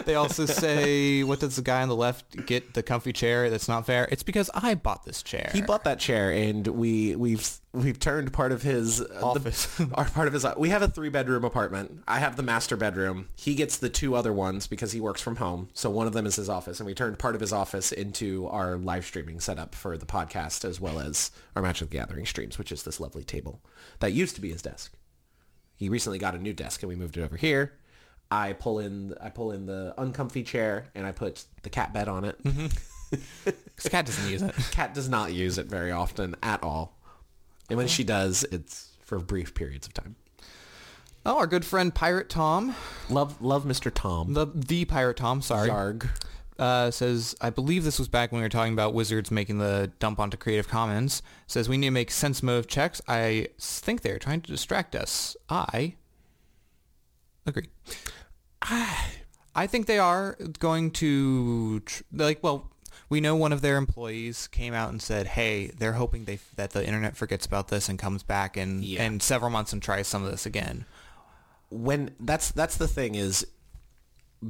they 0.05 0.15
also 0.15 0.45
say, 0.45 1.23
"What 1.23 1.39
does 1.39 1.55
the 1.55 1.61
guy 1.61 1.82
on 1.82 1.89
the 1.89 1.95
left 1.95 2.45
get? 2.45 2.73
The 2.73 2.84
comfy 2.84 3.13
chair? 3.13 3.49
That's 3.49 3.67
not 3.67 3.86
fair. 3.86 4.07
It's 4.11 4.23
because 4.23 4.49
I 4.53 4.75
bought 4.75 5.05
this 5.05 5.23
chair. 5.23 5.49
He 5.53 5.61
bought 5.61 5.84
that 5.84 5.99
chair, 5.99 6.32
and 6.32 6.65
we 6.67 7.15
we've 7.15 7.49
we've 7.71 7.99
turned 7.99 8.34
part 8.34 8.51
of 8.51 8.61
his 8.63 9.01
uh, 9.01 9.05
the- 9.05 9.21
Office. 9.21 9.82
our 9.93 10.05
part 10.05 10.27
of 10.27 10.34
his. 10.34 10.45
We 10.57 10.69
have 10.69 10.82
a 10.82 10.88
three 10.88 11.09
bedroom 11.09 11.43
apartment. 11.43 12.03
I 12.07 12.19
have 12.19 12.36
the 12.36 12.43
master 12.43 12.75
bedroom. 12.75 13.30
He 13.36 13.55
gets 13.55 13.77
the 13.77 13.89
two 13.89 14.15
other 14.15 14.34
ones 14.34 14.67
because 14.67 14.91
he 14.91 14.99
works 14.99 15.21
from 15.21 15.38
home. 15.38 15.69
So 15.73 15.89
one 15.89 16.07
of 16.07 16.13
them 16.13 16.25
is 16.25 16.36
his 16.36 16.49
office, 16.49 16.80
and 16.80 16.88
we 16.88 16.93
turned 16.93 17.19
part 17.19 17.36
of 17.36 17.41
his 17.41 17.53
office 17.53 17.91
into 17.91 18.47
our 18.47 18.77
live 18.77 19.05
streaming 19.05 19.39
setup 19.39 19.75
for 19.75 19.97
the 19.97 20.05
podcast 20.05 20.65
as 20.65 20.82
well 20.82 20.99
as 20.99 21.32
our 21.55 21.61
Match 21.61 21.82
of 21.82 21.89
the 21.89 21.97
Gathering 21.97 22.25
streams, 22.25 22.57
which 22.57 22.71
is 22.71 22.84
this 22.84 22.99
lovely 22.99 23.23
table 23.23 23.61
that 23.99 24.13
used 24.13 24.36
to 24.36 24.41
be 24.41 24.51
his 24.51 24.61
desk. 24.61 24.93
He 25.75 25.88
recently 25.88 26.19
got 26.19 26.36
a 26.36 26.39
new 26.39 26.53
desk, 26.53 26.84
and 26.84 26.89
we 26.89 26.95
moved 26.95 27.15
it 27.17 27.21
over 27.23 27.38
here. 27.38 27.73
I 28.32 28.53
pull 28.53 28.80
in 28.80 29.15
I 29.21 29.30
pull 29.30 29.51
in 29.51 29.65
the 29.65 29.93
uncomfy 29.97 30.43
chair, 30.43 30.88
and 30.95 31.05
I 31.05 31.11
put 31.11 31.45
the 31.63 31.69
cat 31.69 31.93
bed 31.93 32.07
on 32.07 32.25
it. 32.25 32.38
This 33.11 33.89
cat 33.89 34.05
doesn't 34.05 34.30
use 34.30 34.43
it. 34.43 34.53
Kat 34.69 34.93
does 34.93 35.09
not 35.09 35.34
use 35.34 35.57
it 35.57 35.65
very 35.65 35.89
often 35.89 36.36
at 36.43 36.61
all. 36.61 36.95
And 37.67 37.77
when 37.77 37.88
she 37.88 38.03
does, 38.03 38.43
it's 38.51 38.89
for 39.01 39.17
brief 39.17 39.55
periods 39.55 39.88
of 39.88 39.95
time. 39.95 40.15
Oh, 41.25 41.38
our 41.39 41.47
good 41.47 41.65
friend 41.65 41.95
Pirate 41.95 42.30
Tom, 42.30 42.75
Love 43.09 43.41
love 43.41 43.63
Mr. 43.65 43.91
Tom. 43.91 44.34
the 44.34 44.45
the 44.53 44.86
Pirate 44.86 45.17
Tom, 45.17 45.41
sorry, 45.41 45.69
Yarg. 45.69 46.07
uh, 46.59 46.91
says, 46.91 47.36
I 47.41 47.49
believe 47.49 47.84
this 47.84 47.97
was 47.97 48.07
back 48.07 48.32
when 48.32 48.41
we 48.41 48.45
were 48.45 48.49
talking 48.49 48.73
about 48.73 48.93
Wizards 48.93 49.32
making 49.32 49.57
the 49.57 49.91
dump 49.97 50.19
onto 50.19 50.38
Creative 50.38 50.67
Commons. 50.67 51.23
Says 51.47 51.67
we 51.67 51.77
need 51.77 51.88
to 51.88 51.91
make 51.91 52.11
sense 52.11 52.43
move 52.43 52.67
checks. 52.67 53.01
I 53.07 53.47
think 53.59 54.01
they're 54.01 54.19
trying 54.19 54.41
to 54.41 54.51
distract 54.51 54.93
us. 54.95 55.36
I 55.49 55.95
agree. 57.47 57.69
I 58.62 59.68
think 59.68 59.86
they 59.88 59.99
are 59.99 60.38
going 60.60 60.91
to 60.91 61.80
tr- 61.82 62.03
like. 62.14 62.43
Well, 62.43 62.72
we 63.10 63.22
know 63.22 63.36
one 63.36 63.51
of 63.53 63.62
their 63.62 63.78
employees 63.78 64.47
came 64.47 64.74
out 64.74 64.89
and 64.89 65.01
said, 65.01 65.28
"Hey, 65.28 65.68
they're 65.68 65.93
hoping 65.93 66.26
they 66.26 66.39
that 66.55 66.72
the 66.72 66.86
internet 66.86 67.16
forgets 67.18 67.45
about 67.45 67.70
this 67.70 67.89
and 67.89 67.97
comes 67.97 68.24
back 68.24 68.57
in 68.57 68.84
Yeah. 68.84 69.03
in 69.05 69.20
several 69.20 69.49
months 69.51 69.74
and 69.74 69.82
tries 69.82 70.07
some 70.07 70.24
of 70.24 70.32
this 70.32 70.45
again." 70.45 70.86
when 71.72 72.10
that's 72.20 72.49
that's 72.49 72.78
the 72.78 72.88
thing 72.88 73.14
is 73.14 73.45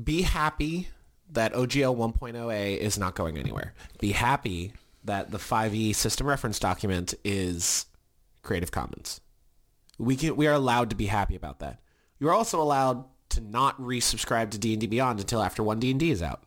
be 0.05 0.21
happy 0.21 0.87
that 1.29 1.51
OGL 1.53 1.93
1.0a 1.93 2.77
is 2.77 2.97
not 2.97 3.13
going 3.13 3.37
anywhere. 3.37 3.73
Be 3.99 4.13
happy 4.13 4.71
that 5.03 5.29
the 5.31 5.37
5e 5.37 5.93
system 5.93 6.27
reference 6.27 6.59
document 6.59 7.13
is 7.25 7.87
Creative 8.41 8.71
Commons. 8.71 9.19
We 9.97 10.15
can 10.15 10.37
we 10.37 10.47
are 10.47 10.53
allowed 10.53 10.89
to 10.91 10.95
be 10.95 11.07
happy 11.07 11.35
about 11.35 11.59
that. 11.59 11.81
You're 12.19 12.31
also 12.33 12.61
allowed 12.61 13.03
to 13.29 13.41
not 13.41 13.79
resubscribe 13.79 14.51
to 14.51 14.57
D&D 14.57 14.87
Beyond 14.87 15.19
until 15.19 15.41
after 15.41 15.63
1D&D 15.63 16.11
is 16.11 16.21
out. 16.21 16.43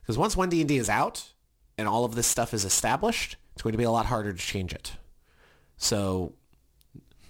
Because 0.00 0.18
once 0.18 0.34
1D&D 0.34 0.76
is 0.76 0.88
out 0.88 1.32
and 1.78 1.88
all 1.88 2.04
of 2.04 2.14
this 2.14 2.26
stuff 2.26 2.54
is 2.54 2.64
established, 2.64 3.36
it's 3.52 3.62
going 3.62 3.72
to 3.72 3.78
be 3.78 3.84
a 3.84 3.90
lot 3.90 4.06
harder 4.06 4.32
to 4.32 4.38
change 4.38 4.72
it. 4.72 4.92
So 5.76 6.34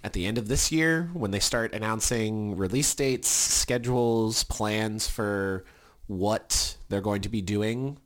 at 0.03 0.13
the 0.13 0.25
end 0.25 0.37
of 0.37 0.47
this 0.47 0.71
year 0.71 1.09
when 1.13 1.31
they 1.31 1.39
start 1.39 1.73
announcing 1.73 2.57
release 2.57 2.93
dates, 2.93 3.27
schedules, 3.27 4.43
plans 4.43 5.07
for 5.07 5.65
what 6.07 6.77
they're 6.89 7.01
going 7.01 7.21
to 7.21 7.29
be 7.29 7.41
doing 7.41 7.97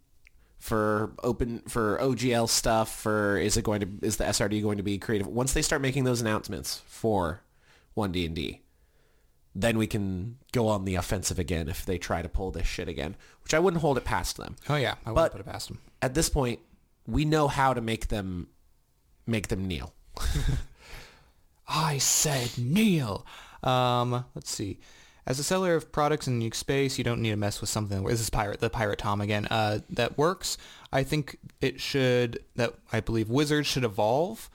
for 0.59 1.11
open 1.23 1.59
for 1.67 1.97
OGL 2.01 2.49
stuff 2.49 2.93
for 2.93 3.37
is 3.37 3.57
it 3.57 3.63
going 3.63 3.79
to 3.79 3.87
is 4.01 4.17
the 4.17 4.23
SRD 4.25 4.61
going 4.61 4.77
to 4.77 4.83
be 4.83 4.97
creative 4.97 5.27
once 5.27 5.53
they 5.53 5.61
start 5.61 5.81
making 5.81 6.03
those 6.03 6.19
announcements 6.19 6.81
for 6.87 7.41
1D&D 7.95 8.61
then 9.59 9.77
we 9.77 9.87
can 9.87 10.37
go 10.51 10.67
on 10.67 10.85
the 10.85 10.95
offensive 10.95 11.39
again 11.39 11.67
if 11.67 11.85
they 11.85 11.97
try 11.97 12.21
to 12.21 12.29
pull 12.29 12.51
this 12.51 12.67
shit 12.67 12.87
again 12.87 13.15
which 13.43 13.53
I 13.53 13.59
wouldn't 13.59 13.81
hold 13.81 13.97
it 13.97 14.05
past 14.05 14.37
them 14.37 14.55
Oh 14.69 14.75
yeah, 14.75 14.95
I 15.05 15.11
wouldn't 15.11 15.31
put 15.31 15.41
it 15.41 15.45
past 15.45 15.67
them. 15.67 15.79
at 16.01 16.13
this 16.13 16.29
point 16.29 16.59
we 17.07 17.25
know 17.25 17.47
how 17.47 17.73
to 17.73 17.81
make 17.81 18.07
them 18.09 18.47
make 19.25 19.47
them 19.47 19.67
kneel 19.67 19.93
I 21.67 21.97
said 21.97 22.57
kneel. 22.57 23.25
Um, 23.63 24.25
let's 24.35 24.49
see. 24.49 24.79
As 25.25 25.37
a 25.39 25.43
seller 25.43 25.75
of 25.75 25.91
products 25.91 26.27
in 26.27 26.39
Nuke 26.39 26.55
Space, 26.55 26.97
you 26.97 27.03
don't 27.03 27.21
need 27.21 27.31
to 27.31 27.35
mess 27.35 27.59
with 27.59 27.69
something. 27.69 28.03
This 28.05 28.21
is 28.21 28.29
pirate, 28.29 28.61
the 28.61 28.69
pirate 28.69 28.99
Tom 28.99 29.19
again. 29.19 29.45
Uh, 29.47 29.79
that 29.89 30.17
works. 30.17 30.57
I 30.93 31.03
think 31.03 31.37
it 31.59 31.81
should. 31.81 32.39
That 32.55 32.75
I 32.93 33.01
believe 33.01 33.29
Wizards 33.29 33.67
should 33.67 33.83
evolve, 33.83 34.49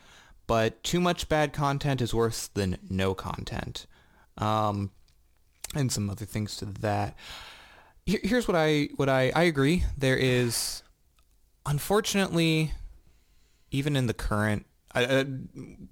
but 0.47 0.83
too 0.83 1.01
much 1.01 1.29
bad 1.29 1.53
content 1.53 2.01
is 2.01 2.15
worse 2.15 2.47
than 2.47 2.79
no 2.89 3.13
content. 3.15 3.87
Um, 4.39 4.91
and 5.74 5.91
some 5.91 6.11
other 6.11 6.24
things 6.24 6.57
to 6.59 6.66
that. 6.66 7.16
Here, 8.05 8.20
here's 8.22 8.49
what 8.49 8.57
I 8.57 8.89
what 8.97 9.09
I 9.09 9.33
I 9.35 9.43
agree. 9.45 9.85
There 9.97 10.16
is, 10.16 10.83
unfortunately, 11.66 12.72
even 13.70 13.97
in 13.97 14.07
the 14.07 14.14
current 14.14 14.66
I, 14.95 15.05
uh, 15.05 15.24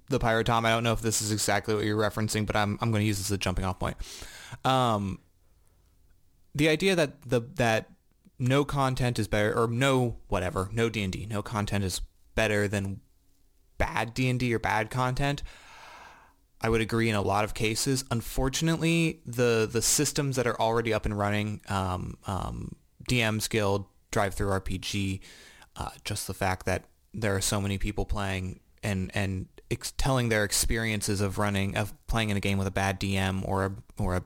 the 0.09 0.19
pirate 0.19 0.45
Tom. 0.45 0.65
I 0.65 0.69
don't 0.69 0.83
know 0.83 0.93
if 0.93 1.01
this 1.01 1.21
is 1.21 1.31
exactly 1.31 1.73
what 1.73 1.83
you're 1.83 1.97
referencing, 1.97 2.45
but 2.45 2.55
I'm 2.55 2.77
I'm 2.81 2.91
going 2.91 3.01
to 3.01 3.07
use 3.07 3.17
this 3.17 3.27
as 3.27 3.35
a 3.35 3.37
jumping 3.37 3.65
off 3.65 3.79
point. 3.79 3.97
Um, 4.63 5.19
the 6.53 6.69
idea 6.69 6.95
that 6.95 7.21
the 7.23 7.41
that 7.55 7.89
no 8.37 8.65
content 8.65 9.19
is 9.19 9.27
better 9.27 9.57
or 9.57 9.67
no 9.67 10.17
whatever 10.27 10.69
no 10.73 10.89
D 10.89 11.03
and 11.03 11.13
D 11.13 11.25
no 11.29 11.41
content 11.41 11.83
is 11.83 12.01
better 12.35 12.67
than 12.67 13.01
bad 13.77 14.13
D 14.13 14.29
and 14.29 14.39
D 14.39 14.53
or 14.53 14.59
bad 14.59 14.89
content. 14.89 15.43
I 16.61 16.69
would 16.69 16.81
agree 16.81 17.09
in 17.09 17.15
a 17.15 17.21
lot 17.21 17.43
of 17.43 17.53
cases. 17.53 18.05
Unfortunately, 18.11 19.19
the 19.25 19.67
the 19.71 19.81
systems 19.81 20.35
that 20.35 20.45
are 20.45 20.59
already 20.61 20.93
up 20.93 21.05
and 21.05 21.17
running, 21.17 21.61
um, 21.67 22.17
um, 22.27 22.75
DM's 23.09 23.47
Guild, 23.47 23.85
Drive 24.11 24.35
Through 24.35 24.49
RPG, 24.49 25.21
uh, 25.75 25.89
just 26.05 26.27
the 26.27 26.33
fact 26.33 26.65
that 26.67 26.85
there 27.13 27.35
are 27.35 27.41
so 27.41 27.59
many 27.59 27.77
people 27.77 28.05
playing 28.05 28.59
and 28.83 29.11
and 29.15 29.47
ex- 29.71 29.93
telling 29.97 30.29
their 30.29 30.43
experiences 30.43 31.19
of 31.19 31.39
running 31.39 31.75
of 31.75 31.93
playing 32.07 32.29
in 32.29 32.37
a 32.37 32.41
game 32.41 32.59
with 32.59 32.67
a 32.67 32.71
bad 32.71 32.99
DM 32.99 33.47
or 33.47 33.65
a 33.65 33.71
or 33.97 34.15
a 34.15 34.23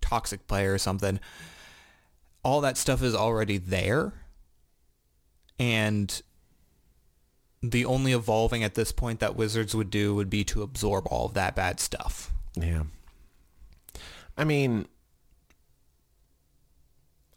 toxic 0.00 0.46
player 0.46 0.74
or 0.74 0.78
something. 0.78 1.18
All 2.44 2.60
that 2.60 2.76
stuff 2.76 3.02
is 3.02 3.16
already 3.16 3.58
there, 3.58 4.12
and 5.58 6.22
the 7.70 7.84
only 7.84 8.12
evolving 8.12 8.62
at 8.64 8.74
this 8.74 8.92
point 8.92 9.20
that 9.20 9.36
Wizards 9.36 9.74
would 9.74 9.90
do 9.90 10.14
would 10.14 10.30
be 10.30 10.44
to 10.44 10.62
absorb 10.62 11.06
all 11.10 11.26
of 11.26 11.34
that 11.34 11.54
bad 11.54 11.80
stuff. 11.80 12.32
Yeah. 12.54 12.84
I 14.36 14.44
mean, 14.44 14.86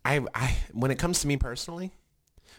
I, 0.03 0.21
I 0.33 0.57
when 0.73 0.91
it 0.91 0.99
comes 0.99 1.21
to 1.21 1.27
me 1.27 1.37
personally, 1.37 1.91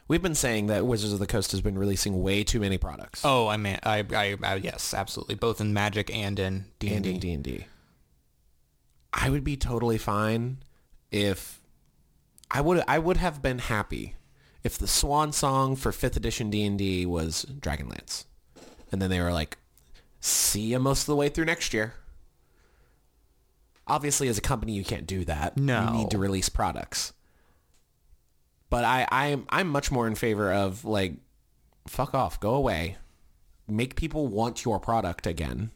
we've 0.08 0.22
been 0.22 0.34
saying 0.34 0.66
that 0.68 0.86
Wizards 0.86 1.12
of 1.12 1.18
the 1.18 1.26
Coast 1.26 1.52
has 1.52 1.60
been 1.60 1.78
releasing 1.78 2.22
way 2.22 2.44
too 2.44 2.60
many 2.60 2.78
products. 2.78 3.22
Oh, 3.24 3.48
I 3.48 3.56
mean, 3.56 3.78
I, 3.82 4.04
I, 4.12 4.36
I 4.42 4.54
yes, 4.56 4.94
absolutely, 4.94 5.34
both 5.34 5.60
in 5.60 5.72
Magic 5.72 6.14
and 6.14 6.38
in 6.38 6.66
D 6.78 6.92
and 6.94 7.06
in 7.06 7.12
and 7.14 7.20
D. 7.20 7.36
D&D. 7.36 7.66
I 9.12 9.30
would 9.30 9.44
be 9.44 9.56
totally 9.56 9.98
fine 9.98 10.58
if 11.10 11.60
I 12.50 12.60
would 12.60 12.82
I 12.86 12.98
would 12.98 13.16
have 13.16 13.42
been 13.42 13.58
happy 13.58 14.14
if 14.62 14.76
the 14.78 14.88
swan 14.88 15.32
song 15.32 15.76
for 15.76 15.90
5th 15.90 16.16
edition 16.16 16.50
D&D 16.50 17.06
was 17.06 17.46
Dragonlance. 17.61 18.24
And 18.92 19.00
then 19.00 19.11
they 19.11 19.20
were 19.20 19.32
like, 19.32 19.56
see 20.20 20.72
you 20.72 20.78
most 20.78 21.02
of 21.02 21.06
the 21.06 21.16
way 21.16 21.28
through 21.28 21.46
next 21.46 21.72
year. 21.72 21.94
Obviously, 23.86 24.28
as 24.28 24.38
a 24.38 24.42
company, 24.42 24.72
you 24.72 24.84
can't 24.84 25.06
do 25.06 25.24
that. 25.24 25.56
No. 25.56 25.86
You 25.86 25.98
need 25.98 26.11
to 26.11 26.18
release 26.18 26.48
products. 26.48 27.12
But 28.68 28.84
I, 28.84 29.06
I'm, 29.11 29.46
I'm 29.48 29.68
much 29.68 29.90
more 29.90 30.06
in 30.06 30.14
favor 30.14 30.52
of, 30.52 30.84
like, 30.84 31.14
fuck 31.88 32.14
off, 32.14 32.38
go 32.38 32.54
away. 32.54 32.98
Make 33.66 33.96
people 33.96 34.28
want 34.28 34.64
your 34.64 34.78
product 34.78 35.26
again. 35.26 35.72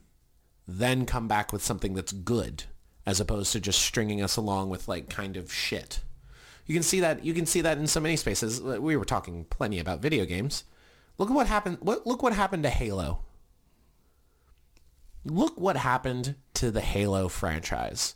Then 0.68 1.06
come 1.06 1.26
back 1.26 1.52
with 1.52 1.62
something 1.62 1.94
that's 1.94 2.12
good, 2.12 2.64
as 3.04 3.18
opposed 3.18 3.52
to 3.52 3.60
just 3.60 3.80
stringing 3.80 4.22
us 4.22 4.36
along 4.36 4.70
with, 4.70 4.86
like, 4.86 5.08
kind 5.08 5.36
of 5.36 5.52
shit. 5.52 6.00
You 6.66 6.74
can 6.74 6.82
see 6.82 7.00
that. 7.00 7.24
You 7.24 7.34
can 7.34 7.46
see 7.46 7.60
that 7.60 7.78
in 7.78 7.86
so 7.86 8.00
many 8.00 8.16
spaces. 8.16 8.60
We 8.60 8.96
were 8.96 9.04
talking 9.04 9.44
plenty 9.50 9.78
about 9.78 10.00
video 10.00 10.24
games. 10.24 10.64
Look 11.18 11.30
at 11.30 11.34
what 11.34 11.46
happened. 11.46 11.78
What 11.80 12.06
look 12.06 12.22
what 12.22 12.32
happened 12.32 12.62
to 12.62 12.70
Halo. 12.70 13.20
Look 15.24 15.58
what 15.58 15.76
happened 15.76 16.36
to 16.54 16.70
the 16.70 16.80
Halo 16.80 17.28
franchise. 17.28 18.14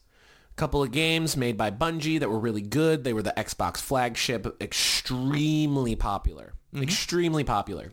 A 0.51 0.55
couple 0.55 0.83
of 0.83 0.93
games 0.93 1.37
made 1.37 1.57
by 1.57 1.71
Bungie 1.71 2.21
that 2.21 2.29
were 2.29 2.39
really 2.39 2.63
good. 2.63 3.05
They 3.05 3.13
were 3.13 3.23
the 3.23 3.35
Xbox 3.37 3.79
flagship, 3.79 4.61
extremely 4.61 5.95
popular. 5.95 6.55
Mm-hmm. 6.75 6.83
Extremely 6.83 7.45
popular. 7.45 7.93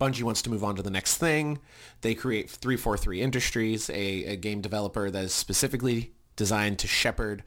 Bungie 0.00 0.22
wants 0.22 0.42
to 0.42 0.50
move 0.50 0.62
on 0.62 0.76
to 0.76 0.82
the 0.82 0.90
next 0.90 1.16
thing. 1.16 1.58
They 2.02 2.14
create 2.14 2.50
343 2.50 3.22
Industries, 3.22 3.90
a, 3.90 4.24
a 4.24 4.36
game 4.36 4.60
developer 4.60 5.10
that 5.10 5.24
is 5.24 5.32
specifically 5.32 6.12
designed 6.36 6.78
to 6.80 6.86
shepherd 6.86 7.42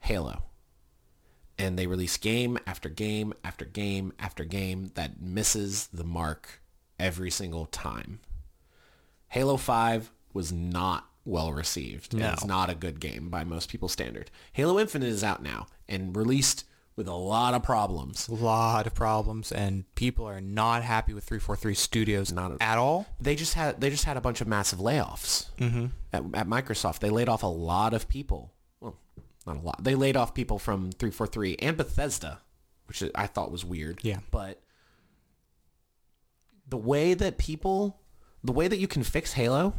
Halo 0.00 0.49
and 1.60 1.78
they 1.78 1.86
release 1.86 2.16
game 2.16 2.58
after 2.66 2.88
game 2.88 3.34
after 3.44 3.64
game 3.64 4.12
after 4.18 4.44
game 4.44 4.92
that 4.94 5.20
misses 5.20 5.88
the 5.88 6.04
mark 6.04 6.62
every 6.98 7.30
single 7.30 7.66
time. 7.66 8.20
Halo 9.28 9.56
5 9.56 10.10
was 10.32 10.50
not 10.50 11.08
well 11.24 11.52
received. 11.52 12.14
No. 12.14 12.32
It's 12.32 12.44
not 12.46 12.70
a 12.70 12.74
good 12.74 12.98
game 12.98 13.28
by 13.28 13.44
most 13.44 13.68
people's 13.68 13.92
standard. 13.92 14.30
Halo 14.54 14.80
Infinite 14.80 15.08
is 15.08 15.22
out 15.22 15.42
now 15.42 15.66
and 15.86 16.16
released 16.16 16.64
with 16.96 17.06
a 17.06 17.14
lot 17.14 17.52
of 17.52 17.62
problems. 17.62 18.26
A 18.28 18.34
lot 18.34 18.86
of 18.86 18.94
problems, 18.94 19.52
and 19.52 19.84
people 19.94 20.26
are 20.26 20.40
not 20.40 20.82
happy 20.82 21.12
with 21.12 21.24
343 21.24 21.74
Studios 21.74 22.32
Not 22.32 22.52
at 22.60 22.78
all. 22.78 23.06
They 23.20 23.34
just 23.34 23.54
had 23.54 23.80
they 23.80 23.90
just 23.90 24.04
had 24.04 24.16
a 24.16 24.20
bunch 24.20 24.40
of 24.40 24.48
massive 24.48 24.78
layoffs 24.78 25.50
mm-hmm. 25.58 25.86
at, 26.12 26.22
at 26.34 26.48
Microsoft. 26.48 26.98
They 27.00 27.10
laid 27.10 27.28
off 27.28 27.42
a 27.42 27.46
lot 27.46 27.94
of 27.94 28.08
people. 28.08 28.52
Not 29.54 29.62
a 29.62 29.66
lot. 29.66 29.84
They 29.84 29.94
laid 29.94 30.16
off 30.16 30.34
people 30.34 30.58
from 30.58 30.92
343 30.92 31.56
and 31.60 31.76
Bethesda, 31.76 32.40
which 32.86 33.02
I 33.14 33.26
thought 33.26 33.50
was 33.50 33.64
weird. 33.64 34.00
Yeah. 34.02 34.20
But 34.30 34.60
the 36.68 36.76
way 36.76 37.14
that 37.14 37.36
people, 37.36 38.00
the 38.44 38.52
way 38.52 38.68
that 38.68 38.78
you 38.78 38.86
can 38.86 39.02
fix 39.02 39.32
Halo, 39.32 39.74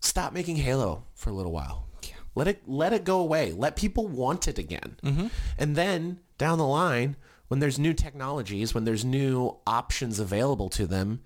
stop 0.00 0.32
making 0.32 0.56
Halo 0.56 1.04
for 1.14 1.30
a 1.30 1.32
little 1.32 1.52
while. 1.52 1.88
Yeah. 2.02 2.14
Let 2.34 2.48
it 2.48 2.62
let 2.66 2.92
it 2.92 3.04
go 3.04 3.18
away. 3.20 3.52
Let 3.52 3.74
people 3.76 4.06
want 4.06 4.46
it 4.46 4.58
again. 4.58 4.96
Mm-hmm. 5.02 5.26
And 5.58 5.76
then 5.76 6.20
down 6.38 6.58
the 6.58 6.66
line, 6.66 7.16
when 7.48 7.58
there's 7.58 7.78
new 7.78 7.92
technologies, 7.92 8.74
when 8.74 8.84
there's 8.84 9.04
new 9.04 9.56
options 9.66 10.20
available 10.20 10.68
to 10.70 10.86
them, 10.86 11.20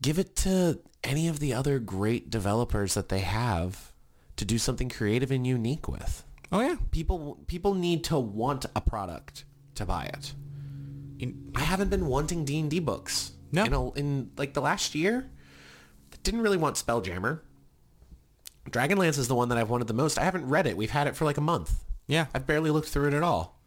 give 0.00 0.18
it 0.18 0.36
to 0.36 0.78
any 1.02 1.26
of 1.26 1.40
the 1.40 1.52
other 1.52 1.80
great 1.80 2.30
developers 2.30 2.94
that 2.94 3.08
they 3.08 3.20
have 3.20 3.92
to 4.36 4.44
do 4.44 4.56
something 4.56 4.88
creative 4.88 5.32
and 5.32 5.46
unique 5.46 5.88
with. 5.88 6.24
Oh 6.50 6.60
yeah. 6.60 6.76
People 6.90 7.38
people 7.46 7.74
need 7.74 8.04
to 8.04 8.18
want 8.18 8.66
a 8.74 8.80
product 8.80 9.44
to 9.74 9.84
buy 9.84 10.04
it. 10.06 10.34
In- 11.18 11.52
I 11.54 11.60
haven't 11.60 11.90
been 11.90 12.06
wanting 12.06 12.44
D&D 12.44 12.78
books. 12.80 13.32
No. 13.52 13.64
In, 13.64 13.72
a, 13.72 13.90
in 13.92 14.30
like 14.36 14.54
the 14.54 14.60
last 14.60 14.94
year, 14.94 15.28
didn't 16.22 16.42
really 16.42 16.56
want 16.56 16.76
Spelljammer. 16.76 17.40
Dragonlance 18.70 19.18
is 19.18 19.28
the 19.28 19.34
one 19.34 19.48
that 19.48 19.56
I've 19.58 19.70
wanted 19.70 19.86
the 19.86 19.94
most. 19.94 20.18
I 20.18 20.24
haven't 20.24 20.46
read 20.48 20.66
it. 20.66 20.76
We've 20.76 20.90
had 20.90 21.06
it 21.06 21.16
for 21.16 21.24
like 21.24 21.38
a 21.38 21.42
month. 21.42 21.84
Yeah. 22.06 22.26
I've 22.34 22.46
barely 22.46 22.70
looked 22.70 22.88
through 22.88 23.08
it 23.08 23.14
at 23.14 23.22
all. 23.22 23.58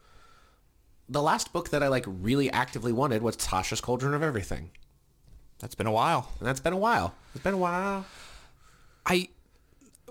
the 1.09 1.21
last 1.21 1.51
book 1.51 1.69
that 1.69 1.81
I 1.83 1.87
like 1.87 2.05
really 2.07 2.51
actively 2.51 2.91
wanted 2.93 3.21
was 3.21 3.35
Tasha's 3.35 3.81
Cauldron 3.81 4.13
of 4.13 4.21
Everything. 4.23 4.71
That's 5.59 5.75
been 5.75 5.87
a 5.87 5.91
while. 5.91 6.29
And 6.39 6.47
that's 6.47 6.59
been 6.59 6.73
a 6.73 6.77
while. 6.77 7.13
It's 7.35 7.43
been 7.43 7.53
a 7.53 7.57
while. 7.57 8.05
I 9.05 9.29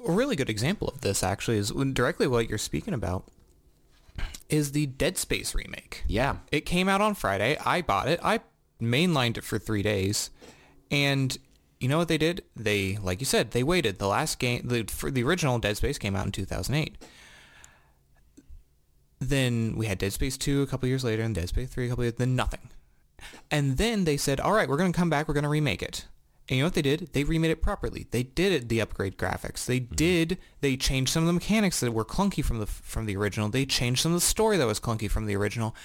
a 0.07 0.13
really 0.13 0.37
good 0.37 0.51
example 0.51 0.89
of 0.89 1.01
this 1.01 1.23
actually 1.23 1.59
is 1.59 1.71
directly 1.71 2.27
what 2.27 2.49
you're 2.49 2.59
speaking 2.59 2.95
about 2.95 3.25
is 4.49 4.73
the 4.73 4.87
Dead 4.87 5.17
Space 5.17 5.55
remake. 5.55 6.05
Yeah. 6.07 6.37
It 6.51 6.63
came 6.63 6.89
out 6.89 7.01
on 7.01 7.15
Friday. 7.15 7.57
I 7.65 7.83
bought 7.83 8.09
it. 8.09 8.21
I 8.23 8.41
mainlined 8.81 9.37
it 9.37 9.45
for 9.45 9.59
three 9.59 9.83
days, 9.83 10.31
and 10.91 11.37
you 11.79 11.89
know 11.89 11.99
what 11.99 12.09
they 12.09 12.19
did? 12.19 12.43
They, 12.57 12.99
like 13.03 13.21
you 13.21 13.27
said, 13.27 13.53
they 13.53 13.63
waited. 13.63 13.99
The 13.99 14.09
last 14.09 14.39
game, 14.39 14.63
the 14.65 14.85
for 14.85 15.11
the 15.11 15.23
original 15.23 15.59
Dead 15.59 15.77
Space 15.77 15.99
came 15.99 16.17
out 16.17 16.27
in 16.27 16.33
2008. 16.33 16.97
Then 19.21 19.75
we 19.77 19.87
had 19.87 19.99
Dead 19.99 20.13
Space 20.13 20.37
2 20.39 20.63
a 20.63 20.67
couple 20.67 20.89
years 20.89 21.05
later, 21.05 21.23
and 21.23 21.35
Dead 21.35 21.49
Space 21.49 21.69
3 21.69 21.87
a 21.87 21.89
couple 21.91 22.05
years, 22.05 22.15
then 22.15 22.35
nothing. 22.35 22.71
And 23.51 23.77
then 23.77 24.05
they 24.05 24.17
said, 24.17 24.41
all 24.41 24.53
right, 24.53 24.69
we're 24.69 24.79
going 24.79 24.93
to 24.93 24.99
come 24.99 25.11
back. 25.11 25.29
We're 25.29 25.35
going 25.35 25.45
to 25.45 25.51
remake 25.51 25.83
it. 25.83 26.07
And 26.51 26.57
you 26.57 26.65
know 26.65 26.67
what 26.67 26.75
they 26.75 26.83
did? 26.83 27.13
They 27.13 27.23
remade 27.23 27.53
it 27.53 27.63
properly. 27.63 28.09
They 28.11 28.25
did 28.25 28.51
it, 28.51 28.69
the 28.69 28.81
upgrade 28.81 29.17
graphics. 29.17 29.65
They 29.67 29.79
mm-hmm. 29.79 29.95
did. 29.95 30.39
They 30.61 30.77
changed 30.77 31.13
some 31.13 31.23
of 31.23 31.29
the 31.29 31.33
mechanics 31.33 31.79
that 31.79 31.93
were 31.93 32.05
clunky 32.05 32.45
from 32.45 32.59
the 32.59 32.67
from 32.67 33.07
the 33.07 33.17
original. 33.17 33.49
They 33.49 33.65
changed 33.65 34.03
some 34.03 34.13
of 34.13 34.17
the 34.17 34.27
story 34.27 34.57
that 34.57 34.67
was 34.67 34.81
clunky 34.81 35.09
from 35.09 35.27
the 35.27 35.37
original. 35.37 35.77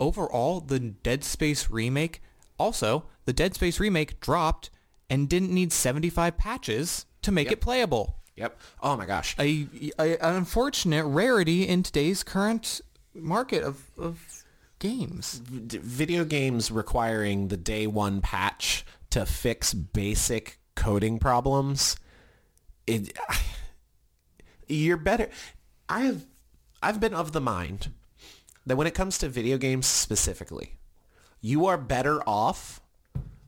Overall, 0.00 0.60
the 0.60 0.80
Dead 0.80 1.22
Space 1.24 1.68
remake, 1.68 2.22
also 2.58 3.04
the 3.26 3.34
Dead 3.34 3.54
Space 3.54 3.78
remake 3.78 4.18
dropped 4.18 4.70
and 5.10 5.28
didn't 5.28 5.52
need 5.52 5.74
75 5.74 6.38
patches 6.38 7.04
to 7.20 7.30
make 7.30 7.48
Yep. 7.48 7.52
it 7.52 7.60
playable. 7.60 8.16
Yep. 8.36 8.58
Oh 8.82 8.96
my 8.96 9.04
gosh. 9.04 9.36
A, 9.38 9.68
a 9.98 10.16
an 10.24 10.36
unfortunate 10.36 11.04
rarity 11.04 11.68
in 11.68 11.82
today's 11.82 12.22
current 12.22 12.80
market 13.14 13.62
of 13.62 13.90
of 13.98 14.42
games. 14.78 15.42
Video 15.44 16.24
games 16.24 16.70
requiring 16.70 17.48
the 17.48 17.58
day 17.58 17.86
one 17.86 18.22
patch 18.22 18.86
to 19.12 19.26
fix 19.26 19.74
basic 19.74 20.58
coding 20.74 21.18
problems. 21.18 21.96
It, 22.86 23.16
you're 24.66 24.96
better. 24.96 25.28
I 25.88 26.00
have, 26.00 26.26
I've 26.82 26.98
been 26.98 27.14
of 27.14 27.32
the 27.32 27.40
mind 27.40 27.92
that 28.64 28.76
when 28.76 28.86
it 28.86 28.94
comes 28.94 29.18
to 29.18 29.28
video 29.28 29.58
games 29.58 29.86
specifically, 29.86 30.78
you 31.40 31.66
are 31.66 31.76
better 31.76 32.26
off 32.26 32.80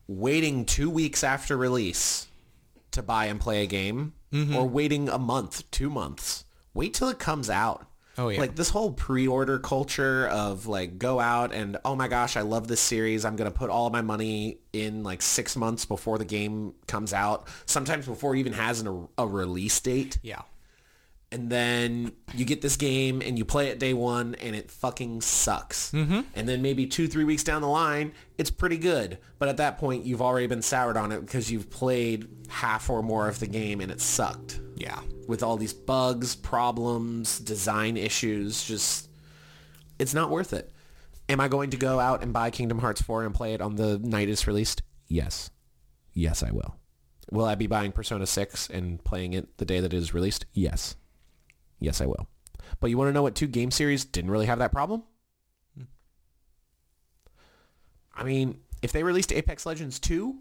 waiting 0.07 0.67
two 0.67 0.91
weeks 0.91 1.25
after 1.25 1.57
release 1.57 2.27
to 2.91 3.03
buy 3.03 3.27
and 3.27 3.41
play 3.41 3.63
a 3.63 3.67
game 3.67 4.13
mm-hmm. 4.33 4.55
or 4.55 4.69
waiting 4.69 5.09
a 5.09 5.19
month, 5.19 5.71
two 5.71 5.89
months. 5.89 6.45
Wait 6.75 6.93
till 6.93 7.09
it 7.09 7.19
comes 7.19 7.49
out. 7.49 7.87
Oh, 8.17 8.29
yeah. 8.29 8.41
Like 8.41 8.55
this 8.55 8.71
whole 8.71 8.93
pre-order 8.93 9.59
culture 9.59 10.29
of 10.29 10.67
like 10.67 10.99
go 10.99 11.19
out 11.21 11.53
and 11.53 11.77
oh 11.85 11.95
my 11.97 12.09
gosh, 12.09 12.37
I 12.37 12.43
love 12.43 12.69
this 12.69 12.81
series. 12.81 13.25
I'm 13.25 13.37
going 13.37 13.51
to 13.51 13.57
put 13.57 13.71
all 13.71 13.91
my 13.91 14.03
money 14.03 14.59
in 14.73 15.03
like 15.03 15.21
six 15.23 15.57
months 15.57 15.85
before 15.85 16.19
the 16.19 16.25
game 16.25 16.75
comes 16.87 17.13
out. 17.13 17.49
Sometimes 17.67 18.07
before 18.07 18.37
it 18.37 18.39
even 18.39 18.53
has 18.53 18.81
an, 18.81 19.09
a 19.19 19.27
release 19.27 19.81
date 19.81 20.19
Yeah. 20.23 20.43
and 21.33 21.51
then 21.51 22.13
you 22.35 22.45
get 22.45 22.63
this 22.63 22.77
game 22.77 23.21
and 23.21 23.37
you 23.37 23.45
play 23.45 23.69
it 23.69 23.81
day 23.81 23.95
one 23.95 24.37
and 24.37 24.55
it 24.55 24.71
fucking 24.71 25.21
sucks. 25.21 25.91
Mm-hmm. 25.91 26.21
And 26.37 26.49
then 26.49 26.63
maybe 26.63 26.87
two, 26.87 27.09
three 27.09 27.25
weeks 27.25 27.43
down 27.43 27.63
the 27.63 27.69
line, 27.69 28.13
it's 28.39 28.51
pretty 28.51 28.79
good. 28.79 29.19
But 29.41 29.49
at 29.49 29.57
that 29.57 29.79
point, 29.79 30.07
you've 30.07 30.23
already 30.23 30.47
been 30.47 30.63
soured 30.63 30.97
on 30.97 31.11
it 31.11 31.21
because 31.21 31.51
you've 31.51 31.69
played 31.71 32.29
half 32.49 32.89
or 32.89 33.03
more 33.03 33.29
of 33.29 33.41
the 33.41 33.49
game 33.49 33.81
and 33.81 33.91
it 33.91 34.01
sucked. 34.01 34.61
Yeah. 34.77 35.01
With 35.29 35.43
all 35.43 35.57
these 35.57 35.73
bugs, 35.73 36.35
problems, 36.35 37.39
design 37.39 37.97
issues, 37.97 38.65
just, 38.65 39.09
it's 39.99 40.15
not 40.15 40.31
worth 40.31 40.53
it. 40.53 40.73
Am 41.29 41.41
I 41.41 41.49
going 41.49 41.71
to 41.71 41.77
go 41.77 41.99
out 42.01 42.23
and 42.23 42.33
buy 42.33 42.51
Kingdom 42.51 42.79
Hearts 42.79 43.01
4 43.01 43.25
and 43.25 43.35
play 43.35 43.55
it 43.55 43.61
on 43.61 43.77
the 43.77 43.99
night 43.99 44.29
it's 44.29 44.47
released? 44.47 44.83
Yes. 45.09 45.51
Yes, 46.13 46.43
I 46.43 46.51
will. 46.51 46.77
Will 47.31 47.47
I 47.47 47.55
be 47.55 47.67
buying 47.67 47.93
Persona 47.93 48.27
6 48.27 48.69
and 48.71 49.03
playing 49.05 49.33
it 49.33 49.57
the 49.57 49.65
day 49.65 49.81
that 49.81 49.95
it 49.95 49.97
is 49.97 50.13
released? 50.13 50.45
Yes. 50.53 50.97
Yes, 51.81 52.01
I 52.01 52.07
will. 52.07 52.29
But 52.81 52.91
you 52.91 52.99
want 52.99 53.09
to 53.09 53.13
know 53.13 53.23
what 53.23 53.35
two 53.35 53.47
game 53.47 53.71
series 53.71 54.05
didn't 54.05 54.31
really 54.31 54.47
have 54.47 54.59
that 54.59 54.73
problem? 54.73 55.05
I 58.15 58.23
mean, 58.23 58.61
if 58.83 58.93
they 58.93 59.03
released 59.03 59.33
Apex 59.33 59.67
Legends 59.67 59.99
2, 59.99 60.39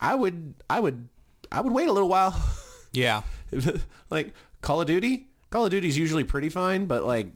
I 0.00 0.14
would 0.14 0.54
I 0.70 0.80
would 0.80 1.08
I 1.50 1.60
would 1.60 1.72
wait 1.72 1.88
a 1.88 1.92
little 1.92 2.08
while. 2.08 2.34
Yeah. 2.96 3.22
like 4.10 4.32
Call 4.60 4.80
of 4.80 4.86
Duty, 4.86 5.28
Call 5.50 5.64
of 5.64 5.70
Duty's 5.70 5.96
usually 5.96 6.24
pretty 6.24 6.48
fine, 6.48 6.86
but 6.86 7.04
like 7.04 7.28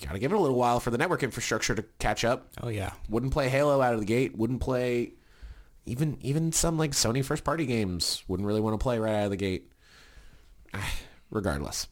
you 0.00 0.06
got 0.06 0.12
to 0.12 0.18
give 0.18 0.32
it 0.32 0.36
a 0.36 0.40
little 0.40 0.56
while 0.56 0.80
for 0.80 0.90
the 0.90 0.98
network 0.98 1.22
infrastructure 1.22 1.74
to 1.74 1.84
catch 1.98 2.24
up. 2.24 2.50
Oh 2.62 2.68
yeah. 2.68 2.92
Wouldn't 3.08 3.32
play 3.32 3.48
Halo 3.48 3.80
out 3.80 3.94
of 3.94 4.00
the 4.00 4.06
gate, 4.06 4.36
wouldn't 4.36 4.60
play 4.60 5.12
even 5.86 6.18
even 6.20 6.52
some 6.52 6.78
like 6.78 6.92
Sony 6.92 7.24
first 7.24 7.44
party 7.44 7.64
games, 7.66 8.22
wouldn't 8.28 8.46
really 8.46 8.60
want 8.60 8.78
to 8.78 8.82
play 8.82 8.98
right 8.98 9.14
out 9.14 9.24
of 9.24 9.30
the 9.30 9.36
gate. 9.36 9.70
Regardless. 11.30 11.88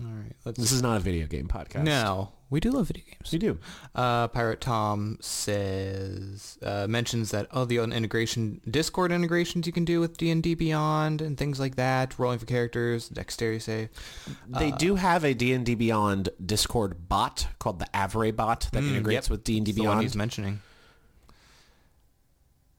All 0.00 0.10
right. 0.12 0.32
Let's 0.44 0.58
This 0.58 0.72
is 0.72 0.82
not 0.82 0.96
a 0.96 1.00
video 1.00 1.26
game 1.26 1.48
podcast. 1.48 1.84
No, 1.84 2.32
we 2.50 2.60
do 2.60 2.70
love 2.70 2.88
video 2.88 3.04
games. 3.04 3.32
We 3.32 3.38
do. 3.38 3.58
Uh, 3.94 4.28
Pirate 4.28 4.60
Tom 4.60 5.18
says 5.20 6.58
uh, 6.62 6.86
mentions 6.88 7.30
that 7.32 7.48
oh 7.52 7.64
the 7.64 7.78
integration 7.78 8.60
Discord 8.68 9.12
integrations 9.12 9.66
you 9.66 9.72
can 9.72 9.84
do 9.84 10.00
with 10.00 10.16
D 10.16 10.30
and 10.30 10.42
D 10.42 10.54
Beyond 10.54 11.20
and 11.20 11.36
things 11.36 11.58
like 11.58 11.76
that, 11.76 12.18
rolling 12.18 12.38
for 12.38 12.46
characters, 12.46 13.08
dexterity 13.08 13.58
save. 13.58 13.88
They 14.48 14.70
do 14.70 14.94
have 14.94 15.24
a 15.24 15.34
D&D 15.34 15.74
Beyond 15.74 16.28
Discord 16.44 17.08
bot 17.08 17.48
called 17.58 17.78
the 17.78 17.86
Avrae 17.86 18.34
bot 18.34 18.68
that 18.72 18.82
integrates 18.82 19.26
yep. 19.26 19.30
with 19.30 19.44
D&D 19.44 19.70
It's 19.70 19.76
the 19.76 19.82
one 19.82 19.90
Beyond. 19.90 20.02
he's 20.02 20.16
mentioning. 20.16 20.60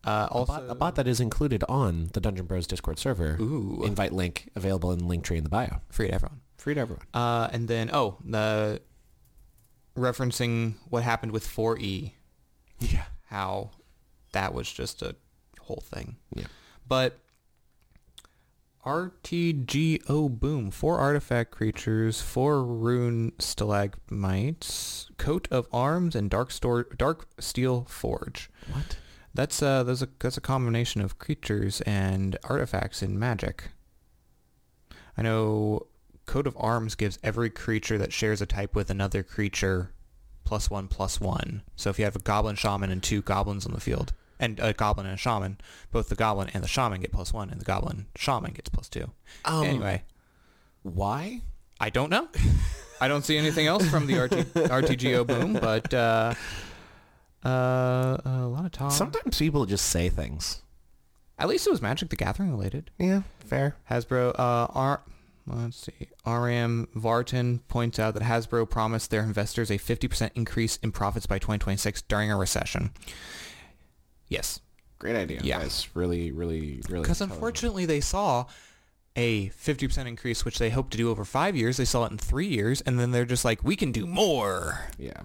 Uh, 0.03 0.27
also, 0.31 0.53
bot, 0.53 0.63
a 0.69 0.75
bot 0.75 0.95
that 0.95 1.07
is 1.07 1.19
included 1.19 1.63
on 1.67 2.09
the 2.13 2.21
Dungeon 2.21 2.45
Bros 2.45 2.65
Discord 2.65 2.97
server. 2.97 3.37
Ooh. 3.41 3.83
Invite 3.83 4.13
link 4.13 4.49
available 4.55 4.91
in 4.91 4.99
the 4.99 5.05
link 5.05 5.23
tree 5.23 5.37
in 5.37 5.43
the 5.43 5.49
bio. 5.49 5.81
free 5.89 6.07
to 6.07 6.13
everyone. 6.13 6.39
Free 6.57 6.75
to 6.75 6.79
everyone. 6.79 7.05
Uh, 7.13 7.49
and 7.51 7.67
then 7.67 7.89
oh 7.91 8.17
the 8.23 8.81
referencing 9.97 10.75
what 10.89 11.03
happened 11.03 11.31
with 11.31 11.45
4E, 11.47 12.13
Yeah. 12.79 13.05
how 13.25 13.71
that 14.31 14.53
was 14.53 14.71
just 14.71 15.01
a 15.01 15.15
whole 15.61 15.83
thing. 15.85 16.17
Yeah. 16.35 16.45
But 16.87 17.19
RTGO 18.85 20.29
Boom, 20.39 20.71
four 20.71 20.97
artifact 20.99 21.51
creatures, 21.51 22.21
four 22.21 22.63
rune 22.63 23.33
stalagmites, 23.37 25.09
coat 25.17 25.47
of 25.51 25.67
arms, 25.73 26.15
and 26.15 26.29
dark 26.29 26.51
store, 26.51 26.83
dark 26.97 27.27
steel 27.39 27.85
forge. 27.89 28.49
What? 28.71 28.97
That's 29.33 29.61
uh, 29.61 29.83
that's 29.83 30.01
a 30.01 30.09
that's 30.19 30.37
a 30.37 30.41
combination 30.41 31.01
of 31.01 31.19
creatures 31.19 31.81
and 31.81 32.37
artifacts 32.45 33.03
in 33.03 33.19
Magic. 33.19 33.69
I 35.17 35.21
know 35.21 35.87
coat 36.27 36.45
of 36.45 36.55
arms 36.59 36.93
gives 36.93 37.17
every 37.23 37.49
creature 37.49 37.97
that 37.97 38.13
shares 38.13 38.41
a 38.41 38.45
type 38.45 38.75
with 38.75 38.91
another 38.91 39.23
creature 39.23 39.91
plus 40.43 40.69
one 40.69 40.87
plus 40.87 41.19
one. 41.19 41.63
So 41.75 41.89
if 41.89 41.97
you 41.97 42.05
have 42.05 42.15
a 42.15 42.19
goblin 42.19 42.55
shaman 42.55 42.91
and 42.91 43.01
two 43.01 43.21
goblins 43.21 43.65
on 43.65 43.73
the 43.73 43.81
field, 43.81 44.13
and 44.39 44.59
a 44.59 44.73
goblin 44.73 45.07
and 45.07 45.15
a 45.15 45.17
shaman, 45.17 45.57
both 45.91 46.09
the 46.09 46.15
goblin 46.15 46.49
and 46.53 46.63
the 46.63 46.67
shaman 46.67 47.01
get 47.01 47.11
plus 47.11 47.33
one, 47.33 47.49
and 47.49 47.59
the 47.59 47.65
goblin 47.65 48.05
shaman 48.15 48.53
gets 48.53 48.69
plus 48.69 48.87
two. 48.87 49.09
Um, 49.45 49.63
anyway, 49.63 50.03
Why? 50.83 51.41
I 51.79 51.89
don't 51.89 52.09
know. 52.09 52.27
I 53.01 53.07
don't 53.07 53.23
see 53.25 53.37
anything 53.37 53.67
else 53.67 53.87
from 53.89 54.07
the 54.07 54.17
RT, 54.19 54.31
RTGO 54.53 55.25
boom, 55.27 55.53
but 55.53 55.93
uh, 55.93 56.33
uh, 57.45 58.17
a 58.25 58.47
lot 58.47 58.65
of 58.65 58.71
talk. 58.71 58.91
Sometimes 58.91 59.37
people 59.37 59.65
just 59.65 59.85
say 59.85 60.09
things. 60.09 60.61
At 61.39 61.47
least 61.47 61.67
it 61.67 61.69
was 61.69 61.81
Magic 61.81 62.09
the 62.09 62.15
Gathering 62.15 62.49
related. 62.49 62.89
Yeah, 62.97 63.21
fair. 63.39 63.75
Hasbro, 63.91 64.29
uh, 64.39 64.67
R, 64.73 65.01
let's 65.47 65.77
see, 65.77 66.09
RM 66.25 66.87
Vartan 66.95 67.59
points 67.67 67.99
out 67.99 68.13
that 68.13 68.23
Hasbro 68.23 68.69
promised 68.69 69.11
their 69.11 69.23
investors 69.23 69.69
a 69.71 69.77
50% 69.77 70.31
increase 70.35 70.77
in 70.77 70.91
profits 70.91 71.25
by 71.25 71.39
2026 71.39 72.01
during 72.03 72.31
a 72.31 72.37
recession. 72.37 72.91
Yes. 74.27 74.59
Great 74.99 75.15
idea. 75.15 75.39
Yeah. 75.43 75.67
Really, 75.93 76.31
really, 76.31 76.81
really. 76.89 77.03
Because 77.03 77.21
unfortunately 77.21 77.85
they 77.85 78.01
saw 78.01 78.45
a 79.15 79.49
50% 79.49 80.05
increase, 80.07 80.45
which 80.45 80.59
they 80.59 80.69
hoped 80.69 80.91
to 80.91 80.97
do 80.97 81.09
over 81.09 81.25
five 81.25 81.55
years. 81.55 81.77
They 81.77 81.85
saw 81.85 82.05
it 82.05 82.11
in 82.11 82.17
three 82.17 82.47
years, 82.47 82.81
and 82.81 82.99
then 82.99 83.11
they're 83.11 83.25
just 83.25 83.45
like, 83.45 83.63
we 83.63 83.75
can 83.75 83.91
do 83.91 84.05
more. 84.05 84.81
Yeah. 84.97 85.21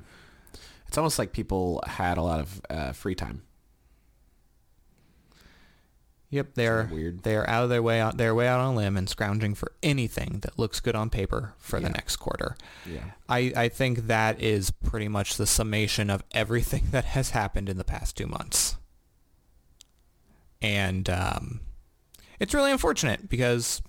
It's 0.88 0.98
almost 0.98 1.18
like 1.18 1.32
people 1.32 1.82
had 1.86 2.18
a 2.18 2.22
lot 2.22 2.40
of 2.40 2.62
uh, 2.70 2.92
free 2.92 3.14
time. 3.14 3.42
Yep, 6.32 6.54
they're 6.54 6.88
weird. 6.90 7.24
They're 7.24 7.48
out 7.48 7.64
of 7.64 7.68
their 7.68 7.82
way 7.82 8.00
on 8.00 8.16
they're 8.16 8.34
way 8.34 8.48
out 8.48 8.58
on 8.58 8.72
a 8.72 8.76
limb 8.76 8.96
and 8.96 9.06
scrounging 9.06 9.54
for 9.54 9.70
anything 9.82 10.38
that 10.40 10.58
looks 10.58 10.80
good 10.80 10.96
on 10.96 11.10
paper 11.10 11.52
for 11.58 11.78
the 11.78 11.90
next 11.90 12.16
quarter. 12.16 12.56
Yeah. 12.90 13.04
I, 13.28 13.52
I 13.54 13.68
think 13.68 14.06
that 14.06 14.40
is 14.40 14.70
pretty 14.70 15.08
much 15.08 15.36
the 15.36 15.46
summation 15.46 16.08
of 16.08 16.24
everything 16.32 16.84
that 16.90 17.04
has 17.04 17.30
happened 17.30 17.68
in 17.68 17.76
the 17.76 17.84
past 17.84 18.16
two 18.16 18.26
months. 18.26 18.78
And 20.62 21.10
um, 21.10 21.60
it's 22.40 22.54
really 22.54 22.72
unfortunate 22.72 23.28
because 23.28 23.82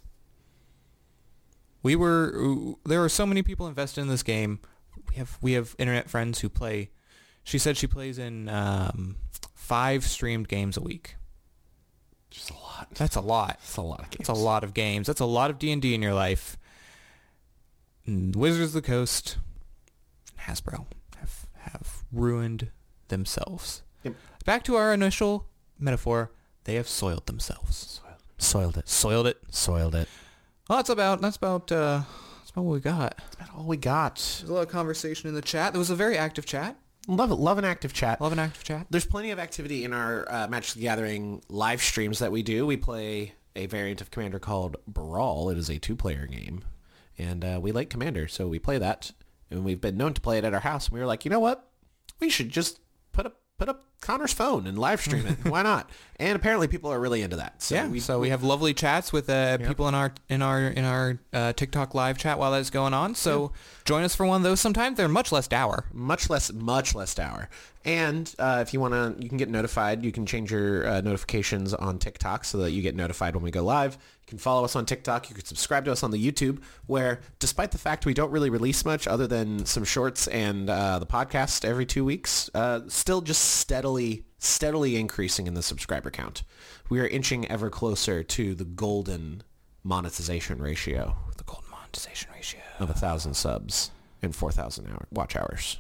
we 1.82 1.96
were 1.96 2.76
there 2.86 3.02
are 3.02 3.10
so 3.10 3.26
many 3.26 3.42
people 3.42 3.68
invested 3.68 4.02
in 4.02 4.10
this 4.10 4.24
game. 4.24 4.60
We 5.10 5.16
have 5.16 5.38
we 5.42 5.54
have 5.54 5.78
internet 5.80 6.10
friends 6.10 6.42
who 6.42 6.50
play 6.50 6.90
She 7.46 7.58
said 7.58 7.78
she 7.78 7.88
plays 7.88 8.18
in 8.18 8.50
um, 8.50 9.16
five 9.56 10.04
streamed 10.04 10.50
games 10.50 10.76
a 10.76 10.82
week. 10.82 11.16
Just 12.34 12.50
a 12.50 12.56
lot. 12.56 12.88
That's 12.96 13.16
a 13.16 13.22
lot. 13.22 13.60
That's 13.62 13.78
a 13.78 13.82
lot 13.82 14.00
of 14.02 14.10
games. 14.10 14.18
That's 14.18 14.30
a 14.30 14.34
lot 14.34 14.64
of 14.64 14.74
games. 14.74 15.08
That's 15.08 15.20
a 15.20 15.26
lot 15.26 15.52
of 15.52 15.60
D&D 15.60 15.94
in 15.94 16.02
your 16.02 16.16
life. 16.16 16.58
And 18.08 18.36
Wizards 18.36 18.76
of 18.76 18.82
the 18.82 18.88
Coast, 18.88 19.38
and 20.32 20.40
Hasbro 20.48 20.88
have, 21.18 21.46
have 21.60 22.04
ruined 22.12 22.70
themselves. 23.10 23.84
Yep. 24.02 24.16
Back 24.46 24.64
to 24.64 24.76
our 24.76 24.92
initial 24.92 25.48
metaphor, 25.80 26.32
they 26.64 26.74
have 26.74 26.88
soiled 26.88 27.28
themselves. 27.28 28.02
Soiled 28.40 28.78
it. 28.78 28.90
Soiled 28.90 29.28
it. 29.28 29.38
Soiled 29.52 29.96
it. 29.96 30.10
Well, 30.68 30.80
that's 30.80 30.90
about 30.90 31.22
that's 31.22 31.38
about 31.38 31.72
uh, 31.72 32.02
that's 32.40 32.50
about 32.50 32.64
what 32.64 32.74
we 32.74 32.80
got. 32.80 33.18
That's 33.18 33.36
about 33.36 33.50
all 33.56 33.66
we 33.66 33.78
got. 33.78 34.16
There's 34.16 34.50
a 34.50 34.54
lot 34.54 34.62
of 34.62 34.70
conversation 34.70 35.30
in 35.30 35.36
the 35.36 35.42
chat. 35.42 35.72
There 35.72 35.80
was 35.80 35.92
a 35.92 35.96
very 35.96 36.18
active 36.18 36.46
chat. 36.46 36.76
Love 37.08 37.32
it. 37.32 37.36
Love 37.36 37.58
an 37.58 37.66
active 37.66 37.94
chat. 37.94 38.22
Love 38.22 38.32
an 38.32 38.40
active 38.40 38.64
chat. 38.64 38.88
There's 38.90 39.06
plenty 39.06 39.32
of 39.32 39.40
activity 39.40 39.84
in 39.84 39.94
our 39.94 40.26
uh, 40.32 40.48
Magic 40.48 40.76
the 40.76 40.82
Gathering 40.82 41.42
live 41.50 41.82
streams 41.82 42.20
that 42.20 42.32
we 42.32 42.44
do. 42.44 42.66
We 42.66 42.78
play 42.78 43.34
a 43.56 43.66
variant 43.66 44.02
of 44.02 44.10
Commander 44.10 44.40
called 44.40 44.78
Brawl. 44.88 45.50
It 45.50 45.58
is 45.58 45.70
a 45.70 45.78
two-player 45.80 46.28
game, 46.28 46.64
and 47.18 47.44
uh, 47.44 47.60
we 47.62 47.72
like 47.72 47.90
Commander, 47.90 48.28
so 48.28 48.48
we 48.48 48.58
play 48.58 48.78
that. 48.78 49.12
And 49.52 49.64
we've 49.64 49.82
been 49.82 49.98
known 49.98 50.14
to 50.16 50.22
play 50.22 50.40
it 50.40 50.44
at 50.44 50.54
our 50.54 50.62
house. 50.62 50.88
And 50.88 50.94
we 50.94 51.00
were 51.00 51.06
like, 51.06 51.26
you 51.26 51.30
know 51.30 51.40
what? 51.40 51.70
We 52.20 52.30
should 52.30 52.50
just 52.50 52.80
put 53.12 53.28
up 53.28 53.40
put 53.58 53.70
up 53.70 53.86
Connor's 54.02 54.34
phone 54.34 54.68
and 54.68 54.78
live 54.78 55.00
stream 55.02 55.26
it. 55.26 55.38
Why 55.50 55.64
not? 55.64 55.90
And 56.18 56.36
apparently, 56.36 56.68
people 56.68 56.92
are 56.92 57.00
really 57.00 57.22
into 57.22 57.38
that. 57.38 57.62
So 57.62 57.76
yeah, 57.76 57.88
we, 57.88 58.00
so 58.00 58.20
we 58.20 58.30
have 58.30 58.44
lovely 58.44 58.74
chats 58.74 59.14
with 59.14 59.30
uh, 59.30 59.58
people 59.60 59.88
in 59.88 59.96
our 59.96 60.14
in 60.30 60.42
our 60.42 60.62
in 60.62 60.84
our 60.84 61.20
uh, 61.32 61.54
TikTok 61.54 61.96
live 61.96 62.18
chat 62.18 62.38
while 62.38 62.52
that's 62.52 62.70
going 62.70 62.94
on. 62.94 63.16
So 63.16 63.54
join 63.86 64.04
us 64.04 64.16
for 64.16 64.26
one 64.26 64.38
of 64.38 64.44
those. 64.44 64.60
Sometimes 64.60 64.98
they're 64.98 65.08
much 65.08 65.32
less 65.32 65.48
dour. 65.48 65.86
much 65.94 66.30
less 66.30 66.52
much 66.52 66.96
less 66.96 67.18
hour 67.18 67.50
and 67.86 68.34
uh, 68.40 68.60
if 68.66 68.74
you 68.74 68.80
want 68.80 68.94
to 68.94 69.22
you 69.22 69.30
can 69.30 69.38
get 69.38 69.50
notified 69.50 70.04
you 70.04 70.12
can 70.12 70.26
change 70.26 70.52
your 70.52 70.88
uh, 70.88 71.02
notifications 71.02 71.74
on 71.74 72.00
tiktok 72.00 72.46
so 72.46 72.58
that 72.60 72.72
you 72.72 72.82
get 72.82 72.96
notified 72.96 73.36
when 73.36 73.44
we 73.44 73.52
go 73.52 73.64
live 73.64 73.98
can 74.34 74.40
follow 74.40 74.64
us 74.66 74.76
on 74.76 74.86
tiktok 74.86 75.30
you 75.30 75.36
can 75.36 75.46
subscribe 75.46 75.86
to 75.86 75.92
us 75.92 76.02
on 76.04 76.12
the 76.12 76.32
youtube 76.32 76.62
where 76.88 77.20
despite 77.40 77.72
the 77.72 77.78
fact 77.78 78.06
we 78.06 78.14
don't 78.14 78.32
really 78.32 78.50
release 78.50 78.84
much 78.84 79.08
other 79.08 79.28
than 79.28 79.66
some 79.66 79.84
shorts 79.84 80.28
and 80.28 80.70
uh, 80.70 80.98
the 81.00 81.06
podcast 81.06 81.64
every 81.64 81.86
two 81.86 82.04
weeks 82.04 82.50
uh, 82.56 82.80
still 82.88 83.22
just 83.22 83.44
steadily 83.44 84.26
steadily 84.40 84.96
increasing 84.98 85.46
in 85.48 85.54
the 85.54 85.62
subscriber 85.64 86.10
count 86.10 86.44
we 86.90 87.00
are 87.00 87.08
inching 87.08 87.50
ever 87.50 87.70
closer 87.70 88.24
to 88.24 88.56
the 88.56 88.66
golden 88.66 89.44
monetization 89.84 90.60
ratio 90.62 91.16
The 91.38 91.44
golden 91.44 91.70
monetization 91.70 92.30
ratio. 92.34 92.62
of 92.80 92.90
a 92.90 92.94
thousand 92.94 93.36
subs 93.36 93.92
and 94.22 94.36
4,000 94.36 94.88
hour 94.88 95.06
watch 95.12 95.36
hours, 95.36 95.80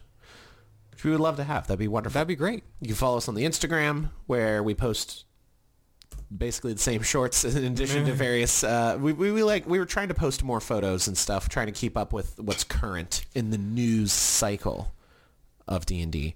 which 0.91 1.03
we 1.05 1.11
would 1.11 1.21
love 1.21 1.37
to 1.37 1.43
have. 1.45 1.65
That'd 1.65 1.79
be 1.79 1.87
wonderful. 1.87 2.13
That'd 2.15 2.27
be 2.27 2.35
great. 2.35 2.63
you 2.81 2.87
can 2.87 2.95
follow 2.97 3.15
us 3.17 3.29
on 3.29 3.35
the 3.35 3.45
Instagram 3.45 4.09
where 4.27 4.61
we 4.61 4.73
post 4.75 5.23
basically 6.35 6.73
the 6.73 6.79
same 6.79 7.01
shorts 7.13 7.43
in 7.43 7.63
addition 7.63 8.05
to 8.05 8.13
various. 8.13 8.63
Uh, 8.63 8.97
we, 8.99 9.13
we, 9.13 9.31
we 9.31 9.43
like 9.43 9.67
we 9.67 9.79
were 9.79 9.85
trying 9.85 10.07
to 10.07 10.13
post 10.13 10.43
more 10.43 10.59
photos 10.59 11.07
and 11.07 11.17
stuff, 11.17 11.49
trying 11.49 11.67
to 11.67 11.71
keep 11.71 11.97
up 11.97 12.13
with 12.13 12.39
what's 12.39 12.63
current 12.63 13.25
in 13.35 13.49
the 13.51 13.57
news 13.57 14.11
cycle 14.11 14.93
of 15.67 15.85
D 15.85 16.01
and 16.01 16.11
D. 16.11 16.35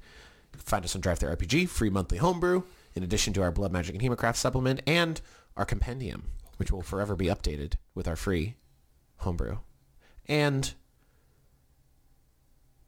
Find 0.55 0.83
us 0.83 0.95
on 0.95 1.01
Drive 1.01 1.19
Thru 1.19 1.29
RPG, 1.35 1.69
free 1.69 1.89
monthly 1.89 2.17
homebrew, 2.17 2.63
in 2.95 3.03
addition 3.03 3.31
to 3.33 3.41
our 3.41 3.51
Blood 3.51 3.71
Magic 3.71 3.95
and 3.95 4.03
Hemocraft 4.03 4.35
supplement 4.35 4.81
and 4.87 5.21
our 5.55 5.65
compendium, 5.65 6.23
which 6.57 6.71
will 6.71 6.81
forever 6.81 7.15
be 7.15 7.27
updated 7.27 7.73
with 7.95 8.07
our 8.07 8.15
free 8.15 8.55
homebrew, 9.17 9.57
and 10.27 10.73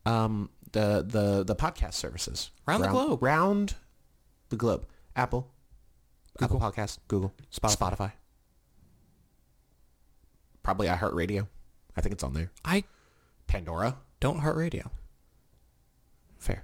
um, 0.06 0.50
the 0.72 1.04
the 1.08 1.44
the 1.44 1.56
podcast 1.56 1.94
services 1.94 2.52
Round 2.66 2.84
the 2.84 2.88
globe. 2.88 3.22
round 3.24 3.76
the 4.50 4.56
globe. 4.56 4.86
Apple, 5.16 5.52
Google 6.48 6.60
Podcast, 6.60 6.98
Google, 7.08 7.34
Spotify. 7.54 7.76
Spotify, 7.96 8.12
probably 10.64 10.88
iHeartRadio. 10.88 11.48
I 11.96 12.02
think 12.02 12.14
it's 12.14 12.24
on 12.24 12.34
there. 12.34 12.52
I 12.64 12.84
Pandora, 13.48 13.98
don't 14.20 14.40
heart 14.40 14.56
radio. 14.56 14.90
fair. 16.38 16.64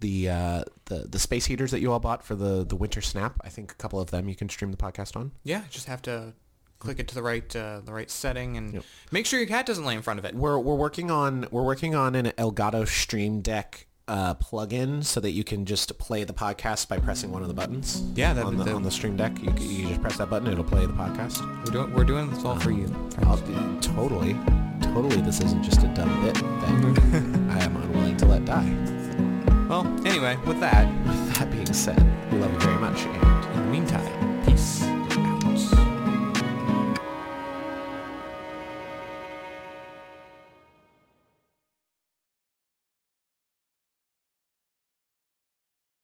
The 0.00 0.28
uh, 0.28 0.64
the 0.86 1.06
the 1.08 1.18
space 1.18 1.46
heaters 1.46 1.70
that 1.70 1.80
you 1.80 1.92
all 1.92 2.00
bought 2.00 2.24
for 2.24 2.34
the 2.34 2.64
the 2.64 2.74
winter 2.76 3.00
snap. 3.00 3.36
I 3.42 3.48
think 3.48 3.70
a 3.70 3.76
couple 3.76 4.00
of 4.00 4.10
them 4.10 4.28
you 4.28 4.34
can 4.34 4.48
stream 4.48 4.72
the 4.72 4.76
podcast 4.76 5.16
on. 5.16 5.30
Yeah, 5.44 5.62
just 5.70 5.86
have 5.86 6.02
to 6.02 6.34
click 6.80 6.98
it 6.98 7.06
to 7.06 7.14
the 7.14 7.22
right 7.22 7.54
uh, 7.54 7.80
the 7.84 7.92
right 7.92 8.10
setting 8.10 8.56
and 8.56 8.82
make 9.12 9.26
sure 9.26 9.38
your 9.38 9.46
cat 9.48 9.64
doesn't 9.64 9.84
lay 9.84 9.94
in 9.94 10.02
front 10.02 10.18
of 10.18 10.24
it. 10.24 10.34
We're 10.34 10.58
we're 10.58 10.74
working 10.74 11.10
on 11.12 11.46
we're 11.52 11.62
working 11.62 11.94
on 11.94 12.16
an 12.16 12.26
Elgato 12.36 12.86
Stream 12.88 13.40
Deck 13.42 13.86
uh, 14.12 14.34
plugin 14.34 15.02
so 15.02 15.20
that 15.20 15.30
you 15.30 15.42
can 15.42 15.64
just 15.64 15.96
play 15.98 16.22
the 16.22 16.34
podcast 16.34 16.86
by 16.88 16.98
pressing 16.98 17.30
one 17.32 17.40
of 17.40 17.48
the 17.48 17.54
buttons. 17.54 18.02
Yeah, 18.14 18.34
that- 18.34 18.44
on 18.44 18.56
the, 18.58 18.70
on 18.72 18.82
the 18.82 18.90
Stream 18.90 19.16
Deck, 19.16 19.32
you, 19.42 19.50
you 19.58 19.88
just 19.88 20.02
press 20.02 20.18
that 20.18 20.28
button, 20.28 20.48
it'll 20.52 20.64
play 20.64 20.84
the 20.84 20.92
podcast. 20.92 21.40
We're 21.64 21.72
doing 21.72 21.94
we're 21.94 22.04
doing 22.04 22.30
this 22.30 22.44
all 22.44 22.58
for 22.58 22.70
you. 22.72 22.86
I'll, 23.22 23.38
totally, 23.80 24.34
totally. 24.82 25.20
This 25.22 25.40
isn't 25.40 25.62
just 25.62 25.82
a 25.82 25.88
dumb 25.94 26.12
bit 26.24 26.34
that 26.34 27.52
I 27.56 27.64
am 27.64 27.76
unwilling 27.76 28.16
to 28.18 28.26
let 28.26 28.44
die. 28.44 28.70
Well, 29.68 29.86
anyway, 30.06 30.36
with 30.46 30.60
that, 30.60 30.86
With 31.06 31.34
that 31.36 31.50
being 31.50 31.72
said, 31.72 31.98
we 32.30 32.38
love 32.38 32.52
you 32.52 32.60
very 32.60 32.78
much, 32.78 33.00
and 33.06 33.54
in 33.56 33.62
the 33.64 33.70
meantime, 33.70 34.42